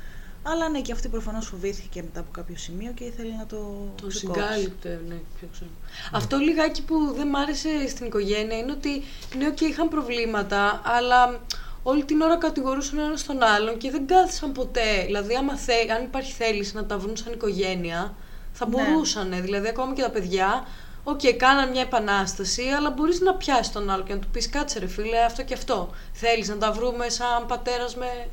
Αλλά 0.48 0.70
ναι, 0.70 0.82
και 0.82 0.92
αυτή 0.92 1.08
προφανώς 1.08 1.46
φοβήθηκε 1.48 2.02
μετά 2.02 2.20
από 2.20 2.32
κάποιο 2.32 2.56
σημείο 2.58 2.92
και 2.96 3.04
ήθελε 3.04 3.36
να 3.38 3.46
το, 3.46 3.56
Το 4.02 4.08
ξεκόψει. 4.08 4.42
συγκάλυπτε, 4.44 5.02
ναι, 5.08 5.16
ποιο 5.40 5.48
ξέρω. 5.52 5.70
Αυτό 6.12 6.38
λιγάκι 6.38 6.84
που 6.84 7.14
δεν 7.16 7.28
μ' 7.28 7.36
άρεσε 7.36 7.88
στην 7.88 8.06
οικογένεια 8.06 8.58
είναι 8.58 8.72
ότι 8.72 8.90
ναι, 9.38 9.50
και 9.52 9.66
είχαν 9.66 9.90
προβλήματα, 9.90 10.82
αλλά 10.84 11.40
όλη 11.88 12.06
την 12.06 12.22
ώρα 12.22 12.38
κατηγορούσαν 12.38 13.00
ένας 13.00 13.24
τον 13.26 13.44
άλλον 13.44 13.78
και 13.78 13.92
δεν 13.92 14.08
κάθισαν 14.08 14.52
ποτέ. 14.52 15.04
Δηλαδή, 15.06 15.36
άμα 15.36 15.56
θε, 15.58 15.74
αν 15.98 16.04
υπάρχει 16.04 16.32
θέληση 16.34 16.76
να 16.76 16.86
τα 16.86 16.98
βρουν 16.98 17.18
σαν 17.18 17.34
οικογένεια, 17.34 18.14
θα 18.52 18.68
Ναι. 18.68 18.72
μπορούσαν. 18.76 19.42
Δηλαδή, 19.42 19.68
ακόμα 19.68 19.94
και 19.94 20.02
τα 20.02 20.10
παιδιά, 20.10 20.68
οκ, 21.04 21.20
κάναν 21.38 21.70
μια 21.72 21.82
επανάσταση, 21.82 22.64
αλλά 22.78 22.90
μπορείς 22.90 23.20
να 23.22 23.34
πιάσεις 23.34 23.72
τον 23.72 23.90
άλλο 23.90 24.04
και 24.04 24.14
να 24.14 24.20
του 24.20 24.28
πεις 24.32 24.50
κάτσε 24.50 24.80
ρε 24.80 24.88
φίλε, 24.88 25.20
αυτό 25.26 25.44
και 25.44 25.54
αυτό. 25.54 25.90
Θέλεις 26.14 26.50
να 26.50 26.58
τα 26.58 26.72
βρούμε 26.72 27.10
σαν 27.10 27.46
πατέρας 27.48 27.96
με. 27.96 28.28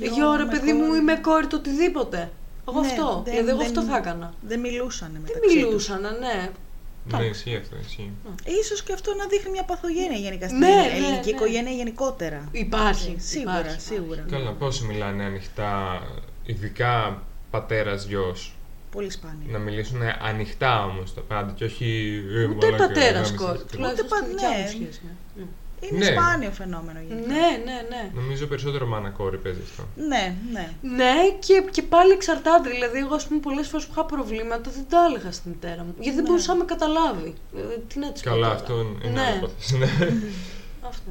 Με 0.00 0.06
Γιο, 0.06 0.34
ρε 0.36 0.44
με 0.44 0.50
παιδί 0.50 0.72
μου, 0.72 0.86
κόρη. 0.86 0.98
ή 0.98 1.02
με 1.02 1.14
κόρη, 1.16 1.46
το 1.46 1.56
οτιδήποτε. 1.56 2.30
Εγώ 2.68 2.80
Ναι, 2.80 2.86
αυτό. 2.86 3.22
δεν- 3.24 3.32
δηλαδή, 3.34 3.48
εγώ 3.48 3.58
δεν- 3.58 3.66
αυτό 3.66 3.82
θα 3.82 3.96
έκανα. 3.96 4.34
Δεν 4.40 4.60
μιλούσαν 4.60 5.10
Δεν 5.12 5.20
μεταξύ 5.20 5.40
τους. 5.54 5.54
μιλούσαν, 5.64 6.00
ναι. 6.20 6.50
Ναι, 7.16 7.24
ισχύει 7.24 7.56
αυτό. 7.56 7.76
Ισχύει. 7.86 8.10
Ίσως 8.60 8.82
και 8.82 8.92
αυτό 8.92 9.14
να 9.14 9.26
δείχνει 9.26 9.50
μια 9.50 9.64
παθογένεια 9.64 10.18
γενικά 10.18 10.46
στην 10.46 10.58
Ναι, 10.58 10.66
ναι, 10.66 10.90
ελληνική 10.96 11.30
ναι. 11.30 11.36
οικογένεια 11.36 11.72
γενικότερα. 11.72 12.48
Υπάρχει. 12.52 13.14
Ε, 13.16 13.20
Σίγουρα, 13.20 13.58
υπάρχει, 13.60 13.80
σίγουρα. 13.80 14.24
Καλά, 14.30 14.50
πόσοι 14.52 14.84
μιλάνε 14.84 15.24
ανοιχτά, 15.24 16.02
ειδικά 16.44 17.22
πατέρας 17.50 18.04
γιος. 18.06 18.52
Πολύ 18.90 19.10
σπάνια. 19.10 19.46
Να 19.52 19.58
μιλήσουν 19.58 20.00
ανοιχτά 20.22 20.84
όμως 20.84 21.14
τα 21.14 21.20
πάντα 21.20 21.52
και 21.52 21.64
όχι. 21.64 22.20
ε, 22.36 22.44
Ούτε 22.44 22.66
μαλάκα, 22.66 22.86
πατέρας 22.86 23.12
γάμισες 23.12 23.36
κόρη. 23.36 23.58
και- 23.58 23.64
Τουλάχιστον 23.76 24.06
Ούτε 24.06 24.16
στη 24.16 24.24
πα- 24.24 24.28
δικιά 24.28 24.48
ναι. 25.36 25.44
Μου 25.80 25.86
σχέση. 25.86 25.94
ναι. 25.94 25.96
Είναι 25.96 26.10
Ναι. 26.10 26.20
σπάνιο 26.20 26.50
φαινόμενο 26.50 26.98
γενικά. 27.08 27.26
Ναι, 27.28 27.46
ναι, 27.64 27.76
ναι. 27.88 28.10
Νομίζω 28.14 28.46
περισσότερο 28.46 28.86
μάνα 28.86 29.08
κόρη 29.10 29.36
παίζει 29.36 29.60
αυτό. 29.70 29.82
Ναι, 29.96 30.34
ναι. 30.52 30.72
Ναι, 30.82 31.14
και, 31.38 31.64
και 31.70 31.82
πάλι 31.82 32.12
εξαρτάται. 32.12 32.70
Δηλαδή, 32.70 32.98
εγώ, 32.98 33.14
ας 33.14 33.26
πούμε, 33.26 33.40
πολλές 33.40 33.68
φορές 33.68 33.86
που 33.86 33.92
είχα 33.92 34.04
προβλήματα 34.04 34.70
δεν 34.70 34.84
τα 34.88 34.98
έλεγα 35.08 35.30
στη 35.32 35.48
μητέρα 35.48 35.82
μου. 35.84 35.94
Γιατί 35.98 36.14
δεν 36.14 36.22
Ναι. 36.24 36.28
μπορούσα 36.30 36.52
να 36.52 36.58
με 36.58 36.64
καταλάβει. 36.64 37.34
Ε, 37.56 37.60
τι 37.88 37.98
να 37.98 38.12
της 38.12 38.22
πω. 38.22 38.30
Καλά, 38.30 38.40
τώρα. 38.46 38.54
αυτό 38.54 38.74
είναι 39.04 39.12
Ναι. 39.14 39.20
άλλη 39.26 39.36
υπόθεση. 39.36 39.78
ναι. 39.78 39.86
Αυτό. 40.88 41.10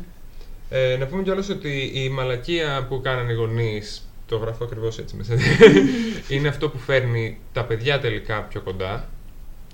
Ε, 0.70 0.96
να 1.00 1.06
πούμε 1.06 1.24
κιόλας 1.24 1.50
ότι 1.50 1.92
η 1.94 2.10
μαλακία 2.10 2.86
που 2.90 3.02
κάνανε 3.02 3.32
οι 3.32 3.36
γονείς, 3.36 4.10
το 4.26 4.38
γράφω 4.38 4.64
ακριβώς 4.64 4.98
έτσι 5.00 5.16
μέσα, 5.16 5.34
είναι 6.36 6.48
αυτό 6.48 6.70
που 6.70 6.78
φέρνει 6.78 7.40
τα 7.54 7.64
παιδιά 7.64 8.00
τελικά 8.00 8.42
πιο 8.44 8.62
κοντά. 8.62 9.10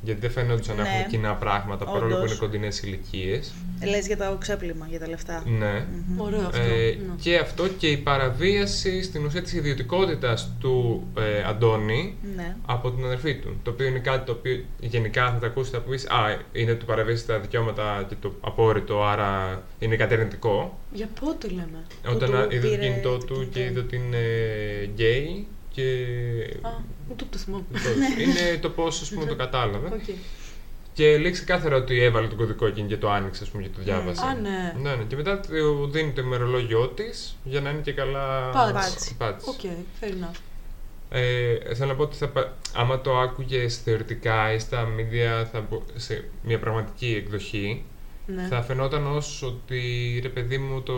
Γιατί 0.05 0.19
δεν 0.19 0.31
φαίνονταν 0.31 0.75
να 0.75 0.83
Ναι. 0.83 0.89
έχουν 0.89 1.09
κοινά 1.11 1.33
πράγματα 1.33 1.85
παρόλο 1.85 2.09
που 2.09 2.15
Όντως. 2.15 2.29
είναι 2.29 2.39
κοντινές 2.39 2.81
ηλικίες. 2.81 3.53
Λες 3.89 4.07
για 4.07 4.17
το 4.17 4.37
ξέπλυμα, 4.39 4.87
για 4.89 4.99
τα 4.99 5.07
λεφτά. 5.07 5.43
Ναι. 5.45 5.85
Μμμ. 6.07 6.19
Ωραίο 6.21 6.39
αυτό. 6.39 6.61
Ε, 6.61 6.85
ναι. 6.85 7.13
και 7.21 7.37
αυτό 7.37 7.67
και 7.67 7.87
η 7.87 7.97
παραβίαση 7.97 9.03
στην 9.03 9.25
ουσία 9.25 9.41
της 9.41 9.53
ιδιωτικότητας 9.53 10.51
του 10.59 11.07
ε, 11.17 11.43
Αντώνη 11.49 12.15
Ναι. 12.35 12.55
από 12.65 12.91
την 12.91 13.05
αδερφή 13.05 13.35
του. 13.35 13.59
Το 13.63 13.71
οποίο 13.71 13.85
είναι 13.87 13.99
κάτι 13.99 14.25
το 14.25 14.31
οποίο 14.31 14.63
γενικά 14.79 15.31
θα 15.31 15.37
τα 15.37 15.47
ακούσει 15.47 15.71
θα 15.71 15.79
πεις 15.79 16.07
«Α, 16.09 16.37
είναι 16.51 16.73
του 16.73 16.85
παραβίαση 16.85 17.25
τα 17.27 17.39
δικαιώματα 17.39 18.05
και 18.09 18.15
το 18.21 18.33
απόρριτο, 18.41 19.03
άρα 19.05 19.63
είναι 19.79 19.95
κατερνητικό». 19.95 20.79
Για 20.93 21.07
πότε 21.19 21.47
λέμε; 21.47 21.83
Όταν 22.15 22.29
του 22.29 22.37
α- 22.37 22.47
είδε 22.49 22.59
το 22.59 22.67
πήρε 22.69 22.81
κινητό 22.87 23.17
το 23.17 23.25
του 23.25 23.33
κινητό. 23.33 23.51
και 23.53 23.63
είδε 23.63 23.79
ότι 23.79 23.95
είναι 23.95 24.17
γκέι 24.93 25.47
και... 25.73 25.83
Α, 26.61 26.69
ούτε 27.11 27.23
που 27.23 27.29
το 27.31 27.37
θυμάμαι. 27.37 27.63
είναι 28.19 28.57
το 28.61 28.69
πώς 28.69 29.01
ας 29.01 29.09
πούμε 29.09 29.25
το 29.25 29.35
κατάλαβε. 29.35 29.87
Οκ. 29.87 30.15
Και 30.93 31.17
λέει 31.17 31.31
ξεκάθαρα 31.31 31.75
ότι 31.75 32.01
έβαλε 32.01 32.27
τον 32.27 32.37
κωδικό 32.37 32.65
εκείνη 32.65 32.87
και 32.87 32.97
το 32.97 33.11
άνοιξε 33.11 33.43
ας 33.43 33.49
πούμε, 33.49 33.63
και 33.63 33.69
το 33.69 33.81
διάβασε. 33.83 34.25
Α, 34.25 34.33
ναι. 34.35 34.73
Ναι, 34.81 34.95
ναι. 34.95 35.03
Και 35.03 35.15
μετά 35.15 35.39
του 35.39 35.89
δίνει 35.91 36.11
το 36.11 36.21
ημερολόγιο 36.21 36.87
της 36.87 37.35
για 37.43 37.61
να 37.61 37.69
είναι 37.69 37.81
και 37.81 37.91
καλά 37.93 38.49
Πάτσι. 38.49 38.73
Πάτσι. 38.73 39.15
πάτσι. 39.17 39.49
Οκ, 39.49 39.59
fair 40.01 40.07
enough. 40.11 40.37
Ε, 41.09 41.55
θέλω 41.75 41.89
να 41.89 41.95
πω 41.95 42.03
ότι 42.03 42.15
θα, 42.15 42.27
πα- 42.27 42.57
άμα 42.75 43.01
το 43.01 43.17
άκουγες 43.19 43.77
θεωρητικά 43.77 44.53
ή 44.53 44.59
στα 44.59 44.87
media 44.97 45.45
θα, 45.51 45.65
μπο- 45.69 45.83
σε 45.95 46.29
μια 46.43 46.59
πραγματική 46.59 47.13
εκδοχή, 47.17 47.83
Ναι. 48.25 48.47
θα 48.49 48.61
φαινόταν 48.61 49.07
ως 49.15 49.41
ότι 49.43 49.79
ρε 50.23 50.29
παιδί 50.29 50.57
μου 50.57 50.81
το 50.81 50.93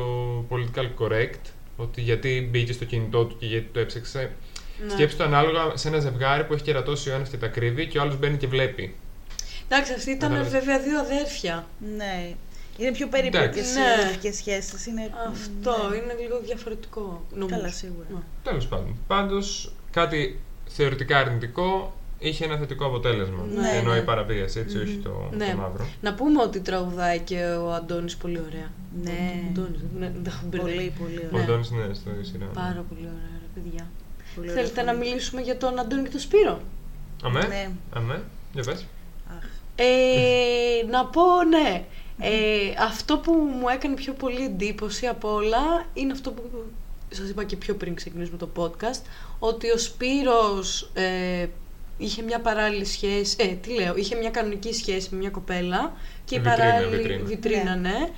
political 0.50 0.90
correct, 1.04 1.42
ότι 1.78 2.02
γιατί 2.02 2.48
μπήκε 2.52 2.74
στο 2.74 2.86
κινητό 2.86 3.26
του 3.26 3.38
και 3.40 3.46
γιατί 3.46 3.68
το 3.72 3.80
έψαξε. 3.80 4.32
Ναι. 4.84 4.90
Σκέψτε 4.92 5.18
το 5.18 5.24
ανάλογα 5.30 5.72
σε 5.78 5.88
ένα 5.88 6.00
ζευγάρι 6.00 6.44
που 6.44 6.54
έχει 6.54 6.64
κερατώσει 6.64 7.10
ο 7.10 7.14
ένας 7.14 7.30
και 7.30 7.38
τα 7.38 7.48
κρύβει 7.48 7.88
και 7.88 7.98
ο 7.98 8.02
άλλος 8.02 8.18
μπαίνει 8.20 8.38
και 8.38 8.48
βλέπει. 8.48 8.96
Εντάξει, 9.68 9.94
αυτοί 9.94 10.12
ήταν 10.12 10.30
Κατάλαβες. 10.30 10.52
βέβαια 10.60 10.80
δύο 10.80 11.00
αδέρφια. 11.00 11.66
Ναι. 11.98 12.34
Είναι 12.78 12.92
πιο 12.92 13.08
περίπλοκες 13.08 13.50
Εντάξει. 13.50 13.72
οι 13.80 13.82
Ναι. 13.82 13.94
αδερφικές 13.94 14.36
σχέσεις. 14.36 14.86
Είναι... 14.86 15.12
Αυτό 15.32 15.76
ναι. 15.90 15.96
είναι 15.96 16.16
λίγο 16.22 16.40
διαφορετικό. 16.44 17.24
Νομίζω. 17.34 17.56
Καλά, 17.58 17.70
σίγουρα. 17.72 18.06
Ναι. 18.10 18.20
Τέλος 18.44 18.68
πάντων. 18.68 18.96
Πάντως 19.08 19.72
κάτι 19.92 20.40
θεωρητικά 20.68 21.18
αρνητικό 21.18 21.96
είχε 22.20 22.46
ένα 22.46 22.58
θετικό 22.58 22.86
αποτέλεσμα. 22.86 23.46
Ναι, 23.54 23.70
Ενώ 23.78 23.92
ναι. 23.92 23.98
η 23.98 24.02
παραβίαση, 24.02 24.60
έτσι, 24.60 24.78
όχι 24.78 25.00
το, 25.04 25.30
Ναι. 25.38 25.50
το 25.52 25.58
μαύρο. 25.58 25.86
Να 26.02 26.14
πούμε 26.14 26.42
ότι 26.42 26.60
τραγουδάει 26.60 27.20
και 27.20 27.44
ο 27.44 27.72
Αντώνης 27.74 28.16
πολύ 28.18 28.40
ωραία. 28.48 28.72
Ναι. 29.04 29.12
Ο 29.46 29.48
Αντώνης, 29.50 29.80
ναι, 29.98 30.10
δεν 30.14 30.24
τα 30.24 30.32
έχω 30.36 30.46
μπερδεύει. 30.48 30.76
Πολύ, 30.76 30.94
πολύ 31.00 31.18
Ο 31.18 31.28
ωραία. 31.32 31.44
Αντώνης 31.44 31.70
είναι 31.70 31.94
στο 31.94 32.10
σειρά. 32.22 32.46
Πάρα 32.46 32.86
πολύ 32.90 33.02
ωραία, 33.02 33.40
ρε 33.42 33.62
παιδιά. 33.62 33.88
Πολύ 34.36 34.50
ωραία 34.50 34.64
Θέλετε 34.64 34.82
να 34.82 34.92
φωνή. 34.94 35.06
μιλήσουμε 35.06 35.42
για 35.42 35.58
τον 35.58 35.80
Αντώνη 35.80 36.04
και 36.04 36.10
τον 36.10 36.20
Σπύρο; 36.20 36.60
Αμέ. 37.24 37.46
Ναι. 37.48 37.70
Αμέ. 37.94 38.24
Για 38.54 38.64
πες. 38.64 38.86
Αχ. 39.38 39.44
Ε, 39.76 40.86
να 40.90 41.06
πω 41.06 41.22
ναι. 41.50 41.84
Ε, 42.20 42.74
αυτό 42.80 43.18
που 43.18 43.32
μου 43.34 43.68
έκανε 43.70 43.96
πιο 43.96 44.14
πολύ 44.14 44.46
εντύπωση 44.46 45.08
από 45.08 45.34
όλα 45.34 45.86
είναι 45.94 46.12
αυτό 46.12 46.32
που 46.32 46.44
σας 47.10 47.30
είπα 47.30 47.44
και 47.44 47.56
πιο 47.56 47.76
πριν 47.76 47.96
ξεκινήσουμε 47.96 48.38
το 48.38 48.50
podcast 48.56 49.02
ότι 49.40 49.72
ο 49.72 49.78
Σπύρος 49.78 50.90
ε, 50.94 51.48
είχε 51.98 52.22
μια 52.22 52.40
παράλληλη 52.40 52.86
σχέση, 52.86 53.36
ε, 53.40 53.46
τι 53.48 53.70
λέω, 53.74 53.96
είχε 53.96 54.16
μια 54.16 54.30
κανονική 54.30 54.74
σχέση 54.74 55.08
με 55.12 55.18
μια 55.18 55.30
κοπέλα 55.30 55.94
και 56.26 56.36
η 56.36 56.40
Βιτρίνα, 56.40 56.56
παράλληλη 56.58 56.96
βιτρίνα. 56.98 57.24
βιτρίνα, 57.24 57.76
Ναι. 57.76 57.90
ναι. 57.90 58.10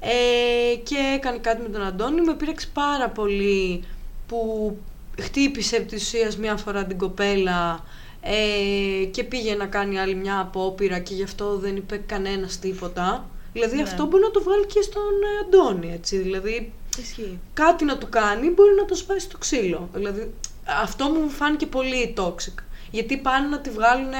Ε, 0.00 0.76
και 0.76 0.96
έκανε 1.14 1.38
κάτι 1.38 1.62
με 1.62 1.68
τον 1.68 1.82
Αντώνη. 1.82 2.20
Με 2.20 2.34
πήρεξε 2.34 2.68
πάρα 2.72 3.08
πολύ 3.08 3.84
που 4.26 4.76
χτύπησε 5.20 5.76
επί 5.76 5.84
της 5.84 6.02
ουσίας 6.02 6.36
μια 6.36 6.56
φορά 6.56 6.84
την 6.84 6.98
κοπέλα 6.98 7.84
ε, 8.20 9.04
και 9.04 9.24
πήγε 9.24 9.54
να 9.54 9.66
κάνει 9.66 9.98
άλλη 10.00 10.14
μια 10.14 10.38
απόπειρα 10.40 10.98
και 10.98 11.14
γι' 11.14 11.22
αυτό 11.22 11.56
δεν 11.58 11.76
είπε 11.76 11.96
κανένας 11.96 12.58
τίποτα. 12.58 13.30
Δηλαδή 13.52 13.76
Ναι. 13.76 13.82
αυτό 13.82 14.06
μπορεί 14.06 14.22
να 14.22 14.30
το 14.30 14.42
βάλει 14.42 14.66
και 14.66 14.82
στον 14.82 15.02
ε, 15.02 15.46
Αντώνη, 15.46 15.92
έτσι. 15.92 16.16
Δηλαδή 16.16 16.72
Ισχύει. 16.98 17.38
κάτι 17.54 17.84
να 17.84 17.98
του 17.98 18.08
κάνει 18.08 18.48
μπορεί 18.50 18.74
να 18.74 18.84
το 18.84 18.94
σπάσει 18.94 19.20
στο 19.20 19.38
ξύλο. 19.38 19.88
Δηλαδή 19.94 20.34
αυτό 20.82 21.08
μου 21.08 21.28
φάνηκε 21.30 21.66
πολύ 21.66 22.14
toxic. 22.18 22.62
Γιατί 22.90 23.16
πάνε 23.16 23.46
να 23.46 23.60
τη 23.60 23.70
βγάλουν. 23.70 24.10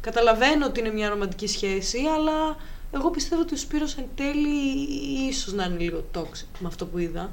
Καταλαβαίνω 0.00 0.66
ότι 0.66 0.80
είναι 0.80 0.92
μια 0.92 1.08
ρομαντική 1.08 1.46
σχέση, 1.46 1.98
αλλά 2.16 2.56
εγώ 2.92 3.10
πιστεύω 3.10 3.40
ότι 3.42 3.54
ο 3.54 3.56
Σπύρος 3.56 3.96
εν 3.96 4.04
τέλει 4.14 4.48
ίσως 5.28 5.52
να 5.52 5.64
είναι 5.64 5.76
λίγο 5.78 6.04
toxic 6.14 6.46
με 6.58 6.68
αυτό 6.68 6.86
που 6.86 6.98
είδα. 6.98 7.30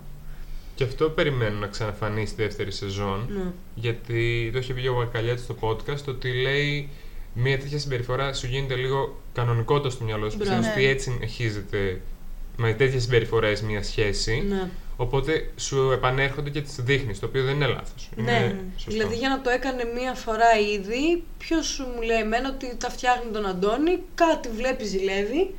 Και 0.80 0.86
αυτό 0.86 1.09
περιμένω 1.09 1.59
να 1.59 1.67
ξαναφανεί 1.67 2.25
στη 2.25 2.41
δεύτερη 2.41 2.71
σεζόν. 2.71 3.27
Ναι. 3.30 3.51
Γιατί 3.75 4.49
το 4.53 4.59
είχε 4.59 4.73
πει 4.73 4.88
ο 4.88 4.93
Βακαλιάτη 4.93 5.41
στο 5.41 5.55
podcast 5.59 6.05
ότι 6.07 6.41
λέει 6.41 6.89
μια 7.34 7.59
τέτοια 7.59 7.80
συμπεριφορά 7.80 8.34
σου 8.34 8.47
γίνεται 8.47 8.75
λίγο 8.75 9.21
κανονικότητα 9.34 9.89
στο 9.89 10.03
μυαλό 10.03 10.30
σου. 10.30 10.38
Μπράβο. 10.38 10.57
Πιστεύει 10.57 10.77
ότι 10.80 10.86
Ναι. 10.86 10.91
έτσι 10.91 11.11
συνεχίζεται 11.11 12.01
με 12.57 12.73
τέτοιες 12.73 13.03
συμπεριφορές 13.03 13.61
μια 13.61 13.84
σχέση. 13.84 14.45
Ναι. 14.47 14.69
Οπότε 14.97 15.51
σου 15.55 15.91
επανέρχονται 15.91 16.49
και 16.49 16.61
τις 16.61 16.75
δείχνεις, 16.75 17.19
το 17.19 17.25
οποίο 17.25 17.43
δεν 17.43 17.55
είναι 17.55 17.67
λάθος. 17.67 18.09
Ναι, 18.15 18.55
δηλαδή 18.88 19.15
για 19.15 19.30
να 19.30 19.41
το 19.41 19.49
έκανε 19.49 19.84
μία 19.95 20.13
φορά 20.13 20.59
ήδη, 20.73 21.23
ποιος 21.38 21.65
σου 21.65 21.84
μου 21.95 22.01
λέει 22.01 22.19
εμένα 22.19 22.49
ότι 22.49 22.75
τα 22.77 22.89
φτιάχνει 22.89 23.32
τον 23.32 23.45
Αντώνη, 23.45 23.99
κάτι 24.15 24.49
βλέπει 24.49 24.86
ζηλεύει 24.86 25.55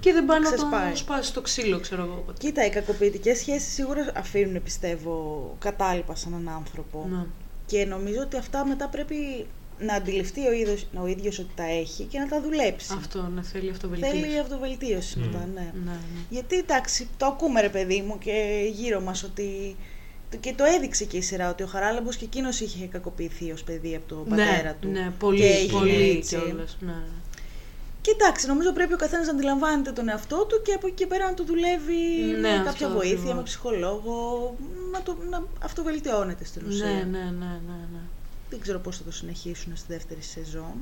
και 0.00 0.12
δεν 0.12 0.24
πάει 0.24 0.40
να 0.40 0.46
Ξεσπάει. 0.46 0.86
τον 0.88 0.96
σπάσει 0.96 1.28
στο 1.28 1.40
ξύλο, 1.40 1.80
ξέρω 1.80 2.02
εγώ. 2.02 2.24
Κοίτα, 2.38 2.66
οι 2.66 2.70
κακοποιητικές 2.70 3.38
σχέσεις 3.38 3.72
σίγουρα 3.72 4.12
αφήνουν, 4.16 4.62
πιστεύω, 4.62 5.56
κατάλοιπα 5.58 6.14
σε 6.14 6.28
έναν 6.28 6.48
άνθρωπο. 6.48 7.06
Ναι. 7.10 7.24
Και 7.66 7.84
νομίζω 7.84 8.20
ότι 8.20 8.36
αυτά 8.36 8.66
μετά 8.66 8.88
πρέπει 8.88 9.46
να 9.78 9.94
αντιληφθεί 9.94 10.46
ο 10.46 10.52
ίδιος, 10.52 10.86
ο 11.02 11.06
ίδιος 11.06 11.38
ότι 11.38 11.50
τα 11.54 11.64
έχει 11.64 12.04
και 12.04 12.18
να 12.18 12.28
τα 12.28 12.40
δουλέψει. 12.40 12.92
Αυτό, 12.96 13.30
να 13.34 13.42
θέλει 13.42 13.70
αυτοβελτίωση. 13.70 14.16
Θέλει 14.16 14.38
αυτοβελτίωση 14.38 15.18
Μμ. 15.18 15.22
μετά, 15.22 15.48
ναι. 15.54 15.72
Ναι, 15.84 15.90
ναι. 15.90 16.20
Γιατί 16.30 16.56
εντάξει, 16.56 17.08
το 17.16 17.26
ακούμε 17.26 17.60
ρε 17.60 17.68
παιδί 17.68 18.00
μου 18.06 18.18
και 18.18 18.68
γύρω 18.72 19.00
μας 19.00 19.22
ότι. 19.22 19.76
Και 20.40 20.54
το 20.56 20.64
έδειξε 20.64 21.04
και 21.04 21.16
η 21.16 21.20
σειρά 21.22 21.50
ότι 21.50 21.62
ο 21.62 21.66
Χαράλαμπος 21.66 22.16
και 22.16 22.24
εκείνος 22.24 22.60
είχε 22.60 22.86
κακοποιηθεί 22.86 23.52
ως 23.52 23.62
παιδί 23.62 23.94
από 23.94 24.08
τον 24.08 24.24
πατέρα 24.28 24.62
ναι, 24.62 24.76
του. 24.80 24.88
Ναι, 24.88 25.00
Και 25.00 25.10
πολύ, 25.18 25.44
έγινε 25.44 25.78
πολύ 25.78 26.10
έτσι. 26.16 26.36
κιόλας. 26.36 26.76
Ναι, 26.80 26.92
ναι. 26.92 27.21
Και 28.02 28.10
εντάξει, 28.10 28.46
νομίζω 28.46 28.72
πρέπει 28.72 28.92
ο 28.92 28.96
καθένας 28.96 29.26
να 29.26 29.32
αντιλαμβάνεται 29.32 29.92
τον 29.92 30.08
εαυτό 30.08 30.44
του 30.48 30.62
και 30.64 30.72
από 30.72 30.86
εκεί 30.86 30.96
και 30.96 31.06
πέρα 31.06 31.26
να 31.26 31.34
το 31.34 31.44
δουλεύει 31.44 32.22
Ναι, 32.32 32.38
με 32.40 32.48
αυτό 32.54 32.64
κάποια 32.64 32.88
βοήθεια, 32.88 33.12
ακριβώς. 33.14 33.34
με 33.34 33.42
ψυχολόγο, 33.42 34.56
να, 34.92 35.02
το, 35.02 35.16
να 35.30 35.42
αυτοβελτιώνεται 35.62 36.44
στην 36.44 36.62
ουσία. 36.68 36.86
Ναι, 36.86 36.92
ναι, 36.92 37.18
ναι, 37.18 37.60
ναι, 37.66 37.78
ναι. 37.92 38.00
Δεν 38.50 38.60
ξέρω 38.60 38.78
πώς 38.78 38.96
θα 38.96 39.02
το 39.04 39.10
συνεχίσουν 39.12 39.76
στη 39.76 39.92
δεύτερη 39.92 40.22
σεζόν. 40.22 40.74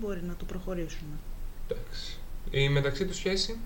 Μπορεί 0.00 0.22
να 0.22 0.34
το 0.34 0.44
προχωρήσουν. 0.44 1.06
Εντάξει. 1.70 2.18
Η 2.50 2.68
μεταξύ 2.68 3.04
του 3.06 3.14
σχέση, 3.14 3.58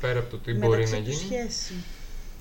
πέρα 0.00 0.18
από 0.18 0.30
το 0.30 0.36
τι 0.38 0.52
μπορεί 0.52 0.68
Μεταξύ 0.82 0.92
να 0.94 1.02
τους 1.02 1.22
γίνει. 1.22 1.40
σχέση. 1.40 1.74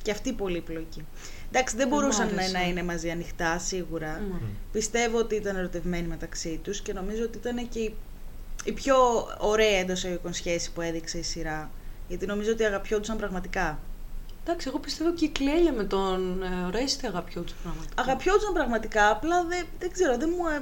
Και 0.02 0.12
αυτή 0.12 0.34
πολύπλοκη. 0.34 1.06
Εντάξει, 1.52 1.76
δεν 1.76 1.90
Δεν 1.90 1.98
μ' 1.98 2.00
μπορούσαν 2.02 2.28
να, 2.28 2.34
άρεσε. 2.34 2.52
να 2.52 2.68
είναι 2.68 2.84
μαζί 2.84 3.10
ανοιχτά, 3.10 3.60
σίγουρα. 3.60 4.22
Μμ. 4.32 4.46
Πιστεύω 4.72 5.18
ότι 5.18 5.36
ήταν 5.36 5.56
ερωτευμένοι 5.56 6.08
μεταξύ 6.08 6.60
τους 6.64 6.82
και 6.82 6.94
νομίζω 6.94 7.24
ότι 7.24 7.38
ήταν 7.38 7.70
και 7.70 7.80
η, 7.80 7.96
η 8.64 8.72
πιο 8.72 8.96
ωραία 9.38 9.80
εντό 9.80 9.94
εικόν 10.14 10.34
σχέση 10.34 10.72
που 10.72 10.82
έδειξε 10.82 11.18
η 11.18 11.24
σειρά. 11.24 11.72
Γιατί 12.08 12.26
νομίζω 12.26 12.52
ότι 12.52 12.64
αγαπιόντουσαν 12.64 13.18
πραγματικά. 13.18 13.80
Εντάξει, 14.44 14.68
εγώ 14.68 14.80
πιστεύω 14.80 15.14
και 15.14 15.26
η 15.26 15.30
Κλέλια 15.30 15.74
με 15.74 15.84
τον 15.84 16.44
ε, 16.44 16.70
Ρέστη 16.72 17.06
αγαπιόντουσαν 17.06 17.58
πραγματικά. 17.64 18.02
Αγαπιόντουσαν 18.02 18.54
πραγματικά, 18.54 19.10
απλά 19.10 19.44
δεν, 19.44 19.66
δεν 19.80 19.92
ξέρω, 19.92 20.18
δεν 20.18 20.34
μου, 20.38 20.48
ε, 20.48 20.62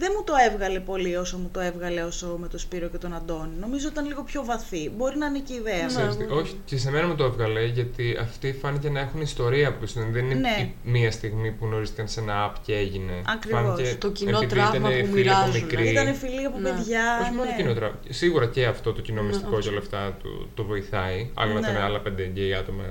δεν 0.00 0.10
μου 0.16 0.24
το 0.24 0.32
έβγαλε 0.50 0.80
πολύ 0.80 1.16
όσο 1.16 1.36
μου 1.38 1.48
το 1.52 1.60
έβγαλε 1.60 2.02
όσο 2.02 2.36
με 2.40 2.48
τον 2.48 2.58
Σπύρο 2.58 2.88
και 2.88 2.98
τον 2.98 3.14
Αντώνη. 3.14 3.54
Νομίζω 3.60 3.88
ήταν 3.88 4.06
λίγο 4.06 4.22
πιο 4.22 4.44
βαθύ. 4.44 4.90
Μπορεί 4.96 5.18
να 5.18 5.26
είναι 5.26 5.38
και 5.38 5.52
η 5.52 5.56
ιδέα. 5.56 5.80
Ναι. 5.80 5.86
Ξέρεις 5.86 6.16
τι, 6.16 6.24
όχι, 6.24 6.54
και 6.64 6.76
σε 6.78 6.90
μένα 6.90 7.06
μου 7.06 7.14
το 7.14 7.24
έβγαλε 7.24 7.64
γιατί 7.64 8.16
αυτοί 8.20 8.52
φάνηκε 8.52 8.88
να 8.90 9.00
έχουν 9.00 9.20
ιστορία 9.20 9.72
που 9.72 9.86
δεν 10.12 10.24
είναι 10.30 10.34
Ναι. 10.34 10.56
η 10.60 10.90
μία 10.90 11.10
στιγμή 11.10 11.50
που 11.50 11.64
γνωρίστηκαν 11.66 12.08
σε 12.08 12.20
ένα 12.20 12.50
app 12.50 12.54
και 12.66 12.74
έγινε. 12.74 13.12
Ακριβώς. 13.34 13.60
Φάνηκε 13.60 13.96
Το 13.98 14.10
κοινό 14.10 14.36
επειδή 14.36 14.54
τραύμα 14.54 14.88
ήτανε 14.90 15.02
που 15.08 15.14
φίλοι 15.14 15.30
από 15.30 15.38
μοιράζουν. 15.46 15.62
μικρή. 15.62 15.88
Ήταν 15.88 16.14
φιλοί 16.14 16.44
από 16.44 16.58
Ναι. 16.58 16.70
παιδιά. 16.70 17.18
Όχι 17.22 17.30
μόνο 17.30 17.50
ναι. 17.50 17.56
κοινό 17.56 17.72
τραύμα. 17.74 17.98
Σίγουρα 18.08 18.46
και 18.46 18.66
αυτό 18.66 18.92
το 18.92 19.00
κοινό 19.00 19.20
Ναι, 19.22 19.26
μυστικό 19.28 19.56
όχι. 19.56 19.62
και 19.62 19.68
όλα 19.68 19.78
αυτά 19.78 20.16
το, 20.22 20.28
το 20.54 20.64
βοηθάει. 20.64 21.30
Άλλο 21.34 21.52
να 21.52 21.60
Ναι. 21.60 21.68
ήταν 21.70 21.82
άλλα 21.82 22.00
πέντε 22.00 22.22
γκέι 22.24 22.54
άτομα 22.54 22.84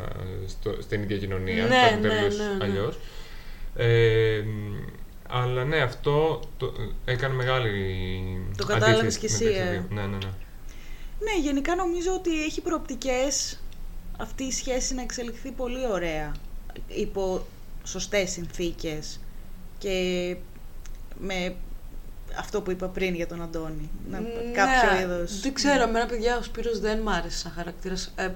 στο, 0.47 0.75
στην 0.81 1.01
ίδια 1.01 1.17
κοινωνία. 1.17 1.63
Ναι, 1.63 1.69
θα 1.69 1.87
ήταν 1.87 2.01
ναι, 2.01 2.07
τελείως 2.07 2.37
ναι, 2.37 2.43
ναι. 2.43 2.63
αλλιώς. 2.63 2.99
Ε, 3.75 4.43
αλλά 5.31 5.63
ναι, 5.63 5.81
αυτό 5.81 6.39
το, 6.57 6.73
έκανε 7.05 7.33
μεγάλη. 7.33 7.71
Το 8.57 8.65
κατάλαβες 8.65 8.99
αντίθεση 8.99 9.19
κι 9.19 9.25
εσύ, 9.25 9.43
μεταξύ 9.43 9.67
ε. 9.67 9.71
δύο. 9.71 9.85
Ναι, 9.89 10.01
ναι, 10.01 10.07
ναι. 10.07 10.31
Ναι, 11.19 11.41
γενικά 11.41 11.75
νομίζω 11.75 12.13
ότι 12.13 12.43
έχει 12.43 12.61
προοπτικές 12.61 13.59
αυτή 14.17 14.43
η 14.43 14.51
σχέση 14.51 14.93
να 14.93 15.01
εξελιχθεί 15.01 15.51
πολύ 15.51 15.87
ωραία 15.91 16.31
υπό 16.87 17.45
σωστές 17.83 18.31
συνθήκες 18.31 19.19
και 19.77 20.35
με 21.19 21.55
αυτό 22.37 22.61
που 22.61 22.71
είπα 22.71 22.87
πριν 22.87 23.15
για 23.15 23.27
τον 23.27 23.41
Αντώνη. 23.41 23.89
Να, 24.09 24.17
κάποιο 24.53 24.93
Ναι, 24.93 25.01
είδος... 25.01 25.39
Δεν 25.39 25.53
ξέρω, 25.53 25.83
εμένα 25.83 26.05
παιδιά 26.05 26.37
ο 26.37 26.41
Σπύρος 26.41 26.79
δεν 26.79 26.99
μ' 26.99 27.09
άρεσε 27.09 27.37
σαν 27.37 27.51
χαρακτήρας. 27.51 28.13
Ε, 28.15 28.29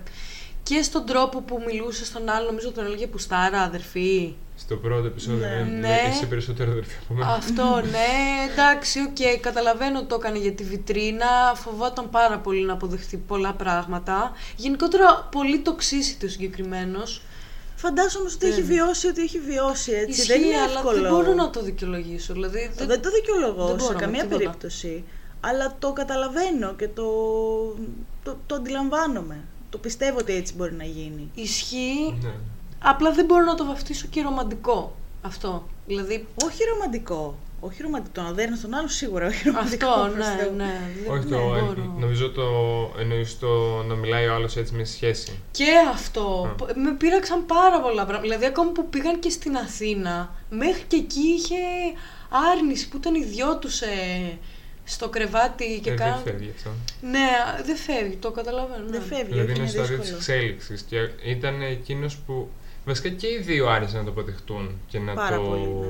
και 0.63 0.81
στον 0.81 1.05
τρόπο 1.05 1.41
που 1.41 1.61
μιλούσες 1.67 2.07
στον 2.07 2.29
άλλο, 2.29 2.45
νομίζω 2.45 2.71
τον 2.71 2.85
έλεγε 2.85 3.07
Πουστάρα, 3.07 3.61
αδερφή. 3.61 4.33
Στο 4.55 4.75
πρώτο 4.75 5.07
επεισόδιο, 5.07 5.47
Ναι. 5.47 5.55
ναι, 5.55 5.77
Ναι. 5.77 6.09
είσαι 6.13 6.25
περισσότερο 6.25 6.71
αδερφή 6.71 6.95
από 7.03 7.13
μένα. 7.13 7.31
Αυτό, 7.33 7.81
ναι, 7.91 8.51
εντάξει, 8.51 8.99
οκ, 8.99 9.39
καταλαβαίνω 9.41 9.97
ότι 9.99 10.07
το 10.07 10.15
έκανε 10.15 10.37
για 10.37 10.51
τη 10.51 10.63
βιτρίνα. 10.63 11.25
Φοβόταν 11.55 12.09
πάρα 12.09 12.37
πολύ 12.39 12.65
να 12.65 12.73
αποδεχτεί 12.73 13.17
πολλά 13.17 13.53
πράγματα. 13.53 14.31
Γενικότερα, 14.55 15.27
πολύ 15.31 15.59
τοξικός 15.59 16.25
ο 16.25 16.29
συγκεκριμένος. 16.29 17.21
Φαντάζομαι 17.75 18.29
ότι 18.35 18.47
έχει 18.47 18.59
Ναι. 18.61 18.65
βιώσει 18.67 19.07
ότι 19.07 19.21
έχει 19.21 19.39
βιώσει 19.39 19.91
έτσι. 19.91 20.21
Ισχύει, 20.21 20.27
δεν 20.27 20.43
είναι 20.43 20.55
αλλά 20.57 20.77
εύκολο. 20.79 21.01
δεν 21.01 21.11
μπορώ 21.11 21.33
να 21.33 21.49
το 21.49 21.61
δικαιολογήσω. 21.61 22.33
Δηλαδή, 22.33 22.71
Δεν, 22.75 22.87
δεν 22.87 23.01
το 23.01 23.09
δικαιολογώ 23.11 23.65
δεν 23.67 23.79
σε 23.79 23.85
μπορώ 23.85 23.93
με 23.93 23.99
καμία 23.99 24.21
τίποτα. 24.21 24.37
περίπτωση. 24.37 25.03
Αλλά 25.41 25.75
το 25.79 25.93
καταλαβαίνω 25.93 26.73
και 26.73 26.87
το, 26.87 27.03
το, 28.23 28.37
το 28.45 28.55
αντιλαμβάνομαι. 28.55 29.43
Το 29.73 29.79
πιστεύω 29.79 30.17
ότι 30.17 30.33
έτσι 30.33 30.53
μπορεί 30.55 30.73
να 30.73 30.83
γίνει. 30.83 31.31
Ισχύει, 31.35 32.17
Ναι. 32.21 32.31
απλά 32.83 33.11
δεν 33.11 33.25
μπορώ 33.25 33.45
να 33.45 33.55
το 33.55 33.65
βαφτίσω 33.65 34.07
και 34.09 34.21
ρομαντικό 34.21 34.95
αυτό. 35.21 35.67
Δηλαδή, 35.87 36.27
Όχι 36.43 36.63
ρομαντικό. 36.73 37.35
Όχι 37.59 37.81
ρομαντικό, 37.81 38.11
τον 38.13 38.25
αδέρνει 38.25 38.57
στον 38.57 38.73
άλλο 38.73 38.87
σίγουρα, 38.87 39.27
όχι 39.27 39.47
ρομαντικό. 39.49 39.87
Αυτό, 39.89 40.11
προς 40.13 40.25
ναι, 40.27 40.35
Θεού. 40.41 40.53
ναι. 40.55 40.79
δεν- 41.03 41.11
Όχι 41.13 41.25
ναι, 41.25 41.35
το. 41.35 41.41
μπορώ. 41.43 41.95
Νομίζω 41.99 42.29
το 42.31 42.43
εννοείς 42.99 43.39
το 43.39 43.47
να 43.87 43.95
μιλάει 43.95 44.27
ο 44.27 44.33
άλλος 44.33 44.55
έτσι 44.55 44.73
με 44.73 44.83
σχέση. 44.83 45.39
Και 45.51 45.65
αυτό. 45.93 46.47
Α. 46.51 46.65
Π- 46.65 46.75
Με 46.77 46.91
πείραξαν 46.91 47.45
πάρα 47.45 47.81
πολλά 47.81 47.93
πράγματα. 48.05 48.21
Δηλαδή, 48.21 48.45
ακόμα 48.45 48.71
που 48.71 48.89
πήγαν 48.89 49.19
και 49.19 49.29
στην 49.29 49.55
Αθήνα, 49.57 50.35
μέχρι 50.49 50.83
και 50.87 50.95
εκεί 50.95 51.19
είχε 51.37 51.55
άρνηση 52.53 52.89
που 52.89 52.97
ήταν 52.97 53.15
οι 53.15 53.23
δυο 53.23 53.57
του 53.57 53.69
στο 54.83 55.09
κρεβάτι 55.09 55.79
και 55.83 55.89
Ε, 55.89 55.93
δεν 55.93 55.97
κάναν. 55.97 56.23
φεύγει 56.23 56.51
αυτό. 56.55 56.69
Ναι, 57.01 57.29
δεν 57.65 57.75
φεύγει, 57.75 58.15
το 58.15 58.31
καταλαβαίνω. 58.31 58.83
Δεν 58.89 58.99
ναι. 58.99 59.05
φεύγει, 59.15 59.31
Δηλαδή 59.31 59.51
όχι, 59.51 59.59
είναι 59.59 59.59
είναι 59.59 59.67
στο 59.69 59.77
στάδιο 59.83 59.97
της 59.99 60.09
δύσκολο. 60.11 60.35
εξέλιξης. 60.37 60.81
Και 60.81 61.09
ήταν 61.29 61.61
εκείνος 61.61 62.17
που. 62.17 62.49
Βασικά 62.85 63.09
και 63.09 63.27
οι 63.27 63.37
δύο 63.41 63.67
άρεσαν 63.69 63.97
να 63.99 64.03
το 64.05 64.11
αποδεχτούν 64.11 64.69
και 64.87 64.99
να 64.99 65.13
Πάρα 65.13 65.35
το, 65.35 65.41
πολύ, 65.41 65.61
ναι. 65.67 65.87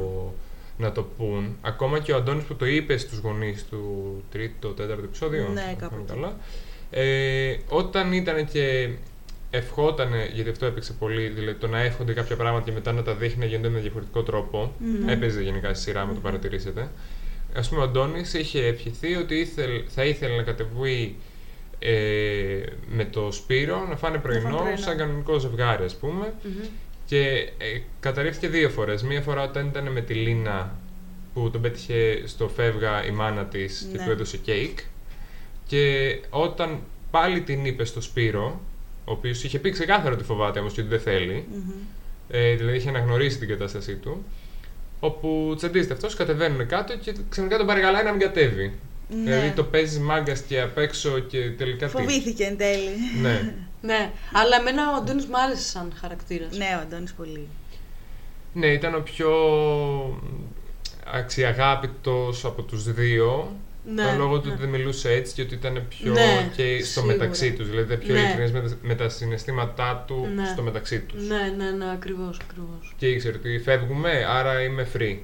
να 0.77 0.91
το 0.91 1.03
πούν. 1.17 1.57
Ακόμα 1.61 1.99
και 1.99 2.11
ο 2.11 2.15
Αντώνης 2.15 2.43
που 2.43 2.55
το 2.55 2.65
είπε 2.65 2.97
στους 2.97 3.17
γονείς 3.19 3.65
του 3.69 4.23
τρίτο, 4.31 4.67
τέταρτο 4.69 5.03
επεισόδιο. 5.03 5.47
Ναι, 5.53 5.61
αν 5.61 5.75
κάπου 5.77 5.95
θυμάμαι 5.95 6.03
εκεί. 6.03 6.13
καλά. 6.13 6.35
Ε, 6.89 7.57
όταν 7.69 8.13
ήταν 8.13 8.47
και 8.47 8.89
ευχότανε, 9.49 10.29
γιατί 10.33 10.49
αυτό 10.49 10.65
έπαιξε 10.65 10.93
πολύ, 10.93 11.27
δηλαδή 11.27 11.57
το 11.57 11.67
να 11.67 11.79
εύχονται 11.79 12.13
κάποια 12.13 12.35
πράγματα 12.35 12.65
και 12.65 12.71
μετά 12.71 12.91
να 12.91 13.03
τα 13.03 13.13
δείχνει 13.13 13.39
να 13.39 13.45
γίνονται 13.45 13.69
με 13.69 13.79
διαφορετικό 13.79 14.23
τρόπο. 14.23 14.73
Μμμ. 14.77 15.09
Έπαιζε 15.09 15.41
γενικά 15.41 15.73
στη 15.73 15.83
σειρά, 15.83 16.05
με 16.05 16.13
το 16.13 16.19
παρατηρήσετε. 16.19 16.89
Α 17.55 17.61
πούμε, 17.69 17.81
ο 17.81 17.83
Αντώνης 17.83 18.33
είχε 18.33 18.65
ευχηθεί 18.65 19.15
ότι 19.15 19.35
ήθελ, 19.35 19.83
θα 19.87 20.05
ήθελε 20.05 20.35
να 20.35 20.43
κατεβεί 20.43 21.15
ε, 21.79 21.93
με 22.89 23.05
το 23.05 23.31
Σπύρο 23.31 23.85
να 23.89 23.95
φάνε 23.95 24.17
πρωινό, 24.17 24.57
πρωινό. 24.57 24.77
σαν 24.77 24.97
κανονικό 24.97 25.39
ζευγάρι, 25.39 25.83
ας 25.83 25.95
πούμε. 25.95 26.33
Μμμ. 26.43 26.63
Και 27.05 27.19
ε, 27.57 27.79
καταρρίφθηκε 27.99 28.47
δύο 28.47 28.69
φορές. 28.69 29.03
Μία 29.03 29.21
φορά 29.21 29.43
όταν 29.43 29.67
ήταν 29.67 29.91
με 29.91 30.01
τη 30.01 30.13
Λίνα 30.13 30.75
που 31.33 31.49
τον 31.51 31.61
πέτυχε 31.61 32.21
στο 32.25 32.47
φεύγα 32.49 33.05
η 33.05 33.11
μάνα 33.11 33.45
της 33.45 33.87
και 33.91 33.97
Ναι. 33.97 34.03
του 34.05 34.11
έδωσε 34.11 34.37
κέικ. 34.37 34.79
Και 35.67 36.15
όταν 36.29 36.79
πάλι 37.11 37.41
την 37.41 37.65
είπε 37.65 37.85
στο 37.85 38.01
Σπύρο, 38.01 38.61
ο 39.05 39.11
οποίος 39.11 39.43
είχε 39.43 39.59
πει 39.59 39.69
ξεκάθαρα 39.69 40.13
ότι 40.13 40.23
φοβάται 40.23 40.59
όμως 40.59 40.73
και 40.73 40.79
ότι 40.81 40.89
δεν 40.89 40.99
θέλει, 40.99 41.45
Μμμ. 41.53 41.71
ε, 42.29 42.55
δηλαδή 42.55 42.77
είχε 42.77 42.89
αναγνωρίσει 42.89 43.37
την 43.37 43.47
κατάστασή 43.47 43.95
του, 43.95 44.25
όπου 45.03 45.53
τσαντίζεται 45.57 45.93
αυτός, 45.93 46.15
κατεβαίνουν 46.15 46.67
κάτω 46.67 46.97
και 46.97 47.13
ξαφνικά 47.29 47.57
τον 47.57 47.67
παρακαλάει 47.67 48.03
να 48.03 48.11
μην 48.11 48.19
κατέβει. 48.19 48.73
Ναι. 49.09 49.23
Δηλαδή 49.23 49.49
το 49.49 49.63
παίζεις 49.63 49.99
μάγκας 49.99 50.41
και 50.41 50.61
απ' 50.61 50.77
έξω 50.77 51.19
και 51.19 51.49
τελικά 51.57 51.85
τι; 51.85 51.91
Φοβήθηκε 51.91 52.43
εν 52.43 52.57
τέλει. 52.57 52.89
Ναι. 53.21 53.41
Ναι, 53.81 54.11
αλλά 54.33 54.55
εμένα 54.55 54.91
ο 54.91 54.95
Αντώνης 54.95 55.25
μ' 55.25 55.35
άρεσε 55.35 55.61
σαν 55.69 55.93
χαρακτήρας. 56.01 56.57
ναι, 56.57 56.75
ο 56.77 56.81
Αντώνης 56.81 57.13
πολύ. 57.13 57.47
Ναι, 58.53 58.67
ήταν 58.67 58.95
ο 58.95 58.99
πιο 58.99 59.31
αξιαγάπητος 61.13 62.45
από 62.45 62.61
τους 62.61 62.93
δύο. 62.93 63.55
Ναι, 63.85 64.03
το 64.11 64.17
λόγο 64.17 64.39
του 64.39 64.47
ναι. 64.47 64.53
ότι 64.53 64.61
δεν 64.61 64.69
μιλούσε 64.69 65.09
έτσι 65.11 65.33
και 65.33 65.41
ότι 65.41 65.53
ήταν 65.53 65.85
πιο 65.89 66.11
Ναι, 66.11 66.49
και 66.55 66.77
στο 66.83 66.85
σίγουρα. 66.99 67.13
μεταξύ 67.13 67.53
τους. 67.53 67.69
Δηλαδή 67.69 67.93
ήταν 67.93 68.05
πιο 68.05 68.13
Ναι. 68.13 68.19
ειλικρινής 68.19 68.51
με, 68.51 68.61
τα- 68.61 68.75
με 68.81 68.95
τα 68.95 69.09
συναισθήματά 69.09 70.03
του 70.07 70.29
Ναι. 70.35 70.45
στο 70.45 70.61
μεταξύ 70.61 70.99
τους. 70.99 71.27
Ναι, 71.27 71.53
ναι, 71.57 71.69
ναι, 71.71 71.91
ακριβώς, 71.91 72.37
ακριβώς. 72.49 72.93
Και 72.97 73.07
ήξερε 73.07 73.37
ότι 73.37 73.59
φεύγουμε, 73.63 74.25
άρα 74.29 74.61
είμαι 74.61 74.87
free. 74.97 75.17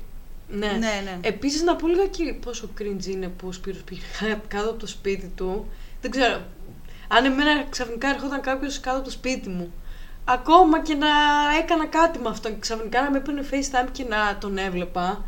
Ναι. 0.51 0.67
Ναι, 0.67 1.01
ναι. 1.03 1.17
Επίσης 1.21 1.63
να 1.63 1.75
πω 1.75 1.87
λίγα 1.87 2.05
και 2.07 2.33
πόσο 2.45 2.69
cringe 2.79 3.05
είναι 3.05 3.27
που 3.27 3.47
ο 3.47 3.51
Σπύρος 3.51 3.81
πήγε 3.81 4.01
κάτω 4.47 4.69
από 4.69 4.79
το 4.79 4.87
σπίτι 4.87 5.31
του. 5.35 5.67
Δεν 6.01 6.11
ξέρω, 6.11 6.41
αν 7.07 7.25
εμένα 7.25 7.65
ξαφνικά 7.69 8.09
ερχόταν 8.09 8.41
κάποιος 8.41 8.79
κάτω 8.79 8.95
από 8.97 9.05
το 9.05 9.11
σπίτι 9.11 9.49
μου, 9.49 9.73
ακόμα 10.25 10.81
και 10.81 10.93
να 10.93 11.07
έκανα 11.63 11.85
κάτι 11.85 12.19
με 12.19 12.29
αυτό 12.29 12.49
και 12.49 12.55
ξαφνικά 12.59 13.01
να 13.01 13.11
με 13.11 13.17
έπαιρνε 13.17 13.43
FaceTime 13.51 13.89
και 13.91 14.03
να 14.03 14.37
τον 14.39 14.57
έβλεπα, 14.57 15.25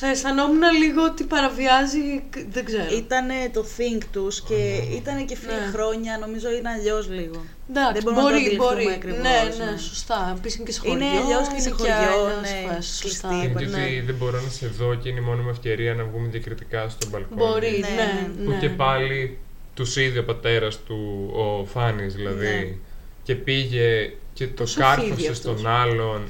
θα 0.00 0.06
αισθανόμουν 0.08 0.62
λίγο 0.82 1.02
ότι 1.04 1.24
παραβιάζει, 1.24 2.22
δεν 2.50 2.64
ξέρω. 2.64 2.84
Ήταν 2.96 3.26
το 3.52 3.64
think 3.76 4.02
τους 4.12 4.40
και 4.42 4.58
ήταν 5.00 5.26
και 5.26 5.36
φίλοι 5.36 5.52
Ναι. 5.52 5.70
χρόνια, 5.72 6.18
νομίζω 6.20 6.50
είναι 6.50 6.68
αλλιώς 6.68 7.08
λίγο. 7.10 7.44
Εντάξει, 7.70 7.92
δεν 7.92 8.02
μπορούμε 8.02 8.22
να 8.22 8.28
το 8.28 8.32
μπορεί, 8.32 8.36
αντιληφθούμε 8.44 8.82
μπορεί. 8.82 8.94
ακριβώς, 8.94 9.20
ναι, 9.26 9.64
ναι, 9.64 9.70
ναι. 9.70 9.76
σωστά. 9.78 10.34
Επίσης 10.38 10.56
είναι 10.58 10.66
και 10.66 10.72
σε 10.72 10.80
χωριό. 10.80 10.94
Είναι 10.96 11.06
αλλιώς 11.22 11.46
και 11.52 11.60
σε 11.60 11.68
είναι 11.68 11.78
χωριό, 11.78 11.94
αλλιώς 11.94 12.40
ναι, 12.40 12.72
φάση, 12.74 12.92
σωστά. 13.02 13.28
κλειστή, 13.28 13.46
Είναι 13.46 13.60
και 13.62 13.66
ναι. 13.76 13.82
ότι 13.84 14.00
δεν 14.08 14.14
μπορώ 14.14 14.38
να 14.40 14.50
σε 14.50 14.66
δω 14.78 14.94
και 14.94 15.08
είναι 15.08 15.20
η 15.20 15.26
μόνη 15.28 15.42
μου 15.42 15.48
ευκαιρία 15.56 15.94
να 15.94 16.04
βγούμε 16.04 16.28
διακριτικά 16.28 16.88
στο 16.88 17.06
μπαλκόνι. 17.10 17.40
Μπορεί, 17.42 17.74
Ναι, 17.80 17.88
ναι, 17.88 18.28
ναι. 18.38 18.44
Που 18.44 18.50
ναι. 18.50 18.56
και 18.62 18.68
πάλι 18.68 19.38
τους 19.74 19.96
είδε 19.96 20.18
ο 20.18 20.24
πατέρας 20.24 20.74
του, 20.86 21.30
ο 21.42 21.64
Φάνης 21.64 22.14
δηλαδή, 22.14 22.46
Ναι. 22.46 22.74
και 23.22 23.34
πήγε 23.34 24.12
και 24.32 24.46
το 24.46 24.52
Πόσο 24.62 24.80
φίδι 24.80 25.08
κάρφωσε 25.08 25.30
αυτός. 25.30 25.38
στον 25.60 25.66
άλλον. 25.66 26.22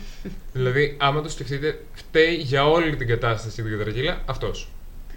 δηλαδή, 0.52 0.96
άμα 1.00 1.22
το 1.22 1.28
σκεφτείτε, 1.28 1.84
φταίει 1.92 2.34
για 2.34 2.68
όλη 2.68 2.96
την 2.96 3.06
κατάσταση 3.06 3.62
την 3.62 3.78
κατραγύλα 3.78 4.22
αυτός. 4.26 4.68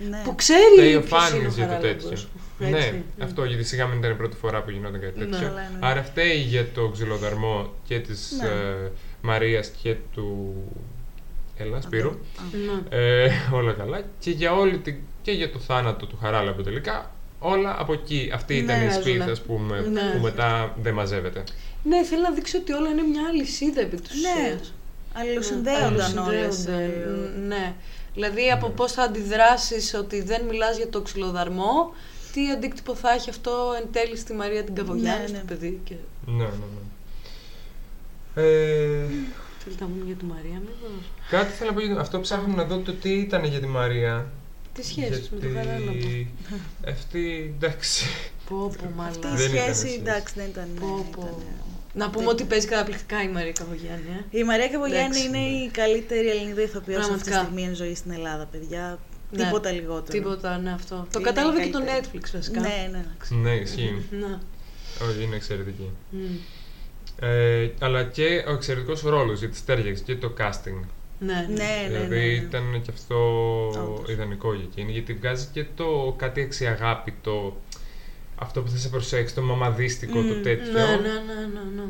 Ναι. 0.10 0.22
Που 0.24 0.36
ξέρει 0.36 0.60
Φταίει 0.76 0.96
ο 0.96 1.02
ποιος 1.02 1.30
είναι 1.30 1.40
Φάνης 1.40 1.54
ο 1.54 1.56
για 1.56 1.66
το 1.68 1.74
Χαράλαμπος. 1.74 2.02
τέτοιο. 2.02 2.28
Έτσι. 2.60 2.92
Ναι, 2.92 3.04
Μμ. 3.18 3.24
αυτό 3.24 3.44
γιατί 3.44 3.64
σιγά 3.64 3.86
μην 3.88 3.98
ήταν 3.98 4.12
η 4.12 4.16
πρώτη 4.16 4.36
φορά 4.36 4.62
που 4.62 4.70
γινόταν 4.72 5.00
κάτι 5.02 5.20
Ναι. 5.20 5.26
τέτοιο. 5.26 5.48
Καλά, 5.48 5.60
ναι. 5.62 5.80
Άρα 5.82 6.04
φταίει 6.04 6.38
για 6.38 6.68
το 6.74 6.90
ξυλοδαρμό 6.90 7.74
και 7.88 8.00
της 8.00 8.32
Ναι. 8.42 8.48
ε, 8.48 8.92
Μαρίας 9.22 9.72
και 9.82 9.96
του 10.14 10.54
Έλα, 11.58 11.82
Σπύρου. 11.82 12.10
Α. 12.10 12.14
Ναι. 12.90 12.98
Ε, 12.98 13.30
όλα 13.52 13.72
καλά. 13.74 14.02
Και 14.20 14.32
για, 14.32 14.54
όλη 14.54 14.78
την, 14.78 14.96
και 15.22 15.32
για 15.32 15.52
το 15.52 15.60
θάνατο 15.60 16.06
του 16.06 16.18
Χαράλαμπου 16.22 16.62
τελικά. 16.62 17.12
Όλα 17.40 17.76
από 17.80 17.94
εκεί. 17.94 18.32
Αυτή 18.34 18.54
Ναι, 18.54 18.60
ήταν 18.60 18.82
ηάζουνε. 18.84 19.02
σπίθα, 19.04 19.32
ας 19.32 19.42
πούμε, 19.42 19.80
Ναι. 19.80 20.02
που 20.16 20.22
μετά 20.24 20.76
δεν 20.82 20.94
μαζεύεται. 20.94 21.44
Ναι, 21.88 22.04
θέλει 22.04 22.22
να 22.22 22.32
δείξει 22.32 22.58
ότι 22.58 22.72
όλα 22.74 22.90
είναι 22.90 23.02
μια 23.02 23.22
αλυσίδα 23.30 23.82
επί 23.82 23.96
της 24.02 24.22
Ναι. 24.22 24.44
ουσίας. 24.44 24.74
Αλληλοσυνδέονταν 25.14 25.94
όλες. 25.94 26.18
Αλληλοσυνδέονται, 26.18 26.74
ε, 26.74 27.40
μ, 27.40 27.48
Ναι. 27.48 27.74
Δηλαδή 28.14 28.52
από 28.52 28.70
πώς 28.70 28.92
θα 28.92 29.04
αντιδράσεις 29.04 29.94
ότι 29.94 30.22
δεν 30.22 30.44
μιλάς 30.46 30.78
για 30.78 30.90
το 30.90 31.02
ξυλοδαρμό, 31.02 31.94
τι 32.34 32.52
αντίκτυπο 32.52 32.96
θα 32.96 33.12
έχει 33.12 33.30
αυτό 33.30 33.74
εν 33.82 33.88
τέλει 33.92 34.18
στη 34.18 34.34
Μαρία 34.34 34.64
την 34.64 34.76
Καβογιάννη, 34.76 35.22
Ναι, 35.22 35.28
στο 35.28 35.36
ναι. 35.36 35.42
Ναι, 35.42 35.48
παιδί. 35.48 35.80
Και... 35.84 35.96
ναι, 36.26 36.44
ναι. 36.44 36.50
Ε, 38.36 39.06
Θέλετε 39.64 39.84
να 39.84 39.90
πούμε 39.90 40.06
για 40.06 40.16
τη 40.16 40.26
Μαρία, 40.26 40.60
μήπως; 40.60 41.06
κάτι 41.30 41.52
θέλω 41.52 41.70
να 41.70 41.76
πω 41.76 41.82
για 41.86 42.00
αυτό 42.00 42.20
ψάχνω 42.20 42.56
να 42.56 42.64
δω 42.64 42.78
το 42.78 42.94
τι 42.94 43.10
ήταν 43.14 43.44
για 43.44 43.60
τη 43.60 43.68
Μαρία. 43.68 44.30
Τι 44.74 44.84
σχέσεις 44.86 45.30
με 45.30 45.40
τον 45.40 45.52
γιατί 45.52 45.68
Χαράλαμπο; 45.68 45.92
Αυτή, 46.88 47.54
εντάξει. 47.58 48.06
Πω, 48.50 48.56
πω, 48.58 48.66
Αυτή 48.66 48.84
η 48.84 48.88
μάλλον. 48.96 49.20
Δεν 49.22 49.32
ήταν 49.32 49.38
σχέση, 49.64 49.80
σχέση. 49.80 49.98
εντάξει, 50.00 50.34
δεν 50.38 50.48
ήταν. 50.48 50.68
Πω, 50.80 50.86
ναι, 50.86 51.04
πω. 51.16 51.42
Ήταν- 51.96 52.08
Να 52.08 52.10
πούμε 52.10 52.30
ότι 52.30 52.44
παίζει 52.44 52.68
καταπληκτικά 52.68 53.24
η 53.24 53.28
Μαρία 53.28 53.52
Καβογιάννη. 53.52 54.04
Ε. 54.32 54.40
Η 54.40 54.44
Μαρία 54.44 54.68
Καβογιάννη 54.68 55.18
Εντάξει. 55.18 55.26
είναι 55.28 55.38
η 55.38 55.70
καλύτερη 55.70 56.28
Ελληνίδα 56.30 56.62
ηθοποιός 56.62 56.98
αυτή 57.00 57.14
τη 57.14 57.30
Πραγματικά. 57.30 57.40
στιγμή 57.44 57.64
εν 57.64 57.76
ζωή 57.76 57.96
στην 57.96 58.12
Ελλάδα, 58.12 58.46
παιδιά. 58.46 59.00
Ναι. 59.32 59.44
Τίποτα 59.44 59.72
λιγότερο. 59.72 60.18
Τίποτα, 60.18 60.58
ναι, 60.58 60.72
αυτό. 60.72 60.96
Το 61.12 61.20
Είναι 61.20 61.30
κατάλαβε 61.30 61.62
η 61.62 61.66
και 61.66 61.72
το 61.72 61.78
καλύτερη. 61.86 62.02
Netflix 62.14 62.30
βασικά. 62.34 62.60
Ναι, 62.60 62.90
ναι. 62.92 63.04
ναι, 63.38 63.52
ισχύει. 63.56 64.06
Ναι. 64.12 64.38
Όχι, 65.10 65.24
είναι 65.24 65.36
εξαιρετική. 65.36 65.90
Μμ. 66.10 66.20
Ε, 67.20 67.72
αλλά 67.80 68.04
και 68.04 68.44
ο 68.48 68.52
εξαιρετικός 68.54 69.02
ρόλος, 69.02 69.40
γιατί 69.40 69.56
στέργεξε 69.58 70.04
και 70.04 70.16
το 70.16 70.34
casting. 70.40 70.80
Ναι, 71.20 71.34
ναι. 71.34 71.46
Ναι, 71.48 71.54
ναι, 71.54 71.88
δηλαδή 71.88 72.16
ναι, 72.16 72.22
ναι. 72.22 72.32
ήταν 72.32 72.82
και 72.84 72.92
αυτό 72.94 73.16
Όντως. 73.68 74.10
ιδανικό 74.10 74.54
για 74.54 74.66
εκείνη, 74.72 74.92
γιατί 74.92 75.14
βγάζει 75.14 75.48
και 75.54 75.66
το 75.76 76.16
κάτι 76.18 76.42
αξιαγάπητο, 76.42 77.58
αυτό 78.36 78.62
που 78.62 78.70
θα 78.70 78.78
σε 78.78 78.90
προσέξει, 78.90 79.36
το 79.36 79.42
μαμαδίστικο, 79.42 80.14
το 80.14 80.20
Μμμ, 80.34 80.42
τέτοιο. 80.42 80.72
Ναι, 80.72 80.80
ναι, 80.80 80.96
ναι, 80.96 81.46
ναι, 81.54 81.82
ναι. 81.82 81.84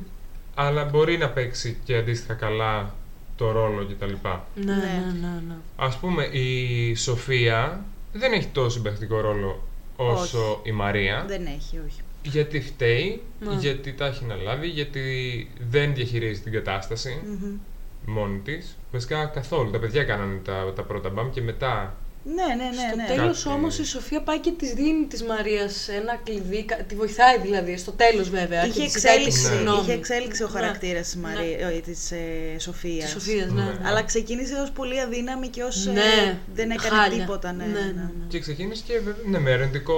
Αλλά 0.55 0.83
μπορεί 0.85 1.17
να 1.17 1.29
παίξει 1.29 1.77
και 1.83 1.97
αντίστοιχα 1.97 2.33
καλά 2.33 2.95
το 3.35 3.51
ρόλο 3.51 3.85
κτλ. 3.85 4.05
Ναι, 4.05 4.63
Ναι. 4.65 4.73
ναι, 4.75 5.13
ναι, 5.21 5.41
ναι. 5.47 5.55
Ας 5.75 5.97
πούμε, 5.97 6.23
η 6.25 6.95
Σοφία 6.95 7.85
δεν 8.13 8.33
έχει 8.33 8.47
τόσο 8.47 8.69
συμπαιχτικό 8.69 9.19
ρόλο 9.21 9.63
όσο 9.95 10.39
Όχι. 10.39 10.59
η 10.63 10.71
Μαρία. 10.71 11.25
Δεν 11.27 11.45
έχει, 11.45 11.79
όχι. 11.87 11.99
Γιατί 12.23 12.61
φταίει, 12.61 13.21
Ναι. 13.39 13.53
γιατί 13.59 13.93
τα 13.93 14.05
έχει 14.05 14.23
αναλάβει, 14.23 14.67
γιατί 14.67 15.01
δεν 15.69 15.93
διαχειρίζει 15.93 16.41
την 16.41 16.51
κατάσταση 16.51 17.21
Μμμ. 17.25 17.57
μόνη 18.05 18.39
της. 18.39 18.77
Βασικά 18.91 19.25
καθόλου. 19.25 19.71
Τα 19.71 19.79
παιδιά 19.79 20.03
κάνανε 20.03 20.37
τα, 20.45 20.73
τα 20.75 20.83
πρώτα 20.83 21.09
μπαμ 21.09 21.29
και 21.29 21.41
μετά. 21.41 21.95
Ναι, 22.27 22.33
ναι, 22.55 22.69
ναι. 22.69 22.87
Στο 22.87 22.95
ναι. 22.95 23.05
τέλος 23.15 23.43
Κάτι- 23.43 23.55
όμως 23.55 23.77
η 23.79 23.85
Σοφία 23.85 24.21
πάει 24.21 24.39
και 24.39 24.51
της 24.51 24.73
δίνει 24.73 25.05
της 25.05 25.23
Μαρίας 25.23 25.87
ένα 25.87 26.15
κλειδί, 26.23 26.63
κα- 26.63 26.75
τη 26.75 26.95
βοηθάει 26.95 27.39
δηλαδή, 27.39 27.77
στο 27.77 27.91
τέλος 27.91 28.29
βέβαια. 28.29 28.61
και 28.61 28.67
Είχε 28.67 28.83
της 28.83 28.91
ζητάει 28.91 29.17
τη 29.17 29.23
εξέλιξη, 29.23 29.53
συγγνώμη. 29.55 29.81
είχε 29.81 29.93
εξέλιξη 29.93 30.43
ο 30.43 30.45
Ναι. 30.47 30.51
χαρακτήρας 30.59 31.05
της, 31.05 31.15
Ναι. 31.15 31.21
Μαρία, 31.21 31.67
ε, 31.67 31.79
της 31.79 32.11
ε, 32.11 32.19
Σοφίας. 32.59 33.03
Της 33.03 33.11
Σοφίας, 33.23 33.51
ναι. 33.51 33.63
Ναι. 33.63 33.79
Αλλά 33.83 34.03
ξεκίνησε 34.03 34.55
ως 34.55 34.71
πολύ 34.71 34.99
αδύναμη 35.01 35.47
και 35.47 35.63
ως 35.63 35.85
ε, 35.87 35.91
Ναι, 35.91 36.37
δεν 36.55 36.71
έκανε 36.71 36.95
χάλια. 36.95 37.19
τίποτα. 37.19 37.51
Ναι, 37.51 37.63
ναι, 37.65 37.71
ναι, 37.71 37.79
ναι, 37.79 37.85
ναι. 37.85 38.01
ναι. 38.01 38.25
Και 38.27 38.39
ξεκίνησε 38.39 38.83
και 38.87 38.93
βέβαια, 38.93 39.15
ναι, 39.29 39.39
με 39.39 39.51
αρνητικό 39.51 39.97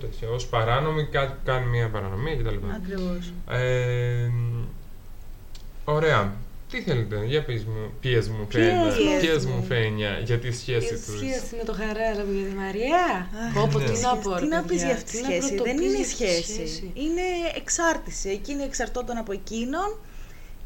τέτοιο. 0.00 0.28
Ω 0.32 0.46
παράνομη, 0.50 1.04
κάτι 1.12 1.32
που 1.32 1.38
κάνει 1.44 1.66
μια 1.66 1.88
παρανομία 1.88 2.36
κτλ. 2.36 2.56
Ακριβώς. 2.76 3.32
Ε, 3.50 4.30
ωραία. 5.84 6.32
Τι 6.70 6.82
θέλετε, 6.82 7.24
για 7.24 7.44
πες 7.44 7.64
μου, 7.64 7.92
πιες 8.00 8.28
μου, 8.28 8.46
Πιες 8.46 8.64
Φένια, 8.66 8.84
μου. 9.14 9.20
πιες 9.20 9.44
μου, 9.46 9.64
Φένια, 9.68 10.18
για 10.18 10.38
τη 10.38 10.48
Και 10.48 10.54
σχέση 10.54 10.94
τη 10.94 10.94
τους; 10.94 11.18
σχέση 11.18 11.56
με 11.56 11.64
το 11.64 11.72
Χαράλαμπο 11.72 12.32
για 12.32 12.44
τη 12.48 12.54
Μαρία. 12.54 13.28
Αχ, 13.46 13.54
Πω, 13.54 13.68
πω, 13.72 13.78
ναι. 13.78 13.84
τι 13.90 14.00
να 14.00 14.16
πω, 14.16 14.34
ρε 14.34 14.40
Τι 14.40 14.46
να 14.46 14.62
πεις 14.62 14.68
παιδιά, 14.68 14.86
για 14.86 14.94
αυτή 14.94 15.10
τη 15.10 15.16
τι 15.16 15.22
να 15.22 15.28
σχέση. 15.28 15.46
Δεν 15.48 15.56
πρωτοπείς 15.56 15.82
είναι 15.82 15.96
για 15.96 16.00
αυτή 16.00 16.14
τη 16.14 16.52
σχέση. 16.52 16.90
Είναι 16.94 17.22
εξάρτηση. 17.56 18.28
Εκείνη 18.28 18.62
εξαρτώταν 18.62 19.16
από 19.16 19.32
εκείνον 19.32 19.98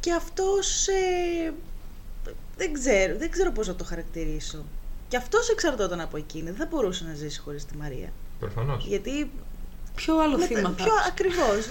και 0.00 0.12
αυτός 0.12 0.86
ε, 0.88 1.52
δεν 2.56 2.72
ξέρω, 2.72 3.16
δεν 3.18 3.30
ξέρω 3.30 3.52
πώς 3.52 3.66
να 3.66 3.74
το 3.74 3.84
χαρακτηρίσω. 3.84 4.64
Και 5.08 5.16
αυτός 5.16 5.48
εξαρτώταν 5.48 6.00
από 6.00 6.16
εκείνη. 6.16 6.44
Δεν 6.44 6.54
θα 6.54 6.66
μπορούσε 6.70 7.04
να 7.08 7.14
ζήσει 7.14 7.40
χωρίς 7.40 7.64
τη 7.64 7.76
Μαρία. 7.76 8.08
Προφανώς. 8.40 8.86
Γιατί. 8.86 9.30
Ποιο 9.94 10.18
άλλο 10.22 10.38
μετα- 10.38 10.46
θύμα 10.46 10.74
θα 10.76 10.84
Πιο 10.84 10.92
ακριβώς. 11.08 11.66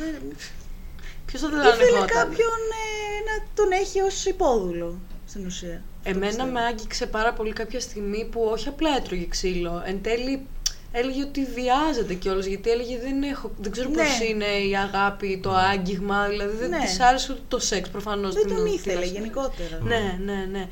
Ποιος 1.31 1.41
θα 1.41 1.47
Ήθελε 1.47 1.61
τρελανευόταν. 1.61 2.07
κάποιον 2.07 2.59
ε, 2.83 3.29
να 3.29 3.45
τον 3.55 3.71
έχει 3.71 4.01
ως 4.01 4.25
υπόδουλο 4.25 4.99
στην 5.27 5.45
ουσία. 5.45 5.83
Αυτό 5.97 6.09
Εμένα 6.09 6.25
πιστεύω. 6.27 6.49
με 6.51 6.61
άγγιξε 6.61 7.05
πάρα 7.07 7.33
πολύ 7.33 7.53
κάποια 7.53 7.79
στιγμή 7.79 8.27
που 8.31 8.41
όχι 8.51 8.67
απλά 8.67 8.89
έτρωγε 8.97 9.25
ξύλο. 9.25 9.83
Εν 9.85 10.01
τέλει 10.01 10.45
έλεγε 10.91 11.21
ότι 11.23 11.45
βιάζεται 11.55 12.13
κιόλας 12.13 12.45
γιατί 12.45 12.69
έλεγε 12.69 12.99
δεν, 12.99 13.23
έχω, 13.23 13.51
δεν 13.61 13.71
ξέρω 13.71 13.89
Ναι. 13.89 13.95
πώς 13.95 14.19
είναι 14.29 14.45
η 14.45 14.75
αγάπη, 14.77 15.39
το 15.43 15.51
άγγιγμα, 15.53 16.27
δηλαδή 16.27 16.55
δεν 16.57 16.69
Ναι. 16.69 16.77
της 16.79 16.99
άρεσε 16.99 17.31
ούτε 17.31 17.41
το 17.47 17.59
σεξ 17.59 17.89
προφανώς. 17.89 18.33
Δεν 18.33 18.47
τον 18.47 18.55
την 18.63 18.65
ήθελε 18.73 18.95
άρεσε. 18.97 19.11
γενικότερα. 19.13 19.79
Ναι, 19.81 20.19
ναι, 20.25 20.45
ναι. 20.51 20.67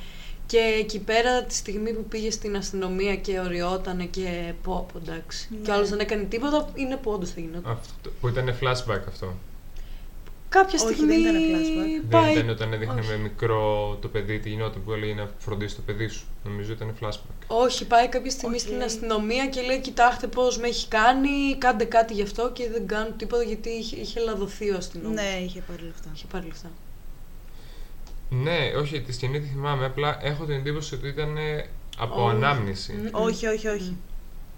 Και 0.46 0.58
εκεί 0.80 1.00
πέρα 1.00 1.44
τη 1.44 1.54
στιγμή 1.54 1.94
που 1.94 2.04
πήγε 2.04 2.32
στην 2.32 2.56
αστυνομία 2.56 3.16
και 3.16 3.40
ωρυότανε 3.40 4.04
και 4.06 4.54
πω, 4.64 4.88
πω 4.94 5.00
εντάξει. 5.06 5.48
Ναι. 5.52 5.58
Και 5.64 5.72
ο 5.72 5.74
άλλος 5.74 5.90
δεν 5.90 6.00
έκανε 6.00 6.24
τίποτα, 6.24 6.70
είναι 6.76 6.96
που 6.96 7.12
όντως 7.12 7.30
θα 7.30 7.40
γινόταν. 7.40 7.72
Αυτό, 7.72 8.10
που 8.22 8.28
ήταν 8.28 8.56
flashback 8.62 9.02
αυτό. 9.08 9.34
Κάποια 10.50 10.80
Όχι, 10.84 10.94
στιγμή 10.94 11.18
δεν 11.22 11.36
ήταν 11.36 11.62
flashback. 11.62 12.02
Δεν 12.02 12.08
πάει... 12.10 12.34
ήταν 12.34 12.50
όταν 12.50 12.74
έδειχνε 12.74 13.00
όχι. 13.00 13.10
με 13.10 13.18
μικρό 13.18 13.98
το 14.02 14.08
παιδί 14.08 14.40
τι 14.40 14.50
γινόταν 14.50 14.84
που 14.84 14.92
έλεγε 14.92 15.14
να 15.14 15.30
φροντίσει 15.38 15.76
το 15.76 15.82
παιδί 15.82 16.08
σου. 16.08 16.26
Νομίζω 16.44 16.72
ήταν 16.72 16.96
flashback. 17.02 17.46
Όχι, 17.48 17.86
πάει 17.88 18.08
κάποια 18.08 18.32
στιγμή 18.32 18.56
Οκ. 18.56 18.62
στην 18.62 18.82
αστυνομία 18.84 19.48
και 19.48 19.62
λέει: 19.62 19.80
Κοιτάξτε 19.80 20.28
πώς 20.28 20.58
με 20.58 20.68
έχει 20.68 20.88
κάνει, 20.88 21.56
κάντε 21.58 21.84
κάτι 21.84 22.14
γι' 22.14 22.22
αυτό 22.22 22.52
και 22.52 22.70
δεν 22.70 22.88
κάνουν 22.88 23.18
τίποτα 23.18 23.44
γιατί 23.44 23.70
είχε, 23.70 23.96
είχε 23.96 24.20
λαδωθεί 24.20 24.70
ο 24.72 24.78
αστυνομικός. 24.78 25.22
Ναι, 25.22 25.40
είχε 25.44 25.62
πάρει 25.68 25.82
λεφτά. 25.82 26.10
Είχε 26.16 26.26
πάρει 26.32 26.46
λεφτά. 26.48 26.70
Ναι, 28.30 28.72
όχι, 28.78 29.02
τη 29.02 29.14
σκηνή 29.14 29.40
τη 29.40 29.48
θυμάμαι. 29.48 29.86
Απλά 29.86 30.18
έχω 30.22 30.46
την 30.46 30.56
εντύπωση 30.56 30.96
ότι 30.96 31.08
ήταν 31.08 31.38
ε, 31.38 31.66
από 31.98 32.24
Όχι. 32.26 32.36
ανάμνηση. 32.36 32.94
Μμμ. 32.94 33.08
Όχι, 33.12 33.48
όχι, 33.48 33.68
όχι. 33.68 33.98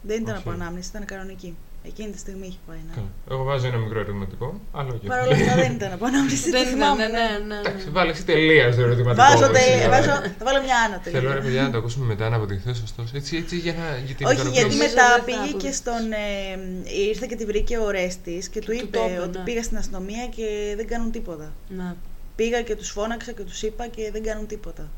Δεν 0.02 0.22
ήταν 0.22 0.36
Όχι. 0.36 0.44
από 0.48 0.52
ανάμνηση, 0.52 0.89
ήταν 0.89 1.06
κανονική. 1.06 1.56
Εκείνη 1.84 2.12
τη 2.12 2.18
στιγμή 2.18 2.48
είχε 2.48 2.58
πάει. 2.68 2.78
Ναι. 2.88 2.94
Καλά. 2.96 3.08
Εγώ 3.32 3.44
βάζω 3.44 3.68
ένα 3.68 3.78
μικρό 3.78 4.00
ερωτηματικό. 4.00 4.60
Αλλά 4.72 4.90
όχι. 4.96 5.06
Παρ' 5.08 5.22
όλα 5.22 5.32
αυτά 5.36 5.56
δεν 5.56 5.72
ήταν 5.72 5.92
από 5.92 6.06
ανάμνηση. 6.06 6.44
το 6.44 6.52
Δεν 6.52 6.62
ήταν, 6.62 6.74
θυμάμαι, 6.74 7.08
ναι, 7.08 7.20
ναι, 7.20 7.46
ναι. 7.48 7.60
Εντάξει, 7.60 7.90
βάλε 7.90 8.12
εσύ 8.12 8.26
τελεία 8.26 8.72
στο 8.72 8.82
ερωτηματικό. 8.82 9.24
Βάζω, 9.26 9.44
εσύ, 9.44 9.54
τε, 9.54 9.84
ε. 9.86 9.90
βάζω, 9.90 10.12
θα 10.38 10.44
βάλω 10.48 10.62
μια 10.64 10.76
άνω 10.86 11.00
Θέλω 11.04 11.20
ρε 11.20 11.28
τελεία. 11.28 11.42
παιδιά 11.42 11.62
να 11.62 11.72
το 11.72 11.78
ακούσουμε 11.78 12.06
μετά 12.06 12.30
να 12.30 12.36
αποδειχθεί 12.36 12.74
σωστός. 12.74 13.12
Έτσι, 13.14 13.38
έτσι 13.38 13.58
για 13.58 13.74
να. 13.74 13.98
Για 14.06 14.16
την 14.16 14.26
Όχι, 14.26 14.36
ικανοποίηση. 14.36 14.60
γιατί 14.62 14.76
Νομίζω 14.76 14.94
μετά 14.96 15.06
δεν 15.10 15.18
θα 15.20 15.24
πήγε 15.26 15.38
και 15.38 15.48
αποδειχθεί. 15.50 15.74
στον. 15.76 16.12
Ε, 16.12 16.98
ήρθε 17.10 17.26
και 17.30 17.36
τη 17.36 17.46
βρήκε 17.46 17.78
ο 17.78 17.90
Ρέστης 17.90 18.50
και 18.50 18.60
του 18.60 18.66
Του 18.66 18.72
είπε 18.74 18.98
το 18.98 19.06
είπε, 19.12 19.20
ότι 19.22 19.38
ναι. 19.38 19.44
πήγα 19.44 19.64
στην 19.64 19.78
αστυνομία 19.78 20.26
και 20.36 20.74
δεν 20.76 20.88
κάνουν 20.88 21.12
τίποτα. 21.12 21.48
Ναι, 21.78 21.94
Πήγα 22.36 22.62
και 22.62 22.76
τους 22.76 22.90
φώναξα 22.90 23.32
και 23.32 23.44
τους 23.44 23.62
είπα 23.62 23.88
και 23.88 24.10
δεν 24.12 24.24
κάνουν 24.24 24.48
τίποτα. 24.48 24.90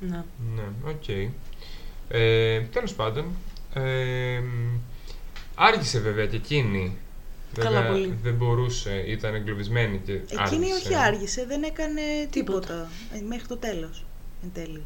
ναι. 0.00 0.22
Ναι, 0.56 0.66
οκ. 0.92 1.08
Ε, 2.08 2.60
Τέλος 2.60 2.92
πάντων. 2.94 3.24
Ε, 5.60 5.64
άργησε 5.66 5.98
βέβαια 5.98 6.26
και 6.26 6.36
εκείνη. 6.36 6.96
Καλά, 7.54 7.70
Βέβαια, 7.80 7.90
πολύ. 7.92 8.18
Δεν 8.22 8.34
μπορούσε, 8.34 9.04
ήταν 9.06 9.34
εγκλωβισμένη 9.34 10.00
και 10.04 10.12
Εκείνη 10.12 10.38
άργησε. 10.38 10.72
όχι 10.74 10.94
άργησε, 10.94 11.44
δεν 11.48 11.62
έκανε 11.62 12.00
Τίποτα. 12.30 12.60
τίποτα. 12.60 12.88
Ε, 13.14 13.20
μέχρι 13.28 13.46
το 13.46 13.56
τέλος. 13.56 14.04
Εν 14.42 14.50
τέλει. 14.54 14.82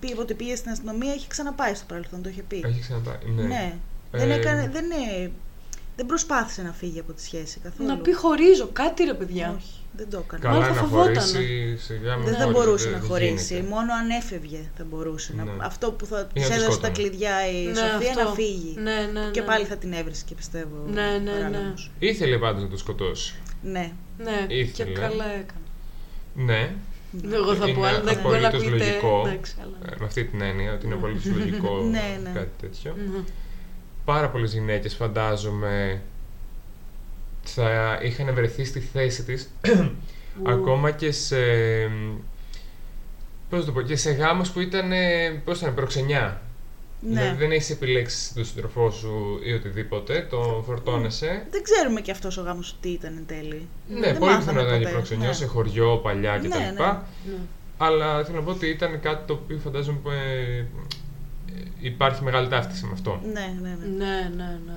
Πήγε, 0.00 0.14
ότι 0.18 0.34
πήγε 0.34 0.56
στην 0.56 0.70
αστυνομία, 0.70 1.14
είχε 1.14 1.26
ξαναπάει 1.28 1.74
στο 1.74 1.84
παρελθόν, 1.88 2.22
το 2.22 2.28
είχε 2.28 2.42
πει. 2.42 2.62
Έχει 2.66 2.80
ξαναπάει. 2.80 3.16
Ναι. 3.36 3.42
Ναι. 3.42 3.74
Ε, 4.12 4.18
Δεν, 4.18 4.30
έκανε, 4.30 4.68
δεν, 4.72 4.90
ε, 4.90 5.30
δεν 5.96 6.06
προσπάθησε 6.06 6.62
να 6.62 6.72
φύγει 6.72 6.98
από 6.98 7.12
τη 7.12 7.22
σχέση 7.22 7.60
καθόλου. 7.60 7.88
Να 7.88 7.96
πει 7.96 8.12
χωρίζω, 8.14 8.68
κάτι 8.72 9.04
ρε 9.04 9.14
παιδιά. 9.14 9.54
Όχι, 9.56 9.80
δεν 9.96 10.10
το 10.10 10.22
έκανε. 10.26 10.42
Καλά 10.42 10.54
Μάλλον 10.58 10.68
να 10.74 10.74
θα 10.80 10.86
φοβότανε. 10.86 11.20
χωρίσει 11.20 11.76
σιγά 11.76 12.16
με 12.16 12.24
Δεν 12.24 12.34
θα 12.34 12.40
χωρίς, 12.42 12.56
μπορούσε 12.56 12.84
δεν- 12.84 12.92
να 12.92 12.98
δεν 12.98 13.08
χωρίσει. 13.08 13.54
γίνεται. 13.54 13.68
Μόνο 13.74 13.92
αν 14.00 14.10
έφευγε 14.10 14.60
θα 14.76 14.84
μπορούσε. 14.84 15.32
Ναι. 15.36 15.42
Να, 15.42 15.64
αυτό 15.64 15.92
που 15.92 16.06
θα 16.06 16.20
Ή 16.20 16.26
τη 16.32 16.40
να 16.40 16.46
τη 16.46 16.52
έδωσε 16.52 16.66
τα 16.66 16.72
σκότωνε. 16.72 16.92
κλειδιά 17.08 17.34
η 17.50 17.64
Ναι, 17.66 17.74
Σοφία 17.74 18.10
αυτό. 18.10 18.22
να 18.24 18.30
φύγει. 18.30 18.74
Ναι, 18.82 18.98
ναι, 19.12 19.30
Και 19.30 19.40
ναι. 19.40 19.46
πάλι 19.46 19.64
θα 19.64 19.76
την 19.76 19.92
έβρισκε, 19.92 20.34
πιστεύω. 20.34 20.76
Ναι, 20.92 21.20
ναι, 21.24 21.30
παράνομος. 21.30 21.90
Ήθελε 21.98 22.38
πάντως 22.38 22.62
να 22.62 22.68
το 22.68 22.76
σκοτώσει. 22.76 23.34
Ναι. 23.62 23.92
Ναι, 24.18 24.46
Ήθελε. 24.48 24.90
και 24.92 24.98
καλά 25.00 25.24
έκανε. 25.24 25.64
Ναι, 26.34 26.74
Εγώ 27.32 27.54
θα 27.54 27.64
πω, 27.64 27.70
Είναι 27.70 27.86
αλλά 27.86 28.00
δεν 28.00 28.18
μπορεί 28.22 28.40
να 28.40 28.48
απολύτως 28.48 28.68
ακούγεται. 28.68 28.84
λογικό. 28.90 29.22
Εντάξει, 29.26 29.54
αλλά... 29.62 29.92
ε, 29.92 29.96
με 29.98 30.04
αυτή 30.04 30.24
την 30.24 30.40
έννοια 30.40 30.72
ότι 30.72 30.86
είναι 30.86 30.94
πολύ 30.94 31.20
λογικό 31.38 31.80
Ναι, 31.90 32.18
ναι. 32.22 32.30
κάτι 32.34 32.50
τέτοιο. 32.60 32.94
Ναι. 33.12 33.18
Πάρα 34.04 34.28
πολλές 34.30 34.52
γυναίκες 34.52 34.94
φαντάζομαι 34.94 36.00
θα 37.54 37.98
είχαν 38.02 38.34
βρεθεί 38.34 38.64
στη 38.64 38.80
θέση 38.80 39.22
της 39.24 39.50
Ου. 39.68 39.90
ακόμα 40.46 40.90
και 40.90 41.12
σε 41.12 41.36
πώς 43.50 43.58
να 43.58 43.64
το 43.64 43.72
πω, 43.72 43.80
και 43.82 43.96
σε 43.96 44.10
γάμους 44.10 44.50
που 44.50 44.60
ήταν, 44.60 44.92
ε, 44.92 45.28
πώς 45.44 45.60
ήταν, 45.60 45.74
προξενιά. 45.74 46.40
Ναι. 47.00 47.20
Δηλαδή 47.20 47.36
δεν 47.36 47.52
έχεις 47.52 47.70
επιλέξεις 47.70 48.32
τον 48.34 48.44
σύντροφό 48.44 48.90
σου 48.90 49.40
ή 49.44 49.52
οτιδήποτε, 49.52 50.26
το 50.30 50.62
φορτώνεσαι. 50.66 51.46
Δεν 51.50 51.62
ξέρουμε 51.62 52.00
και 52.00 52.10
αυτός 52.10 52.36
ο 52.36 52.42
γάμος 52.42 52.76
τι 52.80 52.88
ήταν 52.88 53.16
εν 53.16 53.26
τέλη. 53.26 53.68
Ναι, 53.88 54.00
Δεν 54.00 54.18
πολύ 54.18 54.32
μάθαμε 54.32 54.60
πιθανό 54.60 54.60
να 54.60 54.66
ήταν 54.66 54.78
ποτέ. 54.78 54.84
και 54.88 54.92
προξενιός 54.92 55.26
Ναι. 55.28 55.32
σε 55.34 55.46
χωριό 55.46 55.96
παλιά 55.96 56.36
κτλ. 56.38 56.48
Ναι, 56.48 56.54
ναι. 56.56 56.70
Ναι. 56.70 56.98
Αλλά 57.76 58.24
θέλω 58.24 58.36
να 58.38 58.42
πω 58.44 58.50
ότι 58.50 58.66
ήταν 58.68 59.00
κάτι 59.00 59.26
το 59.26 59.32
οποίο 59.32 59.58
φαντάζομαι 59.58 59.98
που 60.02 60.10
ε, 60.10 60.56
ε, 60.58 60.64
υπάρχει 61.80 62.22
μεγάλη 62.22 62.48
ταύτιση 62.48 62.84
με 62.84 62.90
αυτό. 62.92 63.20
Ναι, 63.32 63.54
ναι, 63.62 63.68
ναι. 63.68 63.86
Ναι, 64.04 64.30
ναι, 64.36 64.58
ναι. 64.66 64.74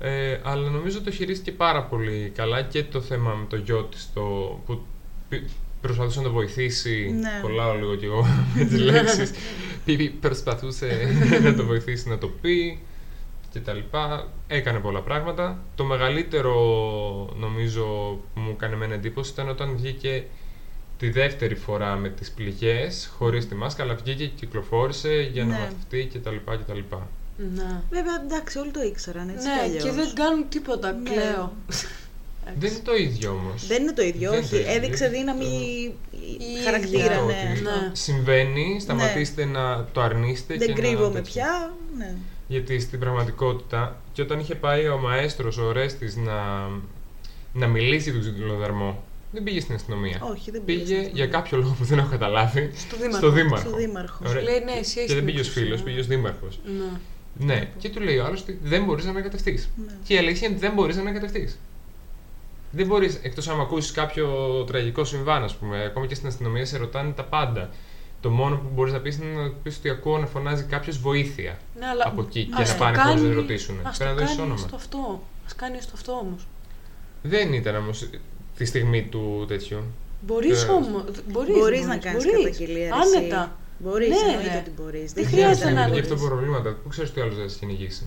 Ε, 0.00 0.38
αλλά 0.42 0.68
νομίζω 0.70 1.00
το 1.00 1.10
χειρίστηκε 1.10 1.52
πάρα 1.52 1.82
πολύ 1.82 2.32
καλά 2.34 2.62
και 2.62 2.82
το 2.84 3.00
θέμα 3.00 3.34
με 3.34 3.46
το 3.48 3.56
γιο 3.56 3.82
της 3.82 4.10
το, 4.14 4.20
που 4.66 4.80
πι- 5.28 5.48
προσπαθούσε 5.80 6.18
να 6.18 6.24
το 6.24 6.32
βοηθήσει. 6.32 7.10
Ναι. 7.20 7.38
Κολλάω 7.42 7.74
λίγο 7.74 7.94
κι 7.94 8.04
εγώ 8.04 8.26
με 8.56 8.64
τις 8.64 8.78
λέξεις. 8.80 9.30
Πι- 9.84 9.96
πι- 9.98 10.20
προσπαθούσε 10.20 11.08
να 11.44 11.54
το 11.54 11.64
βοηθήσει 11.64 12.08
να 12.08 12.18
το 12.18 12.28
πει 12.40 12.80
και 13.52 13.58
τα 13.60 13.72
λοιπά. 13.72 14.28
Έκανε 14.46 14.78
πολλά 14.78 15.00
πράγματα. 15.00 15.62
Το 15.74 15.84
μεγαλύτερο 15.84 16.54
νομίζω 17.38 17.84
που 18.34 18.40
μου 18.40 18.50
έκανε 18.50 18.74
εμένα 18.74 18.94
εντύπωση 18.94 19.30
ήταν 19.32 19.48
όταν 19.48 19.76
βγήκε 19.76 20.24
τη 20.98 21.10
δεύτερη 21.10 21.54
φορά 21.54 21.96
με 21.96 22.08
τις 22.08 22.30
πληγές 22.30 23.10
χωρίς 23.18 23.48
τη 23.48 23.54
μάσκα 23.54 23.82
αλλά 23.82 23.94
βγήκε 23.94 24.24
και 24.26 24.32
κυκλοφόρησε 24.34 25.28
για 25.32 25.44
να 25.44 25.50
Ναι. 25.52 25.58
μαθευτεί 25.58 26.08
και 26.12 26.18
τα 27.38 27.44
λοιπά 27.44 27.54
και 27.54 27.58
τα 27.58 27.62
λοιπά. 27.62 27.62
Ναι. 27.62 27.80
Βέβαια, 27.90 28.14
εντάξει, 28.24 28.58
όλοι 28.58 28.70
το 28.70 28.82
ήξεραν 28.82 29.28
έτσι 29.28 29.48
κι 29.48 29.54
Ναι, 29.54 29.60
αλλιώς. 29.62 29.82
και 29.82 29.90
δεν 29.90 30.14
κάνουν 30.14 30.48
τίποτα, 30.48 30.92
Ναι. 30.92 31.10
κλαίω. 31.10 31.52
Δεν 32.58 32.70
είναι 32.70 32.80
το 32.84 32.94
ίδιο 32.94 33.30
όμως. 33.30 33.66
Δεν 33.66 33.82
είναι 33.82 33.92
το 33.92 34.02
ίδιο, 34.02 34.30
Δεν 34.30 34.38
είναι 34.38 34.46
όχι. 34.46 34.54
το 34.54 34.60
ίδιο. 34.60 34.72
Έδειξε 34.72 35.08
δύναμη 35.08 35.46
Η 36.10 36.62
χαρακτήρα, 36.64 37.04
ίδια. 37.04 37.18
Το 37.18 37.24
ναι. 37.24 37.50
ότι 37.52 37.62
Ναι. 37.62 37.90
Συμβαίνει, 37.92 38.78
σταματήστε 38.80 39.44
να 39.44 39.84
το 39.92 40.00
αρνείστε 40.00 40.56
και 40.56 40.64
Δεν 40.66 40.74
κρύβομαι 40.74 41.14
να... 41.18 41.22
πια. 41.22 41.74
Ναι. 41.98 42.14
Γιατί 42.48 42.80
στην 42.80 42.98
πραγματικότητα, 42.98 43.96
και 44.12 44.22
όταν 44.22 44.38
είχε 44.38 44.54
πάει 44.54 44.88
ο 44.88 44.98
μαέστρος, 44.98 45.58
ο 45.58 45.72
Ρέστης, 45.72 46.16
να, 46.16 46.68
να 47.52 47.66
μιλήσει 47.66 48.10
για 48.10 48.20
τον 48.22 48.32
ξυλοδαρμό, 48.32 49.02
δεν 49.32 49.42
πήγε 49.42 49.60
στην 49.60 49.74
αστυνομία. 49.74 50.18
Όχι, 50.32 50.50
δεν 50.50 50.64
πήγε. 50.64 50.82
πήγε 50.84 51.02
στην 51.02 51.14
για 51.16 51.26
κάποιο 51.26 51.58
λόγο 51.58 51.76
που 51.78 51.84
δεν 51.84 51.98
έχω 51.98 52.08
καταλάβει 52.10 52.70
Στο 52.76 52.96
δήμαρχο. 52.96 53.16
στο 53.18 53.30
δήμαρχο. 53.30 53.68
Στο 53.68 53.76
δήμαρχο. 53.76 54.22
Ωραία. 54.28 54.42
Λέει, 54.42 54.60
ναι, 54.64 54.72
εσύ 54.80 54.94
και 54.94 55.00
έχεις 55.00 55.14
δεν 55.14 55.16
την 55.16 55.24
πήγε 55.24 55.40
ως 55.40 55.46
εξουσία. 55.46 55.62
φίλος, 55.62 55.82
πήγε 55.82 56.00
ως 56.00 56.06
δήμαρχος. 56.06 56.60
Ναι. 56.64 56.98
Ναι, 57.38 57.68
και 57.78 57.88
του 57.88 58.00
λέει 58.00 58.18
ο 58.18 58.24
άλλος 58.24 58.40
ότι 58.40 58.58
δεν 58.62 58.84
μπορείς 58.84 59.04
να 59.04 59.10
ανακατευτεί. 59.10 59.52
Ναι. 59.86 59.92
Και 60.04 60.14
η 60.14 60.18
αλήθεια 60.18 60.46
είναι 60.46 60.56
ότι 60.56 60.66
δεν 60.66 60.74
μπορείς 60.74 60.94
να 60.96 61.00
ανακατευτεί. 61.02 61.52
Δεν 62.70 62.86
μπορείς, 62.86 63.18
εκτός 63.22 63.48
αν 63.48 63.60
ακούσεις 63.60 63.90
κάποιο 63.92 64.28
τραγικό 64.66 65.04
συμβάν, 65.04 65.42
ας 65.44 65.54
πούμε, 65.54 65.84
ακόμα 65.84 66.06
και 66.06 66.14
στην 66.14 66.28
αστυνομία 66.28 66.64
σε 66.66 66.78
ρωτάνε 66.78 67.10
τα 67.12 67.24
πάντα. 67.24 67.70
Το 68.20 68.30
μόνο 68.30 68.56
που 68.56 68.68
μπορείς 68.74 68.92
να 68.92 68.98
πεις 69.00 69.16
είναι 69.16 69.40
να 69.42 69.50
πεις 69.62 69.76
ότι 69.76 69.88
ακούω 69.90 70.18
να 70.18 70.26
φωνάζει 70.26 70.62
κάποιος 70.62 70.98
βοήθεια 70.98 71.58
Ναι, 71.78 71.86
αλλά 71.86 72.06
από 72.06 72.20
εκεί 72.22 72.44
και 72.44 72.62
ας 72.62 72.68
να 72.68 72.74
το 72.74 72.84
πάνε 72.84 72.96
κάνει- 72.96 73.10
χωρίς 73.10 73.28
να 73.28 73.34
ρωτήσουν. 73.34 73.76
Ας 73.82 73.96
Πρέπει 73.96 74.14
το 74.14 74.20
να 74.20 74.26
δώσει 74.26 74.36
κάνει 74.36 74.50
όνομα. 74.50 74.66
στο 74.66 74.76
αυτό. 74.76 75.22
Ας 75.46 75.54
κάνει 75.54 75.80
στο 75.80 75.92
αυτό 75.94 76.12
όμως. 76.12 76.46
Δεν 77.22 77.52
ήταν 77.52 77.76
όμως 77.76 78.08
τη 78.56 78.64
στιγμή 78.64 79.02
του 79.02 79.44
τέτοιου. 79.48 79.78
Μπορείς 80.26 80.62
Ε, 80.62 80.68
όμως. 80.70 81.04
Μπορείς, 81.30 81.54
Μπορείς 81.58 81.86
να 81.86 81.96
κάνεις 81.96 82.24
μπορείς. 82.24 82.44
καταγγελία. 82.44 82.88
ρε, 82.94 83.00
εσύ. 83.00 83.16
Άνετα. 83.16 83.56
Μπορείς, 83.78 84.08
Ναι, 84.08 84.16
εννοείται 84.32 84.52
ρε. 84.52 84.58
ότι 84.58 84.70
μπορείς. 84.76 85.12
Δεν 85.12 85.24
Δεν 85.24 85.32
χρειάζεται 85.32 85.44
χρειάζεται 85.44 85.68
να 85.68 85.72
να 85.74 85.80
είναι 85.86 85.96
είναι. 85.96 86.06
και 86.06 86.12
αυτό 86.12 86.26
προβλήματα. 86.26 86.70
Πού 86.82 86.88
ξέρεις 86.88 87.10
ότι 87.10 87.20
ο 87.20 87.22
άλλος 87.22 87.36
δεν 87.36 87.44
θα 87.46 87.50
σε 87.52 87.58
κυνηγήσει. 87.58 88.04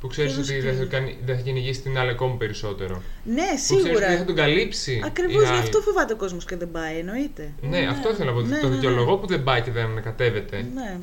Που 0.00 0.06
ξέρεις 0.08 0.32
Ποιος 0.32 0.48
ότι 0.48 0.56
θα 0.58 0.64
δεν 0.66 0.74
θα, 0.76 0.82
σε 0.82 0.88
κάνει- 0.88 1.16
δεν 1.26 1.36
θα 1.36 1.42
κυνηγήσει 1.42 1.80
την 1.80 1.98
άλλη 1.98 2.10
ακόμη 2.10 2.36
περισσότερο. 2.36 2.94
Ναι, 3.24 3.34
Που 3.34 3.54
ξέρεις 3.54 3.70
ότι 3.70 3.82
δεν 3.92 4.00
θα 4.02 4.06
σίγουρα. 4.08 4.24
τον 4.24 4.34
καλύψει. 4.34 5.02
Ακριβώς 5.04 5.42
η 5.42 5.44
γι' 5.44 5.50
άλλη. 5.50 5.58
αυτό 5.58 5.80
φοβάται 5.80 6.12
ο 6.12 6.16
κόσμος 6.16 6.44
και 6.44 6.56
δεν 6.56 6.70
πάει, 6.70 6.98
εννοείται. 6.98 7.52
Ναι, 7.62 7.78
αυτό 7.90 8.10
ήθελα 8.10 8.30
να 8.30 8.36
πω. 8.36 8.40
Ναι, 8.46 8.58
το 8.58 8.68
ναι, 8.68 8.74
δικαιολογώ 8.74 9.16
που 9.16 9.26
δεν 9.26 9.42
πάει 9.42 9.60
και 9.62 9.70
δεν 9.70 9.84
ανακατεύεται. 9.84 10.56
Ναι. 10.74 10.96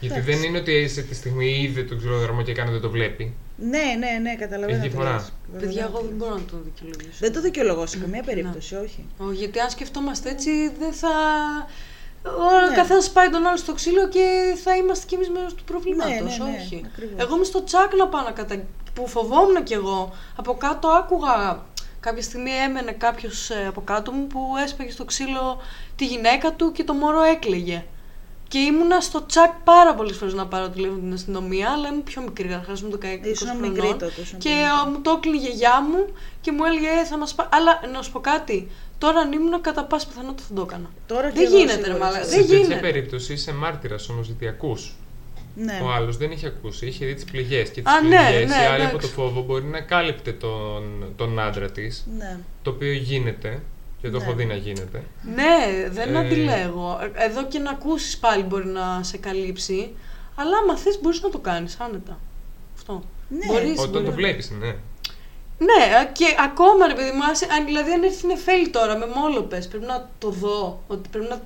Γιατί 0.00 0.18
Εντάξει. 0.18 0.30
δεν 0.38 0.48
είναι 0.48 0.58
ότι 0.58 0.88
σε 0.88 1.02
τη 1.02 1.14
στιγμή 1.14 1.60
είδε 1.62 1.82
τον 1.82 1.96
ξυλοδαρμό 1.98 2.42
και 2.42 2.50
έκανε 2.50 2.70
δεν 2.70 2.80
το 2.80 2.90
βλέπει. 2.90 3.34
Ναι, 3.56 3.68
ναι, 3.98 4.18
ναι, 4.22 4.36
καταλαβαίνω. 4.36 4.78
Έχει 4.78 4.88
τι 4.88 4.94
διαφορά. 4.94 5.14
λες. 5.14 5.32
Παιδιά, 5.60 5.84
εγώ 5.84 5.98
δεν 5.98 6.08
τι 6.08 6.14
μπορώ 6.14 6.32
λες. 6.32 6.40
να 6.42 6.46
το 6.50 6.56
δικαιολογήσω. 6.64 7.18
Δεν 7.18 7.32
το 7.32 7.40
δικαιολογώ 7.40 7.86
σε 7.86 7.96
Ναι. 7.96 8.02
καμία 8.04 8.20
Ναι. 8.20 8.26
περίπτωση, 8.26 8.74
όχι. 8.74 9.04
Ω, 9.18 9.32
γιατί 9.32 9.58
αν 9.58 9.70
σκεφτόμαστε 9.70 10.30
έτσι, 10.30 10.50
δεν 10.78 10.92
θα. 10.92 11.08
Ο 12.24 12.68
Ναι. 12.70 12.76
καθένας 12.76 13.10
πάει 13.10 13.28
τον 13.30 13.46
άλλο 13.46 13.56
στο 13.56 13.72
ξύλο 13.74 14.08
και 14.08 14.54
θα 14.64 14.76
είμαστε 14.76 15.06
κι 15.06 15.14
εμείς 15.14 15.30
μέρος 15.30 15.54
του 15.54 15.64
προβλήματος. 15.64 16.38
Ναι, 16.38 16.44
ναι, 16.44 16.50
ναι, 16.50 16.56
όχι. 16.62 16.82
ακριβώς. 16.92 17.22
Εγώ 17.24 17.34
είμαι 17.34 17.44
στο 17.44 17.64
τσάκ 17.64 17.94
να 17.94 18.08
πάω 18.08 18.22
να 18.22 18.30
κατα... 18.30 18.62
που 18.94 19.08
φοβόμουν 19.08 19.62
κι 19.62 19.72
εγώ. 19.72 20.12
Από 20.36 20.54
κάτω 20.54 20.88
άκουγα. 20.88 21.62
Κάποια 22.00 22.22
στιγμή 22.22 22.50
έμενε 22.50 22.92
κάποιος 22.92 23.50
από 23.68 23.80
κάτω 23.82 24.12
μου 24.12 24.26
που 24.26 24.40
έσπαγε 24.64 24.90
στο 24.90 25.04
ξύλο 25.04 25.58
τη 25.96 26.06
γυναίκα 26.06 26.52
του 26.52 26.72
και 26.72 26.84
το 26.84 26.92
μωρό 26.94 27.22
έκλαιγε. 27.22 27.84
Και 28.52 28.58
ήμουνα 28.58 29.00
στο 29.00 29.26
τσακ 29.26 29.52
πάρα 29.64 29.94
πολλές 29.94 30.16
φορές 30.16 30.34
να 30.34 30.46
πάρω 30.46 30.68
τηλέφωνο 30.68 30.98
την 31.00 31.12
αστυνομία, 31.12 31.70
αλλά 31.70 31.88
ήμουν 31.88 32.02
πιο 32.02 32.22
μικρή, 32.22 32.48
καταρχά 32.48 32.72
ήμουν 32.82 32.98
16 33.02 33.26
Ήσουν 33.26 33.48
χρονών. 33.48 33.68
μικρή 33.70 33.88
τότε, 33.88 34.20
ήσουν 34.22 34.38
Και 34.38 34.48
πολύ 34.48 34.64
α, 34.64 34.86
μου 34.90 35.00
το 35.02 35.10
έκλεινε 35.10 35.36
η 35.36 35.40
γιαγιά 35.40 35.82
μου 35.82 36.12
και 36.40 36.52
μου 36.52 36.64
έλεγε 36.64 36.86
«Ε, 36.86 37.04
θα 37.04 37.16
μας 37.18 37.34
πάει. 37.34 37.46
Αλλά 37.50 37.80
να 37.92 38.02
σου 38.02 38.12
πω 38.12 38.20
κάτι. 38.20 38.70
Τώρα 38.98 39.20
αν 39.20 39.32
ήμουν 39.32 39.60
κατά 39.60 39.84
πάσα 39.84 40.06
πιθανότητα 40.06 40.42
θα 40.48 40.54
το 40.54 40.62
έκανα. 40.62 40.90
Τώρα 41.06 41.28
και 41.30 41.34
Δεν 41.38 41.44
εγώ 41.46 41.56
γίνεται, 41.56 41.72
σίγουρα 41.72 41.92
ρε 41.92 41.98
μαλάκα. 41.98 42.18
θα- 42.24 42.30
Σε 42.30 42.36
Δεν 42.36 42.40
τέτοια 42.46 42.58
γίνεται. 42.58 42.80
περίπτωση 42.80 43.32
είσαι 43.32 43.52
μάρτυρας 43.52 44.08
όμως 44.08 44.26
γιατί 44.26 44.48
ακούς. 44.48 44.94
Ναι. 45.56 45.80
Ο 45.84 45.90
άλλος 45.92 46.16
δεν 46.16 46.30
είχε 46.30 46.46
ακούσει, 46.46 46.86
είχε 46.86 47.06
δει 47.06 47.14
τις 47.14 47.24
πληγές. 47.24 47.68
Και 47.70 47.80
τις 47.82 47.92
Α, 47.92 48.00
ναι, 48.02 48.08
πληγές 48.08 48.48
ναι, 48.50 48.62
η 48.62 48.66
άλλη 48.66 48.82
από 48.84 48.96
εντάξει. 48.96 49.14
το 49.14 49.20
φόβο 49.22 49.42
μπορεί 49.42 49.64
να 49.64 49.80
κάλυπτε 49.80 50.32
τον, 50.32 51.12
τον 51.16 51.38
άντρα 51.40 51.70
της, 51.70 52.06
ναι. 52.18 52.38
το 52.62 52.70
οποίο 52.70 52.92
γίνεται 52.92 53.62
και 54.02 54.10
το 54.10 54.18
Ναι. 54.18 54.24
έχω 54.24 54.32
δει 54.34 54.44
να 54.44 54.54
γίνεται. 54.54 55.04
Ναι, 55.34 55.88
δεν 55.90 56.14
Ε, 56.14 56.18
αντιλέγω. 56.18 56.98
Ε, 57.14 57.24
Εδώ 57.24 57.44
και 57.46 57.58
να 57.58 57.70
ακούσεις 57.70 58.18
πάλι 58.18 58.42
μπορεί 58.42 58.66
να 58.66 59.00
σε 59.02 59.16
καλύψει. 59.16 59.94
Αλλά 60.34 60.56
άμα 60.56 60.76
θες, 60.76 60.98
μπορείς 61.02 61.22
να 61.22 61.28
το 61.30 61.38
κάνεις 61.38 61.76
άνετα. 61.80 62.18
Αυτό. 62.74 63.02
Ναι. 63.28 63.46
Μπορείς, 63.46 63.78
Όταν 63.78 63.90
μπορεί. 63.90 64.04
το 64.04 64.12
βλέπεις, 64.12 64.50
ναι. 64.50 64.74
Ναι, 65.58 65.96
α, 65.96 66.04
και 66.12 66.24
ακόμα 66.44 66.86
ρε 66.86 66.94
παιδί 66.94 67.10
μου, 67.10 67.24
άσε- 67.24 67.50
αν, 67.52 67.64
δηλαδή 67.64 67.90
αν 67.92 68.02
έρθει 68.02 68.24
η 68.24 68.28
Νεφέλη 68.28 68.68
τώρα 68.68 68.96
με 68.98 69.06
μόλοπες, 69.06 69.68
πρέπει 69.68 69.84
να 69.84 70.10
το 70.18 70.30
δω, 70.30 70.82
ότι 70.86 71.08
πρέπει 71.08 71.28
να, 71.28 71.42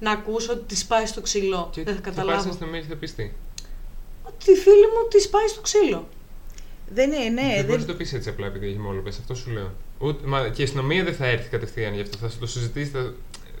να 0.00 0.10
ακούσω 0.10 0.52
ότι 0.52 0.74
τη 0.74 0.84
πάει 0.88 1.06
στο 1.06 1.20
ξύλο. 1.20 1.68
Και 1.72 1.82
δεν 1.82 1.94
θα 1.94 2.00
θα 2.00 2.04
πάει 2.04 2.14
καταλάβω. 2.14 2.38
στην 2.38 2.50
αστυνομία 2.50 2.80
και 2.80 2.86
θα 2.88 2.96
πεις 2.96 3.14
τι. 3.14 3.30
Ότι 4.22 4.50
η 4.50 4.54
φίλη 4.54 4.86
μου 4.94 5.08
τη 5.08 5.28
πάει 5.28 5.46
στο 5.48 5.60
ξύλο. 5.60 6.08
Δεν 6.94 7.12
είναι, 7.12 7.28
ναι. 7.42 7.42
δεν 7.42 7.64
μπορείς 7.64 7.66
Δεν... 7.66 7.78
να 7.78 7.86
το 7.86 7.94
πεις 7.94 8.12
έτσι 8.12 8.28
απλά 8.28 8.46
επειδή 8.46 8.66
έχει 8.66 8.78
μόλοπες, 8.78 9.18
αυτό 9.18 9.34
σου 9.34 9.50
λέω. 9.50 9.72
Ούτε, 9.98 10.26
μα, 10.26 10.48
και 10.48 10.60
η 10.60 10.64
αστυνομία 10.64 11.04
δεν 11.04 11.14
θα 11.14 11.26
έρθει 11.26 11.48
κατευθείαν 11.48 11.94
γι' 11.94 12.00
αυτό, 12.00 12.16
θα 12.16 12.28
σου 12.28 12.38
το 12.38 12.46
συζητήσει. 12.46 12.90
Θα... 12.90 13.12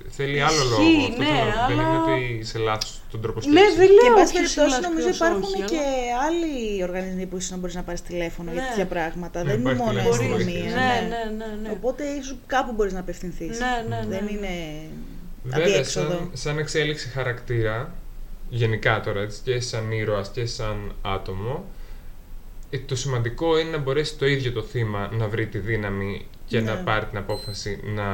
Θέλει 0.08 0.42
άλλο 0.42 0.62
Ισχύει, 0.62 0.70
λόγο. 0.70 1.06
Αυτό 1.08 1.22
ναι, 1.22 1.26
θέλω 1.28 1.44
να 1.44 1.52
πω. 1.60 1.66
Δεν 1.68 1.78
αλλά- 1.78 1.88
είναι 1.88 1.98
ότι 2.12 2.38
είσαι 2.40 2.58
λάθος 2.58 3.00
τον 3.10 3.20
τρόπο 3.20 3.38
Ναι, 3.40 3.44
σκέψης. 3.44 3.76
δεν 3.76 3.86
Και 3.88 3.92
εν 4.00 4.06
λέω 4.06 4.14
πάση 4.14 4.32
ποιος 4.32 4.54
περιπτώσει 4.54 4.78
είναι 4.78 4.88
νομίζω 4.88 5.06
ποιος 5.08 5.16
υπάρχουν 5.20 5.42
όχι, 5.42 5.62
και 5.72 5.80
αλλά- 5.82 6.22
άλλοι 6.26 6.54
οργανισμοί 6.88 7.26
που 7.26 7.36
ίσως 7.36 7.50
να 7.50 7.56
μπορείς 7.56 7.74
να 7.74 7.82
πάρεις 7.82 8.02
τηλέφωνο 8.02 8.48
για 8.52 8.60
Ναι. 8.62 8.68
τέτοια 8.68 8.86
πράγματα. 8.94 9.36
Ναι, 9.42 9.48
δεν 9.50 9.60
είναι 9.60 9.70
υπάρχει 9.70 9.82
μόνο 9.84 9.98
η 9.98 10.02
τηλέφωνο 10.02 10.34
αστυνομία. 10.34 10.60
βοήθειας. 10.62 10.74
Ναι, 10.80 10.94
ναι, 11.12 11.22
ναι, 11.38 11.48
ναι. 11.62 11.68
Οπότε 11.78 12.02
ίσως 12.20 12.36
κάπου 12.54 12.72
μπορείς 12.76 12.92
να 12.92 13.00
απευθυνθείς. 13.04 13.58
Ναι, 13.58 13.74
ναι, 13.88 13.96
ναι, 14.00 14.06
Δεν 14.14 14.24
ναι. 14.24 14.30
είναι 14.34 14.54
Βέβαια, 15.42 15.66
αδιέξοδο. 15.66 16.08
σαν, 16.08 16.30
σαν 16.42 16.54
εξέλιξη 16.58 17.08
χαρακτήρα, 17.16 17.78
γενικά 18.48 19.00
τώρα 19.00 19.20
έτσι, 19.20 19.38
και 19.44 19.60
σαν 19.60 19.84
ήρωας 19.92 20.28
και 20.34 20.46
σαν 20.46 20.76
άτομο, 21.02 21.54
ε, 21.56 21.75
το 22.86 22.96
σημαντικό 22.96 23.58
είναι 23.58 23.70
να 23.70 23.78
μπορέσει 23.78 24.16
το 24.16 24.26
ίδιο 24.26 24.52
το 24.52 24.62
θύμα 24.62 25.10
να 25.18 25.28
βρει 25.28 25.46
τη 25.46 25.58
δύναμη 25.58 26.26
και 26.46 26.60
Ναι. 26.60 26.70
να 26.70 26.76
πάρει 26.76 27.06
την 27.06 27.18
απόφαση 27.18 27.80
να, 27.84 28.04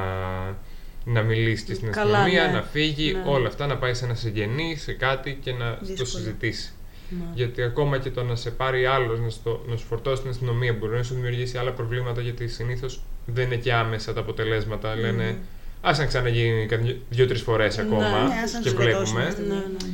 να 1.04 1.22
μιλήσει 1.22 1.64
και 1.64 1.74
στην 1.74 1.92
Καλά, 1.92 2.18
αστυνομία, 2.18 2.46
ναι. 2.46 2.52
να 2.52 2.62
φύγει, 2.62 3.12
Ναι. 3.12 3.22
όλα 3.26 3.48
αυτά, 3.48 3.66
να 3.66 3.76
πάει 3.76 3.94
σε 3.94 4.04
ένα 4.04 4.14
συγγενή, 4.14 4.76
σε 4.76 4.92
κάτι 4.92 5.38
και 5.42 5.52
να 5.52 5.70
το 5.76 5.84
Δύσκολο. 5.84 6.06
συζητήσει. 6.06 6.72
Ναι. 7.08 7.24
Γιατί 7.34 7.62
ακόμα 7.62 7.98
και 7.98 8.10
το 8.10 8.22
να 8.24 8.34
σε 8.36 8.50
πάρει 8.50 8.86
άλλος 8.86 9.20
να, 9.20 9.28
στο- 9.30 9.64
να 9.68 9.76
σου 9.76 9.86
φορτώσει 9.86 10.20
την 10.22 10.30
αστυνομία 10.30 10.72
μπορεί 10.72 10.96
να 10.96 11.02
σου 11.02 11.14
δημιουργήσει 11.14 11.58
άλλα 11.58 11.72
προβλήματα 11.72 12.20
γιατί 12.20 12.48
συνήθως 12.48 13.02
δεν 13.26 13.44
είναι 13.46 13.56
και 13.56 13.72
άμεσα 13.72 14.12
τα 14.12 14.20
αποτελέσματα. 14.20 14.96
Λένε 14.96 15.38
Α 15.80 15.92
να 15.98 16.06
ξαναγίνει 16.06 16.66
δύο-τρεις 17.10 17.42
φορές 17.42 17.78
ακόμα 17.78 18.08
Ναι, 18.26 18.34
ας 18.44 18.52
να 18.52 18.58
και 18.60 18.64
τους 18.64 18.74
βλέπουμε. 18.74 19.06
σκοτώσουν. 19.06 19.46
Ναι, 19.48 19.54
ναι, 19.54 19.60
ναι. 19.60 19.88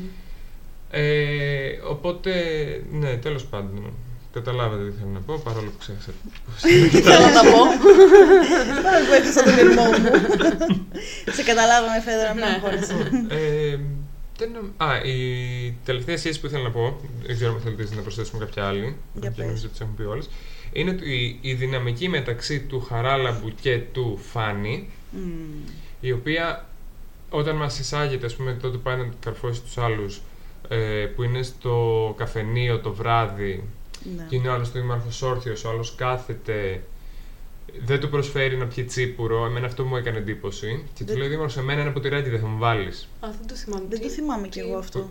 Ε, 0.90 1.78
οπότε, 1.88 2.32
ναι, 2.92 3.16
τέλος 3.16 3.44
πάντων. 3.44 3.92
Καταλάβατε 4.38 4.84
τι 4.90 4.96
θέλω 4.98 5.10
να 5.12 5.20
πω, 5.20 5.40
παρόλο 5.44 5.70
που 5.70 5.78
ξέχασα. 5.78 6.10
Θέλω 7.08 7.26
να 7.26 7.32
τα 7.32 7.40
πω; 7.50 7.60
Πάρα 8.82 8.98
που 9.06 9.12
έχασα 9.20 9.42
τον 9.42 9.58
ήρμό 9.58 9.82
μου. 9.82 10.10
Σε 11.36 11.42
καταλάβαμε, 11.42 12.00
Φέδωρα, 12.04 12.34
μην 12.34 12.44
Ναι. 12.44 12.50
αγχώνεσαι. 12.50 12.94
ε, 13.28 13.78
δεν 14.38 14.50
νομ- 14.50 14.82
Α, 14.82 15.00
η 15.04 15.18
τελευταία 15.84 16.16
σχέση 16.18 16.40
που 16.40 16.46
ήθελα 16.46 16.62
να 16.62 16.70
πω, 16.70 17.00
δεν 17.26 17.36
ξέρω 17.36 17.52
αν 17.54 17.60
θέλετε 17.60 17.94
να 17.94 18.00
προσθέσουμε 18.02 18.44
κάποια 18.44 18.66
άλλη, 18.66 18.96
Για 19.14 19.28
και 19.30 19.36
πες. 19.36 19.44
νομίζω 19.46 19.62
ότι 19.62 19.70
τις 19.72 19.80
έχουμε 19.80 19.94
πει 19.96 20.02
όλες, 20.02 20.28
είναι 20.72 20.90
ότι 20.90 21.38
η 21.40 21.54
δυναμική 21.54 22.08
μεταξύ 22.08 22.60
του 22.60 22.80
Χαράλαμπου 22.80 23.52
και 23.60 23.78
του 23.92 24.18
Φάνη, 24.32 24.88
Μμμ. 25.10 25.30
η 26.00 26.12
οποία 26.12 26.66
όταν 27.30 27.56
μας 27.56 27.78
εισάγεται, 27.78 28.26
ας 28.26 28.34
πούμε, 28.34 28.52
τότε 28.52 28.76
πάει 28.76 28.96
να 28.96 29.08
καρφώσει 29.20 29.60
τους 29.60 29.78
άλλους, 29.78 30.20
ε, 30.68 30.76
που 31.16 31.22
είναι 31.22 31.42
στο 31.42 32.14
καφενείο 32.18 32.78
το 32.78 32.92
βράδυ 32.92 33.64
Ναι. 34.16 34.26
και 34.28 34.36
είναι 34.36 34.48
ο 34.48 34.52
άλλος 34.52 34.72
το 34.72 34.80
δήμαρχος 34.80 35.22
όρθιος, 35.22 35.64
ο 35.64 35.68
άλλος 35.70 35.94
κάθεται, 35.94 36.82
δεν 37.84 38.00
του 38.00 38.08
προσφέρει 38.08 38.56
να 38.56 38.64
πιει 38.66 38.84
τσίπουρο, 38.84 39.44
εμένα 39.46 39.66
αυτό 39.66 39.84
μου 39.84 39.96
έκανε 39.96 40.18
εντύπωση. 40.18 40.84
Και 40.94 41.00
του 41.04 41.08
Δεν- 41.08 41.16
λέει 41.16 41.26
ο 41.26 41.30
δήμαρχος, 41.30 41.56
εμένα 41.56 41.80
ένα 41.80 41.92
ποτηράκι 41.92 42.28
δεν 42.28 42.40
θα 42.40 42.46
μου 42.46 42.58
βάλεις. 42.58 43.08
Α, 43.20 43.28
δεν 43.38 43.46
το 43.48 43.54
θυμάμαι. 43.54 43.84
Δεν 43.88 44.00
το 44.00 44.06
Τι- 44.06 44.12
θυμάμαι 44.12 44.48
κι 44.48 44.60
τι- 44.60 44.66
εγώ 44.68 44.78
αυτό. 44.78 45.10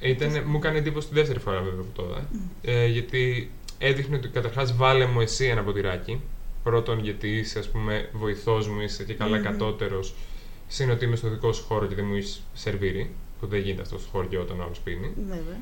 Ήτανε, 0.00 0.42
μου 0.42 0.56
έκανε 0.56 0.78
εντύπωση 0.78 1.08
τη 1.08 1.14
δεύτερη 1.14 1.38
φορά 1.38 1.60
βέβαια 1.60 1.80
που 1.80 1.92
το 1.94 2.04
είδα. 2.10 2.28
Ε, 2.62 2.86
γιατί 2.86 3.50
έδειχνε 3.78 4.16
ότι 4.16 4.28
καταρχάς 4.28 4.76
βάλε 4.76 5.06
μου 5.06 5.20
εσύ 5.20 5.44
ένα 5.44 5.62
ποτηράκι. 5.62 6.20
Πρώτον, 6.62 6.98
γιατί 7.00 7.28
είσαι 7.28 7.58
ας 7.58 7.68
πούμε 7.68 8.08
βοηθός 8.12 8.68
μου, 8.68 8.80
είσαι 8.80 9.04
και 9.04 9.14
καλά 9.14 9.36
Μμμ. 9.36 9.42
κατώτερος. 9.44 10.14
Συν 10.68 10.90
ότι 10.90 11.04
είμαι 11.04 11.16
στο 11.16 11.28
δικό 11.28 11.52
σου 11.52 11.64
χώρο 11.64 11.86
και 11.86 11.94
δεν 11.94 12.04
μου 12.04 12.14
είσαι 12.16 12.40
σερβίρι. 12.54 13.10
Που 13.40 13.46
δεν 13.46 13.60
γίνεται 13.60 13.82
αυτό 13.82 13.98
στο 13.98 14.08
χωριό 14.12 14.40
όταν 14.40 14.60
ο 14.60 14.62
άλλος 14.62 14.78
πίνει. 14.78 15.10
Βέβαια. 15.28 15.58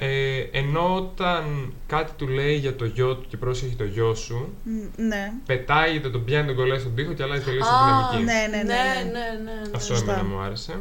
Ε, 0.00 0.38
ενώ 0.52 0.94
όταν 0.96 1.72
κάτι 1.86 2.12
του 2.16 2.28
λέει 2.28 2.54
για 2.56 2.76
το 2.76 2.84
γιο 2.84 3.14
του 3.16 3.24
και 3.28 3.36
πρόσεχε 3.36 3.74
το 3.76 3.84
γιο 3.84 4.14
σου, 4.14 4.54
Μ, 4.64 5.02
Ναι. 5.06 5.32
πετάγεται, 5.46 6.10
τον 6.10 6.24
πιάνει 6.24 6.46
τον 6.46 6.56
κολλάει 6.56 6.78
στον 6.78 6.94
τοίχο 6.94 7.12
και 7.12 7.22
αλλάζει 7.22 7.42
τελείως 7.44 7.66
τη 7.66 7.72
Α, 7.74 7.76
δυναμική. 7.84 8.24
ναι, 8.24 8.56
ναι, 8.56 8.56
ναι, 8.56 8.62
ναι. 8.62 9.10
ναι, 9.12 9.12
ναι, 9.12 9.52
ναι. 9.52 9.70
Αυτό 9.74 9.94
σωστά. 9.94 10.12
εμένα 10.12 10.28
μου 10.28 10.38
άρεσε. 10.40 10.78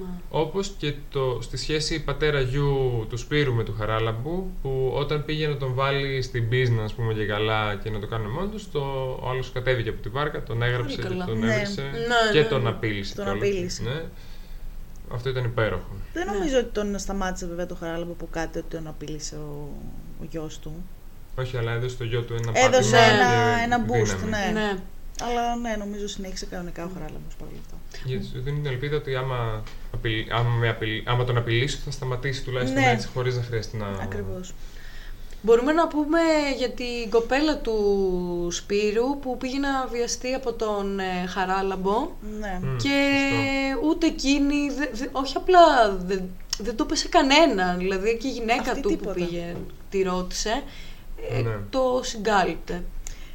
Μα. 0.00 0.20
Όπως 0.30 0.74
και 0.78 0.94
το, 1.10 1.38
στη 1.42 1.56
σχέση 1.56 2.04
πατέρα-γιου 2.04 3.06
του 3.08 3.16
Σπύρου 3.16 3.54
με 3.54 3.64
του 3.64 3.74
Χαράλαμπου, 3.78 4.50
που 4.62 4.92
όταν 4.94 5.24
πήγε 5.24 5.46
να 5.46 5.56
τον 5.56 5.74
βάλει 5.74 6.22
στην 6.22 6.48
πίσνα, 6.48 6.82
ας 6.84 6.92
πούμε, 6.94 7.14
και 7.14 7.24
καλά 7.24 7.74
και 7.84 7.90
να 7.90 7.98
το 7.98 8.06
κάνουν 8.06 8.30
μόνο 8.30 8.46
τους, 8.46 8.70
το, 8.70 8.80
ο 9.22 9.28
άλλος 9.30 9.50
κατέβηκε 9.52 9.88
από 9.88 10.02
τη 10.02 10.08
βάρκα, 10.08 10.42
τον 10.42 10.62
έγραψε 10.62 10.96
Πολύ 10.96 11.08
και 11.08 11.12
καλά. 11.14 11.24
τον 11.24 11.38
Ναι. 11.38 11.54
έβρισε 11.54 11.82
Ναι, 11.82 12.32
και 12.32 12.40
ναι, 12.40 12.44
τον 12.44 12.62
ναι. 12.62 12.68
απείλησε. 12.68 13.14
Τον 13.14 13.24
κιόλας. 13.24 13.42
απείλησε. 13.42 13.82
Ναι. 13.82 14.02
Αυτό 15.14 15.28
ήταν 15.28 15.44
υπέροχο. 15.44 15.88
Δεν 16.12 16.26
Ναι. 16.26 16.32
νομίζω 16.32 16.58
ότι 16.58 16.68
τον 16.72 16.98
σταμάτησε 16.98 17.46
βέβαια 17.46 17.66
το 17.66 17.74
χαράλαμπο 17.74 18.12
που 18.12 18.28
κάτι 18.30 18.58
ότι 18.58 18.76
τον 18.76 18.86
απείλησε 18.86 19.34
ο, 19.34 19.68
ο 20.20 20.24
γιος 20.30 20.58
του. 20.58 20.72
Όχι, 21.38 21.56
αλλά 21.56 21.72
έδωσε 21.72 21.94
στο 21.94 22.04
γιο 22.04 22.22
του 22.22 22.34
ένα 22.34 22.50
Έδωσε 22.54 22.90
πάτημα 22.96 22.98
ένα, 22.98 23.56
και 23.58 23.64
ένα 23.64 23.84
boost, 23.86 24.16
δύναμη. 24.16 24.30
ναι. 24.52 24.60
Ναι. 24.60 24.78
Αλλά 25.22 25.56
ναι, 25.56 25.76
νομίζω 25.78 26.08
συνέχισε 26.08 26.46
κανονικά 26.46 26.84
ο 26.84 26.88
χαράλαμπος 26.94 27.34
παρόλα 27.38 27.56
αυτά. 27.64 27.76
Γιατί 28.04 28.24
σου 28.24 28.40
δίνει 28.42 28.60
την 28.60 28.70
ελπίδα 28.70 28.96
ότι 28.96 29.14
άμα, 29.14 29.62
απειλ- 29.94 30.32
άμα, 30.32 30.48
με 30.50 30.68
απειλ- 30.68 31.08
άμα 31.08 31.24
τον 31.24 31.36
απειλήσω 31.36 31.78
θα 31.84 31.90
σταματήσει 31.90 32.42
τουλάχιστον 32.44 32.82
Ναι. 32.82 32.90
έτσι 32.90 33.08
χωρίς 33.08 33.36
να 33.36 33.42
χρειάζεται 33.42 33.76
να... 33.76 33.86
Ακριβώς. 34.02 34.54
Μπορούμε 35.44 35.72
να 35.72 35.88
πούμε 35.88 36.18
για 36.56 36.70
την 36.70 37.10
κοπέλα 37.10 37.56
του 37.58 38.48
Σπύρου 38.50 39.18
που 39.18 39.36
πήγε 39.36 39.58
να 39.58 39.86
βιαστεί 39.86 40.34
από 40.34 40.52
τον 40.52 40.98
ε, 40.98 41.26
Χαράλαμπο 41.28 42.10
Ναι. 42.40 42.60
Μμ, 42.62 42.76
και 42.76 43.10
σωστό. 43.30 43.86
ούτε 43.88 44.06
εκείνη, 44.06 44.70
δε- 44.70 44.88
δε- 44.92 45.08
όχι 45.12 45.36
απλά 45.36 45.90
δεν, 46.06 46.22
δεν 46.58 46.76
το 46.76 46.84
είπε 46.84 46.94
σε 46.96 47.08
κανένα, 47.08 47.74
δηλαδή 47.78 48.16
και 48.16 48.28
η 48.28 48.30
γυναίκα 48.30 48.60
Αυτή 48.70 48.80
του 48.80 48.88
τίποτα. 48.88 49.12
που 49.12 49.18
πήγε 49.18 49.56
τη 49.90 50.02
ρώτησε, 50.02 50.62
ε, 51.30 51.40
Ναι. 51.42 51.56
το 51.70 52.00
συγκάλυπτε. 52.04 52.82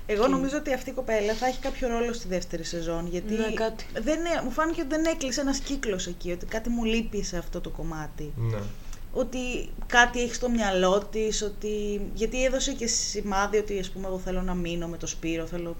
Εγώ 0.05 0.23
Και- 0.23 0.29
νομίζω 0.29 0.57
ότι 0.57 0.73
αυτή 0.73 0.89
η 0.89 0.93
κοπέλα 0.93 1.33
θα 1.33 1.45
έχει 1.47 1.59
κάποιο 1.59 1.87
ρόλο 1.87 2.13
στη 2.13 2.27
δεύτερη 2.27 2.63
σεζόν. 2.63 3.07
Γιατί 3.11 3.33
Ναι, 3.33 3.51
κάτι. 3.53 3.85
δεν, 4.01 4.19
ε- 4.25 4.41
μου 4.43 4.51
φάνηκε 4.51 4.81
ότι 4.81 4.89
δεν 4.89 5.05
έκλεισε 5.05 5.41
ένας 5.41 5.59
κύκλος 5.59 6.07
εκεί, 6.07 6.31
ότι 6.31 6.45
κάτι 6.45 6.69
μου 6.69 6.83
λείπει 6.83 7.23
σε 7.23 7.37
αυτό 7.37 7.61
το 7.61 7.69
κομμάτι. 7.69 8.33
Ναι. 8.37 8.57
Ότι 9.19 9.69
κάτι 9.87 10.21
έχει 10.21 10.33
στο 10.33 10.49
μυαλό 10.49 11.07
της, 11.11 11.41
ότι. 11.41 12.01
Γιατί 12.13 12.43
έδωσε 12.45 12.71
και 12.73 12.87
σημάδι 12.87 13.57
ότι 13.57 13.79
ας 13.79 13.89
πούμε, 13.89 14.07
εγώ 14.07 14.17
θέλω 14.17 14.41
να 14.41 14.53
μείνω 14.53 14.87
με 14.87 14.97
το 14.97 15.07
Σπύρο, 15.07 15.45
θέλω 15.45 15.75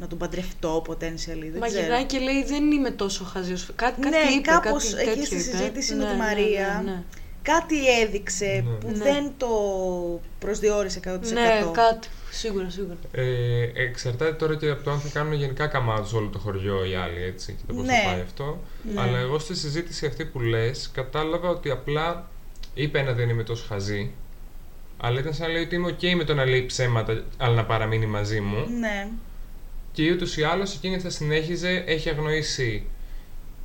να 0.00 0.06
τον 0.06 0.18
παντρευτώ 0.18 0.82
potentially. 0.88 1.48
Δεν 1.50 1.56
Μα 1.58 1.66
ξέρω. 1.66 1.80
γυρνάει 1.82 2.04
και 2.04 2.18
λέει 2.18 2.44
δεν 2.44 2.70
είμαι 2.72 2.90
τόσο 2.90 3.24
χαζός. 3.24 3.68
Κάτι, 3.76 4.00
κάτι 4.00 4.16
Ναι, 4.16 4.32
είπε, 4.36 4.50
κάπως 4.50 4.90
κάτι 4.90 4.96
εκεί 5.02 5.08
τέτοιο 5.10 5.24
στη 5.24 5.34
είπε. 5.34 5.56
συζήτηση 5.56 5.94
με 5.94 6.04
Ναι, 6.04 6.10
τη 6.10 6.16
ναι, 6.16 6.22
Μαρία. 6.22 6.82
Ναι, 6.84 6.90
ναι. 6.90 7.02
Κάτι 7.42 8.00
έδειξε 8.00 8.64
Ναι. 8.66 8.74
που 8.74 8.88
Ναι. 8.90 9.04
δεν 9.04 9.32
το 9.36 9.48
προσδιορίσε 10.38 11.00
100%. 11.04 11.32
Ναι, 11.32 11.70
κάτι. 11.72 12.08
Σίγουρα, 12.30 12.70
σίγουρα. 12.70 12.96
Ε, 13.12 13.62
εξαρτάται 13.74 14.32
τώρα 14.32 14.56
και 14.56 14.70
από 14.70 14.82
το 14.84 14.90
αν 14.90 15.00
θα 15.00 15.08
κάνουν 15.12 15.32
γενικά 15.32 15.66
καμάδες 15.66 16.12
όλο 16.12 16.28
το 16.28 16.38
χωριό 16.38 16.84
οι 16.84 16.94
άλλοι, 16.94 17.22
έτσι, 17.22 17.52
και 17.52 17.62
το 17.66 17.74
πώς 17.74 17.84
Ναι. 17.86 17.92
θα 18.04 18.10
πάει 18.10 18.20
αυτό. 18.20 18.58
Ναι. 18.94 19.00
Αλλά 19.00 19.18
εγώ 19.18 19.38
στη 19.38 19.56
συζήτηση 19.56 20.06
αυτή 20.06 20.24
που 20.24 20.40
λες, 20.40 20.90
κατάλαβα 20.94 21.48
ότι 21.48 21.70
απλά 21.70 22.28
είπε 22.74 23.02
να 23.02 23.12
δεν 23.12 23.28
είμαι 23.28 23.42
τόσο 23.42 23.64
χαζή, 23.68 24.10
αλλά 24.96 25.18
ήταν 25.20 25.34
σαν 25.34 25.46
να 25.46 25.52
λέει 25.52 25.62
ότι 25.62 25.74
είμαι 25.74 25.96
ok 26.00 26.14
με 26.16 26.24
το 26.24 26.34
να 26.34 26.44
λέει 26.44 26.66
ψέματα, 26.66 27.22
αλλά 27.36 27.54
να 27.54 27.64
παραμείνει 27.64 28.06
μαζί 28.06 28.40
μου. 28.40 28.56
Ναι. 28.80 29.08
Και 29.92 30.12
ούτως 30.12 30.36
ή 30.36 30.42
άλλως 30.42 30.74
εκείνη 30.74 30.98
θα 30.98 31.10
συνέχιζε, 31.10 31.84
έχει 31.86 32.08
αγνοήσει 32.08 32.84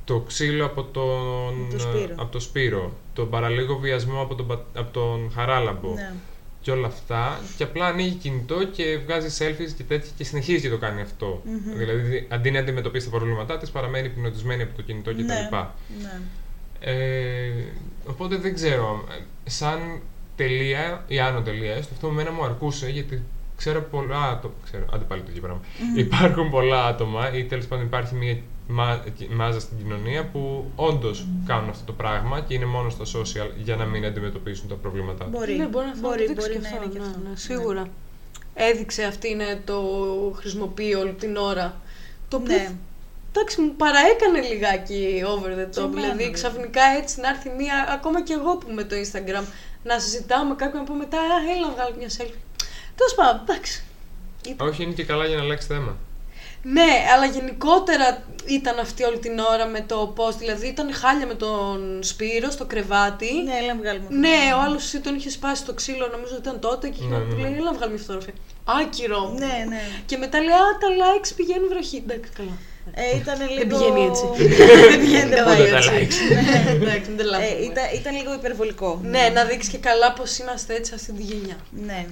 το 0.04 0.20
ξύλο 0.20 0.64
από 0.64 0.82
τον, 0.82 1.68
Το 1.70 1.78
Σπύρο. 1.78 2.14
από 2.16 2.32
το 2.32 2.40
Σπύρο, 2.40 2.92
τον 3.12 3.30
παραλίγο 3.30 3.78
βιασμό 3.78 4.20
από 4.22 4.34
τον, 4.34 4.46
πα- 4.46 4.64
από 4.74 4.92
τον 4.92 5.30
Χαράλαμπο 5.34 5.94
ναι. 5.94 6.12
και 6.60 6.70
όλα 6.70 6.86
αυτά 6.86 7.40
και 7.56 7.62
απλά 7.62 7.86
ανοίγει 7.86 8.14
κινητό 8.14 8.64
και 8.66 8.98
βγάζει 9.04 9.28
selfies 9.38 9.70
και 9.76 9.82
τέτοια 9.82 10.10
και 10.16 10.24
συνεχίζει 10.24 10.60
και 10.60 10.68
το 10.68 10.78
κάνει 10.78 11.00
αυτό. 11.00 11.42
Μμμ. 11.44 11.76
Δηλαδή 11.78 12.26
αντί 12.30 12.50
να 12.50 12.58
αντιμετωπίσει 12.58 13.10
τα 13.10 13.16
προβλήματά 13.16 13.58
της 13.58 13.70
παραμένει 13.70 14.06
υπνοτισμένη 14.06 14.62
από 14.62 14.76
το 14.76 14.82
κινητό 14.82 15.10
κτλ. 15.12 15.22
Ναι. 15.22 15.34
ναι. 16.02 16.20
Ε, 16.80 17.50
οπότε 18.06 18.36
δεν 18.36 18.54
ξέρω. 18.54 19.04
ε, 19.10 19.50
Σαν 19.50 20.00
τελεία 20.36 21.04
ή 21.06 21.18
άνω 21.20 21.40
τελεία, 21.40 21.74
έστω 21.74 21.94
αυτό 21.94 22.08
εμένα 22.08 22.32
μου 22.32 22.44
αρκούσε 22.44 22.88
γιατί 22.88 23.22
ξέρω 23.56 23.82
πολλά 23.82 24.22
άτομα. 24.28 24.54
Ξέρω, 24.64 24.84
άντε 24.92 25.04
πάλι 25.04 25.20
το 25.22 25.26
ίδιο 25.30 25.42
πράγμα. 25.42 25.60
Υπάρχουν 25.96 26.50
πολλά 26.50 26.84
άτομα 26.86 27.34
ή 27.34 27.44
τέλος 27.44 27.66
πάντων 27.66 27.84
υπάρχει 27.84 28.14
μια 28.14 28.36
μα- 28.68 29.04
μάζα 29.30 29.60
στην 29.60 29.76
κοινωνία 29.78 30.24
που 30.26 30.70
όντως 30.76 31.26
κάνουν 31.46 31.68
αυτό 31.68 31.84
το 31.84 31.92
πράγμα 31.92 32.40
και 32.40 32.54
είναι 32.54 32.64
μόνο 32.66 32.90
στα 32.90 33.04
social 33.04 33.50
για 33.62 33.76
να 33.76 33.84
μην 33.84 34.04
αντιμετωπίσουν 34.04 34.68
τα 34.68 34.74
προβλήματά 34.74 35.24
τους. 35.24 35.32
Μπορεί, 35.38 35.56
Ναι, 35.56 35.66
μπορεί 35.66 35.86
να 35.86 36.00
μπορεί, 36.00 36.26
το 36.26 36.32
δείξει 36.32 36.48
μπορεί 36.48 36.52
και 36.52 36.58
να 36.58 36.68
αυτό, 36.68 36.82
είναι 36.82 36.92
και 36.92 36.98
ναι, 36.98 37.04
αυτό. 37.04 37.18
ναι, 37.28 37.36
σίγουρα. 37.36 37.86
Έδειξε 38.54 39.04
αυτή 39.04 39.28
είναι 39.30 39.60
το 39.64 39.82
χρησιμοποιεί 40.36 40.94
όλη 40.94 41.12
την 41.12 41.36
ώρα. 41.36 41.80
Το 42.28 42.36
οποίο, 42.36 42.56
Ναι. 42.56 42.70
Εντάξει, 43.32 43.60
μου 43.60 43.74
παραέκανε 43.76 44.40
λιγάκι 44.40 45.22
over 45.34 45.50
the 45.60 45.66
Και 45.70 45.80
top. 45.80 45.84
εμένα, 45.84 46.00
Δηλαδή, 46.00 46.16
βέβαια. 46.16 46.30
ξαφνικά 46.30 46.82
έτσι 47.00 47.20
να 47.20 47.28
έρθει 47.28 47.48
μία, 47.58 47.76
ακόμα 47.96 48.22
και 48.22 48.32
εγώ 48.32 48.56
που 48.56 48.70
με 48.72 48.84
το 48.84 48.96
Instagram, 49.04 49.44
να 49.82 49.98
συζητάω 49.98 50.44
με 50.44 50.54
κάποιον 50.54 50.84
που 50.84 50.92
μετά, 50.94 51.18
«Α, 51.18 51.36
έλα 51.56 51.66
να 51.66 51.72
βγάλω 51.72 51.94
μια 51.98 52.08
selfie. 52.08 52.40
Τέλος 52.96 53.14
πάντων, 53.16 53.40
εντάξει. 53.48 53.84
Ήταν- 54.48 54.68
Όχι, 54.68 54.82
είναι 54.82 54.92
και 54.92 55.04
καλά 55.04 55.26
για 55.26 55.36
να 55.36 55.42
αλλάξει 55.42 55.66
θέμα. 55.66 55.96
Ναι, 56.62 56.90
αλλά 57.14 57.26
γενικότερα 57.26 58.22
ήταν 58.46 58.78
αυτή 58.78 59.02
όλη 59.04 59.18
την 59.18 59.38
ώρα 59.38 59.66
με 59.66 59.80
το 59.80 60.12
πώ. 60.14 60.30
Δηλαδή 60.32 60.66
ήταν 60.66 60.92
χάλια 60.94 61.26
με 61.26 61.34
τον 61.34 62.02
Σπύρο 62.02 62.50
στο 62.50 62.64
κρεβάτι. 62.64 63.32
Ναι, 63.44 63.56
έλα 63.56 63.74
να 63.74 63.80
βγάλουμε. 63.80 64.06
Ναι, 64.10 64.38
ο 64.56 64.60
άλλος 64.60 64.90
τον 65.02 65.14
είχες 65.14 65.32
σπάσει 65.32 65.64
το 65.64 65.74
ξύλο, 65.74 66.08
νομίζω 66.08 66.32
ότι 66.36 66.48
ήταν 66.48 66.60
τότε 66.60 66.88
και 66.88 67.02
Ναι, 67.04 67.16
ναι, 67.16 67.24
του 67.24 67.36
ναι. 67.36 67.42
λέει: 67.42 67.52
Έλα, 67.56 67.72
βγάλουμε 67.72 67.96
μια 67.96 67.98
φωτογραφία. 68.06 68.34
Άκυρο. 68.64 69.34
Ναι, 69.38 69.64
ναι. 69.68 69.82
Και 70.06 70.16
μετά 70.16 70.38
λέει: 70.38 70.48
Α, 70.48 70.70
τα 70.82 70.88
likes 71.00 71.32
πηγαίνουν 71.36 71.68
βροχή. 71.68 71.96
Εντάξει, 71.96 72.30
καλά. 72.36 72.54
Ε, 72.94 73.16
ήταν 73.16 73.38
λίγο... 73.50 73.66
πηγαίνει 73.76 74.00
έτσι. 74.10 74.24
δεν 74.90 75.00
πηγαίνει, 75.00 75.28
δεν 75.30 75.44
πάει 75.44 75.60
Ούτε 75.60 75.70
τα 75.70 75.76
έτσι. 75.76 75.90
likes. 75.90 76.34
Ναι, 76.34 76.70
Εντάξει, 76.86 77.10
μην 77.10 77.18
Ε, 77.18 77.22
τρελαθούμε. 77.22 77.48
ήταν, 77.70 77.84
ήταν 77.94 78.14
λίγο 78.16 78.32
υπερβολικό. 78.34 79.00
Ναι, 79.04 79.30
να 79.34 79.44
δείξεις 79.44 79.72
και 79.72 79.78
καλά 79.78 80.12
πως 80.12 80.38
είμαστε 80.38 80.74
έτσι 80.74 80.94
αυτή 80.94 81.12
τη 81.12 81.22
γενιά. 81.22 81.56
Ναι. 81.86 82.06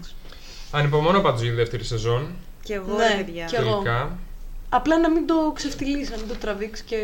Ανυπομονώ 0.71 1.21
πάντως 1.21 1.41
για 1.41 1.51
τη 1.51 1.57
δεύτερη 1.57 1.85
σεζόν. 1.85 2.31
Και 2.63 2.75
εγώ, 2.75 2.97
Ναι, 2.97 3.15
ρε 3.17 3.23
παιδιά. 3.23 3.45
και 3.45 3.57
εγώ. 3.57 3.71
Τελικά. 3.71 4.19
Απλά 4.69 4.99
να 4.99 5.11
μην 5.11 5.27
το 5.27 5.53
ξεφτυλίσεις, 5.55 6.11
να 6.11 6.17
μην 6.17 6.29
το 6.29 6.35
τραβήξεις 6.35 6.85
και 6.87 6.97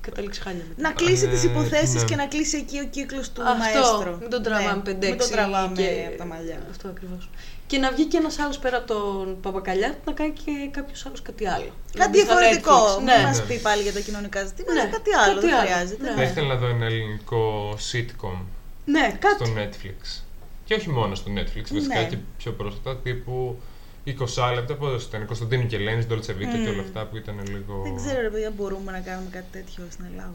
καταλήξει 0.00 0.40
χάλια 0.40 0.64
μετά. 0.68 0.82
Να 0.82 0.90
κλείσει 0.94 1.24
Ε, 1.24 1.28
τις 1.28 1.44
υποθέσεις 1.44 1.94
ναι. 2.02 2.04
και 2.08 2.16
να 2.16 2.26
κλείσει 2.26 2.56
εκεί 2.56 2.78
ο 2.78 2.86
κύκλος 2.90 3.32
του 3.32 3.42
Αυτό, 3.42 3.56
μαέστρο. 3.58 4.16
μην 4.20 4.30
τον 4.30 4.42
τραβάμε 4.42 4.74
Ναι, 4.76 4.82
πεντέξι. 4.82 5.08
Μην 5.10 5.18
τον 5.18 5.30
τραβάμε 5.30 5.74
και- 5.76 6.04
από 6.08 6.16
τα 6.18 6.24
μαλλιά. 6.24 6.58
Αυτό 6.70 6.88
ακριβώς. 6.88 7.28
Και 7.66 7.78
να 7.78 7.90
βγει 7.92 8.04
και 8.04 8.16
ένας 8.16 8.38
άλλος 8.38 8.58
πέρα 8.58 8.76
από 8.76 8.86
τον 8.86 9.40
Παπακαλιά 9.40 9.94
να 10.04 10.12
κάνει 10.12 10.32
και 10.44 10.52
κάποιος 10.70 11.06
άλλος 11.06 11.22
κάτι 11.22 11.46
άλλο. 11.46 11.70
Να 11.94 12.04
Κάτι 12.04 12.10
μπει 12.10 12.18
στο 12.18 12.26
διαφορετικό. 12.26 12.76
Netflix. 12.86 12.96
Μην 12.96 13.04
Ναι. 13.04 13.22
μας 13.22 13.38
Ναι. 13.38 13.44
πει 13.44 13.56
πάλι 13.58 13.82
για 13.82 13.92
τα 13.92 14.00
κοινωνικά 14.00 14.44
ζητήματα. 14.44 14.74
Ναι, 14.84 14.90
Κάτι 14.90 15.10
άλλο. 15.24 15.34
κάτι 15.34 15.46
δεν 15.46 15.54
άλλο. 15.54 15.66
χρειάζεται. 15.66 16.02
Ναι. 16.10 16.14
Θα 16.16 16.22
ήθελα 16.22 16.46
να 16.46 16.54
δω 16.56 16.66
ένα 16.66 16.84
ελληνικό 16.84 17.42
sitcom 17.92 18.36
Ναι, 18.84 19.16
κάτι. 19.18 19.44
στο 19.44 19.54
Netflix. 19.60 20.22
Και 20.64 20.74
όχι 20.74 20.88
μόνο 20.90 21.14
στο 21.14 21.30
Netflix, 21.36 21.64
βασικά 21.72 22.00
Ναι. 22.00 22.06
και 22.10 22.16
πιο 22.38 22.52
πρόσφατα, 22.52 22.96
τύπου 22.96 23.60
20 24.06 24.52
λεπτά. 24.54 24.74
Πώς 24.74 25.04
ήταν, 25.04 25.26
Κωνσταντίνου 25.26 25.66
και 25.66 25.76
Ελένη, 25.76 26.04
Ντόλτσε 26.04 26.32
Βίτα 26.32 26.50
και 26.50 26.56
Μμμ. 26.58 26.68
όλα 26.68 26.80
αυτά 26.80 27.04
που 27.04 27.16
ήταν 27.16 27.40
λίγο. 27.46 27.82
Δεν 27.82 27.96
ξέρω, 27.96 28.20
ρε 28.20 28.28
παιδιά, 28.30 28.50
μπορούμε 28.56 28.92
να 28.92 28.98
κάνουμε 29.00 29.28
κάτι 29.30 29.46
τέτοιο 29.52 29.84
στην 29.90 30.04
Ελλάδα. 30.10 30.34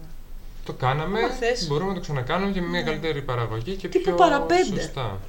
Το 0.66 0.74
κάναμε, 0.74 1.20
Άμα 1.20 1.30
θες. 1.34 1.68
μπορούμε 1.68 1.90
να 1.90 1.96
το 1.96 2.02
ξανακάνουμε 2.02 2.52
και 2.52 2.62
με 2.62 2.68
μια 2.68 2.80
Ναι. 2.82 2.86
καλύτερη 2.90 3.22
παραγωγή 3.22 3.76
και 3.76 3.88
Τύπου 3.88 4.04
πιο 4.04 4.14
παραπέντε. 4.16 4.82
σωστά. 4.82 5.20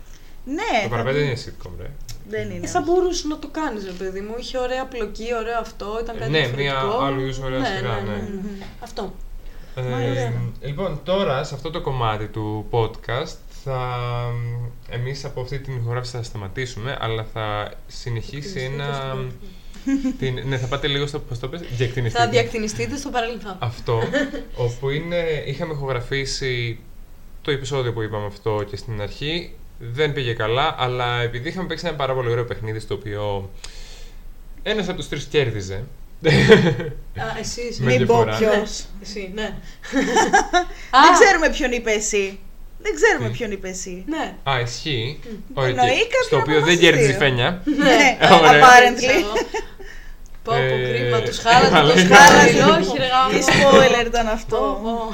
Ναι, 0.45 0.55
το 0.55 0.83
θα 0.83 0.89
παραπέντε 0.89 1.19
δούμε. 1.19 1.31
είναι 1.31 1.41
sitcom, 1.45 1.71
ρε. 1.81 1.91
Δεν 2.29 2.51
είναι. 2.51 2.67
Ε, 2.67 2.69
θα 2.69 2.81
μπορούσε 2.81 3.27
να 3.27 3.39
το 3.39 3.49
κάνεις, 3.49 3.85
ρε 3.85 3.91
παιδί 3.93 4.21
μου. 4.21 4.35
Είχε 4.39 4.59
ωραία 4.59 4.85
πλοκή, 4.85 5.35
ωραίο 5.41 5.59
αυτό, 5.59 5.99
ήταν 6.03 6.17
Ε, 6.17 6.19
κάτι 6.19 6.31
ναι, 6.31 6.39
διαφορετικό. 6.39 6.75
μια 6.97 7.07
άλλου 7.07 7.21
είδους 7.21 7.39
ωραία 7.39 7.65
σειρά, 7.65 8.01
ναι. 8.01 8.17
Μμμ. 8.17 8.61
Αυτό. 8.83 9.13
Ε, 9.77 9.83
Μάλιστα. 9.83 10.33
λοιπόν, 10.61 11.01
τώρα 11.05 11.45
σε 11.45 11.55
αυτό 11.55 11.71
το 11.71 11.81
κομμάτι 11.81 12.27
του 12.27 12.67
podcast 12.71 13.37
θα. 13.67 13.99
Εμείς 14.91 15.25
από 15.25 15.41
αυτή 15.41 15.59
την 15.59 15.77
ηχογράφηση 15.77 16.17
θα 16.17 16.23
σταματήσουμε, 16.23 16.97
αλλά 17.01 17.27
θα 17.33 17.73
συνεχίσει 17.87 18.61
ένα. 18.61 19.17
την, 20.19 20.41
ναι, 20.47 20.57
θα 20.59 20.67
πάτε 20.67 20.87
λίγο 20.87 21.07
στο. 21.07 21.19
Πώς 21.19 21.39
το 21.39 21.49
πες, 21.49 21.61
διακτηνιστείτε. 21.61 22.25
Θα 22.25 22.31
διακτηνιστείτε 22.31 22.97
στο 22.97 23.09
παρελθόν. 23.11 23.57
Αυτό, 23.59 24.03
όπου 24.57 24.91
είναι, 24.91 25.43
είχαμε 25.47 25.73
ηχογραφήσει 25.73 26.79
το 27.43 27.51
επεισόδιο 27.51 27.93
που 27.93 28.03
είπαμε 28.03 28.27
αυτό 28.27 28.65
και 28.71 28.77
στην 28.77 29.01
αρχή. 29.01 29.55
Δεν 29.79 30.13
πήγε 30.13 30.33
καλά, 30.33 30.75
αλλά 30.79 31.21
επειδή 31.21 31.49
είχαμε 31.49 31.67
παίξει 31.69 31.87
ένα 31.87 31.97
πάρα 31.97 32.15
πολύ 32.15 32.31
ωραίο 32.31 32.45
παιχνίδι 32.45 32.81
στο 32.81 32.95
οποίο 32.95 33.51
ένας 34.63 34.89
από 34.89 34.97
τους 34.97 35.09
τρεις 35.09 35.25
κέρδιζε. 35.25 35.85
Α, 37.17 37.39
εσύ, 37.39 37.61
εσύ. 37.69 37.83
Με 37.83 37.97
Μην 37.97 38.07
πω 38.07 38.25
διαφορά. 38.25 38.37
ποιος. 38.37 38.85
Εσύ, 39.03 39.31
ναι. 39.35 39.43
Δεν 40.91 41.11
Α, 41.13 41.19
ξέρουμε 41.21 41.51
ποιον 41.51 41.73
είπε 41.73 41.91
εσύ. 41.91 42.39
Δεν 42.79 42.95
ξέρουμε 42.95 43.29
Τι; 43.29 43.37
ποιον 43.37 43.51
είπε 43.51 43.69
εσύ. 43.69 44.05
Ναι. 44.09 44.35
Α, 44.53 44.61
ισχύει. 44.61 45.19
Ωραία, 45.55 45.71
Εννοεί 45.71 45.87
και 45.89 45.95
κάποιον 45.95 46.25
στο 46.27 46.37
από 46.37 46.45
οποίο 46.45 46.55
εμάς 46.57 46.69
δεν 46.69 46.77
τους 46.79 46.85
κέρδιζε 46.85 47.05
η 47.05 47.11
δύο. 47.11 47.19
Φένια. 47.19 47.63
Ναι, 47.65 48.17
Ωραία. 48.39 48.61
apparently. 48.63 49.39
Πω, 50.43 50.53
πω, 50.53 50.59
Ε, 50.59 50.93
κρίμα, 50.93 51.21
τους 51.21 51.39
χάλατε, 51.39 51.77
αλλά 51.77 51.93
τους 51.93 52.03
είναι- 52.03 52.15
χάλατε, 52.15 52.63
όχι 52.81 52.99
ρε 52.99 53.07
γάμο. 53.07 53.39
Τι 53.39 53.45
spoiler 53.47 54.07
ήταν 54.07 54.25
Πω, 54.27 54.33
αυτό. 54.33 54.81
πω. 54.83 55.13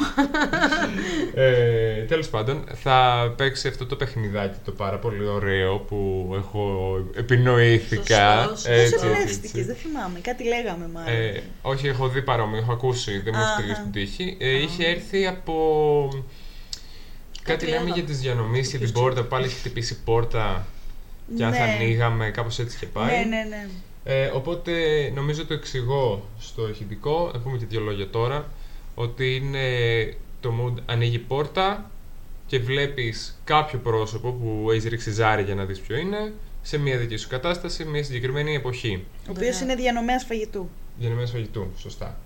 Ε, 1.40 2.02
Τέλος 2.08 2.28
πάντων, 2.28 2.64
θα 2.82 2.96
παίξει 3.36 3.68
αυτό 3.68 3.86
το 3.86 3.96
παιχνιδάκι 3.96 4.56
το 4.64 4.72
πάρα 4.72 4.98
πολύ 4.98 5.26
ωραίο 5.26 5.78
που 5.78 6.30
έχω 6.38 6.96
επινοήθηκα. 7.16 8.42
Σωστός. 8.48 8.62
Πώς 8.62 8.66
Έτσι, 8.66 9.06
εμπνεύστηκες, 9.06 9.50
έτσι. 9.50 9.62
δεν 9.62 9.76
θυμάμαι. 9.76 10.18
Κάτι 10.22 10.44
λέγαμε 10.44 10.88
μάλλον. 10.92 11.08
Ε, 11.20 11.42
όχι, 11.62 11.86
έχω 11.88 12.08
δει 12.08 12.22
παρόμοιο, 12.22 12.58
έχω 12.58 12.72
ακούσει, 12.72 13.10
δεν 13.24 13.32
μου 13.36 13.40
έχει 13.40 13.50
Αχα. 13.50 13.56
τελειώσει 13.60 13.80
την 13.82 13.92
τύχη. 13.92 14.36
Ε, 14.40 14.48
είχε 14.62 14.86
έρθει 14.86 15.26
από. 15.26 15.54
Κάτι 17.42 17.64
λέμε 17.64 17.76
λέγαμε. 17.76 17.94
για 17.94 18.04
τις 18.04 18.20
διανομήσει 18.20 18.76
για 18.76 18.86
την 18.86 18.94
πόρτα, 18.94 19.22
που 19.22 19.28
πάλι 19.28 19.44
έχει 19.44 19.54
χτυπήσει 19.54 19.98
πόρτα 20.04 20.66
και 21.36 21.44
αν 21.44 21.52
θα 21.52 21.66
Ναι. 21.66 21.72
ανοίγαμε, 21.72 22.30
κάπως 22.30 22.58
έτσι 22.58 22.78
και 22.78 22.86
πάει. 22.86 23.18
Ναι, 23.18 23.24
ναι, 23.24 23.44
ναι. 23.48 23.66
Ε, 24.04 24.26
οπότε 24.26 24.72
νομίζω 25.14 25.46
το 25.46 25.54
εξηγώ 25.54 26.28
στο 26.38 26.68
ηχητικό, 26.68 27.30
να 27.34 27.38
πούμε 27.40 27.58
και 27.58 27.64
δύο 27.68 27.80
λόγια 27.80 28.10
τώρα, 28.10 28.48
ότι 28.94 29.34
είναι 29.36 29.66
το 30.40 30.52
mood 30.62 30.82
ανοίγει 30.86 31.18
πόρτα 31.18 31.90
και 32.46 32.58
βλέπεις 32.58 33.40
κάποιο 33.44 33.78
πρόσωπο 33.78 34.30
που 34.32 34.70
έχει 34.70 34.88
ρίξει 34.88 35.10
ζάρι 35.10 35.42
για 35.42 35.54
να 35.54 35.64
δεις 35.64 35.80
ποιο 35.80 35.96
είναι, 35.96 36.32
σε 36.62 36.78
μια 36.78 36.96
δική 36.96 37.16
σου 37.16 37.28
κατάσταση, 37.28 37.84
μια 37.84 38.04
συγκεκριμένη 38.04 38.54
εποχή. 38.54 39.04
Ο 39.28 39.30
οποίος 39.36 39.60
είναι 39.60 39.74
διανομέας 39.74 40.24
φαγητού. 40.24 40.68
Διανομές 40.98 41.30
φαγητού, 41.30 41.70
σωστά. 41.76 42.18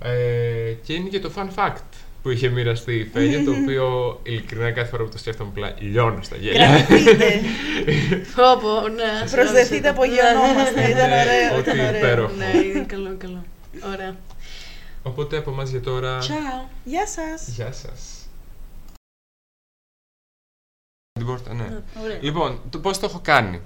Ε, 0.00 0.72
και 0.82 0.92
είναι 0.92 1.08
και 1.08 1.20
το 1.20 1.32
fun 1.36 1.48
fact 1.54 1.82
που 2.22 2.30
είχε 2.30 2.48
μοιραστεί 2.48 2.94
η 2.94 3.04
Φένια, 3.12 3.44
το 3.44 3.50
οποίο 3.62 4.20
ειλικρινά 4.22 4.70
κάθε 4.70 4.88
φορά 4.88 5.02
που 5.04 5.08
το 5.10 5.18
σκέφτομαι 5.18 5.50
απλά 5.50 5.74
λιώνω 5.78 6.22
στα 6.22 6.36
γέλια. 6.36 6.66
Κρατηθείτε. 6.66 7.40
Πω, 8.36 8.42
πω, 8.60 8.88
ναι. 8.88 9.02
ας- 9.24 9.30
Προσδεθείτε, 9.30 9.88
ας- 9.88 9.94
απογειωνόμαστε. 9.94 10.80
Ναι. 10.80 10.88
Ήταν 10.88 11.10
Ε, 11.12 11.20
ωραίο. 11.22 11.58
ότι 11.58 11.70
Ήταν 11.70 11.86
ωραίο. 11.86 11.96
υπέροχο. 11.98 12.34
Ναι, 12.34 12.58
είναι 12.58 12.84
καλό, 12.84 13.16
καλό. 13.18 13.44
Ωραία. 13.94 14.16
Οπότε 15.02 15.36
από 15.36 15.50
εμάς 15.50 15.70
για 15.70 15.80
τώρα, 15.80 16.18
Ciao. 16.20 16.68
Γεια 16.84 17.06
σας. 17.06 17.48
γεια 17.48 17.72
σας. 17.72 18.26
Την 21.12 21.26
πόρτα, 21.26 21.54
ναι. 21.54 21.82
Ωραία. 22.02 22.18
Λοιπόν, 22.20 22.60
το 22.70 22.78
πώς 22.78 22.98
το 22.98 23.06
έχω 23.06 23.20
κάνει; 23.24 23.60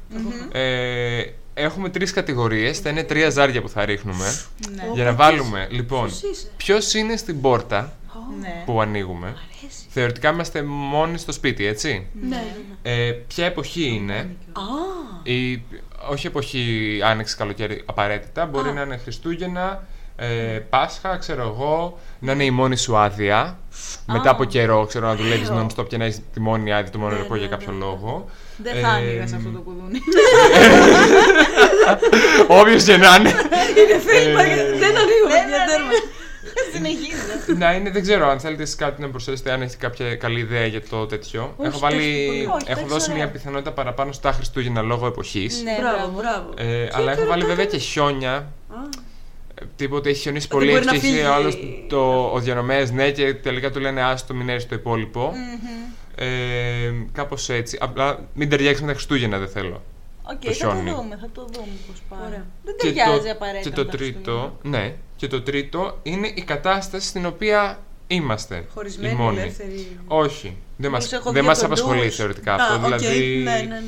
Ε, 0.53 1.24
έχουμε 1.55 1.89
τρεις 1.89 2.12
κατηγορίες, 2.12 2.78
θα 2.78 2.91
είναι 2.91 3.05
τρία 3.05 3.31
ζάρια 3.31 3.62
που 3.62 3.69
θα 3.69 3.85
ρίχνουμε. 3.85 4.24
Ναι. 4.74 4.91
για 4.95 5.05
να 5.05 5.15
βάλουμε, 5.15 5.69
λοιπόν, 5.70 6.07
Ποιος 6.09 6.23
είσαι; 6.23 6.49
ποιος 6.57 6.95
είναι 6.95 7.16
στην 7.16 7.41
πόρτα 7.41 7.97
Ναι. 8.40 8.62
που 8.66 8.81
ανοίγουμε. 8.81 9.27
Αρέσει. 9.27 9.86
Θεωρητικά 9.89 10.31
είμαστε 10.31 10.62
μόνοι 10.62 11.19
στο 11.19 11.32
σπίτι, 11.32 11.66
έτσι; 11.66 12.07
Ναι. 12.28 12.44
Ε, 12.82 13.11
ποια 13.11 13.44
εποχή 13.47 13.86
είναι, 13.86 14.36
Α, 14.53 14.61
ή 15.23 15.62
όχι 16.11 16.27
εποχή 16.27 16.98
άνοιξη 17.05 17.36
καλοκαίρι 17.36 17.82
απαραίτητα, 17.86 18.47
μπορεί 18.47 18.69
Α. 18.69 18.73
να 18.73 18.82
είναι 18.82 18.97
Χριστούγεννα, 18.97 19.86
ε, 20.16 20.27
Πάσχα, 20.70 21.16
ξέρω 21.16 21.43
εγώ, 21.43 21.98
να 22.19 22.32
είναι 22.32 22.44
η 22.44 22.51
μόνη 22.51 22.77
σου 22.77 22.97
άδεια. 22.97 23.59
Μετά 24.07 24.31
από 24.31 24.44
καιρό, 24.44 24.86
ξέρω, 24.86 25.07
να 25.07 25.15
δουλεύεις 25.15 25.51
Ωραίο. 25.51 25.66
non-stop 25.66 25.89
και 25.89 25.97
να 25.97 26.05
έχεις 26.05 26.20
τη 26.32 26.40
μόνη 26.40 26.73
άδεια, 26.73 26.90
το 26.90 26.98
μόνο 26.98 27.11
Ναι, 27.12 27.19
ρεπό 27.19 27.32
ναι, 27.35 27.39
για 27.40 27.48
ναι, 27.48 27.57
κάποιο 27.57 27.73
ναι. 27.73 27.78
λόγο. 27.78 28.28
Δεν 28.57 28.73
θα 28.74 28.89
Ε, 28.89 28.90
άνοιγα 28.90 29.27
σε 29.27 29.36
αυτό 29.36 29.51
το 29.51 29.59
κουδούνι. 29.61 29.98
Όποιο 32.61 32.77
και 32.77 32.97
να 32.97 33.15
είναι. 33.19 33.31
είναι 33.81 33.98
φίλμα, 34.07 34.43
Ε, 34.43 34.70
δεν 34.82 34.93
ανοίγω, 35.03 35.27
Δεν 35.28 35.43
παιδιά, 35.43 35.65
τέρμα. 35.69 35.90
Συνεχίζω. 36.74 37.59
να 37.59 37.74
είναι, 37.74 37.91
δεν 37.91 38.03
ξέρω 38.03 38.28
αν 38.28 38.41
θέλετε 38.41 38.62
εσείς 38.62 38.74
κάτι 38.74 39.03
να 39.03 39.09
προσθέσετε, 39.11 39.53
αν 39.53 39.62
έχετε 39.62 39.77
κάποια 39.87 40.16
καλή 40.16 40.41
ιδέα 40.41 40.66
για 40.66 40.83
το 40.89 41.07
τέτοιο. 41.07 41.55
Όχι, 41.57 41.69
έχω 41.69 41.78
βάλει, 41.78 41.97
τόσο 41.97 42.27
πολύ. 42.27 42.47
Όχι, 42.47 42.47
έχω 42.47 42.57
εντάξει, 42.81 42.85
δώσει 42.85 43.11
ωραία. 43.11 43.23
μια 43.23 43.33
πιθανότητα 43.33 43.73
παραπάνω 43.73 44.12
στα 44.12 44.33
Χριστούγεννα 44.33 44.83
λόγω 44.83 45.07
εποχής. 45.07 45.62
Ναι, 45.62 45.77
Μπράβο, 45.81 45.97
μπράβο. 45.99 46.53
μπράβο. 46.55 46.70
Ε, 46.73 46.89
αλλά 46.93 47.12
έχω 47.12 47.27
βάλει 47.27 47.45
βέβαια 47.45 47.65
και 47.65 47.78
χιόνια. 47.78 48.35
Α, 48.35 48.43
ε, 49.55 49.65
Τίποτε 49.77 50.09
έχει 50.09 50.20
χιονίσει 50.20 50.47
Δεν 50.51 50.59
πολύ, 50.59 50.70
μπορεί 50.70 50.85
να 50.85 50.91
έχει 50.91 50.99
αρχίσει 51.01 51.15
φύγει. 51.20 51.28
ο 51.28 51.35
άλλος 51.35 51.59
το, 51.89 52.31
ο 52.35 52.39
διανομέας, 52.39 52.91
ναι, 52.91 53.11
και 53.11 53.35
τελικά 53.35 53.70
του 53.70 53.81
λένε 53.81 54.03
άστο 54.03 54.35
μην 54.35 54.49
έρθει 54.49 54.66
το 54.69 54.74
υπόλοιπο. 54.74 55.33
Μμμ. 55.35 55.74
Ε, 56.19 56.27
κάπως 57.12 57.49
έτσι. 57.49 57.78
Απλά 57.81 58.19
μην 58.35 58.49
ταιριάξει 58.49 58.81
με 58.83 58.87
τα 58.89 58.95
Χριστούγεννα 58.95 59.39
δεν 59.39 59.49
θέλω. 59.49 59.83
Οκ, 60.23 60.41
Το 60.45 60.53
θα 60.53 60.66
το 60.66 60.73
χιόνι. 60.73 60.91
δούμε, 60.91 61.19
θα 61.20 61.28
το 61.33 61.47
δούμε 61.53 61.66
πώς 61.87 62.03
πάει. 62.09 62.19
Ωραία. 62.27 62.45
Δεν 62.65 62.74
Και 62.78 62.87
ταιριάζει 62.87 63.24
το, 63.24 63.31
απαραίτητα. 63.31 63.69
και 63.69 63.74
το 63.74 63.85
με 63.85 63.91
τα 63.91 63.97
Χριστούγεννα. 63.97 64.23
τρίτο, 64.23 64.59
ναι, 64.62 64.95
και 65.16 65.26
το 65.26 65.43
τρίτο 65.43 65.98
είναι 66.02 66.32
η 66.34 66.43
κατάσταση 66.43 67.06
στην 67.09 67.26
οποία 67.26 67.78
είμαστε 68.06 68.64
Χωρισμένοι, 68.74 69.12
οι 69.12 69.16
μόνοι. 69.16 69.38
ελεύθεροι. 69.40 69.98
Όχι. 70.06 70.56
Δεν 70.76 70.90
μας, 70.90 71.12
έχω 71.12 71.22
δεν 71.24 71.32
δύο 71.32 71.43
μας 71.44 71.60
κοντούς. 71.62 71.80
απασχολεί 71.80 72.10
θεωρητικά 72.10 72.52
Α, 72.55 72.56
αυτό. 72.56 72.74
οκ. 72.74 72.80
Δηλαδή, 72.98 73.36
Ναι, 73.43 73.51
ναι, 73.51 73.59
ναι. 73.64 73.80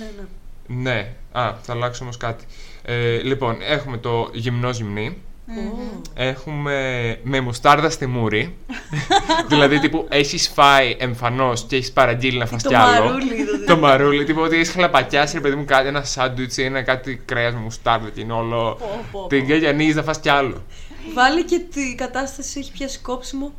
ναι. 0.66 0.90
ναι. 0.90 1.08
Α, 1.32 1.54
θα 1.62 1.72
αλλάξω 1.72 2.02
όμως 2.04 2.16
κάτι. 2.16 2.44
Ε, 2.84 3.16
λοιπόν, 3.22 3.56
έχουμε 3.60 3.96
το 3.96 4.30
γυμνός 4.32 4.76
γυμνή. 4.76 5.16
Ω. 5.50 6.00
Έχουμε 6.14 7.18
με 7.22 7.40
μουστάρδα 7.40 7.90
στη 7.90 8.06
μούρη. 8.06 8.56
δηλαδή, 9.48 9.78
τύπου, 9.80 10.06
έχεις 10.08 10.48
φάει 10.48 10.96
εμφανώς 10.98 11.64
και 11.68 11.76
έχεις 11.76 11.92
παραγγείλει 11.92 12.38
να 12.38 12.46
φας 12.46 12.62
Το 12.62 12.68
κι 12.68 12.74
άλλο. 12.74 13.04
μαρούλι, 13.04 13.26
το- 13.66 13.74
το 13.74 13.76
μαρούλι, 13.80 14.24
τύπου 14.24 14.40
ότι 14.40 14.54
έχεις 14.54 14.70
χλαπατιάσει, 14.70 15.34
ρε 15.34 15.40
παιδί 15.40 15.54
μου, 15.54 15.64
κάτι, 15.64 15.88
ένα 15.88 16.02
σάντουιτς 16.02 16.56
ή 16.56 16.62
ένα 16.62 16.82
κάτι 16.82 17.22
κρέας 17.24 17.52
με 17.54 17.60
μουστάρδα 17.60 18.08
και 18.10 18.20
είναι 18.20 18.32
όλο... 18.32 18.76
Πω, 18.78 19.04
πω, 19.12 19.20
πω. 19.20 19.26
Την 19.26 19.46
και 19.46 19.68
ανοίγεις 19.68 19.94
να 19.94 20.02
φας 20.02 20.20
κι 20.20 20.28
άλλο. 20.28 20.62
Βάλε 21.14 21.42
και 21.42 21.58
τη 21.58 21.94
κατάσταση 21.94 22.58
έχει 22.58 22.72
πιάσει 22.72 22.98
κόψιμο. 22.98 23.52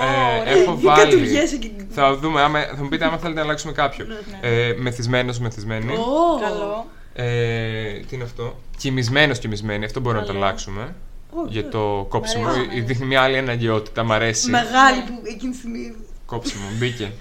Ε, 0.00 0.40
ωραία. 0.40 0.52
έχω 0.62 0.76
Ή 0.80 0.84
βάλει. 0.84 1.02
κατουργέσαι 1.02 1.56
και- 1.56 1.70
Θα 1.90 2.16
δούμε, 2.16 2.40
άμα, 2.42 2.60
θα 2.60 2.82
μου 2.82 2.88
πείτε 2.88 3.04
άμα 3.04 3.18
θέλετε 3.18 3.38
να 3.38 3.44
αλλάξουμε 3.44 3.72
κάποιο. 3.72 4.06
Ναι. 4.06 4.48
Ε, 4.48 4.74
μεθυσμένος, 4.78 5.38
μεθυσμένη. 5.38 5.92
Ω. 5.92 6.38
Καλό. 6.40 6.86
Ε, 7.14 7.92
τι 8.00 8.14
είναι 8.14 8.24
αυτό; 8.24 8.58
Κοιμισμένος, 8.76 9.38
κοιμισμένη. 9.38 9.84
Αυτό 9.84 10.00
μπορούμε 10.00 10.20
να 10.20 10.26
το 10.26 10.32
Καλό. 10.32 10.44
αλλάξουμε. 10.44 10.94
Ω, 11.30 11.46
για 11.48 11.62
ναι. 11.62 11.68
το 11.68 12.06
κόψιμο. 12.08 12.46
αρέσει, 12.46 12.58
μ' 12.60 12.62
Ε, 12.62 12.70
αρέσει. 12.72 12.84
Δείχνει 12.86 13.06
μια 13.06 13.20
άλλη 13.22 13.36
αναγκαιότητα. 13.38 14.02
Μ' 14.04 14.12
αρέσει. 14.12 14.50
Μεγάλη 14.50 15.00
που 15.00 15.22
εκείνη 15.24 15.52
τη 15.52 15.58
στιγμή. 15.58 15.94
Κόψιμο. 16.26 16.64
Μπήκε. 16.78 17.12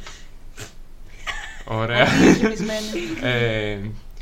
Ωραία. 1.81 2.05
Κοιμισμένη. 2.39 2.81
ε, 3.21 3.77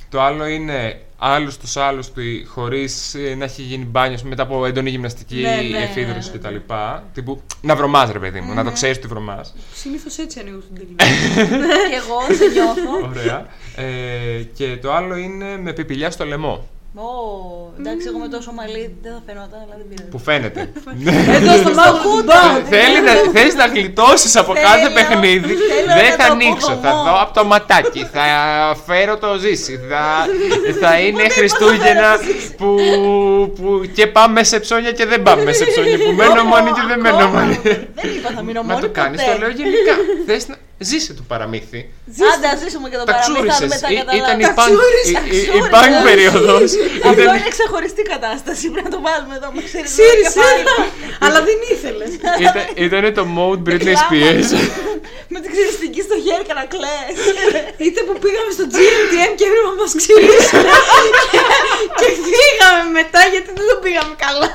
το 0.09 0.21
άλλο 0.21 0.45
είναι 0.45 0.99
άλλο 1.17 1.51
τους 1.61 1.77
άλλους 1.77 2.07
του 2.11 2.21
χωρίς 2.47 3.15
να 3.37 3.43
έχει 3.43 3.61
γίνει 3.61 3.85
μπάνιος 3.85 4.23
μετά 4.23 4.43
από 4.43 4.65
έντονη 4.65 4.89
γυμναστική 4.89 5.35
Ναι, 5.35 5.55
ναι, 5.71 5.77
εφίδρωση 5.83 6.31
ναι, 6.41 6.49
ναι. 6.49 6.57
κτλ. 6.59 6.73
Τύπου 7.13 7.41
να 7.61 7.75
βρωμάς, 7.75 8.11
ρε 8.11 8.19
παιδί 8.19 8.39
μου, 8.41 8.53
να 8.53 8.63
το 8.63 8.71
ξέρεις 8.71 8.97
ότι 8.97 9.07
βρωμάς. 9.07 9.53
Συνήθως 9.73 10.17
έτσι 10.17 10.39
ανοίγω 10.39 10.59
στην 10.61 10.75
τελική. 10.79 10.95
Και 11.89 11.95
εγώ 11.95 12.35
σε 12.35 12.45
νιώθω. 12.45 13.07
Ωραία. 13.09 13.47
Ε, 13.75 14.41
και 14.53 14.77
το 14.81 14.93
άλλο 14.93 15.15
είναι 15.15 15.57
με 15.57 15.73
πιπηλιά 15.73 16.11
στο 16.11 16.25
λαιμό. 16.25 16.67
Ω, 16.97 17.07
εντάξει, 17.79 18.07
εγώ 18.09 18.17
με 18.17 18.27
τόσο 18.27 18.51
μαλλί 18.51 18.95
δεν 19.01 19.11
θα 19.15 19.21
φαινόταν, 19.25 19.59
αλλά 19.63 19.75
δεν 19.77 19.85
πειράζει. 19.89 20.09
Που 20.13 20.19
φαίνεται. 20.27 20.71
Εδώ 21.37 21.53
στο 21.57 21.71
μάγο 21.79 21.97
του 22.03 22.23
μπαμ. 22.25 22.65
Θέλει 22.73 22.99
να, 23.07 23.13
θες 23.33 23.53
να 23.55 23.65
γλιτώσεις 23.65 24.35
από 24.35 24.53
Θέλω- 24.53 24.67
κάθε 24.67 24.89
παιχνίδι. 24.95 25.53
θέλω 25.53 25.93
Δεν 25.99 26.09
να 26.09 26.23
θα 26.23 26.27
το 26.27 26.33
ανοίξω. 26.33 26.73
Θα 26.83 26.89
αποκομώ. 26.89 27.03
δω 27.03 27.21
από 27.21 27.33
το 27.33 27.45
ματάκι. 27.45 28.01
Θα 28.13 28.25
φέρω 28.85 29.17
το 29.17 29.37
ζήσει. 29.37 29.79
Θα, 29.89 30.03
θα 30.81 30.99
είναι 30.99 31.29
Χριστούγεννα 31.29 32.11
που, 32.57 32.69
που 33.55 33.81
και 33.93 34.07
πάμε 34.07 34.43
σε 34.43 34.59
ψώνια 34.59 34.91
και 34.91 35.05
δεν 35.05 35.23
πάμε 35.23 35.51
σε 35.51 35.65
ψώνια. 35.65 35.97
Που 36.05 36.11
μένω 36.11 36.43
μόνη 36.43 36.69
και 36.71 36.83
δεν 36.87 36.99
μένω 36.99 37.27
μόνη. 37.27 37.59
Δεν 37.63 38.09
είπα 38.17 38.29
θα 38.35 38.41
μείνω 38.43 38.61
Μα 38.61 38.67
μόνη 38.73 38.85
το 38.85 38.91
κάνεις, 38.99 39.21
ποτέ. 39.23 39.33
το 39.33 39.39
λέω 39.39 39.49
γενικά. 39.49 39.93
Θες 40.25 40.47
να 40.47 40.55
ζήσε 40.77 41.13
το 41.13 41.23
παραμύθι. 41.31 41.81
Άντε, 42.33 42.47
ας 42.53 42.59
ζήσουμε 42.63 42.87
και 42.91 42.97
το 43.01 43.05
Τα 43.09 43.11
παραμύθι, 43.13 43.47
θα 43.49 43.53
ξούρισες. 43.55 43.69
μετά 43.75 43.87
Ή- 43.91 43.95
Ήταν 44.21 44.35
η 44.39 44.43
καταλάβω. 44.43 44.57
punk, 44.59 44.69
ξούρισες, 44.71 45.09
η- 45.11 45.37
η- 45.37 45.41
η 45.41 45.45
ξούρισες. 45.47 45.73
punk 45.75 45.93
περίοδος. 46.09 46.69
Αυτό 47.09 47.21
Ήταν- 47.23 47.35
είναι 47.39 47.51
ξεχωριστή 47.57 48.03
κατάσταση, 48.13 48.63
πρέπει 48.73 48.87
να 48.89 48.93
το 48.97 49.01
βάλουμε 49.07 49.33
εδώ, 49.39 49.49
με 49.55 49.61
ξέρεις. 49.69 49.89
Σύρισε. 49.99 50.43
Αλλά 51.25 51.39
δεν 51.47 51.57
ήθελες. 51.73 52.11
ήταν- 52.45 52.69
Ήταν 52.87 53.03
το 53.19 53.23
mode 53.37 53.61
Britney 53.67 53.83
Κλάμα. 53.93 54.03
Spears. 54.07 54.49
Με 55.33 55.39
την 55.43 55.49
ξυριστική 55.55 56.01
στο 56.07 56.15
χέρι 56.25 56.43
και 56.47 56.55
να 56.59 56.65
κλαις. 56.73 57.17
Είτε 57.85 57.99
που 58.07 58.13
πήγαμε 58.23 58.51
στο 58.57 58.65
GNTM 58.73 59.31
και 59.37 59.45
έπρεπε 59.49 59.67
να 59.73 59.77
μας 59.83 59.91
ξυρίσουν. 59.99 60.63
και 61.99 62.07
φύγαμε 62.27 62.83
μετά 62.99 63.21
γιατί 63.33 63.49
δεν 63.57 63.65
το 63.71 63.75
πήγαμε 63.83 64.13
καλά. 64.25 64.49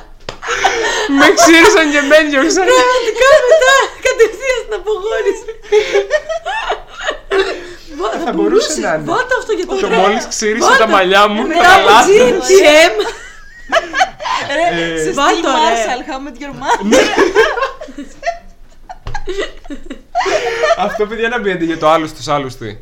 Με 1.18 1.26
ξύρισαν 1.38 1.86
και 1.92 2.00
με 2.10 2.16
διώξαν. 2.30 2.64
Πραγματικά 2.72 3.28
μετά 3.50 3.74
κατευθείαν 4.06 4.58
στην 4.62 4.74
απογόνηση. 4.80 5.50
Βα- 8.00 8.16
Θα 8.24 8.32
μπορούσε 8.36 8.72
να 8.84 8.90
είναι. 8.94 9.04
Βάλτε 9.12 9.34
αυτό 9.40 9.52
για 9.58 9.66
το 9.66 9.74
Το 9.74 9.86
τρένο. 9.86 10.00
μόλις 10.02 10.22
ξύρισα 10.34 10.66
Βάλτε. 10.68 10.84
τα 10.84 10.88
μαλλιά 10.94 11.22
μου, 11.28 11.40
Μετά 11.46 11.62
τα 11.62 11.74
από 11.74 11.88
λάθη. 11.90 12.12
GNTM. 12.18 12.94
Ρε, 14.56 15.02
σε 15.04 15.10
Βάλ' 15.18 15.30
στυλ 15.30 15.42
το, 15.44 15.48
ρε. 15.50 15.56
Marshall, 15.56 16.02
how 16.10 16.18
met 16.26 16.36
your 16.42 16.54
mother. 16.62 17.02
Αυτό 20.76 21.06
παιδιά 21.06 21.28
να 21.28 21.38
μπείτε 21.40 21.64
για 21.64 21.78
το 21.78 21.88
άλλο 21.90 22.06
στους 22.06 22.28
άλλους 22.28 22.56
τι. 22.56 22.76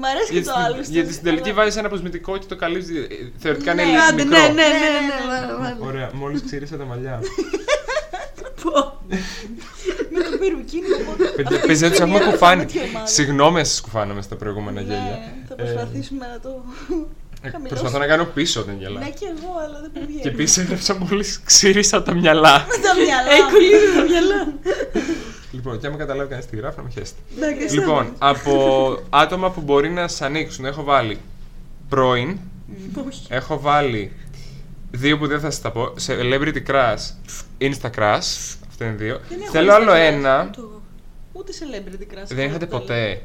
Μ' 0.00 0.04
αρέσει 0.04 0.26
και 0.26 0.32
Γιατί, 0.32 0.46
το 0.48 0.54
άλλο. 0.64 0.82
στην- 0.82 0.94
γιατί 0.94 1.12
στην 1.12 1.24
τελική 1.24 1.52
βάζεις 1.52 1.76
ένα 1.76 1.86
αποσμητικό 1.86 2.36
και 2.38 2.46
το 2.48 2.56
καλύψεις. 2.56 2.96
ε, 2.96 3.06
Θεωρητικά 3.38 3.72
είναι 3.72 3.84
Ναι, 3.84 3.98
Άντε, 4.08 4.24
μικρό. 4.24 4.38
ναι, 4.40 4.46
ναι, 4.46 4.52
ναι, 4.52 4.88
ναι, 5.08 5.16
βάλε, 5.28 5.54
βάλε. 5.62 5.76
Ωραία, 5.90 6.10
μόλις 6.14 6.42
ξύρισα 6.44 6.76
τα 6.76 6.84
μαλιά. 6.84 7.20
Πω. 8.62 9.00
Με 10.10 10.20
το 10.30 10.36
πυρουκίνη. 10.40 10.86
οπότε- 11.00 11.28
Παιδιά, 11.36 11.56
Αυτή 11.56 11.66
παιδιά, 11.66 11.86
η 11.86 11.90
τους 11.90 11.98
έχουμε 12.00 12.16
σκηνή, 12.18 12.30
κουφάνει. 12.32 12.64
how 12.68 12.72
met 12.72 12.76
your 12.76 12.96
mother. 12.96 13.02
Συγγνώμη 13.04 13.58
αν 13.58 13.66
σας 13.66 13.80
κουφάναμε 13.80 14.22
στα 14.22 14.36
προηγούμενα 14.36 14.80
Ναι, 14.80 14.86
γέλια. 14.86 15.18
θα 15.48 15.54
Ε, 15.58 15.62
προσπαθήσουμε 15.62 16.26
να 16.26 16.40
το 16.40 16.48
ε, 17.42 17.50
χαμηλώσουμε. 17.50 17.68
Προσπαθώ 17.68 17.98
να 17.98 18.06
κάνω 18.06 18.24
πίσω 18.24 18.60
όταν 18.60 18.74
Ναι 18.76 18.82
γελάω. 18.82 19.02
και 19.02 19.26
εγώ, 19.36 19.50
αλλά 19.64 19.78
δεν 19.80 19.90
μου 19.94 20.02
βγαίνει. 20.06 20.20
Και 20.22 20.28
επίσης 20.28 20.56
έγραψα 20.58 20.94
μόλις 20.98 21.40
ξύρισα 21.44 22.02
τα 22.02 22.14
μυαλά. 22.14 22.66
Τα 22.82 22.92
μυαλά. 23.04 23.30
Έχει 23.32 23.50
κολλήσει 23.52 23.92
τα 23.96 24.02
μυαλά. 24.02 24.52
Λοιπόν, 25.54 25.78
και 25.80 25.86
άμα 25.86 25.96
καταλάβει 25.96 26.28
κανείς 26.30 26.46
τι 26.46 26.56
γράφω, 26.56 26.76
να 26.76 26.82
με 26.82 26.90
χέσετε. 26.90 27.20
Εντάξει. 27.36 27.74
Λοιπόν, 27.74 28.14
από 28.18 28.98
άτομα 29.10 29.50
που 29.50 29.60
μπορεί 29.60 29.90
να 29.90 30.08
σας 30.08 30.22
ανοίξουν, 30.22 30.64
έχω 30.64 30.82
βάλει 30.82 31.18
πρώην, 31.88 32.38
Όχι. 33.06 33.26
έχω 33.28 33.60
βάλει 33.60 34.12
δύο 34.90 35.18
που 35.18 35.26
δεν 35.26 35.40
θα 35.40 35.50
σας 35.50 35.60
τα 35.60 35.70
πω, 35.70 35.92
celebrity 36.06 36.62
crush, 36.66 37.04
insta 37.60 37.90
crush, 37.98 38.56
αυτά 38.68 38.84
είναι 38.84 38.94
δύο. 38.96 39.20
Δεν 39.28 39.40
έχω 39.42 39.50
Θέλω 39.50 39.70
Insta 39.72 39.74
άλλο 39.74 39.92
crush. 39.92 39.94
ένα, 39.96 40.50
Το- 40.56 40.80
Ούτε 41.32 41.52
celebrity 41.52 42.02
crush. 42.14 42.26
δεν 42.28 42.46
είχατε 42.48 42.64
αυτό 42.64 42.78
ποτέ. 42.78 42.94
λέω. 43.06 43.18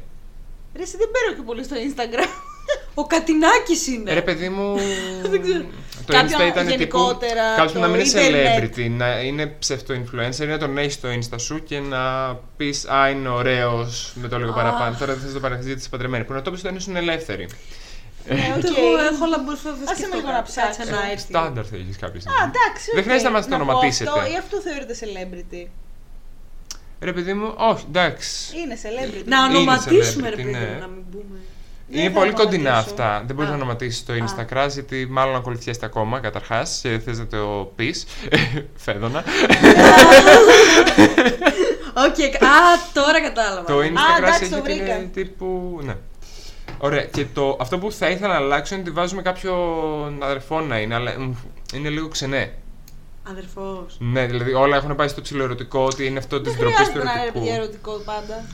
Ρε, 0.76 0.82
εσύ 0.82 0.96
δεν 0.96 1.08
παίρνω 1.10 1.36
και 1.36 1.42
πολύ 1.46 1.64
στο 1.64 1.76
Instagram. 1.76 2.28
Ο 3.00 3.06
Κατινάκης 3.06 3.86
είναι. 3.86 4.12
Ρε 4.14 4.22
παιδί 4.22 4.48
μου, 4.48 4.76
το 6.06 6.12
Κάποιον 6.12 6.40
Insta 6.40 6.46
ήταν 6.48 6.66
τύπου, 6.66 6.78
γενικότερα, 6.78 7.42
κάποιος 7.56 7.72
που 7.72 7.78
το 7.78 7.86
να 7.86 7.88
μην 7.92 8.00
είναι 8.00 8.20
ίντερνετ. 8.20 8.74
celebrity, 8.76 8.90
να 8.90 9.20
είναι 9.20 9.46
ψευτο-influencer 9.58 10.42
ή 10.42 10.46
να 10.46 10.58
τον 10.58 10.78
έχεις 10.78 10.94
στο 10.94 11.08
Insta 11.08 11.40
σου 11.40 11.62
και 11.62 11.78
να 11.80 12.34
πεις 12.56 12.84
«Α, 12.88 13.08
είναι 13.10 13.28
ωραίος, 13.28 14.12
με 14.14 14.28
το 14.28 14.38
λίγο 14.38 14.52
παραπάνω, 14.52 14.96
τώρα 14.98 15.12
δεν 15.12 15.20
θες 15.20 15.28
να 15.28 15.34
το 15.34 15.40
παραδείξεις 15.40 15.66
γιατί 15.66 15.80
είσαι 15.80 15.90
παντρεμένη». 15.90 16.24
Που 16.24 16.32
να 16.32 16.42
το 16.42 16.50
πεις 16.50 16.60
όταν 16.60 16.76
ήσουν 16.76 16.96
ελεύθερη. 16.96 17.48
Ναι, 18.28 18.54
Ούτε 18.56 18.68
οκ. 18.68 18.76
εγώ 18.76 18.86
έχω, 19.12 19.24
αλλά 19.24 19.38
μπορώ 19.38 19.58
να 19.84 19.90
Άσε 19.92 20.06
με 20.10 20.16
λίγο 20.16 20.30
να 20.30 20.42
ψάξω. 20.42 20.90
να 20.90 21.10
έρθει. 21.10 21.32
Στάνταρ 21.34 21.64
θα 21.70 21.76
έχεις 21.76 21.96
κάποια 21.96 22.18
Α, 22.18 22.20
στιγμή. 22.20 22.50
εντάξει. 22.52 22.84
Δεν 22.90 22.98
οκ. 22.98 23.04
χρειάζεται 23.04 23.28
να 23.30 23.34
μας 23.36 23.44
το 23.44 23.50
πω 23.50 23.54
ονοματίσετε. 23.62 24.10
Αυτό, 24.10 24.32
ή 24.32 24.36
αυτό 24.42 24.56
θεωρείται 24.66 24.94
celebrity. 25.02 25.62
Ρε 27.00 27.12
παιδί 27.12 27.32
μου, 27.34 27.54
όχι, 27.56 27.84
εντάξει. 27.88 28.56
Είναι 28.60 28.76
celebrity. 28.84 29.24
Να 29.24 29.44
ονοματίσουμε, 29.44 30.28
ρε 30.28 30.34
celebrity, 30.34 30.36
παιδί 30.36 30.50
ναι. 30.50 30.58
μου, 30.58 30.78
να 30.80 30.86
μην 30.86 31.04
πούμε. 31.10 31.38
Δεν 31.92 32.00
Είναι 32.00 32.08
θα 32.12 32.18
πολύ 32.18 32.32
κοντινά 32.32 32.68
ονοματίσω. 32.70 32.90
αυτά. 32.94 33.22
Δεν 33.26 33.36
μπορείς 33.36 33.50
Α. 33.50 33.54
να 33.54 33.58
ονοματίσεις 33.58 34.04
το 34.04 34.12
Α. 34.12 34.16
Instagram 34.18 34.68
γιατί 34.72 35.06
μάλλον 35.10 35.34
ακολουθιέστε 35.34 35.86
ακόμα 35.86 36.20
καταρχάς 36.20 36.78
και 36.82 36.98
θες 37.04 37.18
να 37.18 37.26
το 37.26 37.72
πεις; 37.76 38.06
Φέδωνα. 38.84 39.24
Οκ, 42.06 42.44
α, 42.44 42.58
τώρα 42.92 43.20
κατάλαβα. 43.22 43.64
το 43.64 43.78
Instagram 43.78 44.18
εντάξει, 44.18 44.42
έχει 44.44 44.52
το 44.54 44.60
την 44.60 44.76
βρήκα. 44.76 44.96
τύπου. 45.12 45.78
Ναι. 45.82 45.94
Ωραία. 46.78 47.04
Και 47.04 47.26
το, 47.34 47.56
αυτό 47.60 47.78
που 47.78 47.92
θα 47.92 48.08
ήθελα 48.10 48.28
να 48.32 48.34
αλλάξω 48.38 48.74
είναι 48.74 48.82
ότι 48.82 48.92
βάζουμε 48.92 49.22
κάποιον 49.22 50.18
αδερφό 50.22 50.60
να 50.60 50.78
είναι, 50.80 50.94
αλλά 50.94 51.18
μ, 51.20 51.32
είναι 51.74 51.88
λίγο 51.88 52.08
ξενέ. 52.08 52.52
Αδερφός. 53.30 53.96
Ναι, 53.98 54.26
δηλαδή 54.26 54.52
όλα 54.52 54.76
έχουν 54.76 54.96
πάει 54.96 55.08
στο 55.08 55.20
ψηλοερωτικό 55.20 55.84
ότι 55.84 56.06
είναι 56.06 56.18
αυτό 56.18 56.40
της 56.40 56.52
Δεν 56.54 56.60
ντροπής 56.60 56.86
του 56.86 56.92
χρειάζεται 56.92 57.04
να 57.04 57.12
είναι 57.12 57.20
ερωτικού. 57.22 57.44
παιδιά 57.44 57.54
ερωτικό 57.56 57.92
πάντα. 58.04 58.44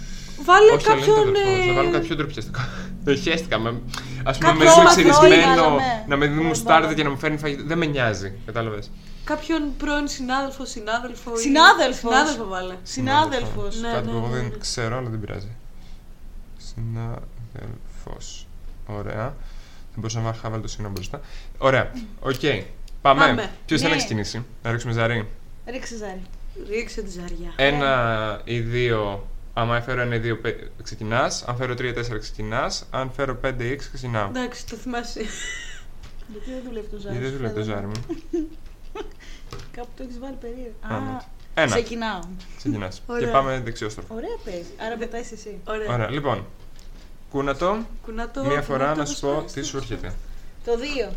Βάλε 0.44 0.70
Όχι, 0.72 0.86
αλλά 0.90 0.96
είναι 0.96 1.06
το 1.06 1.12
κάποιον. 1.14 1.28
αδερφός. 1.28 1.64
ε, 1.64 1.66
Να 1.68 1.74
βάλω 1.74 1.90
κάποιο 1.90 2.16
ντροπιαστικό. 2.16 2.60
Δεν 3.04 3.16
χαίστηκα. 3.18 3.58
με- 3.58 3.80
Ας 4.24 4.38
πούμε, 4.38 4.50
Κάποιο 4.50 4.64
με 4.64 4.70
δούμε 4.70 4.88
όνειρο 4.88 4.88
ξυρισμένο, 4.88 5.62
βάλαμε. 5.62 6.04
να 6.08 6.16
με 6.16 6.26
δίνει 6.26 6.42
Ναι, 6.42 6.46
μουστάρδα 6.48 6.74
βάλαμε. 6.74 6.94
και 6.94 7.02
να 7.02 7.10
μου 7.10 7.18
φέρνει 7.18 7.36
φαγητό. 7.38 7.62
Δεν 7.66 7.78
με 7.78 7.86
νοιάζει. 7.86 8.32
Κατάλαβες. 8.46 8.90
Κάποιον 9.24 9.76
πρώην 9.78 10.08
συνάδελφο, 10.08 10.64
συνάδελφο. 10.64 11.32
ή- 11.36 11.38
Συνάδελφος. 11.40 11.98
Συνάδελφο 11.98 12.44
βάλε. 12.46 12.74
Συνάδελφος. 12.82 13.80
Ναι, 13.80 13.88
Κάτι 13.92 14.06
ναι, 14.06 14.12
που 14.12 14.16
εγώ 14.18 14.26
ναι, 14.26 14.34
δεν 14.36 14.44
ναι. 14.44 14.56
ξέρω, 14.58 14.96
αλλά 14.96 15.08
δεν 15.08 15.20
πειράζει. 15.20 15.50
Συνάδελφος. 16.58 18.46
Ωραία. 18.86 19.24
Δεν 19.90 20.04
μπορούσα 20.04 20.20
να 20.20 20.32
είχα 20.36 20.50
βάλει 20.50 20.62
το 20.62 20.68
σύνολο 20.68 20.92
μπροστά. 20.92 21.20
Ωραία. 21.58 21.90
Οκ. 22.20 22.34
Πάμε. 23.02 23.20
Πάμε. 23.26 23.50
Ποιος 23.66 23.80
θέλει 23.80 23.90
να 23.92 23.96
Ναι. 23.96 24.02
ξεκινήσει, 24.04 24.44
να 24.62 24.70
ρίξουμε 24.70 24.92
ζαρί. 24.92 25.28
Ρίξε 25.66 25.96
ζάρι. 25.96 26.22
Ρίξε 26.68 27.02
τη 27.02 27.10
ζαριά. 27.10 27.52
Ένα 27.56 28.40
ή 28.44 28.58
δύο. 28.60 29.26
Άμα 29.58 29.80
φέρω 29.80 30.00
ένα 30.00 30.14
ή 30.14 30.18
δύο, 30.18 30.40
ξεκινάς. 30.82 31.42
Αν 31.42 31.56
φέρω 31.56 31.74
τρία-τέσσερα, 31.74 32.18
ξεκινάς. 32.18 32.86
Αν 32.90 33.10
φέρω 33.16 33.34
πέντε 33.36 33.64
ή 33.64 33.70
έξι, 33.70 33.88
ξεκινάω. 33.92 34.28
Εντάξει, 34.28 34.66
το 34.66 34.76
θυμάσαι. 34.76 35.20
Γιατί 36.28 36.50
δεν 36.50 36.62
δουλεύει 36.64 36.86
το 36.86 36.98
ζάρι. 36.98 37.16
Γιατί 37.16 37.30
δεν 37.30 37.30
σου, 37.32 37.36
δουλεύει 37.36 37.54
το 37.54 37.64
φαίνεται. 37.64 37.80
ζάρι 37.80 37.86
μου. 37.86 38.16
Κάπου 39.76 39.88
το 39.96 40.02
έχεις 40.02 40.18
βάλει 40.18 40.36
περίεργο. 40.40 40.74
Α, 40.80 40.94
Α, 40.96 41.00
ναι. 41.00 41.16
Ένα. 41.54 41.74
Ξεκινάω. 41.74 42.20
Ξεκινάς. 42.56 42.96
Και 43.06 43.12
Ωραία. 43.12 43.30
πάμε 43.30 43.60
δεξιόστροφο. 43.64 44.14
Ωραία 44.14 44.36
παίζει. 44.44 44.70
Άρα 44.86 44.96
πετάει 44.96 45.20
εσύ. 45.20 45.60
Ωραία. 45.64 45.92
Ωραία, 45.94 46.10
λοιπόν. 46.10 46.46
Κούνατο, 47.30 47.78
Κουνάτο, 48.02 48.44
μία 48.44 48.62
φορά 48.62 48.78
κουνάτο, 48.78 48.98
να 49.00 49.06
σου 49.06 49.20
πω 49.20 49.38
σπάς, 49.38 49.52
τι 49.52 49.62
σου 49.62 49.76
έρχεται. 49.76 50.12
Το 50.64 50.72
2. 51.10 51.12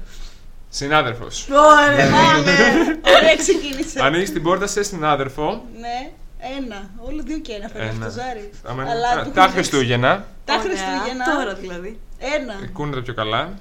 Συνάδελφος. 0.70 1.48
Ωραία. 1.50 2.12
Πάμε. 2.12 2.52
Ωραία, 3.18 3.36
ξεκίνησε. 3.38 4.02
Ανοίγεις 4.02 4.32
την 4.32 4.44
πόρτα 4.44 4.68
σε 4.68 4.84
συνάδελφο 4.84 5.66
Ναι. 5.80 6.12
Ένα. 6.58 6.90
Όλο 6.98 7.22
δύο 7.26 7.38
και 7.38 7.54
ένα 7.54 7.68
φέρνει 7.68 7.88
Ένα. 7.96 8.06
αυτό 8.06 8.22
ζάρι. 8.22 8.50
Άμα 8.66 8.82
είναι- 8.82 8.92
Αλλά 8.92 9.08
Α, 9.08 9.14
του 9.14 9.20
έχουν 9.20 9.34
Τα 9.34 9.42
δείξει- 9.42 9.56
Χριστούγεννα. 9.56 10.26
Τα 10.46 10.54
Ωραία. 10.54 10.66
Χριστούγεννα. 10.66 11.26
Τώρα 11.36 11.54
δηλαδή. 11.54 12.00
Ένα. 12.36 12.54
Κούνε 12.74 12.96
τα 12.96 13.02
πιο 13.02 13.14
καλά. 13.14 13.54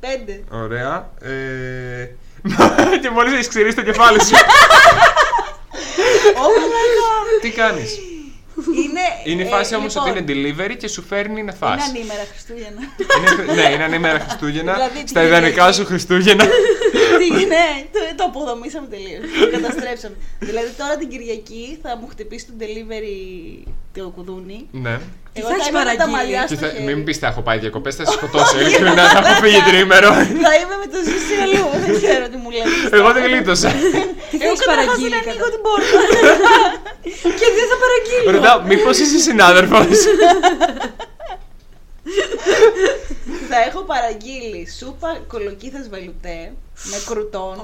Πέντε. 0.00 0.44
Ωραία. 0.50 1.10
Ε... 1.22 2.04
και 3.02 3.10
μόλις 3.10 3.32
έχεις 3.32 3.48
ξηρίσει 3.48 3.76
το 3.76 3.82
κεφάλι 3.82 4.24
σου. 4.24 4.34
Oh 6.34 6.56
my 6.72 7.40
Τι 7.40 7.50
κάνεις; 7.50 7.94
God. 7.94 8.62
Είναι, 8.76 9.00
Είναι 9.24 9.42
η 9.42 9.46
ε, 9.46 9.48
φάση 9.50 9.74
όμως 9.74 9.94
λοιπόν, 9.94 10.10
ότι 10.10 10.32
είναι 10.32 10.54
delivery 10.54 10.76
και 10.78 10.88
σου 10.88 11.02
φέρνει 11.02 11.32
να 11.34 11.38
Είναι 11.40 11.52
φας. 11.52 11.82
ανήμερα 11.88 12.24
Χριστούγεννα. 12.30 12.80
Είναι, 13.18 13.52
ναι, 13.62 13.70
είναι 13.74 13.84
ανήμερα 13.84 14.18
Χριστούγεννα. 14.18 14.72
Δηλαδή, 14.72 15.02
στα 15.06 15.20
τι 15.20 15.26
ιδανικά 15.26 15.50
Κυριακή. 15.50 15.74
σου 15.74 15.84
Χριστούγεννα. 15.84 16.44
Τι, 17.18 17.28
ναι, 17.54 17.66
το, 17.94 17.98
το 18.18 18.24
αποδομήσαμε 18.30 18.86
τελείως. 18.94 19.24
Το 19.40 19.46
καταστρέψαμε. 19.56 20.16
δηλαδή 20.50 20.70
τώρα 20.80 20.94
την 21.00 21.08
Κυριακή 21.12 21.64
θα 21.82 21.90
μου 22.00 22.06
χτυπήσει 22.12 22.44
το 22.48 22.52
delivery 22.62 23.16
το 23.96 24.02
κουδούνι. 24.16 24.58
ναι. 24.84 24.96
Εγώ 25.38 25.48
θα 25.48 25.54
θα 25.54 25.58
έχεις 25.60 25.68
είμαι 25.68 25.78
με 25.78 25.84
τα 25.84 25.90
παραγγείλει; 25.90 26.16
μαλλιά 26.16 26.42
Και 26.50 26.54
στο 26.56 26.64
θα, 26.66 26.68
χέρι. 26.72 26.84
μην 26.88 26.98
πεις 27.06 27.16
θα 27.22 27.26
έχω 27.32 27.40
πάει 27.46 27.58
διακοπές, 27.64 27.92
θα 27.98 28.04
σε 28.06 28.12
σκοτώσω. 28.18 28.54
Ειλικρινά 28.60 29.04
θα 29.14 29.18
έχω 29.22 29.34
φύγει 29.42 29.60
τρίμερο. 29.68 30.10
Θα 30.46 30.52
είμαι 30.60 30.76
με 30.82 30.86
το 30.94 30.98
ζήσει 31.08 31.34
αλλού. 31.44 31.64
Δεν 31.84 31.90
ξέρω 32.02 32.24
τι 32.32 32.36
μου 32.42 32.50
λέτε. 32.56 32.96
Εγώ 32.98 33.08
δεν 33.14 33.22
γλίτωσα. 33.26 33.68
Τι 34.30 34.36
θα 34.38 34.44
Εγώ 34.44 34.52
έχεις 34.52 34.60
καταρχάς 34.64 34.66
παραγγείλει 34.70 35.14
δεν 35.16 35.20
κατά. 35.20 35.30
ανοίγω 35.30 35.48
την 35.54 35.62
πόρτα. 35.66 35.98
Και 37.40 37.46
δεν 37.56 37.66
θα 37.70 37.76
παραγγείλω. 37.84 38.26
Ρωτάω, 38.36 38.58
μήπως 38.70 38.96
είσαι 39.02 39.18
συνάδελφος; 39.28 39.86
θα 43.48 43.56
έχω 43.68 43.80
παραγγείλει 43.82 44.68
σούπα 44.78 45.18
κολοκύθας 45.26 45.88
βελουτέ 45.88 46.52
με 46.90 46.96
κρουτόν. 47.06 47.58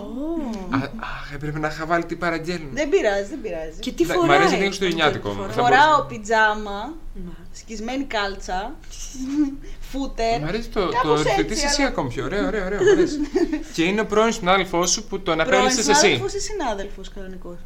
Α, 0.70 0.78
Αχ, 1.00 1.32
έπρεπε 1.34 1.58
να 1.58 1.68
είχα 1.68 1.86
βάλει 1.86 2.04
τι 2.04 2.16
παραγγέλνουν. 2.16 2.70
Δεν 2.72 2.88
πειράζει, 2.88 3.28
δεν 3.28 3.40
πειράζει. 3.40 3.78
Και 3.80 3.92
τι 3.92 4.02
Εντάξει, 4.02 4.20
φοράει; 4.20 4.38
μ' 4.38 4.40
αρέσει 4.40 4.54
λίγο 4.54 4.66
χριστουγεννιάτικο. 4.66 5.28
Αυτό 5.28 5.42
που 5.42 5.48
Θα 5.48 5.52
φοράει. 5.52 5.68
μπορούσα- 5.70 5.88
Φοράω 5.90 6.04
πιτζάμα, 6.08 6.94
Ναι. 7.14 7.30
σκισμένη 7.52 8.04
κάλτσα, 8.04 8.74
φούτερ. 9.92 10.40
Μ' 10.40 10.44
αρέσει 10.44 10.68
το, 10.68 10.80
το 10.86 10.90
Κάπως 10.92 11.22
ρυθμιτής 11.22 11.56
έτσι, 11.56 11.66
εσύ 11.66 11.80
αλλά- 11.80 11.90
ακόμα 11.90 12.08
πιο 12.08 12.24
ωραίο, 12.24 12.46
ωραίο, 12.46 12.64
ωραίο. 12.64 12.82
μ' 12.84 12.88
αρέσει. 12.88 13.18
και 13.74 13.82
είναι 13.84 14.00
ο 14.00 14.06
πρώην 14.06 14.32
συνάδελφός 14.32 14.90
σου 14.90 15.04
που 15.04 15.20
τον 15.20 15.40
απέλυσες 15.40 15.78
εσύ. 15.88 15.94
συνάδελφος 16.00 16.32
ή 16.34 16.40
συνάδελφος 16.40 17.08
κανονικός; 17.14 17.56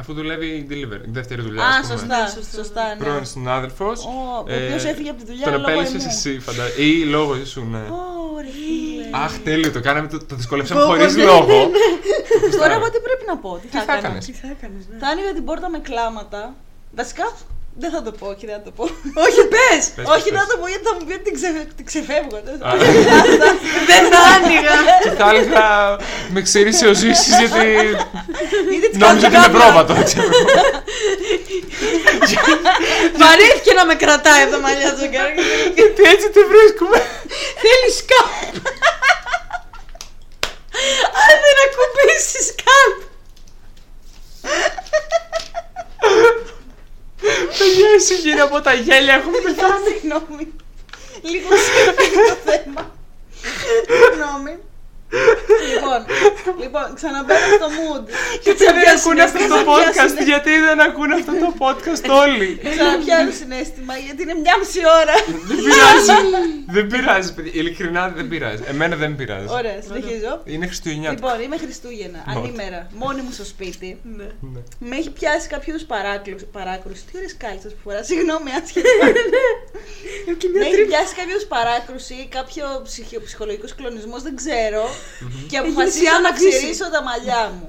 Αφού 0.00 0.12
δουλεύει 0.14 0.66
delivery, 0.70 1.00
δεύτερη 1.06 1.42
δουλειά. 1.42 1.62
Α, 1.64 1.68
ας 1.68 1.86
πούμε. 1.86 1.98
σωστά, 1.98 2.22
Ναι, 2.22 2.28
σωστά. 2.28 2.56
σωστά, 2.56 2.94
ναι. 2.94 3.04
Πρώην 3.04 3.24
συνάδελφος. 3.26 4.04
Ο, 4.04 4.08
ο 4.36 4.38
οποίος 4.38 4.84
έφυγε 4.84 5.10
από 5.10 5.18
τη 5.20 5.26
δουλειά 5.26 5.44
Τον 5.44 5.52
λόγω 5.52 5.64
απέλυσες 5.64 6.02
εμού. 6.02 6.12
εσύ, 6.16 6.38
φαντάζομαι. 6.38 6.82
Ή 6.84 7.04
λόγω 7.04 7.44
σου, 7.44 7.66
ναι. 7.70 7.78
Ωραία, 8.34 8.50
φίλε. 8.52 9.24
Αχ, 9.24 9.38
τέλειο, 9.44 9.70
το 9.72 9.80
κάναμε, 9.80 10.08
το, 10.08 10.24
το 10.24 10.34
δυσκολεύσαμε 10.36 10.80
Πω, 10.80 10.86
χωρίς 10.86 11.14
ναι, 11.16 11.24
λόγο. 11.24 11.70
Τώρα 12.60 12.74
εγώ 12.74 12.90
τι 12.90 13.00
πρέπει 13.06 13.24
να 13.26 13.36
πω, 13.36 13.58
τι 13.62 13.68
θα 13.68 13.78
θα 13.78 13.82
έκανα. 13.92 13.98
έκανες; 13.98 14.24
Τι 14.26 14.32
θα 14.32 14.48
έκανες, 14.50 14.84
ναι. 14.90 14.98
Θα 14.98 15.06
άνοιγα 15.08 15.32
την 15.32 15.44
πόρτα 15.44 15.68
με 15.70 15.78
κλάματα. 15.78 16.54
Βασικά 16.96 17.32
δεν 17.78 17.90
θα 17.90 18.02
το 18.02 18.12
πω, 18.18 18.26
όχι 18.26 18.46
δεν 18.46 18.54
θα 18.58 18.62
το 18.62 18.70
πω. 18.76 18.84
Όχι, 19.26 19.40
πες! 19.54 19.82
Πες, 19.96 20.04
όχι, 20.14 20.22
πες. 20.22 20.32
δεν 20.34 20.40
θα 20.40 20.46
το 20.52 20.56
πω 20.60 20.66
γιατί 20.72 20.84
θα 20.88 20.94
μου 20.94 21.02
πει 21.06 21.12
ότι 21.18 21.24
την, 21.28 21.34
ξε- 21.38 21.68
την 21.76 21.84
ξεφεύγω. 21.90 22.36
Α, 22.36 22.40
Δεν 23.90 24.02
θα 24.12 24.18
άνοιγα. 24.34 24.76
Και 25.04 25.10
θα 25.18 25.24
έλεγα 25.30 25.66
με 26.34 26.40
ξύρισε 26.46 26.84
ο 26.86 26.94
Ζήσης 27.00 27.34
γιατί 27.42 27.64
Είτε 28.74 28.86
της 28.88 28.98
νόμιζα 28.98 29.26
ότι 29.26 29.34
κάνω 29.34 29.44
είναι 29.44 29.46
κάμερα. 29.46 29.58
πρόβατο. 29.58 29.92
ξέρω. 30.08 30.28
Βαρύθηκε 33.22 33.72
να 33.78 33.84
με 33.86 33.94
κρατάει 34.02 34.42
από 34.42 34.52
τα 34.56 34.60
μαλλιά 34.64 34.90
του 34.96 35.04
και 35.14 35.20
Γιατί 35.78 36.02
έτσι 36.12 36.26
τη 36.34 36.40
βρίσκουμε. 36.52 36.98
θέλεις 37.62 37.94
σκάλπ. 38.02 38.54
Αν 41.26 41.34
δεν 41.44 41.56
ακουμπήσει 41.66 42.38
σκάλπ. 42.50 42.98
Παιδιά, 48.06 48.16
εσύ 48.16 48.28
γύρω 48.28 48.44
από 48.44 48.60
τα 48.60 48.72
γέλια 48.74 49.14
έχουμε 49.14 49.38
πεθάνει. 49.46 49.86
Συγγνώμη. 49.88 50.52
Λίγο 51.22 51.48
σκέφτομαι 51.56 52.26
το 52.28 52.50
θέμα. 52.50 52.94
Συγγνώμη. 54.00 54.58
Λοιπόν, 55.72 56.00
λοιπόν, 56.62 56.86
ξαναμπαίνω 56.98 57.46
στο 57.58 57.68
mood. 57.78 58.04
Γιατί 58.42 58.64
δεν 58.64 58.88
ακούνε 58.96 59.22
αυτό 59.28 59.38
το 59.54 59.58
podcast, 59.72 59.90
Ξαναπιάσουνε- 59.90 60.28
γιατί 60.32 60.52
δεν 60.68 60.78
ακούνε 60.88 61.14
αυτό 61.20 61.32
το 61.44 61.50
podcast 61.64 62.04
όλοι. 62.24 62.48
Ξαναπιάνω 62.74 63.30
συνέστημα 63.40 63.94
γιατί 64.06 64.20
είναι 64.24 64.34
μια 64.44 64.54
μισή 64.60 64.82
ώρα. 65.00 65.14
Δεν 65.48 65.56
πειράζει. 65.64 66.12
Δεν 66.76 66.86
πειράζει, 66.92 67.34
παιδιά. 67.34 67.52
Ειλικρινά 67.60 68.02
δεν 68.16 68.28
πειράζει. 68.28 68.62
Εμένα 68.72 68.96
δεν 68.96 69.16
πειράζει. 69.16 69.46
Ωραία, 69.60 69.76
συνεχίζω. 69.86 70.32
Είναι 70.44 70.66
Χριστουγεννιάτικο. 70.66 71.26
Λοιπόν, 71.26 71.42
είμαι 71.44 71.56
Χριστούγεννα, 71.64 72.20
Νότ. 72.26 72.36
ανήμερα, 72.36 72.80
μόνη 73.02 73.20
μου 73.24 73.32
στο 73.32 73.44
σπίτι. 73.44 73.98
Ναι. 74.16 74.28
Ναι. 74.52 74.60
Με 74.78 74.96
έχει 74.96 75.10
πιάσει 75.10 75.48
κάποιο 75.48 75.74
παράκρουση. 76.52 77.02
Τι 77.08 77.12
ωραίες 77.16 77.36
κάλτσες 77.42 77.72
που 77.72 77.78
φοράς. 77.84 78.06
Συγγνώμη, 78.06 78.50
άσχετα. 78.58 78.88
Και 80.40 80.48
Με 80.48 80.58
μια 80.58 80.66
έχει 80.66 80.74
τρύπα. 80.76 80.88
πιάσει 80.90 81.14
κάποιο 81.20 81.38
παράκρουση, 81.54 82.16
κάποιο 82.36 82.64
ψυχο- 82.84 83.22
ψυχολογικός 83.26 83.74
κλονισμός, 83.74 84.22
δεν 84.22 84.36
ξέρω. 84.36 84.82
Και 85.50 85.56
Έχει 85.56 85.56
αποφασίζω 85.62 85.96
νησιά 85.98 86.12
να 86.12 86.20
να 86.26 86.30
ξύσει. 86.36 86.56
ξυρίσω 86.56 86.86
τα 86.94 87.00
μαλλιά 87.08 87.42
μου. 87.54 87.66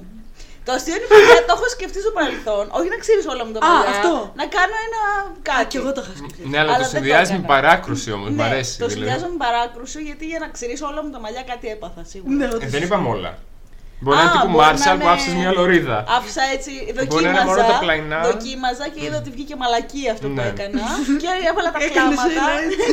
Το 0.66 0.74
αστείο 0.76 0.94
είναι 0.98 1.08
παιδιά, 1.12 1.38
το 1.48 1.52
έχω 1.56 1.66
σκεφτεί 1.76 1.98
στο 2.04 2.12
παρελθόν. 2.18 2.64
Όχι 2.78 2.88
να 2.94 2.98
ξυρίσω 3.02 3.28
όλα 3.34 3.44
μου 3.46 3.52
τα 3.56 3.60
Α, 3.66 3.68
μαλλιά. 3.68 3.90
αυτό. 3.96 4.12
Να 4.40 4.44
κάνω 4.56 4.74
ένα 4.88 5.00
Α, 5.12 5.16
κάτι. 5.50 5.66
κι 5.70 5.76
εγώ 5.80 5.90
το 5.96 6.00
είχα 6.04 6.12
σκεφτεί. 6.20 6.40
Ναι, 6.50 6.58
αλλά 6.60 6.72
Αλλά 6.74 6.76
το 6.78 6.82
δεν 6.84 6.90
το 6.92 6.96
συνδυάζει 6.96 7.32
με 7.36 7.38
έκανα. 7.42 7.52
παράκρουση 7.54 8.08
όμως. 8.16 8.28
Μ' 8.34 8.38
Ναι, 8.40 8.46
αρέσει. 8.48 8.72
Το 8.82 8.86
δηλαδή. 8.86 8.94
συνδυάζω 8.96 9.26
με 9.32 9.38
παράκρουση 9.44 9.98
γιατί 10.08 10.24
για 10.32 10.38
να 10.44 10.48
ξυρίσω 10.56 10.84
όλα 10.90 11.00
μου 11.04 11.10
τα 11.14 11.20
μαλλιά 11.24 11.42
κάτι 11.50 11.66
έπαθα 11.74 12.02
σίγουρα. 12.12 12.34
Ναι, 12.38 12.44
Ε, 12.44 12.54
όντως. 12.54 12.70
Δεν 12.74 12.82
είπαμε 12.86 13.08
όλα. 13.16 13.32
Μπορεί 14.00 14.16
να 14.16 14.22
Α, 14.22 14.24
είναι 14.26 14.32
τύπου 14.36 14.46
μπορεί 14.52 14.64
να 14.64 14.70
Μάρσαλ 14.70 14.96
που 14.96 15.02
είναι- 15.02 15.12
άφησες 15.12 15.34
μια 15.40 15.52
λωρίδα. 15.52 16.04
Άφησα 16.18 16.42
έτσι, 16.54 16.70
Μπορεί 17.08 17.24
να 17.24 17.30
είναι 17.30 17.38
δοκίμαζα, 17.38 17.44
μόνο 17.44 17.72
τα 17.72 17.78
πλαϊνά. 17.84 18.20
δοκίμαζα 18.30 18.86
και 18.94 19.00
είδα 19.04 19.16
ότι 19.22 19.30
βγήκε 19.30 19.54
μαλακή 19.62 20.02
αυτό 20.14 20.26
που 20.28 20.32
Ναι. 20.34 20.46
έκανα. 20.52 20.84
και 21.22 21.28
έβαλα 21.50 21.70
τα 21.74 21.78
Έκανες 21.86 22.18
κλάματα. 22.18 22.42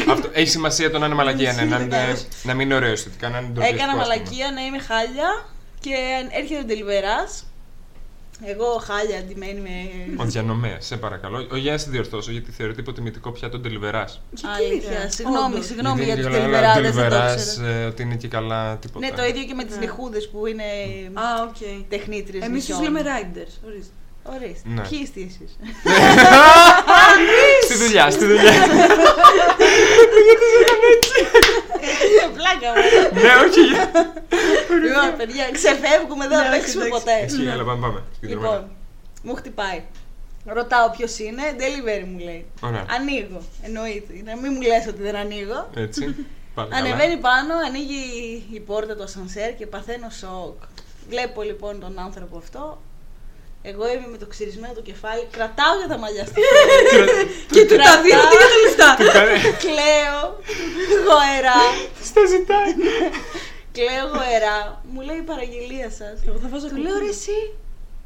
ένα- 0.02 0.12
Αυτό 0.14 0.28
έχει 0.40 0.50
σημασία 0.58 0.88
το 0.92 0.98
να 1.00 1.06
είναι 1.06 1.16
μαλακία, 1.16 1.52
ναι, 1.54 1.64
να, 1.64 1.78
είναι, 1.80 2.02
να 2.48 2.54
μην 2.54 2.66
είναι 2.66 2.76
ωραίο 2.80 2.92
αισθητικά, 2.92 3.30
να 3.30 3.38
είναι 3.38 3.48
ντροπιαστικό, 3.48 3.76
Έκανα 3.84 3.92
ας 4.02 4.06
πούμε. 4.08 4.16
μαλακία 4.18 4.48
να 4.58 4.62
είμαι 4.66 4.80
χάλια 4.90 5.30
και 5.84 5.94
έρχεται 6.40 6.60
ο 6.60 6.64
Ντελιβεράς. 6.64 7.30
Εγώ 8.44 8.82
χάλια 8.86 9.18
ντυμένη 9.18 9.60
με. 9.60 9.70
Ο 10.24 10.26
διανομέα, 10.26 10.78
σε 10.82 10.98
παρακαλώ. 10.98 11.48
Ο 11.52 11.56
Γιάννης 11.56 11.82
σε 11.84 11.90
διορθώσω 11.90 12.32
γιατί 12.32 12.52
θεωρείται 12.52 12.82
υποτιμητικό 12.82 13.32
πια 13.32 13.50
τον 13.50 13.62
Ντελιβεράς. 13.62 14.22
Αλήθεια. 14.58 14.90
ρε, 14.90 15.10
Συγγνώμη, 15.10 15.54
όντως. 15.54 15.66
συγγνώμη 15.66 16.04
για 16.04 16.16
τους 16.16 16.26
Ντελιβεράδες, 16.26 16.92
δεν 16.96 17.10
το 17.10 17.16
ήξερα. 17.16 17.70
ε, 17.70 17.86
ότι 17.86 18.02
είναι 18.02 18.16
και 18.16 18.28
καλά 18.28 18.78
τίποτα. 18.78 19.06
Ναι, 19.08 19.12
το 19.16 19.26
ίδιο 19.26 19.44
και 19.44 19.54
με 19.54 19.64
τις 19.64 19.76
Ναι. 19.76 19.82
νυχούδες 19.86 20.30
που 20.30 20.46
είναι 20.48 20.64
Α, 21.14 21.24
οκ. 21.48 21.56
τεχνίτριες 21.90 22.44
Εμείς 22.46 22.66
τους 22.66 22.76
νυχιών. 22.78 22.94
λέμε 22.96 23.10
riders. 23.10 23.54
Ορίστε. 23.68 23.94
Ορίστε. 24.24 24.70
Ναι. 24.70 24.82
Ποιοι 24.90 25.00
είστε 25.04 25.20
εσείς; 25.20 25.58
στη 27.64 27.74
δουλειά, 27.78 28.12
στη 28.12 28.26
δουλειά. 28.26 28.52
Πλάκα 32.46 32.70
μου. 32.76 32.82
ναι, 33.22 33.32
όχι. 33.46 33.62
για- 33.72 33.90
Λοιπόν, 34.86 35.18
παιδιά, 35.18 35.46
ξεφεύγουμε, 35.52 36.28
δεν 36.28 36.38
θα 36.38 36.44
Ναι, 36.44 36.50
παίξουμε 36.56 36.86
εντάξει. 36.86 37.04
ποτέ. 37.04 37.18
Εσύ, 37.24 37.42
έλα, 37.54 37.64
πάμε, 37.64 37.82
πάμε. 37.88 38.04
Στην 38.16 38.30
Λοιπόν, 38.30 38.44
τρομερά. 38.44 38.70
μου 39.24 39.36
χτυπάει. 39.36 39.84
Ρωτάω 40.46 40.90
ποιος 40.90 41.20
είναι, 41.20 41.42
delivery 41.62 42.06
μου 42.12 42.20
λέει. 42.20 42.46
Ωραία. 42.62 42.86
Ανοίγω. 42.90 43.42
Εννοείται. 43.64 44.14
Να 44.26 44.36
μην 44.38 44.52
μου 44.56 44.62
λες 44.62 44.88
ότι 44.88 45.02
δεν 45.02 45.16
ανοίγω. 45.16 45.70
Έτσι. 45.76 46.16
Πάλι 46.56 46.70
καλά. 46.70 46.82
Ανεβαίνει 46.86 47.18
πάνω, 47.18 47.54
ανοίγει 47.68 48.04
η 48.52 48.60
πόρτα 48.60 48.96
του 48.96 49.04
ασανσέρ 49.04 49.56
και 49.56 49.66
παθαίνω 49.68 50.10
σοκ. 50.10 50.58
Βλέπω 51.10 51.42
λοιπόν 51.42 51.80
τον 51.80 52.00
άνθρωπο 52.00 52.38
αυτό. 52.38 52.82
Εγώ 53.70 53.84
είμαι 53.94 54.08
με 54.12 54.18
το 54.18 54.26
ξυρισμένο 54.34 54.74
το 54.74 54.82
κεφάλι, 54.90 55.24
κρατάω 55.32 55.74
για 55.80 55.88
τα 55.94 55.98
μαλλιά 55.98 56.26
στο 56.26 56.40
χέρι. 56.50 57.06
Και 57.56 57.62
του 57.70 57.76
τα 57.88 57.94
δίνω 58.04 58.24
τι 58.32 58.36
για 58.42 58.48
τα 58.54 58.58
λεφτά. 58.64 58.90
Κλαίω, 59.66 60.22
γοερά, 61.06 61.62
Στα 62.10 62.22
ζητάει. 62.34 62.72
κλαίω 63.78 64.06
γοερά. 64.16 64.58
Μου 64.92 65.02
λέει 65.02 65.18
η 65.18 65.28
παραγγελία 65.32 65.90
σας. 66.00 66.16
Εγώ 66.28 66.38
θα 66.44 66.48
βάζω 66.48 66.68
Του 66.68 66.78
λέω 66.86 66.98
ρε 66.98 67.10
εσύ, 67.18 67.38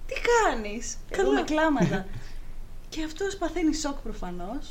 τι 0.08 0.16
κάνεις. 0.32 0.98
Εγώ 1.10 1.22
Καλά. 1.24 1.34
με 1.34 1.42
κλάματα. 1.52 2.06
και 2.90 3.04
αυτός 3.04 3.36
παθαίνει 3.36 3.74
σοκ 3.76 3.98
προφανώς. 4.08 4.64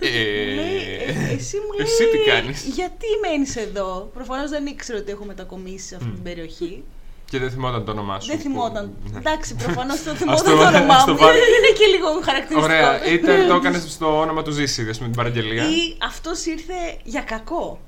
Ε, 0.00 0.10
Μου 0.48 0.54
λέει, 0.60 0.78
«Ε, 1.06 1.34
εσύ 1.36 1.56
μου 1.56 1.72
λέει, 1.76 1.86
Εσύ 1.86 2.04
τι 2.12 2.18
κάνεις. 2.30 2.62
γιατί 2.64 3.06
μένεις 3.22 3.56
εδώ. 3.56 4.10
Προφανώς 4.14 4.50
δεν 4.50 4.66
ήξερε 4.66 4.98
ότι 4.98 5.10
έχω 5.10 5.24
μετακομίσει 5.24 5.86
σε 5.86 5.94
αυτή 5.94 6.08
την 6.08 6.18
Μμ. 6.18 6.22
περιοχή. 6.22 6.84
Και 7.30 7.38
δεν 7.38 7.50
θυμόταν 7.50 7.84
το 7.84 7.90
όνομά 7.90 8.20
σου. 8.20 8.26
Δεν 8.28 8.36
που- 8.36 8.42
θυμόταν. 8.42 8.84
Ναι. 9.12 9.18
Εντάξει, 9.18 9.54
προφανώς 9.54 10.02
το 10.02 10.10
Ας 10.10 10.18
θυμόταν 10.18 10.44
το- 10.44 10.56
το 10.62 10.66
όνομά 10.66 10.94
ας 10.94 11.04
το 11.04 11.12
μου. 11.12 11.18
βάλω. 11.18 11.36
Είναι, 11.36 11.46
είναι 11.58 11.72
και 11.78 11.86
λίγο 11.94 12.08
χαρακτηριστικό. 12.28 12.62
Ωραία, 12.62 13.04
είτε 13.12 13.46
το 13.48 13.54
έκανες 13.54 13.82
στο 13.92 14.18
όνομα 14.20 14.42
του 14.42 14.50
Ζήση, 14.50 14.80
ας 14.90 14.96
πούμε, 14.98 15.08
την 15.08 15.16
παραγγελία. 15.16 15.62
Ή 15.64 15.96
αυτός 16.10 16.44
ήρθε 16.46 16.78
για 17.04 17.20
κακό. 17.20 17.80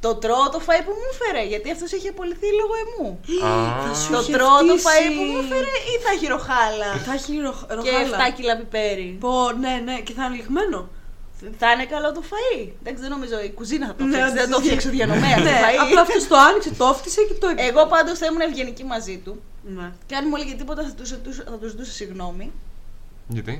Το 0.00 0.14
τρώω 0.14 0.46
το 0.54 0.60
φαΐ 0.66 0.82
που 0.86 0.94
μου 0.98 1.06
έφερε, 1.12 1.42
γιατί 1.52 1.70
αυτός 1.70 1.92
έχει 1.92 2.08
απολυθεί 2.08 2.48
λόγω 2.60 2.74
εμού. 2.84 3.08
Α. 3.48 3.52
Θα 3.86 3.94
σου 4.00 4.10
Το 4.12 4.18
είχε 4.20 4.32
τρώω 4.32 4.58
το 4.58 4.72
φτύσει. 4.72 4.84
φαΐ 4.86 5.06
που 5.16 5.22
μου 5.30 5.38
έφερε 5.44 5.72
ή 5.92 5.94
θα 6.04 6.10
έχει 6.16 6.26
ροχάλα; 6.34 6.88
Θα 7.06 7.12
έχει 7.18 7.32
ροχ- 7.46 7.66
και 7.68 7.74
ροχάλα. 7.74 8.16
7 8.28 8.34
κιλά 8.36 8.54
πιπέρι. 8.60 9.08
Πω, 9.24 9.34
ναι, 9.62 9.74
ναι, 9.86 9.96
και 10.06 10.12
θα 10.16 10.22
είναι 10.24 10.34
λιγμένο. 10.40 10.78
Θα 11.58 11.70
είναι 11.72 11.86
καλό 11.94 12.12
το 12.12 12.22
φαΐ. 12.30 12.62
Εντάξει, 12.80 13.00
δεν 13.04 13.10
νομίζω 13.10 13.36
η 13.48 13.50
κουζίνα 13.58 13.86
θα 13.86 13.94
το 13.94 14.04
Ναι, 14.04 14.10
φτιάξει. 14.12 14.34
δεν 14.34 14.48
το 14.50 14.56
όντως. 14.56 14.66
φτιάξει 14.66 14.86
ο 14.88 14.90
διανομέα 14.90 15.36
το 15.36 15.42
Ναι, 15.42 15.58
φαΐ. 15.64 15.78
απλά 15.84 16.00
αυτός 16.00 16.26
το 16.32 16.36
άνοιξε, 16.48 16.70
το 16.80 16.84
έφτιασε 16.92 17.20
και 17.28 17.34
το 17.42 17.46
έπιασε. 17.48 17.70
Εγώ 17.70 17.82
πάντως 17.86 18.18
θα 18.18 18.26
ήμουν 18.26 18.40
ευγενική 18.40 18.84
μαζί 18.84 19.16
του. 19.24 19.32
Ναι. 19.76 19.86
Και 20.06 20.14
αν 20.18 20.24
μου 20.28 20.36
έλεγε 20.36 20.54
τίποτα 20.60 20.82
θα 20.82 20.92
τους, 20.98 21.08
θα 21.50 21.56
τους 21.60 21.70
ζητούσα 21.70 21.92
συγγνώμη. 21.92 22.46
Γιατί; 23.28 23.54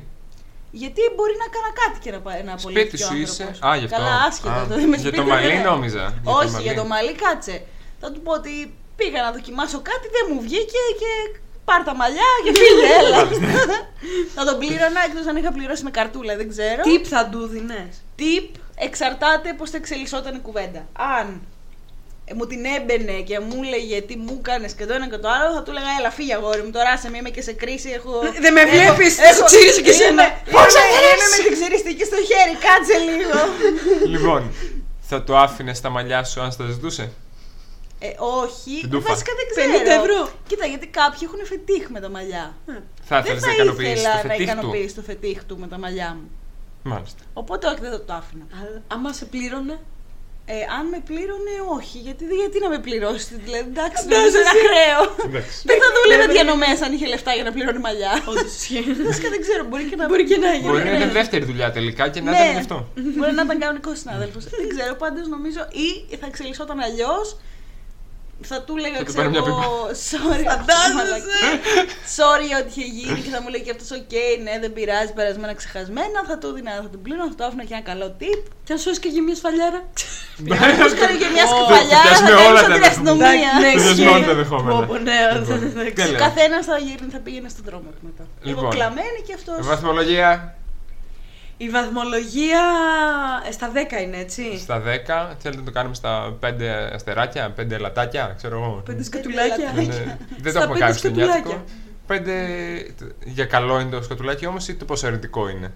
Γιατί 0.71 1.01
μπορεί 1.17 1.35
να 1.43 1.47
κάνα 1.55 1.71
κάτι 1.83 1.99
και 2.05 2.11
να, 2.11 2.21
πάει- 2.27 2.43
να 2.49 2.53
απολύσει. 2.53 2.81
Σπίτι 2.81 2.97
σου 3.07 3.17
είσαι; 3.17 3.47
Α, 3.67 3.77
γι' 3.77 3.85
αυτό. 3.89 3.97
Καλά, 3.97 4.15
άσχετα. 4.29 4.55
Α, 4.61 4.67
το, 4.67 4.75
με 4.75 4.97
για 4.97 4.99
σπίτι 4.99 5.17
το 5.17 5.23
δεν 5.23 5.33
μαλλί 5.35 5.53
είναι. 5.55 5.63
νόμιζα. 5.71 6.05
Για 6.13 6.21
το 6.25 6.31
Όχι, 6.39 6.51
μαλλί. 6.53 6.65
για 6.67 6.75
το 6.75 6.85
μαλλί 6.93 7.13
κάτσε. 7.25 7.57
Θα 8.01 8.09
του 8.13 8.21
πω 8.21 8.33
ότι 8.33 8.75
πήγα 8.97 9.23
να 9.23 9.31
δοκιμάσω 9.37 9.79
κάτι, 9.91 10.07
δεν 10.17 10.25
μου 10.31 10.41
βγήκε 10.47 10.83
και 11.01 11.11
πάρ 11.65 11.83
τα 11.83 11.95
μαλλιά 11.95 12.29
και 12.45 12.53
φύγε, 12.61 12.87
έλα. 12.99 13.19
θα 14.35 14.45
τον 14.45 14.59
πλήρωνα 14.59 15.01
εκτός 15.09 15.27
αν 15.27 15.37
είχα 15.37 15.53
πληρώσει 15.53 15.83
με 15.85 15.91
καρτούλα, 15.91 16.37
δεν 16.37 16.49
ξέρω. 16.49 16.83
Τιπ 16.83 17.05
θα 17.09 17.29
του 17.33 17.47
δίνες. 17.47 17.93
Tip 18.19 18.49
εξαρτάται 18.75 19.55
πώς 19.59 19.71
θα 19.71 19.77
εξελισσόταν 19.77 20.35
η 20.35 20.39
κουβέντα. 20.39 20.87
Αν 21.19 21.27
ε, 22.25 22.35
μου 22.35 22.47
την 22.47 22.65
έμπαινε 22.77 23.13
και 23.13 23.41
μου 23.41 23.61
έλεγε 23.65 24.01
τι 24.03 24.17
μου 24.17 24.37
έκανε 24.43 24.69
και 24.77 24.87
το 24.87 24.93
ένα 24.95 25.09
και 25.09 25.17
το 25.25 25.29
άλλο, 25.37 25.53
θα 25.55 25.63
του 25.63 25.71
έλεγα 25.71 25.87
Έλα, 25.99 26.11
φύγε 26.11 26.35
αγόρι 26.35 26.63
μου. 26.63 26.71
Τώρα 26.71 26.97
σε 26.97 27.11
είμαι 27.17 27.31
και 27.31 27.43
σε 27.43 27.53
κρίση. 27.53 27.91
Έχω... 27.91 28.13
Δεν 28.45 28.53
με 28.53 28.61
έχω- 28.61 28.71
βλέπεις, 28.71 29.19
έχω- 29.19 29.35
σου 29.37 29.45
ξύρισε 29.45 29.81
και 29.81 29.91
εσένα. 29.91 30.11
Είμαι- 30.23 30.35
Πώς 30.51 30.73
θα 30.77 30.81
είμαι- 30.85 30.93
γυρίσεις; 30.95 31.27
Είμαι 31.27 31.37
με 31.37 31.43
την 31.45 31.53
ξυριστική 31.59 32.05
στο 32.11 32.17
χέρι, 32.31 32.55
κάτσε 32.67 32.97
λίγο. 33.09 33.39
Λοιπόν, 34.15 34.41
θα 35.09 35.23
το 35.25 35.37
άφηνες 35.39 35.77
στα 35.79 35.89
μαλλιά 35.89 36.25
σου 36.25 36.41
αν 36.41 36.51
στα 36.53 36.65
ζητούσε; 36.67 37.13
Ε, 37.99 38.07
όχι, 38.19 38.81
Την 38.81 38.91
τούφα. 38.91 39.09
βασικά 39.09 39.33
δεν 39.39 39.47
ξέρω. 39.51 39.85
50 40.01 40.03
ευρώ. 40.03 40.29
Κοίτα, 40.47 40.67
γιατί 40.67 40.87
κάποιοι 40.87 41.21
έχουν 41.29 41.47
φετίχ 41.47 41.89
με 41.89 42.01
τα 42.01 42.09
μαλλιά. 42.09 42.55
Θα 43.03 43.23
δεν 43.23 43.37
ήθελες 43.37 43.43
θα 43.43 43.47
να 43.49 43.53
ικανοποιήσεις 43.55 43.93
ήθελα 43.93 44.21
το 44.23 44.27
να 44.29 44.33
φετίχ 44.33 44.37
του; 44.37 44.53
ικανοποιήσει 44.53 44.95
το 44.95 45.03
φετίχ 45.03 45.45
του 45.45 45.59
με 45.59 45.67
τα 45.67 45.79
μαλλιά 45.79 46.11
μου. 46.21 46.31
Μάλιστα. 46.83 47.23
Οπότε 47.33 47.67
όχι, 47.67 47.81
δεν 47.81 47.91
θα 47.91 48.05
το 48.05 48.13
άφηνα. 48.21 48.45
Αλλά 48.61 48.83
άμα 48.95 49.13
σε 49.13 49.25
πλήρωνε; 49.25 49.77
Ε, 50.47 50.55
αν 50.79 50.85
με 50.93 50.99
πλήρωνε, 51.11 51.55
όχι. 51.79 51.99
Γιατί, 52.07 52.23
γιατί 52.43 52.57
να 52.65 52.69
με 52.75 52.79
πληρώσει, 52.87 53.33
δηλαδή. 53.45 53.69
Εντάξει, 53.75 54.01
Ναι, 54.07 54.17
νομίζω 54.17 54.37
είναι 54.39 54.49
εσύ. 54.55 54.59
ακραίο. 54.65 55.01
Εντάξει. 55.29 55.57
Δεν 55.69 55.77
θα 55.83 55.89
δούλευε 55.97 56.27
διανομέας 56.35 56.71
αν 56.85 56.91
είχε 56.95 57.07
λεφτά 57.15 57.31
για 57.39 57.45
να 57.49 57.53
πληρώνει 57.57 57.81
μαλλιά. 57.89 58.13
Όντως 58.31 58.51
ισχύει. 58.61 58.83
Βασικά 59.09 59.29
δεν 59.35 59.41
ξέρω, 59.47 59.63
μπορεί 59.71 59.85
και 59.91 59.97
να. 60.01 60.05
Μπορεί 60.11 60.25
και 60.31 60.37
να 60.45 60.51
γίνει. 60.55 60.69
Μπορεί 60.71 60.85
να 60.85 60.95
είναι 60.97 61.11
δεύτερη 61.21 61.45
δουλειά 61.51 61.69
τελικά 61.77 62.05
και 62.13 62.21
να 62.21 62.31
Ναι. 62.31 62.37
ήταν 62.39 62.51
γι' 62.57 62.63
αυτό. 62.65 62.77
Μπορεί 63.19 63.33
να 63.39 63.43
ήταν 63.49 63.59
κανονικός 63.63 63.97
συνάδελφος. 64.03 64.43
δεν 64.61 64.69
ξέρω, 64.75 64.93
πάντως 65.03 65.25
νομίζω 65.37 65.61
ή 65.85 66.17
θα 66.21 66.27
εξελισσόταν 66.31 66.79
αλλιώς. 66.89 67.27
Θα 68.51 68.59
του 68.67 68.75
έλεγα, 68.79 68.97
Θα 69.01 69.05
του 69.05 69.11
ξέρω 69.13 69.21
πάρει 69.23 69.31
μια 69.35 69.43
εγώ, 69.47 69.71
sorry, 70.11 70.45
Φαντάζεσαι. 70.51 71.41
sorry 72.19 72.49
ότι 72.61 72.69
είχε 72.73 72.87
γίνει 72.99 73.19
και 73.25 73.31
θα 73.35 73.41
μου 73.43 73.49
λέει 73.53 73.63
και 73.67 73.73
αυτός, 73.75 73.91
οκ, 73.99 74.15
ναι, 74.45 74.53
δεν 74.63 74.71
πειράζει, 74.77 75.13
περασμένα 75.19 75.53
ξεχασμένα. 75.61 76.19
Θα 76.31 76.37
του 76.41 76.49
δίνα, 76.57 76.71
θα 76.87 76.91
του 76.93 77.01
πλήρωνα, 77.05 77.29
θα 77.33 77.37
του 77.39 77.45
άφηνα 77.49 77.65
και 77.69 77.75
ένα 77.79 77.85
καλό 77.91 78.07
tip. 78.21 78.41
Και 78.67 78.73
αν 78.75 78.79
σου 78.83 78.89
έσκαγε 78.95 79.21
μια 79.29 79.37
σφαλιάρα. 79.41 79.81
Πώ 80.83 80.87
κάνει 81.03 81.17
και 81.23 81.29
μια 81.35 81.45
Ω, 81.47 81.51
σκουφαλιά, 81.53 81.99
θα 81.99 82.05
πιάσουμε 82.07 82.31
κάνει 82.31 82.47
όλα 82.51 82.61
σαν 82.65 82.71
τα 82.71 82.77
την 82.79 82.85
αστυνομία. 82.93 83.51
Ναι, 83.63 83.71
Πιάσουμε 83.75 83.91
ισχύει. 83.93 84.09
όλα 84.15 84.27
τα 84.31 84.35
δεχόμενα. 84.41 84.73
Πω, 84.79 84.85
πω, 84.91 84.97
ναι, 85.09 85.19
Λοιπόν, 85.39 85.59
εντάξει. 85.69 85.93
τέλεια. 86.01 86.17
Ο 86.19 86.23
καθένας 86.27 86.63
θα, 86.71 86.77
γύρνει- 86.87 87.13
θα 87.17 87.21
πήγαινε 87.27 87.49
στον 87.55 87.65
δρόμο 87.69 87.89
του 87.95 88.03
μετά. 88.09 88.25
Λίγο 88.47 88.59
Λοιπόν. 88.61 88.73
κλαμμένη 88.77 89.19
και 89.27 89.35
αυτός. 89.39 89.59
Βαθμολογία 89.73 90.29
Η 91.57 91.69
βαθμολογία 91.69 92.63
ε, 93.49 93.53
στα 93.53 93.71
10 93.99 94.03
είναι, 94.03 94.17
έτσι; 94.17 94.59
στα 94.59 94.79
10. 94.79 94.83
Θέλετε 95.39 95.61
να 95.61 95.65
το 95.65 95.71
κάνουμε 95.71 95.95
στα 95.95 96.37
5 96.43 96.47
αστεράκια, 96.95 97.55
5 97.61 97.79
λατάκια, 97.81 98.35
ξέρω 98.37 98.57
εγώ. 98.63 98.83
Πέντε 98.85 99.03
σκατουλάκια. 99.03 99.57
λατάκια. 99.65 99.83
Ναι, 100.05 100.17
Δεν 100.43 100.53
Στα 100.53 100.53
το 100.53 100.59
έχουμε 100.59 100.67
πέντε 100.67 100.79
κάνει 100.79 100.93
στο 100.93 101.09
σκατουλάκια. 101.09 101.35
νιάτικο. 101.45 101.65
Πέντε 102.07 102.35
για 103.25 103.45
καλό 103.45 103.81
είναι 103.81 103.91
το 103.91 104.03
σκατουλάκι 104.03 104.47
όμως 104.47 104.69
ή 104.69 104.75
το 104.75 104.85
πόσο 104.85 105.07
αρνητικό 105.07 105.49
είναι; 105.49 105.67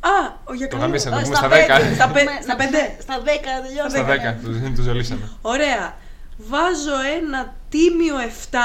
Α, 0.00 0.08
ο 0.44 0.54
για 0.54 0.68
Το 0.68 0.76
καλό. 0.76 0.86
γαμίσαμε. 0.86 1.16
Α, 1.16 1.18
το 1.18 1.24
πούμε 1.24 1.36
στα 1.36 1.46
στα 1.46 1.56
δέκα. 1.56 1.76
πέντε, 1.76 1.94
Στα 1.94 2.06
να 2.06 2.12
πέ- 2.12 2.24
πούμε- 2.26 2.42
στα 2.42 2.52
να 2.52 2.56
πέντε. 2.56 2.78
πούμε 2.78 3.02
Στα 3.02 3.22
10 3.24 3.62
τελειώσαμε. 3.66 4.16
Στα 4.16 4.66
10. 4.66 4.70
Το, 4.70 4.76
το 4.76 4.82
ζολίσαμε. 4.82 5.28
Ωραία. 5.42 5.94
Βάζω 6.36 6.96
ένα 7.22 7.54
τίμιο 7.74 8.16
7. 8.50 8.56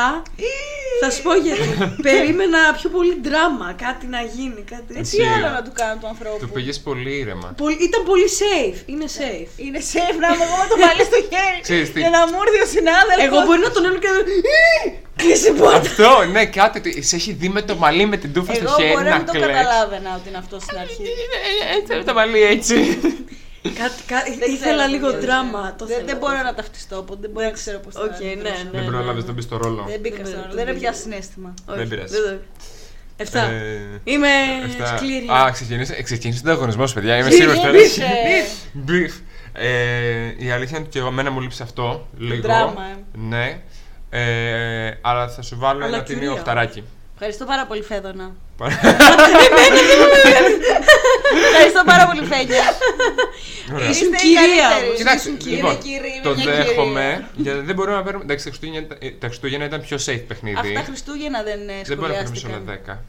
Θα 1.01 1.09
σου 1.13 1.21
πω 1.25 1.33
γιατί. 1.47 1.69
Περίμενα 2.07 2.59
πιο 2.79 2.89
πολύ 2.95 3.15
δράμα, 3.27 3.67
κάτι 3.85 4.05
να 4.15 4.21
γίνει. 4.35 4.61
Κάτι 4.73 4.89
έτσι. 4.99 5.11
Τι 5.17 5.21
Εσύ. 5.23 5.29
άλλο 5.33 5.47
να 5.57 5.61
του 5.65 5.71
κάνω 5.79 5.95
του 6.01 6.07
ανθρώπου. 6.13 6.39
Το 6.39 6.47
πήγε 6.55 6.71
πολύ 6.87 7.11
ήρεμα. 7.21 7.47
Πολύ- 7.63 7.79
Ήταν 7.89 8.01
πολύ 8.11 8.27
safe. 8.41 8.77
Είναι 8.91 9.07
safe. 9.19 9.49
Είναι 9.65 9.79
safe 9.93 10.17
να 10.23 10.27
είμαι 10.31 10.43
εγώ 10.47 10.55
με 10.61 10.67
το 10.71 10.75
μαλλί 10.83 11.03
στο 11.11 11.19
χέρι. 11.31 11.57
Ξέρεις 11.67 11.87
τι. 11.93 11.99
Για 11.99 12.09
να 12.17 12.21
μου 12.29 12.37
έρθει 12.45 12.59
ο 12.67 12.69
συνάδελφο. 12.75 13.23
Εγώ 13.29 13.37
μπορεί 13.45 13.59
να 13.67 13.71
τον 13.75 13.83
έλω 13.87 13.99
και 14.03 14.09
να. 14.15 14.19
Κλείσε 15.21 15.45
την 15.45 15.55
πόρτα. 15.61 15.77
Αυτό, 15.77 16.11
ναι, 16.35 16.45
κάτι. 16.45 16.75
ότι 16.79 17.01
Σε 17.09 17.15
έχει 17.15 17.31
δει 17.33 17.49
με 17.49 17.61
το 17.61 17.75
μαλλί 17.75 18.05
με 18.05 18.17
την 18.17 18.33
τούφα 18.33 18.53
στο 18.53 18.63
Εγώ 18.67 18.75
χέρι 18.79 18.91
μπορεί 18.93 19.03
να 19.03 19.09
να 19.09 19.17
μην 19.17 19.25
το 19.25 19.31
κλαις. 19.31 19.45
καταλάβαινα 19.47 20.09
ότι 20.19 20.27
είναι 20.29 20.37
αυτό 20.37 20.59
στην 20.59 20.77
αρχή. 20.77 21.03
Έτσι, 21.77 21.91
με 21.97 22.03
το 22.03 22.13
μαλλί 22.13 22.41
έτσι. 22.55 22.75
Κάτι, 23.63 24.01
κάτι, 24.07 24.37
Δεν 24.37 24.51
ήθελα 24.51 24.75
ξέρω, 24.75 24.91
λίγο 24.93 25.11
δεν 25.11 25.19
δράμα. 25.21 25.59
ξέρω. 25.61 25.75
Το 25.77 25.85
Δεν, 25.85 25.95
θέλω. 25.95 26.07
δεν 26.07 26.17
μπορώ 26.17 26.41
να 26.41 26.53
ταυτιστώ, 26.53 26.97
οπότε 26.97 27.19
δεν 27.21 27.29
μπορώ 27.31 27.45
να 27.45 27.51
ξέρω 27.51 27.79
πώς 27.79 27.93
θα 27.93 28.01
Οκ, 28.01 28.09
ναι, 28.09 28.15
αντιδράσω. 28.31 28.63
ναι. 28.63 28.69
Δεν 28.79 28.85
πρόλαβε 28.85 29.21
να 29.25 29.31
μπεις 29.31 29.43
στο 29.43 29.57
ρόλο. 29.57 29.85
Δεν 29.87 29.99
μπήκα 29.99 30.15
Δεν 30.15 30.25
στο 30.25 30.35
με- 30.35 30.41
ρόλο. 30.41 30.55
δεν 30.55 30.65
Δεν 30.65 30.75
έπια 30.75 30.89
μπήκα. 30.89 31.01
συναίσθημα. 31.01 31.53
Όχι, 31.69 31.77
Δεν 31.77 31.87
πειράζει. 31.87 32.13
το- 32.15 32.39
Εφτά. 33.17 33.41
Ε, 33.43 33.79
Είμαι 34.03 34.27
Εφτά. 34.65 34.97
σκληρή. 34.97 35.27
Α, 35.31 35.49
ξεκίνησε, 35.51 35.93
ε, 35.95 36.01
ξεκίνησε 36.01 36.41
ο 36.45 36.49
ανταγωνισμός, 36.51 36.85
παιδιά. 36.93 37.15
Είμαι 37.17 37.27
Beef, 37.27 37.37
σίγουρος 37.37 37.59
τώρα. 37.59 37.71
μπιφ. 37.71 37.95
Μπιφ. 38.73 39.13
Ε, 39.53 39.67
η 40.37 40.51
αλήθεια 40.51 40.77
είναι 40.77 40.85
ότι 40.85 40.89
και 40.89 40.99
εγώ 40.99 41.07
εμένα 41.07 41.31
μου 41.31 41.41
λείψει 41.41 41.63
αυτό. 41.63 42.07
Λίγο. 42.17 42.41
Δράμα, 42.41 42.81
ε. 42.91 43.17
Ναι. 43.17 43.59
Ε, 44.09 44.91
αλλά 45.01 45.27
θα 45.29 45.41
σου 45.41 45.55
βάλω 45.59 45.85
Αλλά 45.85 45.95
ένα 45.95 46.03
τίμιο 46.03 46.19
κυρία. 46.21 46.33
οχταράκι. 46.39 46.83
Ευχαριστώ 47.25 47.45
πάρα 47.45 47.65
πολύ, 47.65 47.81
Φέδωνα. 47.81 48.31
Ευχαριστώ 51.49 51.81
πάρα 51.85 52.05
πολύ, 52.07 52.21
Φέγγια. 52.31 52.63
Ωραία. 53.73 53.89
Ήσουν 53.89 54.11
Είστε 54.13 54.17
οι 54.27 54.29
κυρία 54.29 54.41
καλύτεροι. 54.41 54.85
όμως. 54.85 54.97
Κοιτάξτε, 54.97 55.27
Ήσουν 55.29 55.37
κυρία, 55.37 55.55
λοιπόν, 55.57 55.77
κυρία, 55.87 56.21
το 56.23 56.29
μια 56.35 56.43
κυρία. 56.43 56.57
δέχομαι. 56.63 57.27
Γιατί 57.35 57.59
δεν 57.59 57.75
μπορούμε 57.75 57.95
να 57.97 58.03
παίρνουμε. 58.03 58.23
Εντάξει, 58.27 58.43
τα 58.45 58.49
Χριστούγεννα, 58.51 58.85
ήταν- 58.85 58.97
ε, 59.01 59.09
τα 59.21 59.27
Χριστούγεννα 59.27 59.65
ήταν 59.65 59.81
πιο 59.87 59.97
safe 60.05 60.23
παιχνίδι. 60.27 60.57
Αυτά 60.59 60.73
τα 60.79 60.85
Χριστούγεννα 60.89 61.43
δεν 61.43 61.59
ε, 61.69 61.73
Δεν 61.85 61.97
μπορεί 61.97 62.11
να 62.11 62.17
παίρνουμε 62.17 62.35
σε 62.39 62.45
όλα 62.47 62.55
σχολιάστηκαν. 62.61 62.99
10. 62.99 63.03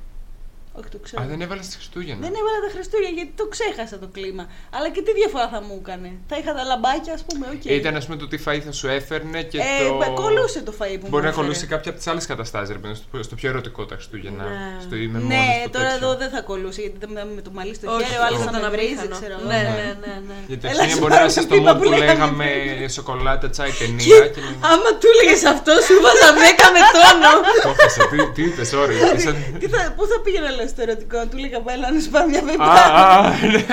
Όχι, 0.79 0.89
το 0.95 0.99
ξέρω. 1.07 1.23
Α, 1.23 1.27
δεν 1.33 1.41
έβαλες 1.45 1.65
στα 1.67 1.77
Χριστούγεννα. 1.81 2.21
Δεν 2.27 2.35
έβαλα 2.41 2.59
τα 2.67 2.71
Χριστούγεννα 2.75 3.15
γιατί 3.19 3.33
το 3.41 3.45
ξέχασα 3.55 3.97
το 4.05 4.09
κλίμα. 4.17 4.45
Αλλά 4.77 4.89
και 4.95 5.03
τι 5.07 5.13
διαφορά 5.21 5.47
θα 5.55 5.61
μου 5.67 5.75
έκανε. 5.83 6.09
Θα 6.31 6.37
είχα 6.41 6.53
τα 6.59 6.63
λαμπάκια, 6.71 7.13
ας 7.19 7.23
πούμε, 7.29 7.45
οκ. 7.55 7.65
Ήταν 7.81 7.93
ας 8.01 8.05
πούμε 8.07 8.17
το 8.23 8.27
τι 8.31 8.39
φαΐ 8.47 8.61
θα 8.69 8.73
σου 8.81 8.87
έφερνε 8.99 9.41
και 9.51 9.59
Ε, 9.59 9.89
το. 9.89 9.95
πα- 10.01 10.13
κολλούσε 10.23 10.61
το 10.69 10.73
φαΐ 10.81 10.97
που 10.99 11.05
μου 11.07 11.13
Μπορεί 11.13 11.23
να 11.29 11.33
έφερε. 11.33 11.43
κολλούσε 11.47 11.65
κάποια 11.73 11.89
από 11.93 11.99
τις 12.01 12.09
άλλες 12.11 12.27
καταστάσεις, 12.33 12.71
ρε 12.77 12.81
παιδί, 12.83 12.95
στο, 12.95 13.23
στο 13.29 13.35
πιο 13.41 13.49
ερωτικό 13.53 13.81
τα 13.91 13.95
Χριστούγεννα. 13.99 14.45
Ναι. 14.45 14.81
Στο 14.85 14.95
είμαι 15.03 15.19
Ναι, 15.19 15.25
μόνος, 15.25 15.63
το 15.65 15.71
τώρα 15.77 15.91
τέτοιο. 15.91 16.07
εδώ 16.07 16.11
δεν 16.23 16.31
θα 16.35 16.41
κολούσε 16.51 16.81
γιατί 16.85 16.97
δεν 17.01 17.11
με 17.39 17.43
το 17.47 17.51
μαλλί 17.59 17.75
στο 17.79 17.85
Όχι, 17.95 18.05
χέρι, 18.05 18.19
ο 18.23 18.25
άλλος 18.27 18.39
θα 18.39 18.45
θα 18.51 18.53
ήταν 18.59 18.63
με 18.71 18.77
βρίζει, 18.77 18.95
αμήχανο. 19.03 19.15
ξέρω 19.21 19.35
εγώ. 19.39 19.49
Ναι, 19.53 19.61
Ναι. 19.67 19.75
ναι, 19.79 19.89
ναι, 20.05 20.15
ναι. 20.29 20.37
Γιατί 20.51 20.65
Έλα, 20.71 20.81
αρχήν 20.83 20.95
σε 20.97 21.01
μπορεί 21.01 21.13
να 21.13 21.19
πάρω 21.19 21.29
είσαι 21.31 21.41
το 21.43 21.47
στο 21.47 21.55
πίπα 21.57 21.71
mood 21.73 21.79
που 21.81 21.85
που 21.89 21.95
λέγαμε 22.03 22.45
λέγαμε 22.51 22.89
σοκολάτα, 22.97 23.47
τσάι, 23.55 23.71
ταινία. 23.81 24.19
και 24.35 24.41
να- 24.47 24.69
Άμα 24.73 24.89
του 25.01 25.07
έλεγες 25.13 25.43
αυτό, 25.55 25.73
σου 25.87 25.95
βάζα 26.05 26.29
10 26.43 26.65
με 26.75 26.81
τόνο. 26.95 27.33
Το 27.65 27.71
έχασα. 27.77 28.03
Τι, 28.11 28.19
τι 28.35 28.43
είπες, 28.49 28.69
sorry. 28.75 28.97
Είσαι- 29.17 29.37
Τι 29.61 29.67
θα, 29.75 29.81
πού 29.97 30.03
θα 30.11 30.17
πήγαινα 30.25 30.51
λέω 30.65 30.69
στο 30.69 30.83
ερωτικό, 30.83 31.19
του 31.27 31.37
έλεγα 31.39 31.61
πέλα 31.61 31.91
να 31.93 32.01
σου 32.01 32.11
πάρω 32.11 32.29
μια 32.29 32.39
Α, 32.39 32.43
πίπα. 32.51 32.65
α, 32.65 33.31
ναι. 33.53 33.67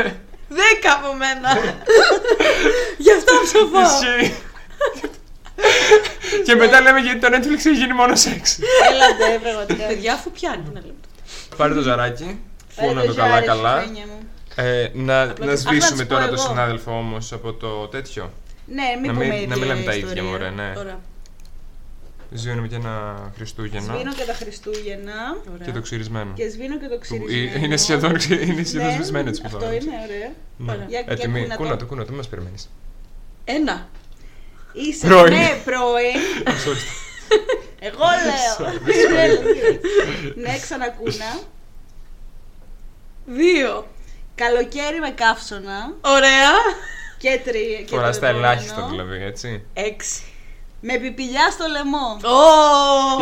10 0.50 0.56
από 0.98 1.10
μένα. 1.22 1.50
Γι' 2.98 3.12
αυτό 3.20 3.34
ψοφάω. 3.44 3.82
Ισχύει. 3.84 4.34
Και 6.46 6.56
μετά 6.56 6.82
λέμε 6.82 7.00
γιατί 7.00 7.20
το 7.20 7.28
Netflix 7.32 7.58
έχει 7.58 7.72
γίνει 7.74 7.94
μόνο 7.94 8.16
σεξ. 8.16 8.58
Έλατε, 8.92 9.40
πραγματικά. 9.44 9.86
Παιδιά, 9.88 10.14
αφού 10.14 10.32
πιάνει 10.32 10.64
ένα 10.70 10.80
λεπτό. 10.86 11.08
Πάρε 11.58 11.74
το 11.74 11.82
ζαράκι. 11.82 12.40
Πάρε 12.76 12.88
Φούνα 12.90 13.06
το 13.06 13.12
ζάρι, 13.12 13.30
καλά 13.30 13.42
καλά. 13.42 13.82
φρένια 13.82 14.06
μου. 14.06 14.20
Ε, 14.56 14.90
να, 14.94 15.22
Απλά 15.22 15.46
να 15.46 15.52
το- 15.52 15.58
σβήσουμε 15.58 16.02
Αχ, 16.04 16.08
να 16.10 16.16
τώρα 16.16 16.22
σου 16.24 16.30
πω 16.30 16.36
το 16.36 16.42
εγώ. 16.42 16.50
συνάδελφο 16.52 16.92
όμως 16.98 17.32
από 17.34 17.54
το 17.54 17.88
τέτοιο. 17.88 18.32
Ναι, 18.66 18.84
μην 19.02 19.12
να 19.12 19.14
πούμε 19.18 19.26
μην, 19.36 19.50
να 19.50 19.58
μην 19.58 19.68
λέμε 19.68 19.82
τα 19.82 19.92
ίδια, 19.94 20.08
ιστορία. 20.08 20.24
μωρέ, 20.24 20.50
ναι. 20.50 20.74
Ωραία. 20.78 21.00
Σβήνουμε 22.34 22.68
και 22.68 22.76
ένα 22.76 23.32
Χριστούγεννα 23.36 23.94
Σβήνω 23.94 24.14
και 24.14 24.24
τα 24.24 24.34
Χριστούγεννα 24.34 25.38
Ωραία. 25.54 25.66
και 25.66 25.72
το 25.72 25.82
ξυρισμένο. 25.82 26.34
και 26.34 26.50
σβήνω 26.50 26.78
και 26.80 26.88
το 26.88 26.96
Που 26.96 27.00
ξυρισμένο. 27.02 27.66
Είναι 27.66 27.78
σχεδόν, 27.78 28.18
ξυ- 28.18 28.42
είναι 28.48 28.64
σχεδόν 28.64 28.88
Ναι, 28.88 28.94
σβησμένο 28.94 29.30
έτσι 29.30 29.42
που 29.42 29.48
Αυτό 29.48 29.60
το 29.60 29.66
έλεγες. 29.66 29.84
είναι 29.86 29.94
ωραίο. 30.08 30.32
Ναι. 30.58 30.72
Ωραία. 30.72 30.86
Για- 30.90 31.00
για 31.02 31.12
Έτοιμη. 31.14 31.42
κούνα 31.42 31.56
το. 31.56 31.64
Κούνα 31.64 31.78
το, 31.78 31.86
κούνα 31.86 32.02
το, 32.02 32.08
μην 32.10 32.18
μας 32.18 32.28
περιμένεις. 32.28 32.70
Ένα. 33.46 33.90
Είσαι 34.74 35.08
Πρώην. 35.08 35.34
ναι, 35.34 35.62
πρώην. 35.66 36.20
Sorry. 36.64 36.84
Εγώ 37.80 38.06
λέω. 38.28 38.72
ναι, 40.36 40.58
ξανακούνα. 40.62 41.40
Δύο. 43.26 43.88
Καλοκαίρι 44.36 45.00
με 45.00 45.10
καύσωνα 45.10 45.94
Ωραία. 46.02 46.50
και 47.18 47.40
τρία. 47.46 47.82
και 47.82 47.96
Φοράς 47.96 48.16
το 48.16 48.22
τα 48.22 48.28
επόμενο. 48.28 48.48
ελάχιστα 48.52 48.88
δηλαδή, 48.90 49.24
έτσι. 49.24 49.64
Έξι. 49.74 50.22
Με 50.82 50.94
πιπηλιά 50.98 51.46
στο 51.52 51.66
λαιμό. 51.76 52.08
Ω! 52.38 52.42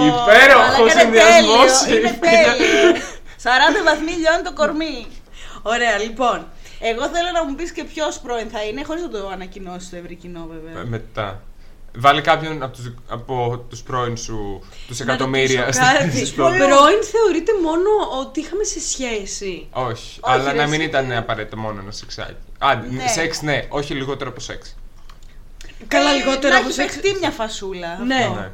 Υπέροχος 0.07 0.67
Αλλά 0.67 0.77
είναι 0.91 1.01
συνδυασμός. 1.01 1.71
τέλειο, 1.83 1.97
Είναι 1.99 2.19
τέλειο. 2.21 3.01
40 3.43 3.83
βαθμοί 3.85 4.11
λιώνει 4.11 4.43
το 4.43 4.53
κορμί. 4.53 5.07
Ωραία, 5.61 5.97
λοιπόν. 5.97 6.47
Εγώ 6.79 7.03
θέλω 7.07 7.31
να 7.33 7.45
μου 7.45 7.55
πεις 7.55 7.71
και 7.71 7.83
ποιος 7.83 8.19
πρώην 8.19 8.49
θα 8.49 8.63
είναι, 8.63 8.83
χωρίς 8.83 9.01
να 9.01 9.09
το 9.09 9.27
ανακοινώσεις 9.33 9.87
στο 9.87 9.95
ευρύ 9.95 10.15
κοινό 10.15 10.47
βέβαια. 10.53 10.81
Ε, 10.81 10.85
Μετά. 10.85 11.41
Βάλει 11.95 12.21
κάποιον 12.21 12.63
από 12.63 12.75
τους, 12.75 12.93
από 13.09 13.65
τους 13.69 13.81
πρώην 13.81 14.17
σου, 14.17 14.61
τους 14.87 14.99
Να 14.99 15.05
εκατομμύρια 15.13 15.59
ρωτήσω 15.65 15.83
στις- 15.85 15.97
κάτι. 15.99 16.17
στις 16.17 16.31
πρώην. 16.35 16.57
Πρώην 16.57 16.99
θεωρείται 17.13 17.51
μόνο 17.63 17.89
ότι 18.19 18.39
είχαμε 18.39 18.63
σε 18.63 18.79
σχέση. 18.79 19.67
Όχι, 19.71 19.89
Όχι, 19.91 20.19
αλλά 20.21 20.51
ρε, 20.51 20.57
να 20.57 20.63
μην 20.67 20.79
εσύ 20.79 20.89
ήταν 20.89 21.07
τι- 21.07 21.15
απαραίτητο 21.15 21.57
μόνο 21.57 21.79
ένα 21.81 21.91
σεξάκι. 21.91 22.35
Α, 22.57 22.75
Ναι. 22.89 23.07
σεξ 23.07 23.41
ναι, 23.41 23.65
όχι 23.69 23.93
λιγότερο 23.93 24.29
από 24.29 24.39
σεξ. 24.39 24.75
Καλά, 25.87 26.09
Ε, 26.09 26.13
λιγότερο 26.15 26.49
να 26.53 26.55
από 26.59 26.65
έχεις 26.65 26.75
σεξ. 26.75 26.93
παιχτεί 26.95 27.17
μια 27.19 27.29
φασούλα. 27.29 27.99
Ναι. 28.07 28.15
αυτό. 28.15 28.51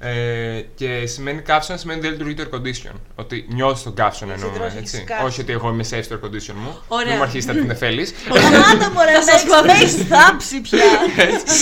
Ναι. 0.00 0.10
Ε, 0.10 0.60
και 0.74 1.06
σημαίνει 1.06 1.42
καύσωνα 1.42 1.78
σημαίνει 1.78 2.00
δεν 2.00 2.10
λειτουργεί 2.10 2.34
το 2.34 2.42
air 2.50 2.54
condition. 2.56 2.92
Ότι 3.14 3.46
νιώθεις 3.48 3.82
τον 3.82 3.94
καύσωνα 3.94 4.32
Εσύ 4.32 4.42
εννοούμε. 4.44 4.64
τρως 4.68 4.80
Έτσι. 4.80 4.96
έχεις 4.96 5.08
καύσωνα. 5.08 5.28
Όχι 5.28 5.40
ότι 5.40 5.52
εγώ 5.52 5.68
είμαι 5.68 5.84
safe 5.90 6.02
στο 6.02 6.14
air 6.20 6.24
condition 6.26 6.54
μου. 6.62 6.78
Ωραία. 6.88 7.06
Μην 7.06 7.16
μου 7.16 7.22
αρχίσετε 7.22 7.52
από 7.52 7.60
την 7.60 7.70
Εφέλη. 7.70 8.04
Σταμάτα 8.06 8.90
μωρέ, 8.94 9.12
Θα 9.12 9.18
με 9.18 9.24
σας 9.24 9.34
έχεις- 9.42 9.50
πω. 9.54 9.64
με 9.66 9.72
έχεις 9.72 9.94
θάψει 10.12 10.60
πια. 10.60 10.78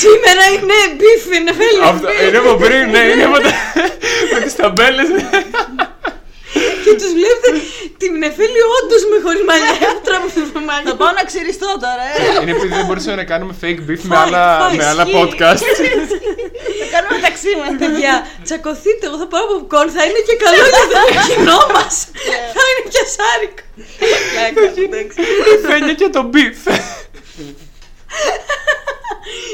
Σήμερα 0.03 0.43
είναι 0.55 0.77
beef, 0.99 1.24
Νεφέλη. 1.39 1.81
Αυτό 1.93 2.09
είναι 2.28 2.39
από 2.39 2.55
πριν, 2.55 2.91
ναι, 2.91 2.99
είναι 2.99 3.24
από 3.24 3.39
τα. 3.45 3.51
με 4.33 4.41
τις 4.45 4.57
ταμπέλες. 4.57 5.09
Και 6.85 6.93
τους 7.01 7.11
βλέπετε 7.19 7.49
την 8.03 8.12
Νεφέλη 8.23 8.61
όντως 8.77 9.03
με 9.11 9.16
χωρίς 9.24 9.43
μαλλιά. 9.51 9.74
Τράβω 10.07 10.27
με 10.57 10.61
μαλλιά. 10.69 10.89
Θα 10.91 10.97
πάω 11.01 11.12
να 11.19 11.24
ξυριστώ 11.31 11.69
τώρα, 11.85 12.05
ε. 12.11 12.15
είναι 12.43 12.53
επειδή 12.57 12.74
δεν 12.81 12.87
μπορούσαμε 12.89 13.16
να 13.23 13.27
κάνουμε 13.33 13.53
fake 13.62 13.81
beef 13.87 14.01
με 14.11 14.15
Φάει, 14.15 14.23
άλλα, 14.24 14.43
φάει, 14.61 14.77
με 14.78 14.85
άλλα 14.91 15.05
ισχύει. 15.07 15.16
podcast. 15.19 15.61
Θα 16.81 16.87
κάνουμε 16.93 17.15
μεταξύ 17.20 17.51
μας. 17.61 17.70
Παιδιά, 17.83 18.15
τσακωθείτε, 18.47 19.03
εγώ 19.09 19.16
θα 19.23 19.28
πάρω 19.33 19.45
popcorn, 19.53 19.89
θα 19.97 20.03
είναι 20.09 20.20
και 20.28 20.37
καλό 20.45 20.65
για 20.77 20.87
το 20.93 20.99
κοινό 21.28 21.61
μας. 21.77 21.95
Θα 22.57 22.62
είναι 22.69 22.85
και 22.95 23.03
σάρικο. 23.16 23.62
Πλάκα, 24.33 24.62
εντάξει. 24.87 25.19
Φαίνεται 25.69 25.95
και 26.01 26.09
το 26.16 26.23
beef. 26.35 26.59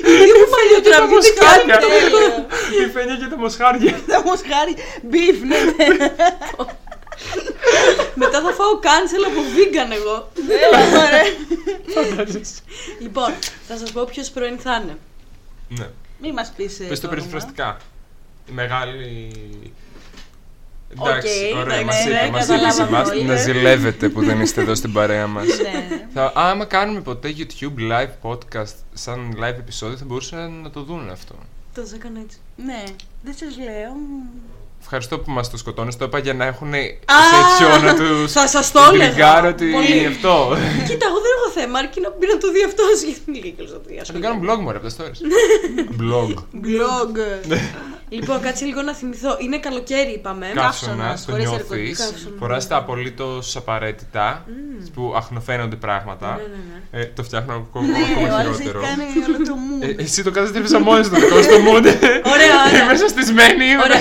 Τι 0.05 0.31
μου 0.39 0.47
μαλλιό 0.55 0.79
τραβιούνται 0.87 1.31
κι 1.39 1.45
άλλοι. 1.53 1.65
μοσχάρια. 1.66 1.77
Τέλειο. 1.79 2.47
Η 2.83 2.91
φαίνεται 2.95 3.16
και 3.23 3.29
τα 3.33 3.39
μοσχάρια. 3.43 3.95
Θα 4.12 4.19
μου 4.24 4.35
σχάρει 4.43 4.74
μπιφ, 5.09 5.37
ναι. 5.51 5.59
Μετά 8.15 8.41
θα 8.41 8.53
φάω 8.53 8.79
cancel 8.83 9.25
από 9.31 9.41
vegan 9.55 9.93
εγώ. 10.01 10.31
Έλα, 10.65 10.79
ωραία. 11.07 11.23
Φαντάζεσαι. 11.95 12.61
Λοιπόν, 13.01 13.31
θα 13.69 13.77
σας 13.77 13.93
πω 13.93 14.05
ποιος 14.05 14.31
πρώην 14.31 14.59
θα 14.59 14.81
είναι. 14.83 14.99
Ναι. 15.69 15.89
Μη 16.21 16.33
μας 16.33 16.53
πεις 16.57 16.81
ε, 16.81 16.85
Πες 16.85 17.01
το 17.01 17.07
όνομα. 17.07 17.23
περιφραστικά. 17.23 17.77
Η 18.49 18.53
μεγάλη... 18.53 19.31
Οκ, 20.97 21.07
Εντάξει, 21.07 21.53
ωραία, 21.57 21.77
εντάξει, 21.79 21.85
μας 21.85 22.05
ναι, 22.05 22.11
είπε, 22.11 22.31
μας 22.31 22.45
είπε 22.45 22.55
σε 22.55 22.61
καταλάβαμε 22.61 22.97
εμάς 22.97 23.11
όλοι. 23.11 23.23
να 23.25 23.37
ζηλεύετε 23.37 24.09
που 24.09 24.25
δεν 24.25 24.41
είστε 24.41 24.61
εδώ 24.61 24.75
στην 24.75 24.93
παρέα 24.93 25.27
μας. 25.27 25.47
Ναι. 25.47 26.07
Θα, 26.15 26.33
άμα 26.35 26.65
κάνουμε 26.65 27.01
ποτέ 27.01 27.35
YouTube 27.39 27.79
live 27.93 28.31
podcast 28.31 28.75
σαν 28.93 29.35
live 29.41 29.59
επεισόδιο 29.59 29.97
θα 29.97 30.05
μπορούσαν 30.05 30.61
να 30.63 30.71
το 30.71 30.83
δουν 30.83 31.11
αυτό. 31.11 31.35
Το 31.75 31.83
έκανα 31.95 32.21
έτσι. 32.21 32.39
Ναι, 32.57 32.85
δεν 33.23 33.35
σας 33.35 33.57
λέω. 33.59 33.93
Ευχαριστώ 34.83 35.19
που 35.19 35.31
μας 35.31 35.51
το 35.51 35.57
σκοτώνεις, 35.57 35.97
το 35.97 36.05
είπα 36.05 36.19
για 36.19 36.35
να 36.35 36.45
έχουν 36.45 36.73
section 36.73 37.83
να 37.85 37.95
τους 37.95 38.33
Θα 38.33 38.47
σας 38.47 38.73
το 38.73 38.81
έλεγα. 38.93 39.07
τριγκάρω 39.11 39.49
ότι 39.49 39.71
Πολύ. 39.71 39.99
είναι 39.99 40.07
αυτό. 40.07 40.57
Κοίτα, 40.89 41.07
εγώ 41.07 41.19
δεν 41.25 41.33
έχω 41.39 41.51
θέμα, 41.55 41.79
αρκεί 41.79 42.01
να 42.01 42.11
μπει 42.19 42.27
να 42.27 42.39
το 42.39 42.51
δει 42.53 42.63
αυτός 42.65 43.03
γιατί 43.07 43.21
είναι 43.27 43.39
λίγο 43.45 43.67
στο 43.69 43.81
Θα 44.07 44.13
το 44.13 44.19
κάνω 44.19 44.41
blog 44.45 44.59
μου 44.61 44.71
ρε 44.71 44.77
από 44.77 44.87
τα 44.89 44.95
stories. 44.97 45.21
blog. 46.01 46.35
Blog. 46.67 47.13
Λοιπόν, 48.09 48.41
κάτσε 48.41 48.65
λίγο 48.65 48.83
να 48.83 48.95
θυμηθώ. 48.95 49.37
Είναι 49.41 49.59
καλοκαίρι, 49.59 50.13
είπαμε. 50.13 50.47
Καύσωνα, 50.55 51.19
το 51.27 51.31
χωρίς 51.33 51.49
νιώθεις, 51.49 51.99
καύσωνα. 51.99 52.37
φοράς 52.39 52.67
τα 52.67 52.77
απολύτως 52.77 53.57
απαραίτητα 53.57 54.45
που 54.95 55.13
αχνοφαίνονται 55.17 55.77
πράγματα. 55.77 56.29
Ναι, 56.37 56.43
ναι, 56.99 57.03
Ε, 57.03 57.11
το 57.17 57.23
φτιάχνω 57.23 57.53
ακόμα 57.55 57.87
Ναι, 57.87 57.93
ο 57.99 58.03
ακόμα 58.23 58.37
άλλος 58.39 58.55
έχει 58.59 58.63
χειρότερο. 58.67 58.85
κάνει 58.97 59.05
όλο 59.29 59.47
το 59.47 59.55
mood. 59.67 59.99
Ε, 59.99 60.03
εσύ 60.03 60.23
το 60.23 60.31
καταστρέφεις 60.31 60.73
μόνος 60.73 61.09
το 61.09 61.17
δικό 61.17 61.43
σου 61.43 61.49
το 61.49 61.57
mood. 61.57 61.85
Ωραία, 62.35 62.55
ωραία. 62.67 62.83
Είμαι 62.85 62.97
σωστισμένη. 62.97 63.65
είμαι. 63.65 63.83
Ωραία, 63.83 64.01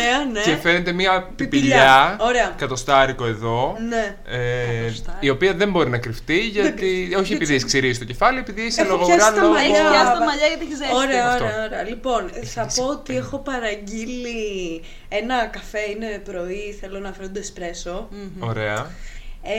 ωραία, 0.00 0.24
ναι. 0.32 0.40
Και 0.40 0.56
φαίνεται 0.56 0.92
μια 0.92 1.22
Πιπιλιά. 1.36 1.36
πιπιλιά, 1.36 2.16
Ωραία. 2.20 2.54
κατοστάρικο 2.56 3.26
εδώ, 3.26 3.76
Ναι. 3.88 4.16
ε, 4.24 4.80
Κατοστάρικο. 4.82 5.18
η 5.26 5.28
οποία 5.30 5.54
δεν 5.54 5.70
μπορεί 5.70 5.90
να 5.90 5.98
κρυφτεί, 5.98 6.38
γιατί, 6.38 7.14
όχι 7.18 7.32
επειδή 7.34 7.54
έχει 7.54 7.64
ξηρίσει 7.64 7.98
το 7.98 8.04
κεφάλι, 8.04 8.38
επειδή 8.38 8.62
είσαι 8.62 8.80
Έχω 8.80 8.90
λογογράν 8.90 9.16
πιάσει 9.18 9.34
τα 9.34 9.40
λόγω... 9.42 9.54
Έχει 9.54 9.70
μαλλιά. 9.70 9.90
πιάσει 9.90 10.12
τα 10.18 10.24
μαλλιά 10.24 10.46
γιατί 10.46 10.64
έχει 10.64 10.74
ζέστη. 10.74 10.94
Ωραία, 10.94 11.26
Αυτό. 11.28 11.44
ωραία, 11.44 11.64
ωραία. 11.64 11.82
Λοιπόν, 11.82 12.30
θα 12.44 12.70
πω 12.74 12.84
ότι 12.84 13.16
έχω 13.16 13.38
παραγγείλει 13.38 14.82
ένα 15.08 15.44
καφέ, 15.46 15.80
είναι 15.90 16.20
πρωί, 16.24 16.76
θέλω 16.80 16.98
να 16.98 17.12
φέρω 17.12 17.28
το 17.28 17.38
εσπρέσο. 17.38 18.08
Ωραία. 18.38 18.90
Ε, 19.42 19.52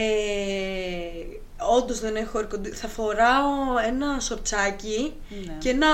Όντως 1.58 2.00
δεν 2.00 2.16
έχω 2.16 2.40
air 2.40 2.44
condi- 2.56 2.74
Θα 2.74 2.88
φοράω 2.88 3.52
ένα 3.88 4.20
σορτσάκι 4.20 5.14
Ναι. 5.46 5.54
και 5.60 5.70
ένα 5.70 5.88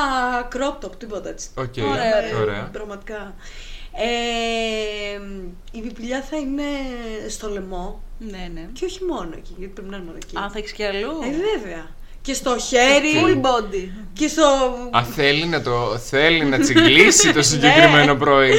crop 0.56 0.86
top, 0.86 0.96
τίποτα 0.98 1.30
έτσι. 1.30 1.48
Οκ, 1.58 1.74
Ωραία, 1.92 2.18
Ε, 2.32 2.34
ωραία. 2.42 2.70
Πραγματικά. 2.72 3.36
Ε, 3.94 5.20
η 5.72 5.82
πιπιλιά 5.82 6.22
θα 6.22 6.38
είναι 6.38 6.64
στο 7.30 7.50
λαιμό 7.50 8.02
Ναι, 8.20 8.50
ναι. 8.54 8.70
και 8.74 8.86
όχι 8.86 9.04
μόνο 9.04 9.32
εκεί, 9.38 9.56
γιατί 9.58 9.74
πρέπει 9.74 9.90
να 9.90 9.96
είναι 9.96 10.06
μόνο 10.06 10.18
εκεί. 10.18 10.38
Αν 10.38 10.52
θα 10.52 10.58
έχεις 10.58 10.72
και 10.72 10.86
αλλού. 10.86 11.10
Ε, 11.24 11.58
βέβαια. 11.58 11.90
Και 12.22 12.34
στο 12.34 12.58
χέρι. 12.58 13.12
Full 13.22 13.36
body. 13.46 13.90
Και 14.14 14.28
στο. 14.28 14.44
Α, 14.98 15.04
θέλει 15.16 15.46
να, 15.46 15.62
το, 15.62 15.98
θέλει 16.10 16.44
να 16.46 16.60
τσιγκλίσει 16.60 17.34
το 17.34 17.42
συγκεκριμένο 17.52 18.16
πρωί. 18.16 18.54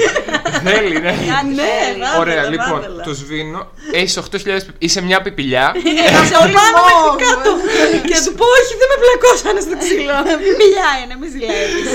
θέλει, 0.64 1.00
ναι. 1.00 1.10
Κάτι 1.10 1.54
Ναι, 1.54 1.62
θέλει. 1.62 1.98
να- 1.98 2.18
Ωραία, 2.18 2.34
Βάβελα, 2.42 2.48
λοιπόν, 2.48 2.80
βάβελα. 2.80 3.02
το 3.02 3.14
σβήνω. 3.14 3.70
Έχεις 3.92 4.16
8.000. 4.18 4.58
Είσαι 4.78 5.02
μια 5.02 5.22
πιπιλιά. 5.22 5.72
Είσαι 5.76 6.34
ο 6.36 6.38
Πάνω 6.38 6.52
μέχρι 6.52 6.94
λιμός. 6.96 7.16
κάτω. 7.28 7.50
και 8.08 8.14
να 8.14 8.22
του 8.26 8.34
πω, 8.38 8.44
όχι, 8.58 8.72
δεν 8.80 8.88
με 8.92 8.96
πλακώσανε 9.02 9.60
στο 9.66 9.74
ξύλο. 9.82 10.14
Μιλιά 10.60 10.90
είναι, 11.02 11.14
μη 11.20 11.26
ζηλεύεις. 11.34 11.88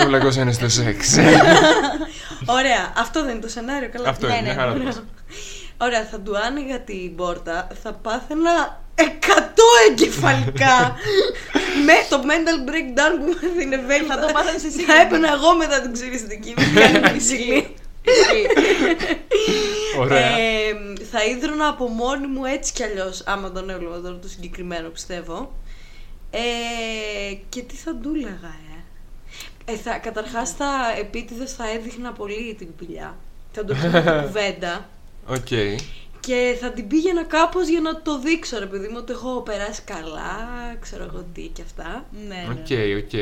Το 0.00 0.06
βλακό 0.06 0.30
είναι 0.40 0.52
στο 0.52 0.68
σεξ. 0.68 1.16
Ωραία, 2.46 2.92
αυτό 2.98 3.20
δεν 3.24 3.30
είναι 3.30 3.40
το 3.40 3.48
σενάριο, 3.48 3.88
καλά. 3.92 4.08
Αυτό 4.08 4.26
Ναι, 4.26 4.32
είναι, 4.32 4.40
ναι, 4.48 4.54
μια 4.54 4.60
χαρά 4.62 4.72
ναι. 4.72 4.78
το 4.78 4.84
πας. 4.84 5.02
Ωραία, 5.80 6.08
θα 6.10 6.18
του 6.20 6.32
άνοιγα 6.46 6.80
την 6.80 7.14
πόρτα, 7.16 7.68
θα 7.82 7.92
πάθαινα 7.92 8.80
100 8.98 9.90
εγκεφαλικά 9.90 10.96
με 11.86 11.94
το 12.10 12.22
mental 12.28 12.68
breakdown 12.68 13.14
που 13.18 13.36
με 13.40 13.60
την 13.62 13.72
Ευέλη. 13.72 14.04
Θα 14.04 14.18
το 14.18 14.32
πάθαινες 14.32 14.64
εσύ. 14.64 14.82
Θα 14.82 15.00
έπαιρνα 15.00 15.32
εγώ 15.32 15.56
μετά 15.56 15.80
την 15.80 15.92
ξυριστική 15.92 16.54
μου 16.56 16.64
κάνει 16.74 17.08
φυσιλή. 17.08 17.74
Ωραία. 19.98 20.38
Ε, 20.38 20.72
θα 21.10 21.24
ίδρωνα 21.24 21.68
από 21.68 21.88
μόνη 21.88 22.26
μου 22.26 22.44
έτσι 22.44 22.72
κι 22.72 22.82
αλλιώς, 22.82 23.22
άμα 23.26 23.52
τον 23.52 23.70
έβλεπα 23.70 24.00
τώρα 24.00 24.18
το 24.18 24.28
συγκεκριμένο 24.28 24.88
πιστεύω. 24.88 25.52
Ε, 26.30 27.34
και 27.48 27.62
τι 27.62 27.74
θα 27.74 27.94
ντούλαγα, 27.94 28.54
ε; 29.64 29.72
ε 29.72 29.76
θα, 29.76 29.98
καταρχάς 29.98 30.50
θα 30.50 30.94
επίτηδες 30.98 31.52
θα 31.52 31.70
έδειχνα 31.70 32.12
πολύ 32.12 32.54
την 32.58 32.76
πηλιά. 32.76 33.16
Θα 33.52 33.64
το 33.64 33.74
έκανα 33.76 34.02
την 34.02 34.22
κουβέντα. 34.22 34.88
Οκ. 35.26 35.48
Και 36.28 36.56
θα 36.60 36.70
την 36.70 36.88
πήγαινα 36.88 37.24
κάπως 37.24 37.68
για 37.68 37.80
να 37.80 38.02
το 38.02 38.18
δείξω, 38.18 38.58
ρε 38.58 38.66
παιδί 38.66 38.88
μου, 38.88 38.96
ότι 38.98 39.12
έχω 39.12 39.40
περάσει 39.40 39.82
καλά, 39.84 40.48
ξέρω 40.80 41.04
εγώ 41.04 41.24
τι 41.34 41.42
και 41.42 41.62
αυτά. 41.62 42.04
Ναι, 42.28 42.34
ναι. 42.34 42.46
OK, 42.50 43.02
OK. 43.04 43.12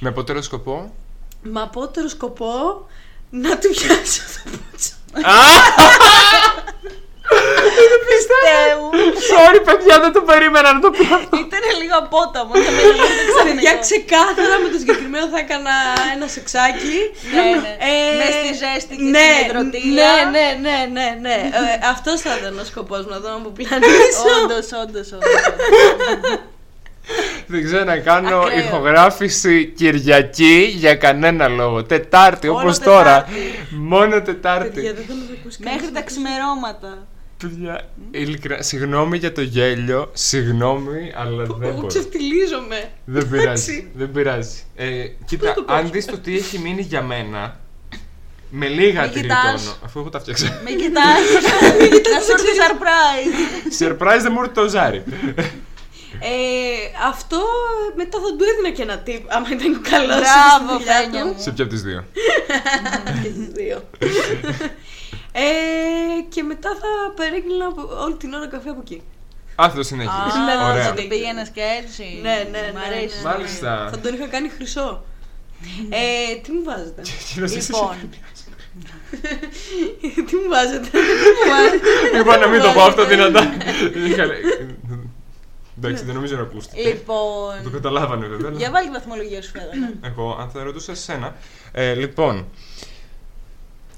Με 0.00 0.08
απότερο 0.08 0.42
σκοπό; 0.42 0.94
Με 1.42 1.60
απότερο 1.60 2.08
σκοπό 2.08 2.86
να 3.30 3.58
του 3.58 3.68
πιάσω 3.78 4.22
το 5.12 5.20
πούτσο. 7.28 7.96
Πιστεύω. 8.10 8.86
Sorry, 9.32 9.60
παιδιά, 9.68 9.94
δεν 10.04 10.12
το 10.16 10.20
περίμενα 10.30 10.68
να 10.76 10.80
το 10.84 10.90
πω. 10.98 11.04
Ήταν 11.46 11.62
λίγο 11.80 11.96
απότομο. 12.04 12.52
και 12.64 12.70
με 12.76 12.82
λίγο 12.88 13.04
δεν 13.18 13.26
ξέρω 13.30 13.48
Παιδιά, 13.48 13.72
εγώ. 13.74 13.82
ξεκάθαρα 13.86 14.54
με 14.62 14.68
το 14.72 14.76
συγκεκριμένο 14.82 15.26
θα 15.34 15.38
έκανα 15.44 15.74
ένα 16.14 16.26
σεξάκι. 16.34 16.98
Ναι, 17.34 17.46
ναι. 17.64 17.72
Ε, 17.90 17.92
Μες 18.20 18.32
στη 18.40 18.50
ζέστη 18.62 18.94
και 19.00 19.06
ναι, 19.14 19.28
στην 19.32 19.44
ιδρωτίλα. 19.48 20.08
Ναι, 20.14 20.14
ναι, 20.34 20.46
ναι, 20.66 20.78
ναι, 20.96 21.06
ναι. 21.24 21.36
Ε, 21.60 21.76
αυτός 21.94 22.16
θα 22.24 22.32
ήταν 22.40 22.54
ο 22.64 22.64
σκοπός 22.70 23.02
μου, 23.06 23.12
να 23.16 23.20
τον 23.24 23.32
αποπλανήσω. 23.40 24.22
Όντως, 24.38 24.66
όντως, 24.82 25.08
όντως. 25.16 25.42
Δεν 27.46 27.64
ξέρω 27.64 27.84
να 27.84 27.96
κάνω 27.98 28.38
Ακραίο. 28.38 28.58
ηχογράφηση 28.58 29.72
Κυριακή 29.76 30.72
για 30.76 30.94
κανένα 30.94 31.48
λόγο. 31.48 31.84
Τετάρτη, 31.84 32.48
Όλο 32.48 32.58
όπως 32.60 32.78
τώρα. 32.78 33.14
Τετάρτη. 33.24 33.66
Μόνο 33.70 34.10
Παιδιά, 34.10 34.22
Τετάρτη. 34.24 34.80
δεν 34.80 34.94
θα 35.08 35.14
μας 35.14 35.28
ακούσει 35.38 35.58
Μέχρι 35.62 35.78
κανείς. 35.78 35.92
τα 35.94 36.02
ξημερώματα. 36.02 37.06
Παιδιά, 37.42 37.88
ειλικρινά, 38.10 38.62
συγγνώμη 38.62 39.16
για 39.18 39.32
το 39.32 39.40
γέλιο, 39.40 40.10
συγγνώμη, 40.14 41.12
αλλά 41.16 41.44
δεν 41.44 41.62
Εγώ 41.62 41.74
μπορώ. 41.74 41.86
ξεφτιλίζομαι. 41.86 42.90
Δεν 43.04 43.28
πειράζει, 43.30 43.44
Εντάξει. 43.72 43.90
δεν 43.94 44.10
πειράζει. 44.12 44.62
Ε, 44.76 45.04
κοίτα, 45.24 45.54
το 45.54 45.64
αν 45.68 45.90
δεις 45.90 46.06
το 46.06 46.18
τι 46.18 46.36
έχει 46.36 46.58
μείνει 46.58 46.82
για 46.82 47.02
μένα, 47.02 47.60
με 48.50 48.66
λίγα 48.68 49.02
Μην 49.02 49.12
τριτώνω, 49.12 49.40
κοιτάς. 49.42 49.78
αφού 49.84 49.98
εγώ 50.00 50.08
τα 50.08 50.20
φτιάξα. 50.20 50.60
Με 50.64 50.70
κοιτάς. 50.70 51.04
Να 52.14 52.20
σου 52.20 52.32
έρθει 52.32 52.50
surprise. 52.60 53.82
Surprise 53.82 54.22
δεν 54.22 54.32
μου 54.34 54.40
ήρθε 54.40 54.52
το 54.60 54.68
ζάρι. 54.68 55.02
Ε, 56.20 56.28
αυτό 57.08 57.38
μετά 57.96 58.18
θα 58.18 58.36
του 58.36 58.44
έδινα 58.52 58.70
και 58.76 58.82
ένα 58.82 59.02
tip, 59.06 59.22
άμα 59.28 59.46
ήταν 59.52 59.80
καλός 59.90 60.16
Μπράβο, 60.18 60.80
Φένια 60.84 61.24
μου. 61.26 61.34
Σε 61.38 61.50
ποια 61.50 61.64
από 61.64 61.72
τις 61.72 61.82
δύο. 61.82 62.04
και 63.22 63.28
στις 63.34 63.46
δύο. 63.52 63.82
Ε, 65.32 65.40
και 66.28 66.42
μετά 66.42 66.70
θα 66.80 67.12
περίγυνα 67.16 67.66
από- 67.66 68.02
όλη 68.04 68.16
την 68.16 68.32
ώρα 68.34 68.46
καφέ 68.48 68.70
από 68.70 68.80
εκεί. 68.80 69.02
Α, 69.62 69.70
θα 69.70 69.76
το 69.76 69.82
συνεχίσεις. 69.82 70.34
Α, 70.34 70.70
Ωραία. 70.70 70.84
θα 70.84 70.94
το 70.94 71.02
πήγαινες 71.08 71.48
και 71.48 71.60
έτσι. 71.82 72.18
Ναι, 72.22 72.48
ναι, 72.50 72.70
Μ' 72.72 72.78
ναι, 72.78 72.84
αρέσει. 72.86 73.16
ναι. 73.16 73.22
Μάλιστα. 73.30 73.88
Θα 73.90 73.98
τον 73.98 74.14
είχα 74.14 74.26
κάνει 74.26 74.48
χρυσό. 74.48 75.04
ε, 75.90 76.34
τι 76.42 76.52
μου 76.52 76.62
βάζετε; 76.64 77.02
Λοιπόν, 77.34 77.96
τι 80.26 80.36
μου 80.36 80.48
βάζετε; 80.48 80.88
Είπα 82.20 82.36
να 82.36 82.46
μην 82.46 82.60
το 82.60 82.70
πω 82.72 82.82
αυτό 82.82 83.06
δυνατά. 83.06 83.40
Είχα- 84.06 84.26
Εντάξει, 85.82 86.04
δεν 86.04 86.14
νομίζω 86.14 86.36
να 86.36 86.42
ακούστηκε. 86.42 86.82
Το 86.82 86.88
Λοιπόν. 86.88 87.72
καταλάβανε 87.72 88.26
βέβαια. 88.26 88.48
αλλά- 88.48 88.58
Για 88.58 88.70
βάλει 88.70 88.86
τη 88.86 88.92
βαθμολογία 88.92 89.42
σου, 89.42 89.50
Φέδωνα. 89.50 89.92
Εγώ, 90.04 90.36
αν 90.40 90.50
θα 90.50 90.62
ρωτούσα 90.62 90.92
εσένα. 90.92 91.36
Ε, 91.72 91.94
λοιπόν. 91.94 92.46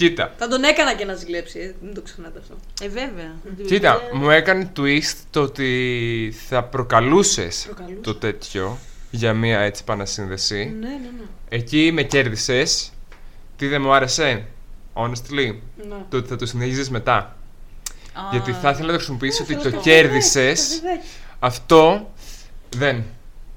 Κοίτα. 0.09 0.35
Θα 0.39 0.49
τον 0.49 0.63
έκανα 0.63 0.95
και 0.95 1.05
να 1.05 1.15
ζηλέψει, 1.15 1.59
ε, 1.59 1.75
μην 1.83 1.95
το 1.95 2.01
ξεχνάτε 2.01 2.39
αυτό. 2.39 2.55
Ε, 2.83 2.89
βέβαια. 2.89 3.33
Κοίτα, 3.67 4.01
μου 4.13 4.31
έκανε 4.31 4.73
twist 4.77 5.17
το 5.31 5.41
ότι 5.41 6.35
θα 6.49 6.63
προκαλούσες 6.65 7.63
Προκαλούσα. 7.67 8.01
το 8.01 8.15
τέτοιο 8.15 8.79
για 9.11 9.33
μία 9.33 9.61
έτσι 9.61 9.81
επανασύνδεση. 9.85 10.75
Ναι, 10.81 10.89
ναι, 10.89 10.95
ναι. 10.95 11.25
Εκεί 11.49 11.91
με 11.93 12.03
κέρδισες. 12.03 12.93
Τι 13.57 13.67
δεν 13.67 13.83
μου 13.83 13.93
άρεσε, 13.93 14.45
honestly, 14.95 15.35
ναι. 15.89 15.95
το 16.09 16.17
ότι 16.17 16.29
θα 16.29 16.37
το 16.37 16.47
συνεχίζεις 16.47 16.91
μετά. 16.91 17.17
Α, 17.17 18.21
Γιατί 18.31 18.53
θα 18.53 18.71
ήθελα 18.71 18.87
να 18.87 18.93
το 18.93 18.97
χρησιμοποιήσω 18.97 19.43
ότι 19.43 19.53
Θέλω 19.53 19.65
το 19.65 19.71
το 19.71 19.83
κέρδισες. 19.83 20.61
παιδάκι, 20.61 20.77
το 20.81 20.83
παιδάκι. 20.87 21.07
Αυτό 21.39 22.11
δεν. 22.77 23.05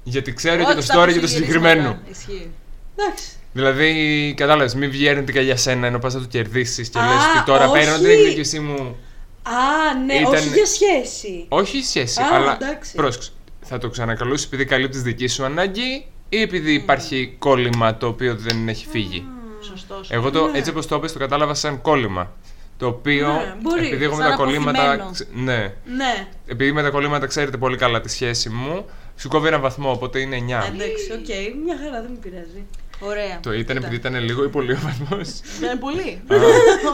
Γιατί 0.02 0.32
ξέρω 0.32 0.56
και 0.56 0.62
όχι, 0.66 0.74
το 0.74 0.82
στα 0.82 0.94
story 0.94 1.06
και 1.06 1.12
το 1.12 1.18
προσυγυρίσματα. 1.18 1.70
συγκεκριμένο. 1.70 1.98
Ισχύει. 2.10 2.50
Εντάξει. 2.96 3.28
Δηλαδή, 3.58 4.34
κατάλαβες, 4.36 4.74
μην 4.74 4.90
βγει 4.90 5.08
αρνητικά 5.08 5.40
για 5.40 5.56
σένα 5.56 5.86
ενώ 5.86 5.98
πας 5.98 6.14
να 6.14 6.20
το 6.20 6.26
κερδίσεις 6.26 6.88
και 6.88 6.98
Α, 6.98 7.02
λες 7.06 7.14
ότι 7.36 7.44
τώρα 7.46 7.68
όχι. 7.68 7.78
παίρνω 7.80 7.96
την 7.98 8.06
εκδίκησή 8.10 8.60
μου. 8.60 8.96
Α, 9.42 9.98
ναι, 10.06 10.14
Ήταν- 10.14 10.32
όχι 10.34 10.48
για 10.48 10.66
σχέση. 10.66 11.46
Όχι 11.48 11.82
σχέση, 11.82 12.20
Α, 12.20 12.24
αλλά. 12.32 12.58
εντάξει. 12.60 12.94
Πρόσεξε. 12.94 13.30
Θα 13.60 13.78
το 13.78 13.88
ξανακαλούσεις 13.88 14.46
επειδή 14.46 14.64
καλύπτεις 14.64 15.02
δική 15.02 15.26
σου 15.26 15.44
ανάγκη 15.44 16.06
ή 16.28 16.40
επειδή 16.40 16.72
υπάρχει 16.72 17.34
κόλλημα 17.38 17.96
το 17.96 18.06
οποίο 18.06 18.34
δεν 18.36 18.68
έχει 18.68 18.86
φύγει. 18.86 19.24
Σωστός. 19.68 20.10
Εγώ 20.10 20.30
το, 20.30 20.46
Ναι. 20.46 20.58
έτσι 20.58 20.70
όπως 20.70 20.86
το 20.86 20.96
είπες 20.96 21.12
το 21.12 21.18
κατάλαβα 21.18 21.54
σαν 21.54 21.80
κόλλημα. 21.80 22.32
Το 22.78 22.86
οποίο, 22.86 23.32
Ναι, 23.32 23.54
μπορεί. 23.62 23.86
επειδή 23.86 24.04
εγώ 24.04 24.16
με 24.16 24.22
Σαν 24.22 24.30
τα 24.30 24.36
κολλήματα. 24.36 24.80
απωθημένο. 24.82 25.10
ξε- 25.12 25.28
Ναι, 25.34 25.72
Ναι. 25.96 26.26
επειδή 26.46 26.72
με 26.72 26.82
τα 26.82 26.90
κολλήματα 26.90 27.26
ξέρετε 27.26 27.56
πολύ 27.56 27.76
καλά 27.76 28.00
τη 28.00 28.08
σχέση 28.10 28.48
μου, 28.48 28.84
σου 29.16 29.28
κόβει 29.28 29.46
ένα 29.48 29.58
βαθμό, 29.58 29.90
οπότε 29.90 30.18
είναι 30.20 30.36
9. 30.36 30.64
Εντάξει, 30.74 31.12
οκ, 31.12 31.26
μια 31.64 31.76
χαρά 31.82 32.02
δεν 32.02 32.10
με 32.10 32.18
πειράζει. 32.22 32.64
Ωραία. 33.06 33.40
Το 33.42 33.52
ήταν 33.52 33.76
επειδή 33.76 33.94
ήταν 33.94 34.14
λίγο 34.20 34.44
ή 34.44 34.48
πολύ 34.48 34.72
ο 34.72 34.78
βαθμός. 34.82 35.28
Ήταν 35.62 35.78
πολύ. 35.78 36.22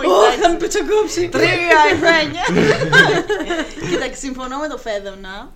Ωχ, 0.06 0.34
θα 0.40 0.48
με 0.50 0.56
πετσοκόψει. 0.56 1.28
Τρία 1.28 1.78
εφένια. 1.92 2.44
Κοίταξε, 3.90 4.20
συμφωνώ 4.20 4.58
με 4.58 4.68
το 4.68 4.78
Φέδωνα. 4.78 5.50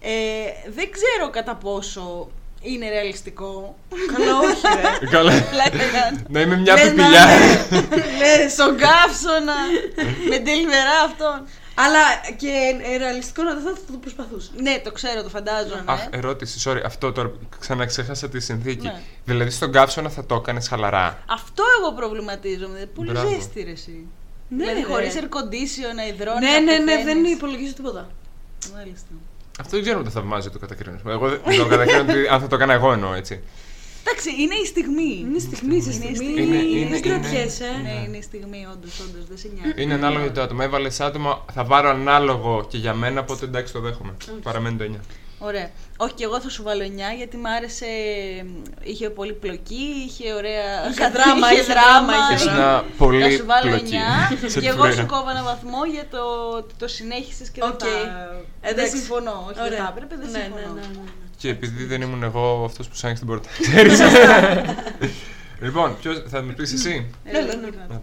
Ε, 0.00 0.10
δεν 0.74 0.88
ξέρω 0.90 1.30
κατά 1.30 1.54
πόσο 1.54 2.30
είναι 2.60 2.88
ρεαλιστικό. 2.88 3.76
Καλά, 4.16 4.38
όχι, 4.38 4.66
ρε. 5.00 5.06
Καλά. 5.06 5.32
Πλάκα 5.50 5.84
κάνω. 5.92 6.18
Να 6.28 6.40
είμαι 6.40 6.56
μια 6.56 6.74
Λες 6.74 6.84
να 6.84 6.90
πιπηλιά. 6.90 7.24
είναι 7.34 8.48
Στον 8.48 8.76
καύσωνα. 8.76 9.54
με 10.28 10.38
τελειβερά 10.38 10.96
αυτόν. 11.04 11.46
Αλλά 11.74 12.00
και 12.36 12.50
ε, 12.92 12.96
ρεαλιστικό 12.96 13.42
να 13.42 13.54
το 13.54 13.60
θα 13.60 13.72
το 13.92 13.98
προσπαθούσα. 14.00 14.50
Ναι, 14.56 14.80
το 14.84 14.92
ξέρω, 14.92 15.22
το 15.22 15.28
φαντάζομαι. 15.28 15.82
Αχ, 15.84 16.06
ερώτηση, 16.10 16.70
sorry, 16.70 16.80
αυτό 16.84 17.12
τώρα 17.12 17.32
ξαναξέχασα 17.58 18.28
τη 18.28 18.40
συνθήκη. 18.40 18.86
Ναι. 18.86 19.00
Δηλαδή 19.24 19.50
στον 19.50 19.72
κάψονα 19.72 20.08
θα 20.08 20.24
το 20.24 20.34
έκανες 20.34 20.68
χαλαρά. 20.68 21.18
Αυτό 21.26 21.62
εγώ 21.80 21.92
προβληματίζομαι. 21.92 22.90
Πολύ 22.94 23.10
Μπράβο. 23.10 23.28
ζέστη 23.28 23.62
ρε 23.62 23.70
εσύ. 23.70 24.06
Ναι, 24.48 24.56
δηλαδή 24.56 24.80
ρε. 24.80 24.86
χωρίς 24.86 25.14
air 25.14 25.24
condition 25.24 25.94
να 25.96 26.06
υδρώνεις. 26.06 26.40
Ναι, 26.50 26.58
να 26.58 26.60
ναι, 26.60 26.78
ναι, 26.78 26.84
πεθαίνεις. 26.84 27.04
δεν 27.04 27.24
υπολογίζω 27.24 27.72
τίποτα. 27.74 28.10
Μάλιστα. 28.74 29.08
Αυτό 29.60 29.70
δεν 29.70 29.82
ξέρω 29.82 29.98
αν 29.98 30.04
το 30.04 30.10
θαυμάζει 30.10 30.50
το 30.50 30.58
κατακρίνω. 30.58 30.98
Εγώ 31.06 31.28
δεν 31.28 31.58
το 31.58 31.66
κατακρίνω 31.66 32.00
ότι 32.02 32.28
αν 32.28 32.40
θα 32.40 32.46
το 32.46 32.54
έκανα 32.54 32.72
εγώ 32.72 32.92
εννοώ 32.92 33.14
έτσι. 33.14 33.42
Εντάξει, 34.04 34.28
είναι 34.42 34.54
η 34.54 34.66
στιγμή. 34.66 35.24
Είναι 35.28 35.38
στιγμή, 35.38 35.80
σε 35.82 35.90
Είναι 35.90 36.04
η 36.04 36.14
στιγμή. 36.14 36.32
στιγμή. 36.34 36.56
Είναι- 36.56 36.58
Δεν 36.58 36.86
είναι- 36.86 37.00
κρατιέσαι. 37.00 37.64
Ναι, 37.82 38.04
είναι 38.06 38.16
η 38.16 38.22
στιγμή, 38.22 38.66
όντως, 38.72 39.00
όντως, 39.00 39.24
δεν 39.28 39.38
σε 39.38 39.48
νοιάζει. 39.54 39.82
Είναι 39.82 39.94
ανάλογο 39.94 40.22
για 40.22 40.32
το 40.32 40.42
άτομο. 40.42 40.60
Έβαλες 40.62 41.00
άτομο, 41.00 41.44
θα 41.52 41.64
πάρω 41.64 41.88
ανάλογο 41.88 42.66
και 42.70 42.76
για 42.78 42.94
μένα, 42.94 43.20
οπότε 43.20 43.44
εντάξει 43.44 43.72
το 43.72 43.80
δέχομαι. 43.80 44.16
Παραμένει 44.42 44.76
το 44.76 44.84
9. 44.84 45.00
Ωραία. 45.38 45.70
Όχι, 45.96 46.12
και 46.12 46.24
εγώ 46.24 46.40
θα 46.40 46.48
σου 46.48 46.62
βάλω 46.62 46.82
9 46.82 47.12
γιατί 47.16 47.36
μ' 47.36 47.46
άρεσε. 47.46 47.86
Είχε 48.82 49.10
πολύ 49.10 49.32
πλοκή, 49.32 49.84
είχε 50.06 50.32
ωραία. 50.32 50.88
Είχε 50.90 51.08
δράμα, 51.16 51.52
είχε 51.52 51.62
δράμα, 51.62 52.12
είχε 52.22 52.34
Έχει 52.34 52.44
δράμα. 52.44 52.58
ένα 52.62 52.84
πολύ 52.98 53.22
Θα 53.22 53.30
σου 53.30 53.46
βάλω 53.46 53.70
9 53.74 53.78
πλοκή. 53.78 53.96
Σε 54.52 54.60
και 54.60 54.68
εγώ 54.68 54.82
πήρα. 54.82 54.94
σου 54.94 55.06
κόβω 55.06 55.30
ένα 55.30 55.42
βαθμό 55.42 55.84
για 55.94 56.04
το 56.10 56.20
ότι 56.56 56.74
το 56.78 56.88
συνέχισες 56.88 57.48
και 57.50 57.60
δεν 57.60 57.70
Οκ. 57.70 57.78
θα. 57.78 57.86
Δεν 58.62 58.70
Εντάξει. 58.72 58.96
συμφωνώ. 58.96 59.44
Όχι, 59.48 59.54
δεν 59.58 59.64
Ωραία. 59.66 59.78
θα 59.84 59.92
έπρεπε, 59.96 60.14
δεν 60.22 60.30
Ναι, 60.30 60.38
ναι, 60.38 60.44
συμφωνώ. 60.44 61.04
Ναι, 61.42 61.50
ναι, 61.52 61.56
ναι. 61.56 61.60
Και 61.60 61.66
επειδή 61.66 61.84
δεν 61.84 62.00
ήμουν 62.02 62.22
εγώ 62.22 62.62
αυτός 62.64 62.88
που 62.88 62.96
σου 62.96 63.06
άνοιξε 63.06 63.24
την 63.24 63.32
πόρτα. 63.32 63.48
Ξέρεις. 63.68 63.98
λοιπόν, 65.60 65.96
ποιος, 66.00 66.22
θα 66.28 66.42
μου 66.42 66.52
πεις 66.54 66.72
εσύ; 66.72 67.06
Ε, 67.24 67.32
Ναι, 67.32 67.38
ναι, 67.40 67.46
δεν 67.46 67.60
ναι. 67.60 67.66
είπα. 67.66 68.00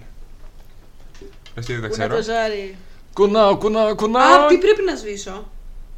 Εσύ 1.56 1.74
δεν 1.74 1.82
τα 1.82 1.88
Πού 1.88 1.94
είναι 1.94 2.06
ξέρω. 2.06 2.16
το 2.16 2.22
ζάρι. 2.22 2.76
Κουνάω, 3.14 3.58
κουνάω, 3.58 3.96
κουνάω. 3.96 4.44
Α, 4.44 4.48
τι 4.48 4.58
πρέπει 4.58 4.84
να 4.86 4.96
σβήσω. 4.96 5.50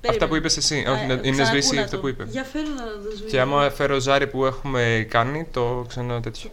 Αυτά 0.10 0.28
που 0.28 0.36
είπες 0.36 0.58
εσύ. 0.58 0.86
Όχι, 0.88 1.00
Ε, 1.02 1.04
είναι- 1.04 1.14
είναι 1.14 1.20
ξανακούνα 1.32 1.46
σβήσει 1.46 1.76
το. 1.76 1.82
αυτό 1.82 2.00
που 2.00 2.08
είπε. 2.08 2.26
Για 2.30 2.44
φέρω 2.44 2.68
να 2.68 2.84
το 2.84 3.10
σβήσω. 3.16 3.24
Και 3.30 3.40
άμα 3.40 3.70
φέρω 3.70 4.00
ζάρι 4.00 4.28
που 4.28 4.46
έχουμε 4.46 5.06
κάνει, 5.10 5.48
το 5.52 5.86
ξανά 5.88 6.14
Το 6.14 6.20
τέτοιο. 6.20 6.50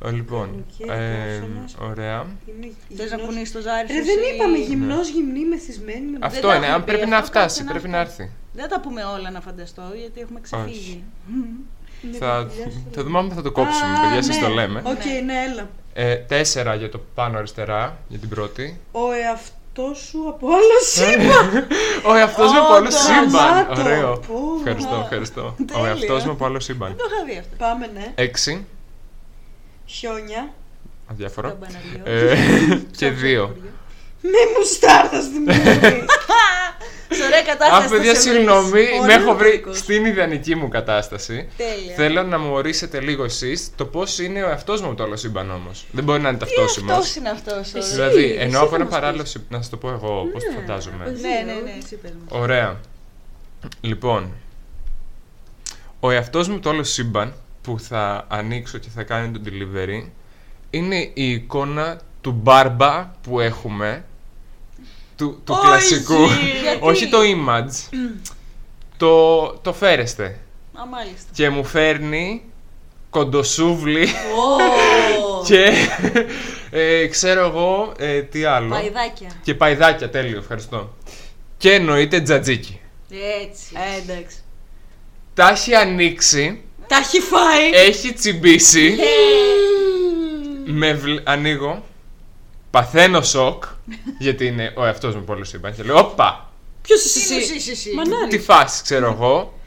Ξανακουνείς. 0.00 0.04
Ε, 0.04 0.10
Λοιπόν, 0.10 0.64
Οκ, 0.68 0.80
ε, 0.80 0.86
καύσωνας. 0.86 1.74
ωραία. 1.90 2.26
Είναι 2.46 2.72
Θες 2.96 3.10
να 3.10 3.16
γυμνός. 3.16 3.26
κουνείς 3.26 3.52
το 3.52 3.60
ζάρι 3.60 3.88
σου. 3.88 3.94
Ρε, 3.94 4.02
δεν 4.02 4.18
εσύ; 4.18 4.34
είπαμε 4.34 4.56
γυμνός, 4.56 5.08
γυμνή, 5.08 5.44
μεθυσμένη. 5.46 6.06
με- 6.10 6.18
Αυτό 6.20 6.46
τα 6.48 6.54
είναι, 6.54 6.66
έχουμε 6.66 6.74
αν 6.74 6.84
πει, 6.84 6.92
πρέπει 6.92 7.08
να 7.08 7.16
αυτό 7.16 7.30
φτάσει, 7.30 7.46
κάτσε 7.46 7.62
να 7.64 7.70
πρέπει 7.70 7.88
να 7.88 8.00
φτάσει. 8.04 8.22
έρθει. 8.22 8.32
Δεν 8.52 8.68
τα 8.68 8.80
πούμε 8.80 9.04
όλα 9.04 9.30
να 9.30 9.40
φανταστώ 9.40 9.82
γιατί 10.02 10.20
έχουμε 10.20 10.40
ξεφύγει. 10.40 11.04
Είναι 12.04 12.16
Θα, 12.18 12.46
παιδιά 12.48 12.70
στο- 12.70 12.80
θα 12.94 13.02
δούμε 13.02 13.18
αν 13.18 13.30
θα 13.34 13.42
το 13.42 13.52
κόψουμε, 13.52 13.92
Α, 13.98 14.00
παιδιά, 14.02 14.22
σας 14.22 14.36
ναι. 14.36 14.42
το 14.46 14.48
λέμε. 14.48 14.82
Οκ, 14.84 15.04
ναι, 15.24 15.34
έλα. 15.50 15.68
Ε, 15.96 16.16
τέσσερα 16.16 16.74
για 16.74 16.88
το 16.88 17.00
πάνω 17.14 17.38
αριστερά, 17.38 17.96
για 18.08 18.18
την 18.18 18.28
πρώτη. 18.28 18.80
Ο 18.92 19.12
εαυτός 19.12 19.98
σου 19.98 20.28
από 20.28 20.46
άλλο 20.48 20.78
σύμπαν. 20.84 21.66
Όχι, 22.12 22.20
αυτός 22.20 22.52
με 22.52 22.58
Ω, 22.58 22.62
από 22.62 22.72
άλλο 22.74 22.84
το 22.84 22.90
σύμπαν. 22.96 23.26
γαμάτο. 23.52 23.80
Ωραίο. 23.82 24.18
Πω. 24.26 24.34
Ευχαριστώ, 24.58 25.00
ευχαριστώ. 25.02 25.54
Ο 25.60 25.64
Τέλειο. 25.64 25.86
εαυτός 25.86 26.24
με 26.24 26.30
από 26.30 26.44
άλλο 26.44 26.60
σύμπαν. 26.60 26.88
Δεν 26.88 26.96
το 26.96 27.04
είχα 27.14 27.24
δει 27.24 27.38
αυτό. 27.38 27.54
Πάμε, 27.58 27.90
ναι. 27.94 28.12
Έξι, 28.14 28.66
Χιόνια. 29.86 30.52
αδιάφορο. 31.10 31.48
Καμπαναριό. 31.48 32.30
Ε, 32.32 32.82
και 32.96 33.10
δύο. 33.10 33.56
Με 34.20 34.30
μουστάρδα 34.58 35.20
στη 35.22 35.38
μύτη. 35.38 36.04
Σε 37.10 37.24
ωραία 37.24 37.42
κατάσταση. 37.42 37.84
Αχ, 37.84 37.88
παιδιά, 37.90 38.14
θα 38.14 38.20
σε 38.20 38.30
βρεις. 38.30 38.34
συγγνώμη, 38.36 38.80
Ωραίο 38.82 39.02
με 39.06 39.12
έχω 39.12 39.34
βρει 39.34 39.48
τελικός. 39.50 39.78
στην 39.78 40.04
ιδανική 40.04 40.54
μου 40.54 40.68
κατάσταση. 40.68 41.48
Τέλεια. 41.56 41.94
Θέλω 41.96 42.22
να 42.22 42.38
μου 42.38 42.52
ορίσετε 42.54 43.00
λίγο 43.00 43.24
εσείς 43.24 43.70
το 43.76 43.84
πώς 43.86 44.18
είναι 44.18 44.42
ο 44.44 44.48
εαυτός 44.48 44.80
μου 44.80 44.86
από 44.86 44.96
το 44.96 45.02
άλλο 45.02 45.16
σύμπαν 45.16 45.50
όμως. 45.50 45.84
Δεν 45.92 46.04
μπορεί 46.04 46.20
να 46.20 46.28
είναι 46.28 46.38
ταυτόσιμος. 46.38 46.96
Αυτό 46.96 47.18
είναι 47.20 47.28
αυτός. 47.30 47.74
Εσύ. 47.74 47.92
Δηλαδή, 47.92 48.24
εσύ 48.24 48.36
εννοώ 48.38 48.60
θα 48.60 48.66
από 48.66 48.74
ένα 48.74 48.84
μας 48.84 48.92
παράλληλο 48.92 49.22
πεις. 49.22 49.30
σύμπαν. 49.30 49.46
Να 49.50 49.56
σας 49.58 49.68
το 49.70 49.76
πω 49.76 49.88
εγώ 49.88 50.28
πώς 50.32 50.42
το 50.44 50.50
φαντάζομαι. 50.54 51.04
πες. 51.04 51.20
Ναι, 51.20 51.28
ναι, 51.28 51.52
ναι, 51.52 51.74
εσύ 51.82 51.96
πες 51.96 52.10
μου. 52.10 52.40
Ωραία. 52.40 52.80
Λοιπόν, 53.80 54.32
ο 56.00 56.10
εαυτός 56.10 56.48
μου 56.48 56.60
το 56.60 56.70
άλλο 56.70 56.84
σύμπαν 56.84 57.34
που 57.64 57.80
θα 57.80 58.26
ανοίξω 58.28 58.78
και 58.78 58.88
θα 58.94 59.02
κάνει 59.02 59.30
το 59.30 59.40
delivery 59.44 60.08
είναι 60.70 61.10
η 61.14 61.30
εικόνα 61.30 62.00
του 62.20 62.32
μπάρμπα 62.32 63.10
που 63.22 63.40
έχουμε. 63.40 64.04
Του, 65.16 65.40
του 65.44 65.54
Όχι! 65.56 65.66
κλασικού. 65.66 66.24
Γιατί; 66.62 66.78
Όχι 66.80 67.08
το 67.08 67.18
image. 67.18 67.96
το, 68.96 69.46
το 69.48 69.72
φέρεστε. 69.72 70.38
Α, 70.80 70.86
μάλιστα. 70.86 71.30
Και 71.32 71.50
μου 71.50 71.64
φέρνει 71.64 72.42
κοντοσούβλι 73.10 74.02
Ω. 74.02 75.42
και 75.46 75.72
ε, 76.70 77.06
ξέρω 77.06 77.46
εγώ 77.46 77.92
ε, 77.98 78.22
τι 78.22 78.44
άλλο. 78.44 78.68
Παϊδάκια. 78.68 79.30
Και 79.42 79.54
παϊδάκια, 79.54 80.10
τέλειο, 80.10 80.38
ευχαριστώ. 80.38 80.94
Και 81.56 81.72
εννοείται 81.72 82.20
τζατζίκι. 82.20 82.80
Έτσι. 83.42 83.74
Ε, 83.74 84.02
εντάξει. 84.02 84.36
Τα 85.34 85.48
έχει 85.48 85.74
ανοίξει, 85.74 86.62
Τα 86.86 86.96
έχει 86.96 87.20
φάει. 87.20 87.70
έχει 87.88 88.12
τσιμπήσει. 88.12 88.96
με 90.66 90.92
βλ... 90.94 91.16
ανοίγω. 91.24 91.84
Παθαίνω 92.70 93.22
σοκ. 93.22 93.64
γιατί 94.18 94.46
είναι 94.46 94.72
ο 94.76 94.84
εαυτός 94.84 95.14
μου 95.14 95.24
πολύ 95.24 95.46
σύμπαν. 95.46 95.74
Και 95.74 95.82
λέω, 95.82 95.98
Όπα! 95.98 96.48
Ποιος 96.82 97.04
είσαι 97.04 97.28
Τι 97.28 97.36
εσύ; 97.36 97.54
εσύ, 97.54 97.70
εσύ. 97.70 97.88
Τι 97.90 97.94
Μανάρι. 97.96 98.38
φάση, 98.38 98.82
ξέρω 98.82 99.06
εγώ. 99.20 99.58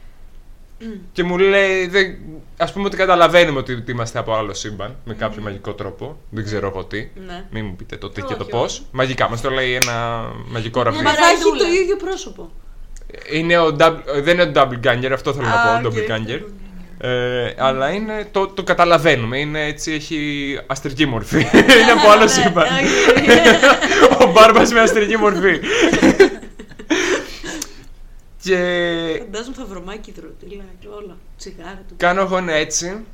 και 1.12 1.22
μου 1.24 1.38
λέει, 1.38 1.86
δεν... 1.86 2.16
ας 2.56 2.72
πούμε 2.72 2.86
ότι 2.86 2.96
καταλαβαίνουμε 2.96 3.58
ότι 3.58 3.72
ότι 3.72 3.90
είμαστε 3.90 4.18
από 4.18 4.34
άλλο 4.34 4.54
σύμπαν, 4.54 4.96
με 5.04 5.14
κάποιο 5.14 5.42
μαγικό 5.42 5.72
τρόπο. 5.72 6.18
Δεν 6.30 6.44
ξέρω 6.44 6.66
εγώ 6.66 6.84
τι. 6.84 7.08
Ναι. 7.26 7.44
Μην 7.50 7.64
μου 7.64 7.76
πείτε 7.76 7.96
το 7.96 8.10
τι 8.10 8.20
Όχι, 8.20 8.28
και 8.32 8.34
το 8.38 8.42
όχι. 8.42 8.50
πώς. 8.52 8.82
Μαγικά, 8.90 9.28
μας 9.28 9.40
το 9.40 9.50
λέει 9.50 9.74
ένα 9.74 10.26
μαγικό 10.48 10.82
ραβδί. 10.82 11.02
Μα 11.02 11.10
θα 11.10 11.16
έχει 11.16 11.20
Μαραϊδούλα. 11.44 11.58
το 11.74 11.80
ίδιο 11.82 11.96
πρόσωπο. 11.96 12.50
Είναι 13.32 13.58
ο 13.58 13.76
double, 13.78 13.98
δεν 14.22 14.38
είναι 14.38 14.42
ο 14.42 14.52
double 14.54 14.86
ganger, 14.86 15.10
αυτό 15.12 15.32
θέλω 15.34 15.46
Α, 15.46 15.50
να 15.72 15.80
πω, 15.80 15.88
οκ. 15.88 15.94
double 15.94 16.10
ganger. 16.10 16.40
Ε, 17.00 17.54
αλλά 17.58 17.90
είναι, 17.90 18.28
το, 18.32 18.46
το 18.48 18.62
καταλαβαίνουμε, 18.62 19.38
είναι 19.38 19.64
έτσι, 19.66 19.92
έχει 19.92 20.58
αστρική 20.66 21.06
μορφή. 21.06 21.36
είναι 21.82 21.92
από 21.98 22.10
άλλο 22.10 22.22
Ναι, 22.22 22.28
σύμπαν. 22.30 22.66
οκ. 22.66 24.22
ο 24.28 24.32
Μπάρμπας 24.32 24.72
με 24.72 24.80
αστρική 24.80 25.16
μορφή. 25.16 25.60
και 28.42 28.56
Φαντάζομαι 29.18 29.54
θα 29.56 29.64
βρωμάκι 29.64 30.12
δροτήλα 30.16 30.64
και 30.80 30.86
όλα. 30.88 31.16
Τσιγάρα 31.38 31.82
του. 31.88 31.94
κάνω 31.96 32.20
εγώ 32.20 32.36
ένα 32.36 32.52
έτσι, 32.52 33.04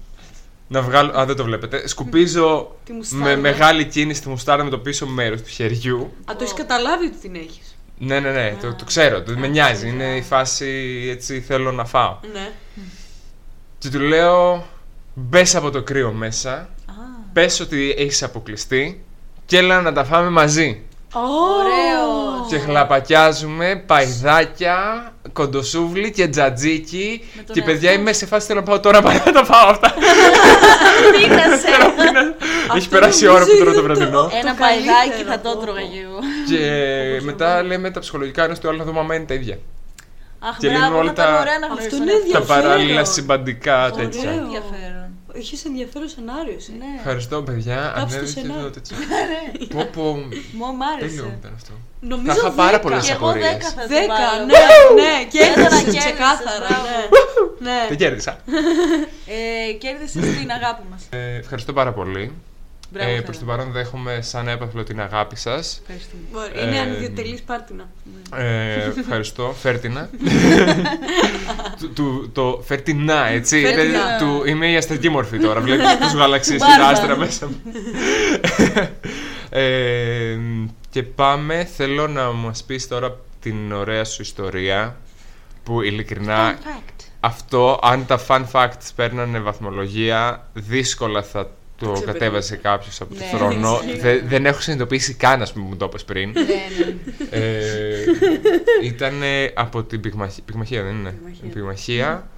να 0.68 0.82
βγάλω, 0.82 1.18
α 1.18 1.24
δεν 1.24 1.36
το 1.36 1.44
βλέπετε, 1.44 1.88
σκουπίζω 1.88 2.76
Τη 2.84 2.92
μουστάρδα. 2.92 3.24
με 3.24 3.36
μεγάλη 3.36 3.84
κίνηση 3.84 4.22
τη 4.22 4.28
μουστάρδα 4.28 4.64
με 4.64 4.70
το 4.70 4.78
πίσω 4.78 5.06
μέρος 5.06 5.42
του 5.42 5.48
χεριού. 5.48 6.12
Α, 6.24 6.32
το 6.36 6.38
έχεις 6.40 6.54
καταλάβει 6.54 7.06
ότι 7.06 7.16
την 7.16 7.34
έχεις; 7.34 7.76
Ναι, 7.98 8.20
ναι, 8.20 8.30
ναι, 8.30 8.56
το, 8.62 8.74
το 8.74 8.84
ξέρω, 8.84 9.22
το, 9.22 9.32
με 9.38 9.46
νοιάζει. 9.46 9.88
Είναι 9.88 10.16
η 10.16 10.22
φάση 10.22 10.68
έτσι 11.10 11.40
θέλω 11.40 11.72
να 11.72 11.84
φάω. 11.84 12.16
Ναι. 12.32 12.50
Και 13.84 13.90
του 13.90 14.00
λέω 14.00 14.66
μπες 15.14 15.54
από 15.54 15.70
το 15.70 15.82
κρύο 15.82 16.12
μέσα, 16.12 16.68
πες 17.32 17.60
ότι 17.60 17.94
έχεις 17.98 18.22
αποκλειστεί 18.22 19.04
και 19.46 19.58
έλα 19.58 19.80
να 19.80 19.92
τα 19.92 20.04
φάμε 20.04 20.28
μαζί. 20.28 20.82
Ωραίο. 21.12 22.46
Και 22.48 22.58
χλαπακιάζουμε, 22.58 23.82
παϊδάκια, 23.86 25.12
κοντοσούβλι 25.32 26.10
και 26.10 26.28
τζατζίκι. 26.28 27.24
Με 27.36 27.42
τον 27.42 27.54
Και 27.54 27.62
παιδιά 27.62 27.88
εαυτό 27.88 28.02
είμαι 28.02 28.12
σε 28.12 28.26
φάση 28.26 28.46
θέλω 28.46 28.60
να 28.60 28.66
πάω 28.66 28.80
τώρα 28.80 29.02
παρά 29.02 29.22
να 29.26 29.32
τα 29.32 29.44
φάω 29.44 29.68
αυτά. 29.68 29.94
Πείνασε. 31.12 31.66
Έχει 32.76 32.88
περάσει 32.88 33.24
η 33.24 33.28
ώρα 33.28 33.44
που 33.44 33.56
τρώω 33.60 33.74
το 33.74 33.82
βραδινό. 33.82 34.30
Ένα 34.40 34.50
Το 34.50 34.56
παϊδάκι 34.58 35.08
καλύτερο, 35.08 35.28
θα 35.30 35.40
το 35.40 35.50
πω, 35.50 35.60
έτρωγα 35.60 35.80
πω. 35.80 35.86
και 35.88 36.00
εγώ. 36.00 36.18
Και 36.48 37.20
μετά 37.24 37.62
λέμε 37.62 37.90
τα 37.90 38.00
ψυχολογικά 38.00 38.44
ενό 38.44 38.54
του 38.60 38.68
άλλου 38.68 38.78
να 38.78 38.84
δούμε 38.84 38.98
άμα 39.00 39.14
είναι 39.14 39.24
τα 39.24 39.34
ίδια. 39.34 39.58
Αχ, 40.48 40.56
Και 40.58 40.66
λέμε 40.66 40.78
μπράβο, 40.78 40.98
όλα 40.98 41.12
θα 41.12 41.22
ήταν 41.22 41.26
τα- 41.34 41.40
ωραία 41.40 41.58
να 41.58 41.66
Αυτό 41.66 41.76
γνωρίσω 41.76 41.96
είναι 41.96 42.04
τον 42.04 42.14
εαυτό 42.14 42.32
Τα 42.32 42.38
μου. 42.38 42.44
Ενδιαφέρον. 42.44 42.62
παράλληλα 42.62 43.04
συμπαντικά 43.04 43.76
Ωραίο. 43.84 43.96
τέτοια. 44.08 44.30
Ενδιαφέρον. 44.30 45.08
Έχεις 45.36 45.64
ενδιαφέρον 45.64 46.08
σενάριο, 46.08 46.54
εσύ. 46.60 46.72
Ναι. 46.78 46.90
Ευχαριστώ, 46.98 47.36
παιδιά. 47.42 47.78
Κάψτε 47.94 48.00
το 48.00 48.16
Ανέβηκε 48.18 48.40
σενάριο. 48.40 48.60
εδώ 48.60 48.70
τέτοιο. 48.76 48.96
Πω 49.74 49.82
πω. 49.96 50.02
Μου 50.58 50.66
μ' 50.78 50.82
Τέλειο 50.98 51.24
άρεσε. 51.24 51.36
ήταν 51.40 51.52
αυτό. 51.60 51.72
Νομίζω 52.00 52.32
Θα 52.32 52.36
είχα 52.38 52.50
πάρα 52.50 52.76
10. 52.78 52.82
πολλές 52.84 53.06
Και 53.06 53.12
εγώ 53.12 53.26
απορίες. 53.28 53.48
δέκα 53.50 53.68
θα 53.76 53.82
του 53.82 53.88
Δέκα, 53.88 54.06
βάλω. 54.06 54.44
ναι, 54.44 54.52
ναι, 55.00 55.12
Έδωνα 55.12 55.24
κέρδισες 55.34 55.82
κέρδισες, 55.82 56.04
ξεκάθαρα. 56.04 56.66
μπράβο. 56.68 56.86
ναι. 57.64 57.70
Ναι. 57.70 57.78
Δεν 57.88 57.96
κέρδισα. 58.02 58.32
Ε, 59.36 59.72
κέρδισες 59.72 60.22
την 60.38 60.50
αγάπη 60.58 60.82
μας. 60.90 61.02
Ε, 61.10 61.36
ευχαριστώ 61.42 61.72
πάρα 61.72 61.92
πολύ. 61.92 62.24
Μπράβο, 62.94 63.10
Ε, 63.10 63.12
Θέα. 63.12 63.22
προς 63.22 63.38
το 63.38 63.44
παρόν 63.44 63.72
δέχομαι 63.72 64.18
σαν 64.22 64.48
έπαθλο 64.48 64.82
την 64.82 65.00
αγάπη 65.00 65.36
σας. 65.36 65.80
Ευχαριστούμε. 65.82 66.22
Μπορεί, 66.32 66.66
Είναι 66.66 66.76
Ε, 66.76 66.80
ανιδιοτελής 66.80 67.42
πάρτινα. 67.42 67.88
Ε, 68.36 68.92
ευχαριστώ. 68.98 69.54
Φέρτινα. 69.60 70.10
του, 71.80 71.92
του- 71.92 72.30
το 72.32 72.62
φέρτινα, 72.66 73.26
έτσι. 73.26 73.60
Φέρτινα. 73.60 73.82
Δηλαδή, 73.82 74.24
του, 74.24 74.42
είμαι 74.48 74.70
η 74.70 74.76
αστική 74.76 75.08
μορφή 75.08 75.38
τώρα. 75.38 75.60
Βλέπεις 75.60 75.84
τους 76.02 76.12
γαλαξίες 76.14 76.60
και 76.60 76.66
τα 76.68 76.76
Μπάρμπα. 76.76 76.88
άστρα 77.00 77.16
μέσα 77.16 77.46
μου. 77.46 77.60
ε, 79.50 80.38
και 80.90 81.02
πάμε. 81.02 81.64
Θέλω 81.76 82.06
να 82.08 82.32
μας 82.32 82.64
πεις 82.64 82.88
τώρα 82.88 83.16
την 83.40 83.72
ωραία 83.72 84.04
σου 84.04 84.22
ιστορία. 84.22 84.96
Που 85.62 85.82
ειλικρινά 85.82 86.54
Fact. 86.58 87.04
αυτό, 87.20 87.78
αν 87.82 88.06
τα 88.06 88.20
fun 88.28 88.44
facts 88.52 88.88
παίρνανε 88.96 89.38
βαθμολογία, 89.40 90.46
δύσκολα 90.52 91.22
θα 91.22 91.50
το 91.86 91.92
ξεπερνούσε. 91.92 92.18
κατέβασε 92.18 92.56
κάποιος 92.56 93.00
από 93.00 93.14
το 93.14 93.20
Ναι, 93.20 93.38
χρόνο. 93.38 93.80
ισχύει. 93.86 94.00
Δε- 94.00 94.20
δεν 94.20 94.46
έχω 94.46 94.60
συνειδητοποιήσει 94.60 95.14
καν, 95.14 95.42
ας 95.42 95.52
πούμε, 95.52 95.64
που 95.64 95.70
μου 95.70 95.76
το 95.76 95.84
είπες 95.84 96.04
πριν. 96.04 96.30
Ναι, 96.30 96.40
ναι. 96.42 96.94
ε, 97.30 98.04
ήταν 98.82 99.22
από 99.54 99.82
την 99.82 100.00
πυγμαχία, 100.00 100.42
πυγμαχία 100.44 100.82
δεν 100.82 100.94
είναι; 100.94 101.10
Πυγμαχία. 101.10 101.48
Πυγμαχία, 101.52 102.28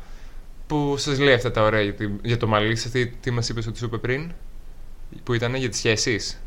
που 0.67 0.95
σας 0.99 1.19
λέει 1.19 1.35
αυτά 1.35 1.51
τα 1.51 1.63
ωραία 1.63 1.81
για, 1.81 1.95
τη- 1.95 2.11
για 2.23 2.37
το 2.37 2.47
μαλλί 2.47 2.77
σας. 2.77 2.91
Τι, 2.91 3.07
τι 3.07 3.31
μας 3.31 3.49
είπες 3.49 3.67
ότι 3.67 3.79
σου 3.79 3.85
είπε 3.85 3.99
πριν, 3.99 4.33
που 5.25 5.33
ήταν 5.35 5.55
για 5.55 5.69
τις 5.69 5.79
σχέσεις. 5.79 6.41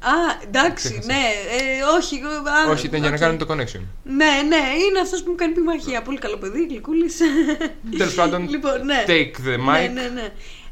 Α, 0.00 0.10
εντάξει, 0.46 0.88
Ξέχασα. 0.88 1.06
ναι, 1.06 1.14
ε, 1.14 1.82
όχι. 1.98 2.20
α, 2.66 2.70
Όχι, 2.70 2.86
ήταν 2.86 3.00
για 3.00 3.08
να 3.08 3.14
οκ. 3.14 3.20
κάνουν 3.20 3.38
το 3.38 3.46
connection. 3.50 3.80
Ναι, 4.04 4.32
ναι, 4.48 4.62
είναι 4.88 5.00
αυτός 5.02 5.22
που 5.22 5.30
μου 5.30 5.36
κάνει 5.36 5.52
πυγμαχία. 5.52 6.02
Πολύ 6.02 6.18
καλό 6.18 6.36
παιδί, 6.36 6.66
γλυκούλης. 6.70 7.16
Τέλος 7.98 8.14
πάντων, 8.14 8.48
λοιπόν, 8.48 8.84
ναι. 8.84 9.04
take 9.06 9.34
the 9.48 9.54
mic. 9.56 9.92
Ναι, 9.92 10.00
ναι, 10.00 10.08
ναι. 10.14 10.28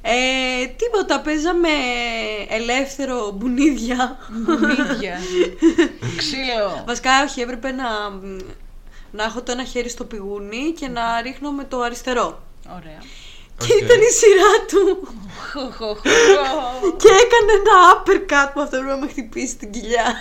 Ε, 0.09 0.66
τίποτα, 0.66 1.20
παίζαμε 1.20 1.69
ελεύθερο 2.49 3.31
μπουνίδια. 3.31 4.19
Μπουνίδια. 4.28 5.19
Ξύλο. 6.20 6.85
Βασικά, 6.87 7.11
όχι, 7.28 7.41
έπρεπε 7.41 7.73
να, 7.73 7.89
να 9.11 9.24
έχω 9.24 9.43
το 9.43 9.53
ένα 9.53 9.65
χέρι 9.65 9.89
στο 9.89 10.05
πηγούνι 10.05 10.73
και 10.78 10.89
να 10.89 11.20
ρίχνω 11.20 11.51
με 11.51 11.65
το 11.65 11.81
αριστερό. 11.81 12.43
Ωραία. 12.77 12.99
Και 13.59 13.73
Οκ. 13.74 13.81
ήταν 13.81 14.01
η 14.01 14.12
σειρά 14.20 14.53
του. 14.69 15.09
Χω, 15.53 15.61
χω, 15.61 15.95
χω. 15.95 16.93
και 16.97 17.09
έκανε 17.09 17.53
ένα 17.61 17.77
uppercut 17.95 18.51
που 18.55 18.61
αυτό 18.61 18.77
έπρεπε 18.77 18.95
να 18.95 19.01
με 19.01 19.09
χτυπήσει 19.11 19.57
την 19.57 19.70
κοιλιά. 19.70 20.15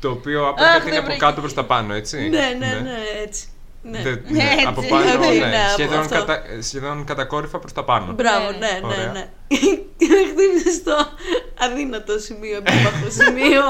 Το 0.00 0.10
οποίο 0.10 0.48
από 0.48 0.62
Αχ, 0.62 0.72
κάτι 0.72 0.80
είναι 0.82 0.90
δεν 0.90 0.98
από 0.98 1.06
βρήκε. 1.06 1.20
κάτω 1.24 1.40
προς 1.40 1.54
τα 1.54 1.64
πάνω, 1.64 1.94
έτσι; 1.94 2.28
ναι, 2.28 2.56
ναι, 2.58 2.80
ναι, 2.82 2.98
έτσι. 3.24 3.48
Ναι. 3.90 4.00
Δε- 4.02 4.10
Ναι, 4.10 4.42
ναι, 4.42 4.50
έτσι. 4.52 4.66
από 4.66 4.82
πάνω, 4.88 5.04
Έτσι, 5.10 5.38
ναι. 5.38 5.46
ναι, 5.46 5.56
από 5.62 5.72
σχεδόν, 5.72 5.98
αυτό. 5.98 6.14
κατα, 6.14 6.42
σχεδόν 6.60 7.04
κατακόρυφα 7.04 7.58
προς 7.58 7.72
τα 7.72 7.84
πάνω. 7.84 8.12
Μπράβο, 8.12 8.50
Ναι, 8.50 8.56
ναι, 8.58 8.66
ναι. 8.66 8.78
ναι, 8.80 8.86
Ωραία. 8.94 9.12
ναι. 9.12 9.28
Και 9.98 10.06
με 10.08 10.16
χτύπησε 10.30 10.72
στο 10.80 10.96
αδύνατο 11.58 12.18
σημείο, 12.18 12.56
επίμαχο 12.56 13.06
σημείο. 13.20 13.64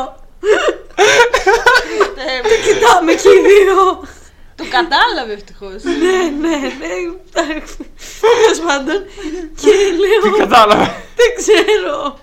Κοιτάμε 2.66 3.12
και 3.14 3.28
οι 3.28 3.40
δύο. 3.50 3.76
Το 4.56 4.64
κατάλαβε 4.70 5.32
ευτυχώς. 5.32 5.82
Ναι, 5.82 6.18
ναι, 6.42 6.56
ναι. 6.80 6.92
Τέλος 8.20 8.60
πάντων. 8.66 9.04
Και 9.60 9.70
Τι 9.70 9.98
λέω. 10.02 10.36
κατάλαβα. 10.38 10.84
Δεν 11.20 11.30
ξέρω. 11.36 12.18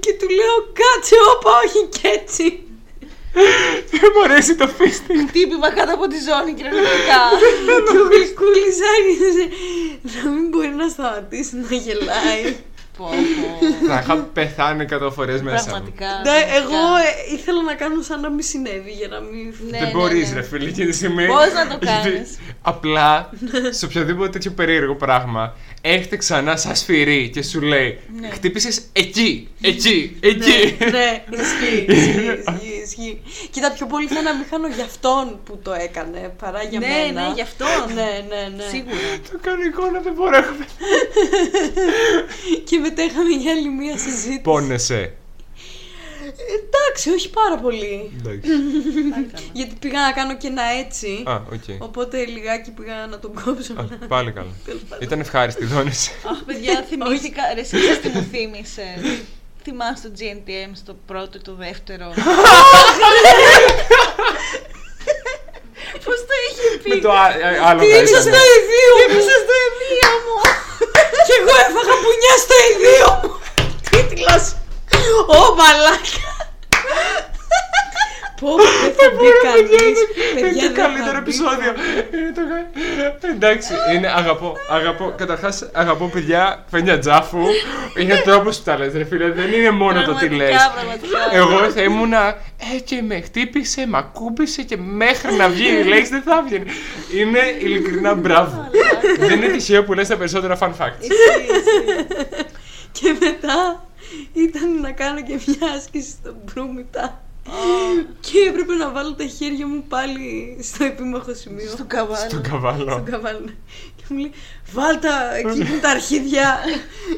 Και 0.00 0.12
του 0.18 0.28
λέω 0.38 0.56
κάτσε, 0.80 1.14
όπα, 1.34 1.50
όχι 1.64 1.80
και 1.96 2.08
έτσι. 2.20 2.63
Δεν 3.90 4.10
μου 4.14 4.22
αρέσει 4.24 4.54
το 4.54 4.68
fisting. 4.78 5.20
Χτύπημα 5.28 5.68
κάτω 5.70 5.92
από 5.94 6.06
τη 6.12 6.16
ζώνη 6.28 6.52
κυριολεκτικά. 6.58 7.20
Και 7.90 7.98
ο 7.98 8.06
Γλυκούλης 8.12 8.76
άρχισε 8.94 9.44
να 10.16 10.30
μην 10.30 10.48
μπορεί 10.48 10.68
να 10.82 10.88
σταματήσει 10.88 11.56
να 11.56 11.76
γελάει. 11.84 12.56
Πω, 12.98 13.04
πω. 13.36 13.86
Θα 13.86 14.00
είχα 14.02 14.16
πεθάνει 14.16 14.84
100 15.02 15.08
φορές 15.12 15.42
μέσα 15.42 15.56
μου. 15.64 15.64
Πραγματικά. 15.70 16.06
Ναι, 16.06 16.30
πραγματικά. 16.30 16.56
εγώ 16.56 16.80
ε, 17.30 17.34
ήθελα 17.34 17.62
να 17.62 17.74
κάνω 17.74 18.02
σαν 18.02 18.20
να 18.20 18.30
μην 18.30 18.42
συνέβη 18.44 18.90
για 18.90 19.08
να 19.08 19.20
μην. 19.20 19.54
Ναι, 19.70 19.78
Δεν 19.78 19.86
ναι, 19.86 19.90
μπορείς 19.92 20.28
ναι. 20.30 20.34
ρε 20.34 20.42
φίλε 20.42 20.68
εκείνη 20.68 20.86
τη 20.90 20.96
στιγμή. 20.96 21.26
Πώς 21.26 21.52
να 21.54 21.66
το 21.66 21.78
Γιατί 21.86 22.10
κάνεις. 22.10 22.38
Απλά 22.62 23.30
σε 23.70 23.84
οποιοδήποτε 23.84 24.28
τέτοιο 24.28 24.50
περίεργο 24.50 24.94
πράγμα 24.94 25.56
έρχεται 25.80 26.16
ξανά 26.16 26.56
σαν 26.56 26.76
σφυρί 26.76 27.30
και 27.34 27.42
σου 27.42 27.60
λέει 27.60 27.98
Ναι. 28.20 28.28
χτύπησες 28.30 28.82
εκεί, 28.92 29.48
εκεί, 29.60 30.16
εκεί. 30.20 30.76
Ναι, 30.78 30.90
ναι, 30.90 31.22
ισχύει, 31.42 31.86
ισχύει, 32.84 33.02
ισχύει, 33.02 33.20
ισχύει. 33.26 33.48
Κοίτα, 33.48 33.72
πιο 33.72 33.86
πολύ 33.86 34.06
θα 34.06 34.22
να 34.22 34.34
μην 34.34 34.44
χάνω 34.50 34.68
για 34.68 34.84
αυτόν 34.84 35.40
που 35.44 35.58
το 35.62 35.72
έκανε 35.72 36.34
παρά 36.38 36.62
για 36.62 36.78
Ναι, 36.78 36.86
μένα. 36.86 37.26
ναι, 37.28 37.34
γι' 37.34 37.40
αυτό. 37.40 37.64
Ναι, 37.94 38.24
ναι, 38.28 38.48
ναι. 38.56 38.64
Σίγουρα. 38.70 38.96
Το 39.32 39.38
κάνω 39.42 39.62
εικόνα 39.62 40.00
δεν 40.00 40.12
μπορώ. 40.12 40.36
έχω- 40.36 40.54
Και 42.68 42.78
μετά 42.78 43.02
είχαμε 43.04 43.28
για 43.30 43.52
άλλη 43.52 43.68
μία 43.68 43.98
συζήτηση. 43.98 44.40
Πόνεσαι. 44.40 45.12
Εντάξει, 46.58 47.10
όχι 47.10 47.30
πάρα 47.30 47.56
πολύ. 47.58 48.12
Εντάξει. 48.18 48.50
Γιατί 49.52 49.74
πήγα 49.80 50.00
να 50.00 50.12
κάνω 50.12 50.36
και 50.36 50.46
ένα 50.46 50.62
έτσι. 50.62 51.22
Α, 51.26 51.34
οκ. 51.52 51.82
Οπότε 51.82 52.24
λιγάκι 52.24 52.70
πήγα 52.70 53.06
να 53.06 53.18
τον 53.18 53.32
κόψω. 53.44 53.72
Α, 53.72 54.06
Πάλι 54.08 54.32
καλά. 54.32 54.50
Τέλος 54.64 54.82
πάντων. 54.88 55.06
Ήταν 55.06 55.20
ευχάριστη 55.20 55.62
η 55.62 55.66
δόνηση. 55.66 56.10
Αχ, 56.30 56.42
παιδιά, 56.44 56.84
θυμήθηκα. 56.88 57.42
Ρε, 57.54 57.60
εσύ 57.60 57.76
ξέρεις 57.76 58.00
τι 58.00 58.08
μου 58.08 58.26
θύμισε. 58.30 58.84
Θυμάσαι 59.64 60.08
το 60.08 60.14
GNTM 60.20 60.70
στο 60.82 60.96
πρώτο 61.06 61.38
ή 61.38 61.40
το 61.48 61.54
δεύτερο; 61.54 62.06
Πώς 66.04 66.18
το 66.28 66.34
είχε 66.46 66.66
πει; 66.82 66.88
Με 66.88 66.96
το 67.04 67.10
α- 67.12 67.36
α- 67.46 67.68
άλλο 67.68 67.80
Τι 67.80 67.86
θα 67.90 67.96
ήρθε 67.96 68.10
ήταν. 68.10 68.22
στο 68.22 68.40
ιδίο 68.56 68.92
μου! 68.96 69.02
Έπεσε 69.04 69.36
στο 69.44 69.54
ευεία 69.68 70.10
μου. 70.24 70.36
Κι 71.26 71.34
εγώ 71.40 71.54
έφαγα 71.66 71.94
πουνιά 72.02 72.34
στο 72.44 72.56
ιδίο 72.70 73.08
μου! 73.20 73.30
Τίτλος! 73.90 74.44
Ω 75.36 75.54
μαλάκα! 75.58 76.32
Πω, 78.44 78.50
πω, 78.50 78.62
δεν 78.82 78.92
θα 78.98 79.06
μπει 79.16 79.28
κανείς. 79.46 79.98
Είναι 80.36 80.40
Παιδιά, 80.40 80.62
το 80.62 80.74
δεν 80.74 80.74
θα 80.74 80.82
καλύτερο 80.82 81.12
μπει 81.12 81.18
επεισόδιο. 81.24 81.70
Είναι 82.18 82.32
το 82.38 82.42
κα- 83.20 83.28
Εντάξει, 83.34 83.72
είναι 83.94 84.08
αγαπώ. 84.08 84.56
Αγαπώ. 84.70 85.14
Καταρχάς, 85.16 85.68
αγαπώ 85.72 86.06
παιδιά, 86.12 86.64
φένια 86.70 86.98
τζάφου. 86.98 87.44
Είναι 88.00 88.16
τρόπος 88.24 88.56
που 88.58 88.62
τα 88.64 88.78
λες, 88.78 88.92
ρε 88.94 89.04
φίλε. 89.04 89.30
Δεν 89.30 89.52
είναι 89.52 89.70
μόνο 89.70 90.02
το 90.04 90.14
τι 90.14 90.28
λες. 90.28 90.50
Πραγματικά, 90.50 90.72
πραγματικά. 90.74 91.36
Εγώ 91.36 91.70
θα 91.70 91.82
ήμουνα. 91.82 92.36
Ε, 92.76 92.78
και 92.80 93.02
με 93.02 93.20
χτύπησε, 93.20 93.86
με 93.86 93.98
ακούμπησε 93.98 94.62
και 94.62 94.76
μέχρι 94.76 95.34
να 95.34 95.48
βγει 95.48 95.68
η 95.80 95.84
λέξη 95.84 96.10
δεν 96.10 96.22
θα 96.22 96.42
βγαίνει. 96.46 96.64
Είναι 97.18 97.40
ειλικρινά 97.60 98.14
μπράβο. 98.14 98.68
δεν 99.18 99.42
είναι 99.42 99.46
τυχαίο 99.56 99.84
που 99.84 99.92
λες 99.92 100.08
τα 100.08 100.16
περισσότερα 100.16 100.58
fun 100.60 100.68
facts. 100.78 101.04
Και 102.92 103.14
μετά 103.20 103.86
ήταν 104.32 104.80
να 104.80 104.90
κάνω 104.92 105.22
και 105.22 105.38
μια 105.46 105.72
άσκηση 105.76 106.10
στο 106.10 106.34
μπρούμητα. 106.44 107.22
Και 108.20 108.38
έπρεπε 108.48 108.74
να 108.74 108.90
βάλω 108.90 109.14
τα 109.14 109.24
χέρια 109.24 109.66
μου 109.66 109.84
πάλι 109.88 110.58
στο 110.62 110.84
επίμαχο 110.84 111.34
σημείο. 111.34 111.70
Στον 111.70 111.86
καβάλο. 111.86 112.30
Τον 112.30 112.42
καβάλο. 112.42 112.90
Στον 112.90 113.04
καβάλο. 113.04 113.44
Και 113.96 114.04
μου 114.08 114.18
λέει, 114.18 114.32
βάλτα 114.72 115.34
εκεί 115.34 115.48
που 115.48 115.54
είναι 115.54 115.78
τα 115.80 115.90
αρχίδια. 115.90 116.58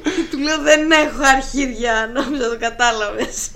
Και 0.03 0.27
του 0.31 0.39
λέω, 0.39 0.59
δεν 0.59 0.91
έχω 0.91 1.23
αρχίδια. 1.37 2.11
Νόμιζα 2.15 2.49
το 2.49 2.59
κατάλαβες. 2.59 3.51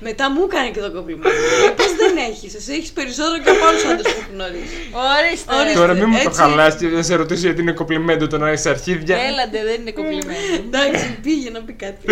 Μετά 0.00 0.30
μου 0.30 0.42
έκανε 0.50 0.68
και 0.70 0.80
το 0.80 0.90
κομπλιμέντο. 0.92 1.28
Λέει, 1.60 1.74
Πώς 1.76 1.90
δεν 2.02 2.16
έχεις, 2.30 2.54
εσύ 2.54 2.72
έχεις 2.72 2.92
περισσότερο 2.92 3.42
και 3.42 3.50
από 3.50 3.64
άλλους 3.66 3.84
άντρες 3.84 4.12
που 4.12 4.20
έχω 4.20 4.30
γνωρίσει. 4.32 4.76
Ορίστε. 5.06 5.54
Ορίστε. 5.58 5.78
Τώρα 5.80 5.92
μην 5.94 6.08
μου 6.08 6.16
το 6.22 6.28
έτσι. 6.28 6.40
χαλάς 6.40 6.76
και 6.76 6.88
δεν 6.88 7.04
σε 7.04 7.14
ρωτήσω 7.14 7.46
γιατί 7.46 7.60
είναι 7.60 7.72
κομπλιμέντο 7.72 8.26
το 8.26 8.38
να 8.38 8.48
έχει 8.50 8.68
αρχίδια. 8.68 9.16
Έλαντε, 9.28 9.60
δεν 9.68 9.80
είναι 9.80 9.92
κομπλιμένο. 9.92 10.46
Εντάξει, 10.66 11.18
πήγε 11.22 11.50
να 11.50 11.60
πει 11.60 11.72
κάτι. 11.72 12.06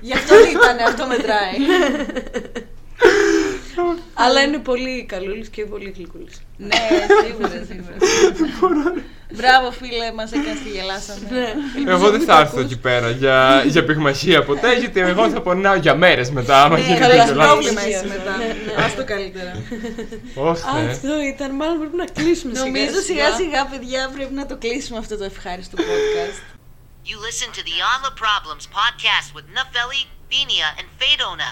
Γι' 0.00 0.12
αυτό 0.12 0.34
ήταν, 0.54 0.76
αυτό 0.88 1.06
μετράει. 1.06 1.56
Αλλά 4.14 4.40
είναι 4.42 4.58
πολύ 4.58 5.04
καλούλης 5.04 5.48
και 5.48 5.64
πολύ 5.64 5.92
γλυκούλης. 5.96 6.40
ναι, 6.56 6.76
σίγουρα, 7.26 7.48
σίγουρα. 8.36 8.94
Μπράβο 9.34 9.70
φίλε, 9.70 10.12
μας 10.12 10.32
έκανες 10.32 10.58
και 10.64 10.68
γελάσαμε. 10.70 11.28
Ναι. 11.30 11.90
Εγώ 11.92 12.10
δεν 12.10 12.20
θα 12.20 12.38
έρθω 12.40 12.60
εκεί 12.60 12.78
πέρα 12.78 13.10
για, 13.10 13.62
για 13.66 13.84
πυγμαχία 13.84 14.44
ποτέ, 14.44 14.74
γιατί 14.78 15.00
εγώ 15.00 15.28
θα 15.30 15.40
πονάω 15.40 15.74
για 15.74 15.94
μέρες 15.94 16.30
μετά. 16.30 16.62
Άμα 16.64 16.78
Ναι, 16.78 16.84
γίνει 16.84 16.98
καλά, 16.98 17.14
τέτοιο 17.16 17.34
λάθος. 17.34 17.52
πρόβλημα 17.52 17.80
εσύ 17.82 18.06
μετά. 18.06 18.34
Ας 18.84 18.94
το 18.94 19.04
καλύτερα. 19.04 19.52
Ωχ, 20.34 20.58
ναι. 20.74 20.90
Αυτό 20.90 21.20
ήταν, 21.34 21.54
μάλλον 21.54 21.78
πρέπει 21.78 21.96
να 21.96 22.04
κλείσουμε 22.04 22.52
Νομίζω 22.58 23.00
σιγά 23.06 23.30
σιγά 23.32 23.66
παιδιά 23.66 24.10
πρέπει 24.14 24.34
να 24.34 24.46
το 24.46 24.56
κλείσουμε 24.56 24.98
αυτό 24.98 25.16
το 25.16 25.24
ευχάριστο 25.24 25.76
podcast. 25.78 26.38
You 27.10 27.16
listen 27.28 27.48
to 27.58 27.62
the 27.68 27.76
On 27.92 28.00
the 28.08 28.14
Problems 28.24 28.64
podcast 28.80 29.28
with 29.36 29.46
Nafeli, 29.56 30.02
Binia, 30.30 30.68
and 30.78 30.86
Fedona. 31.00 31.50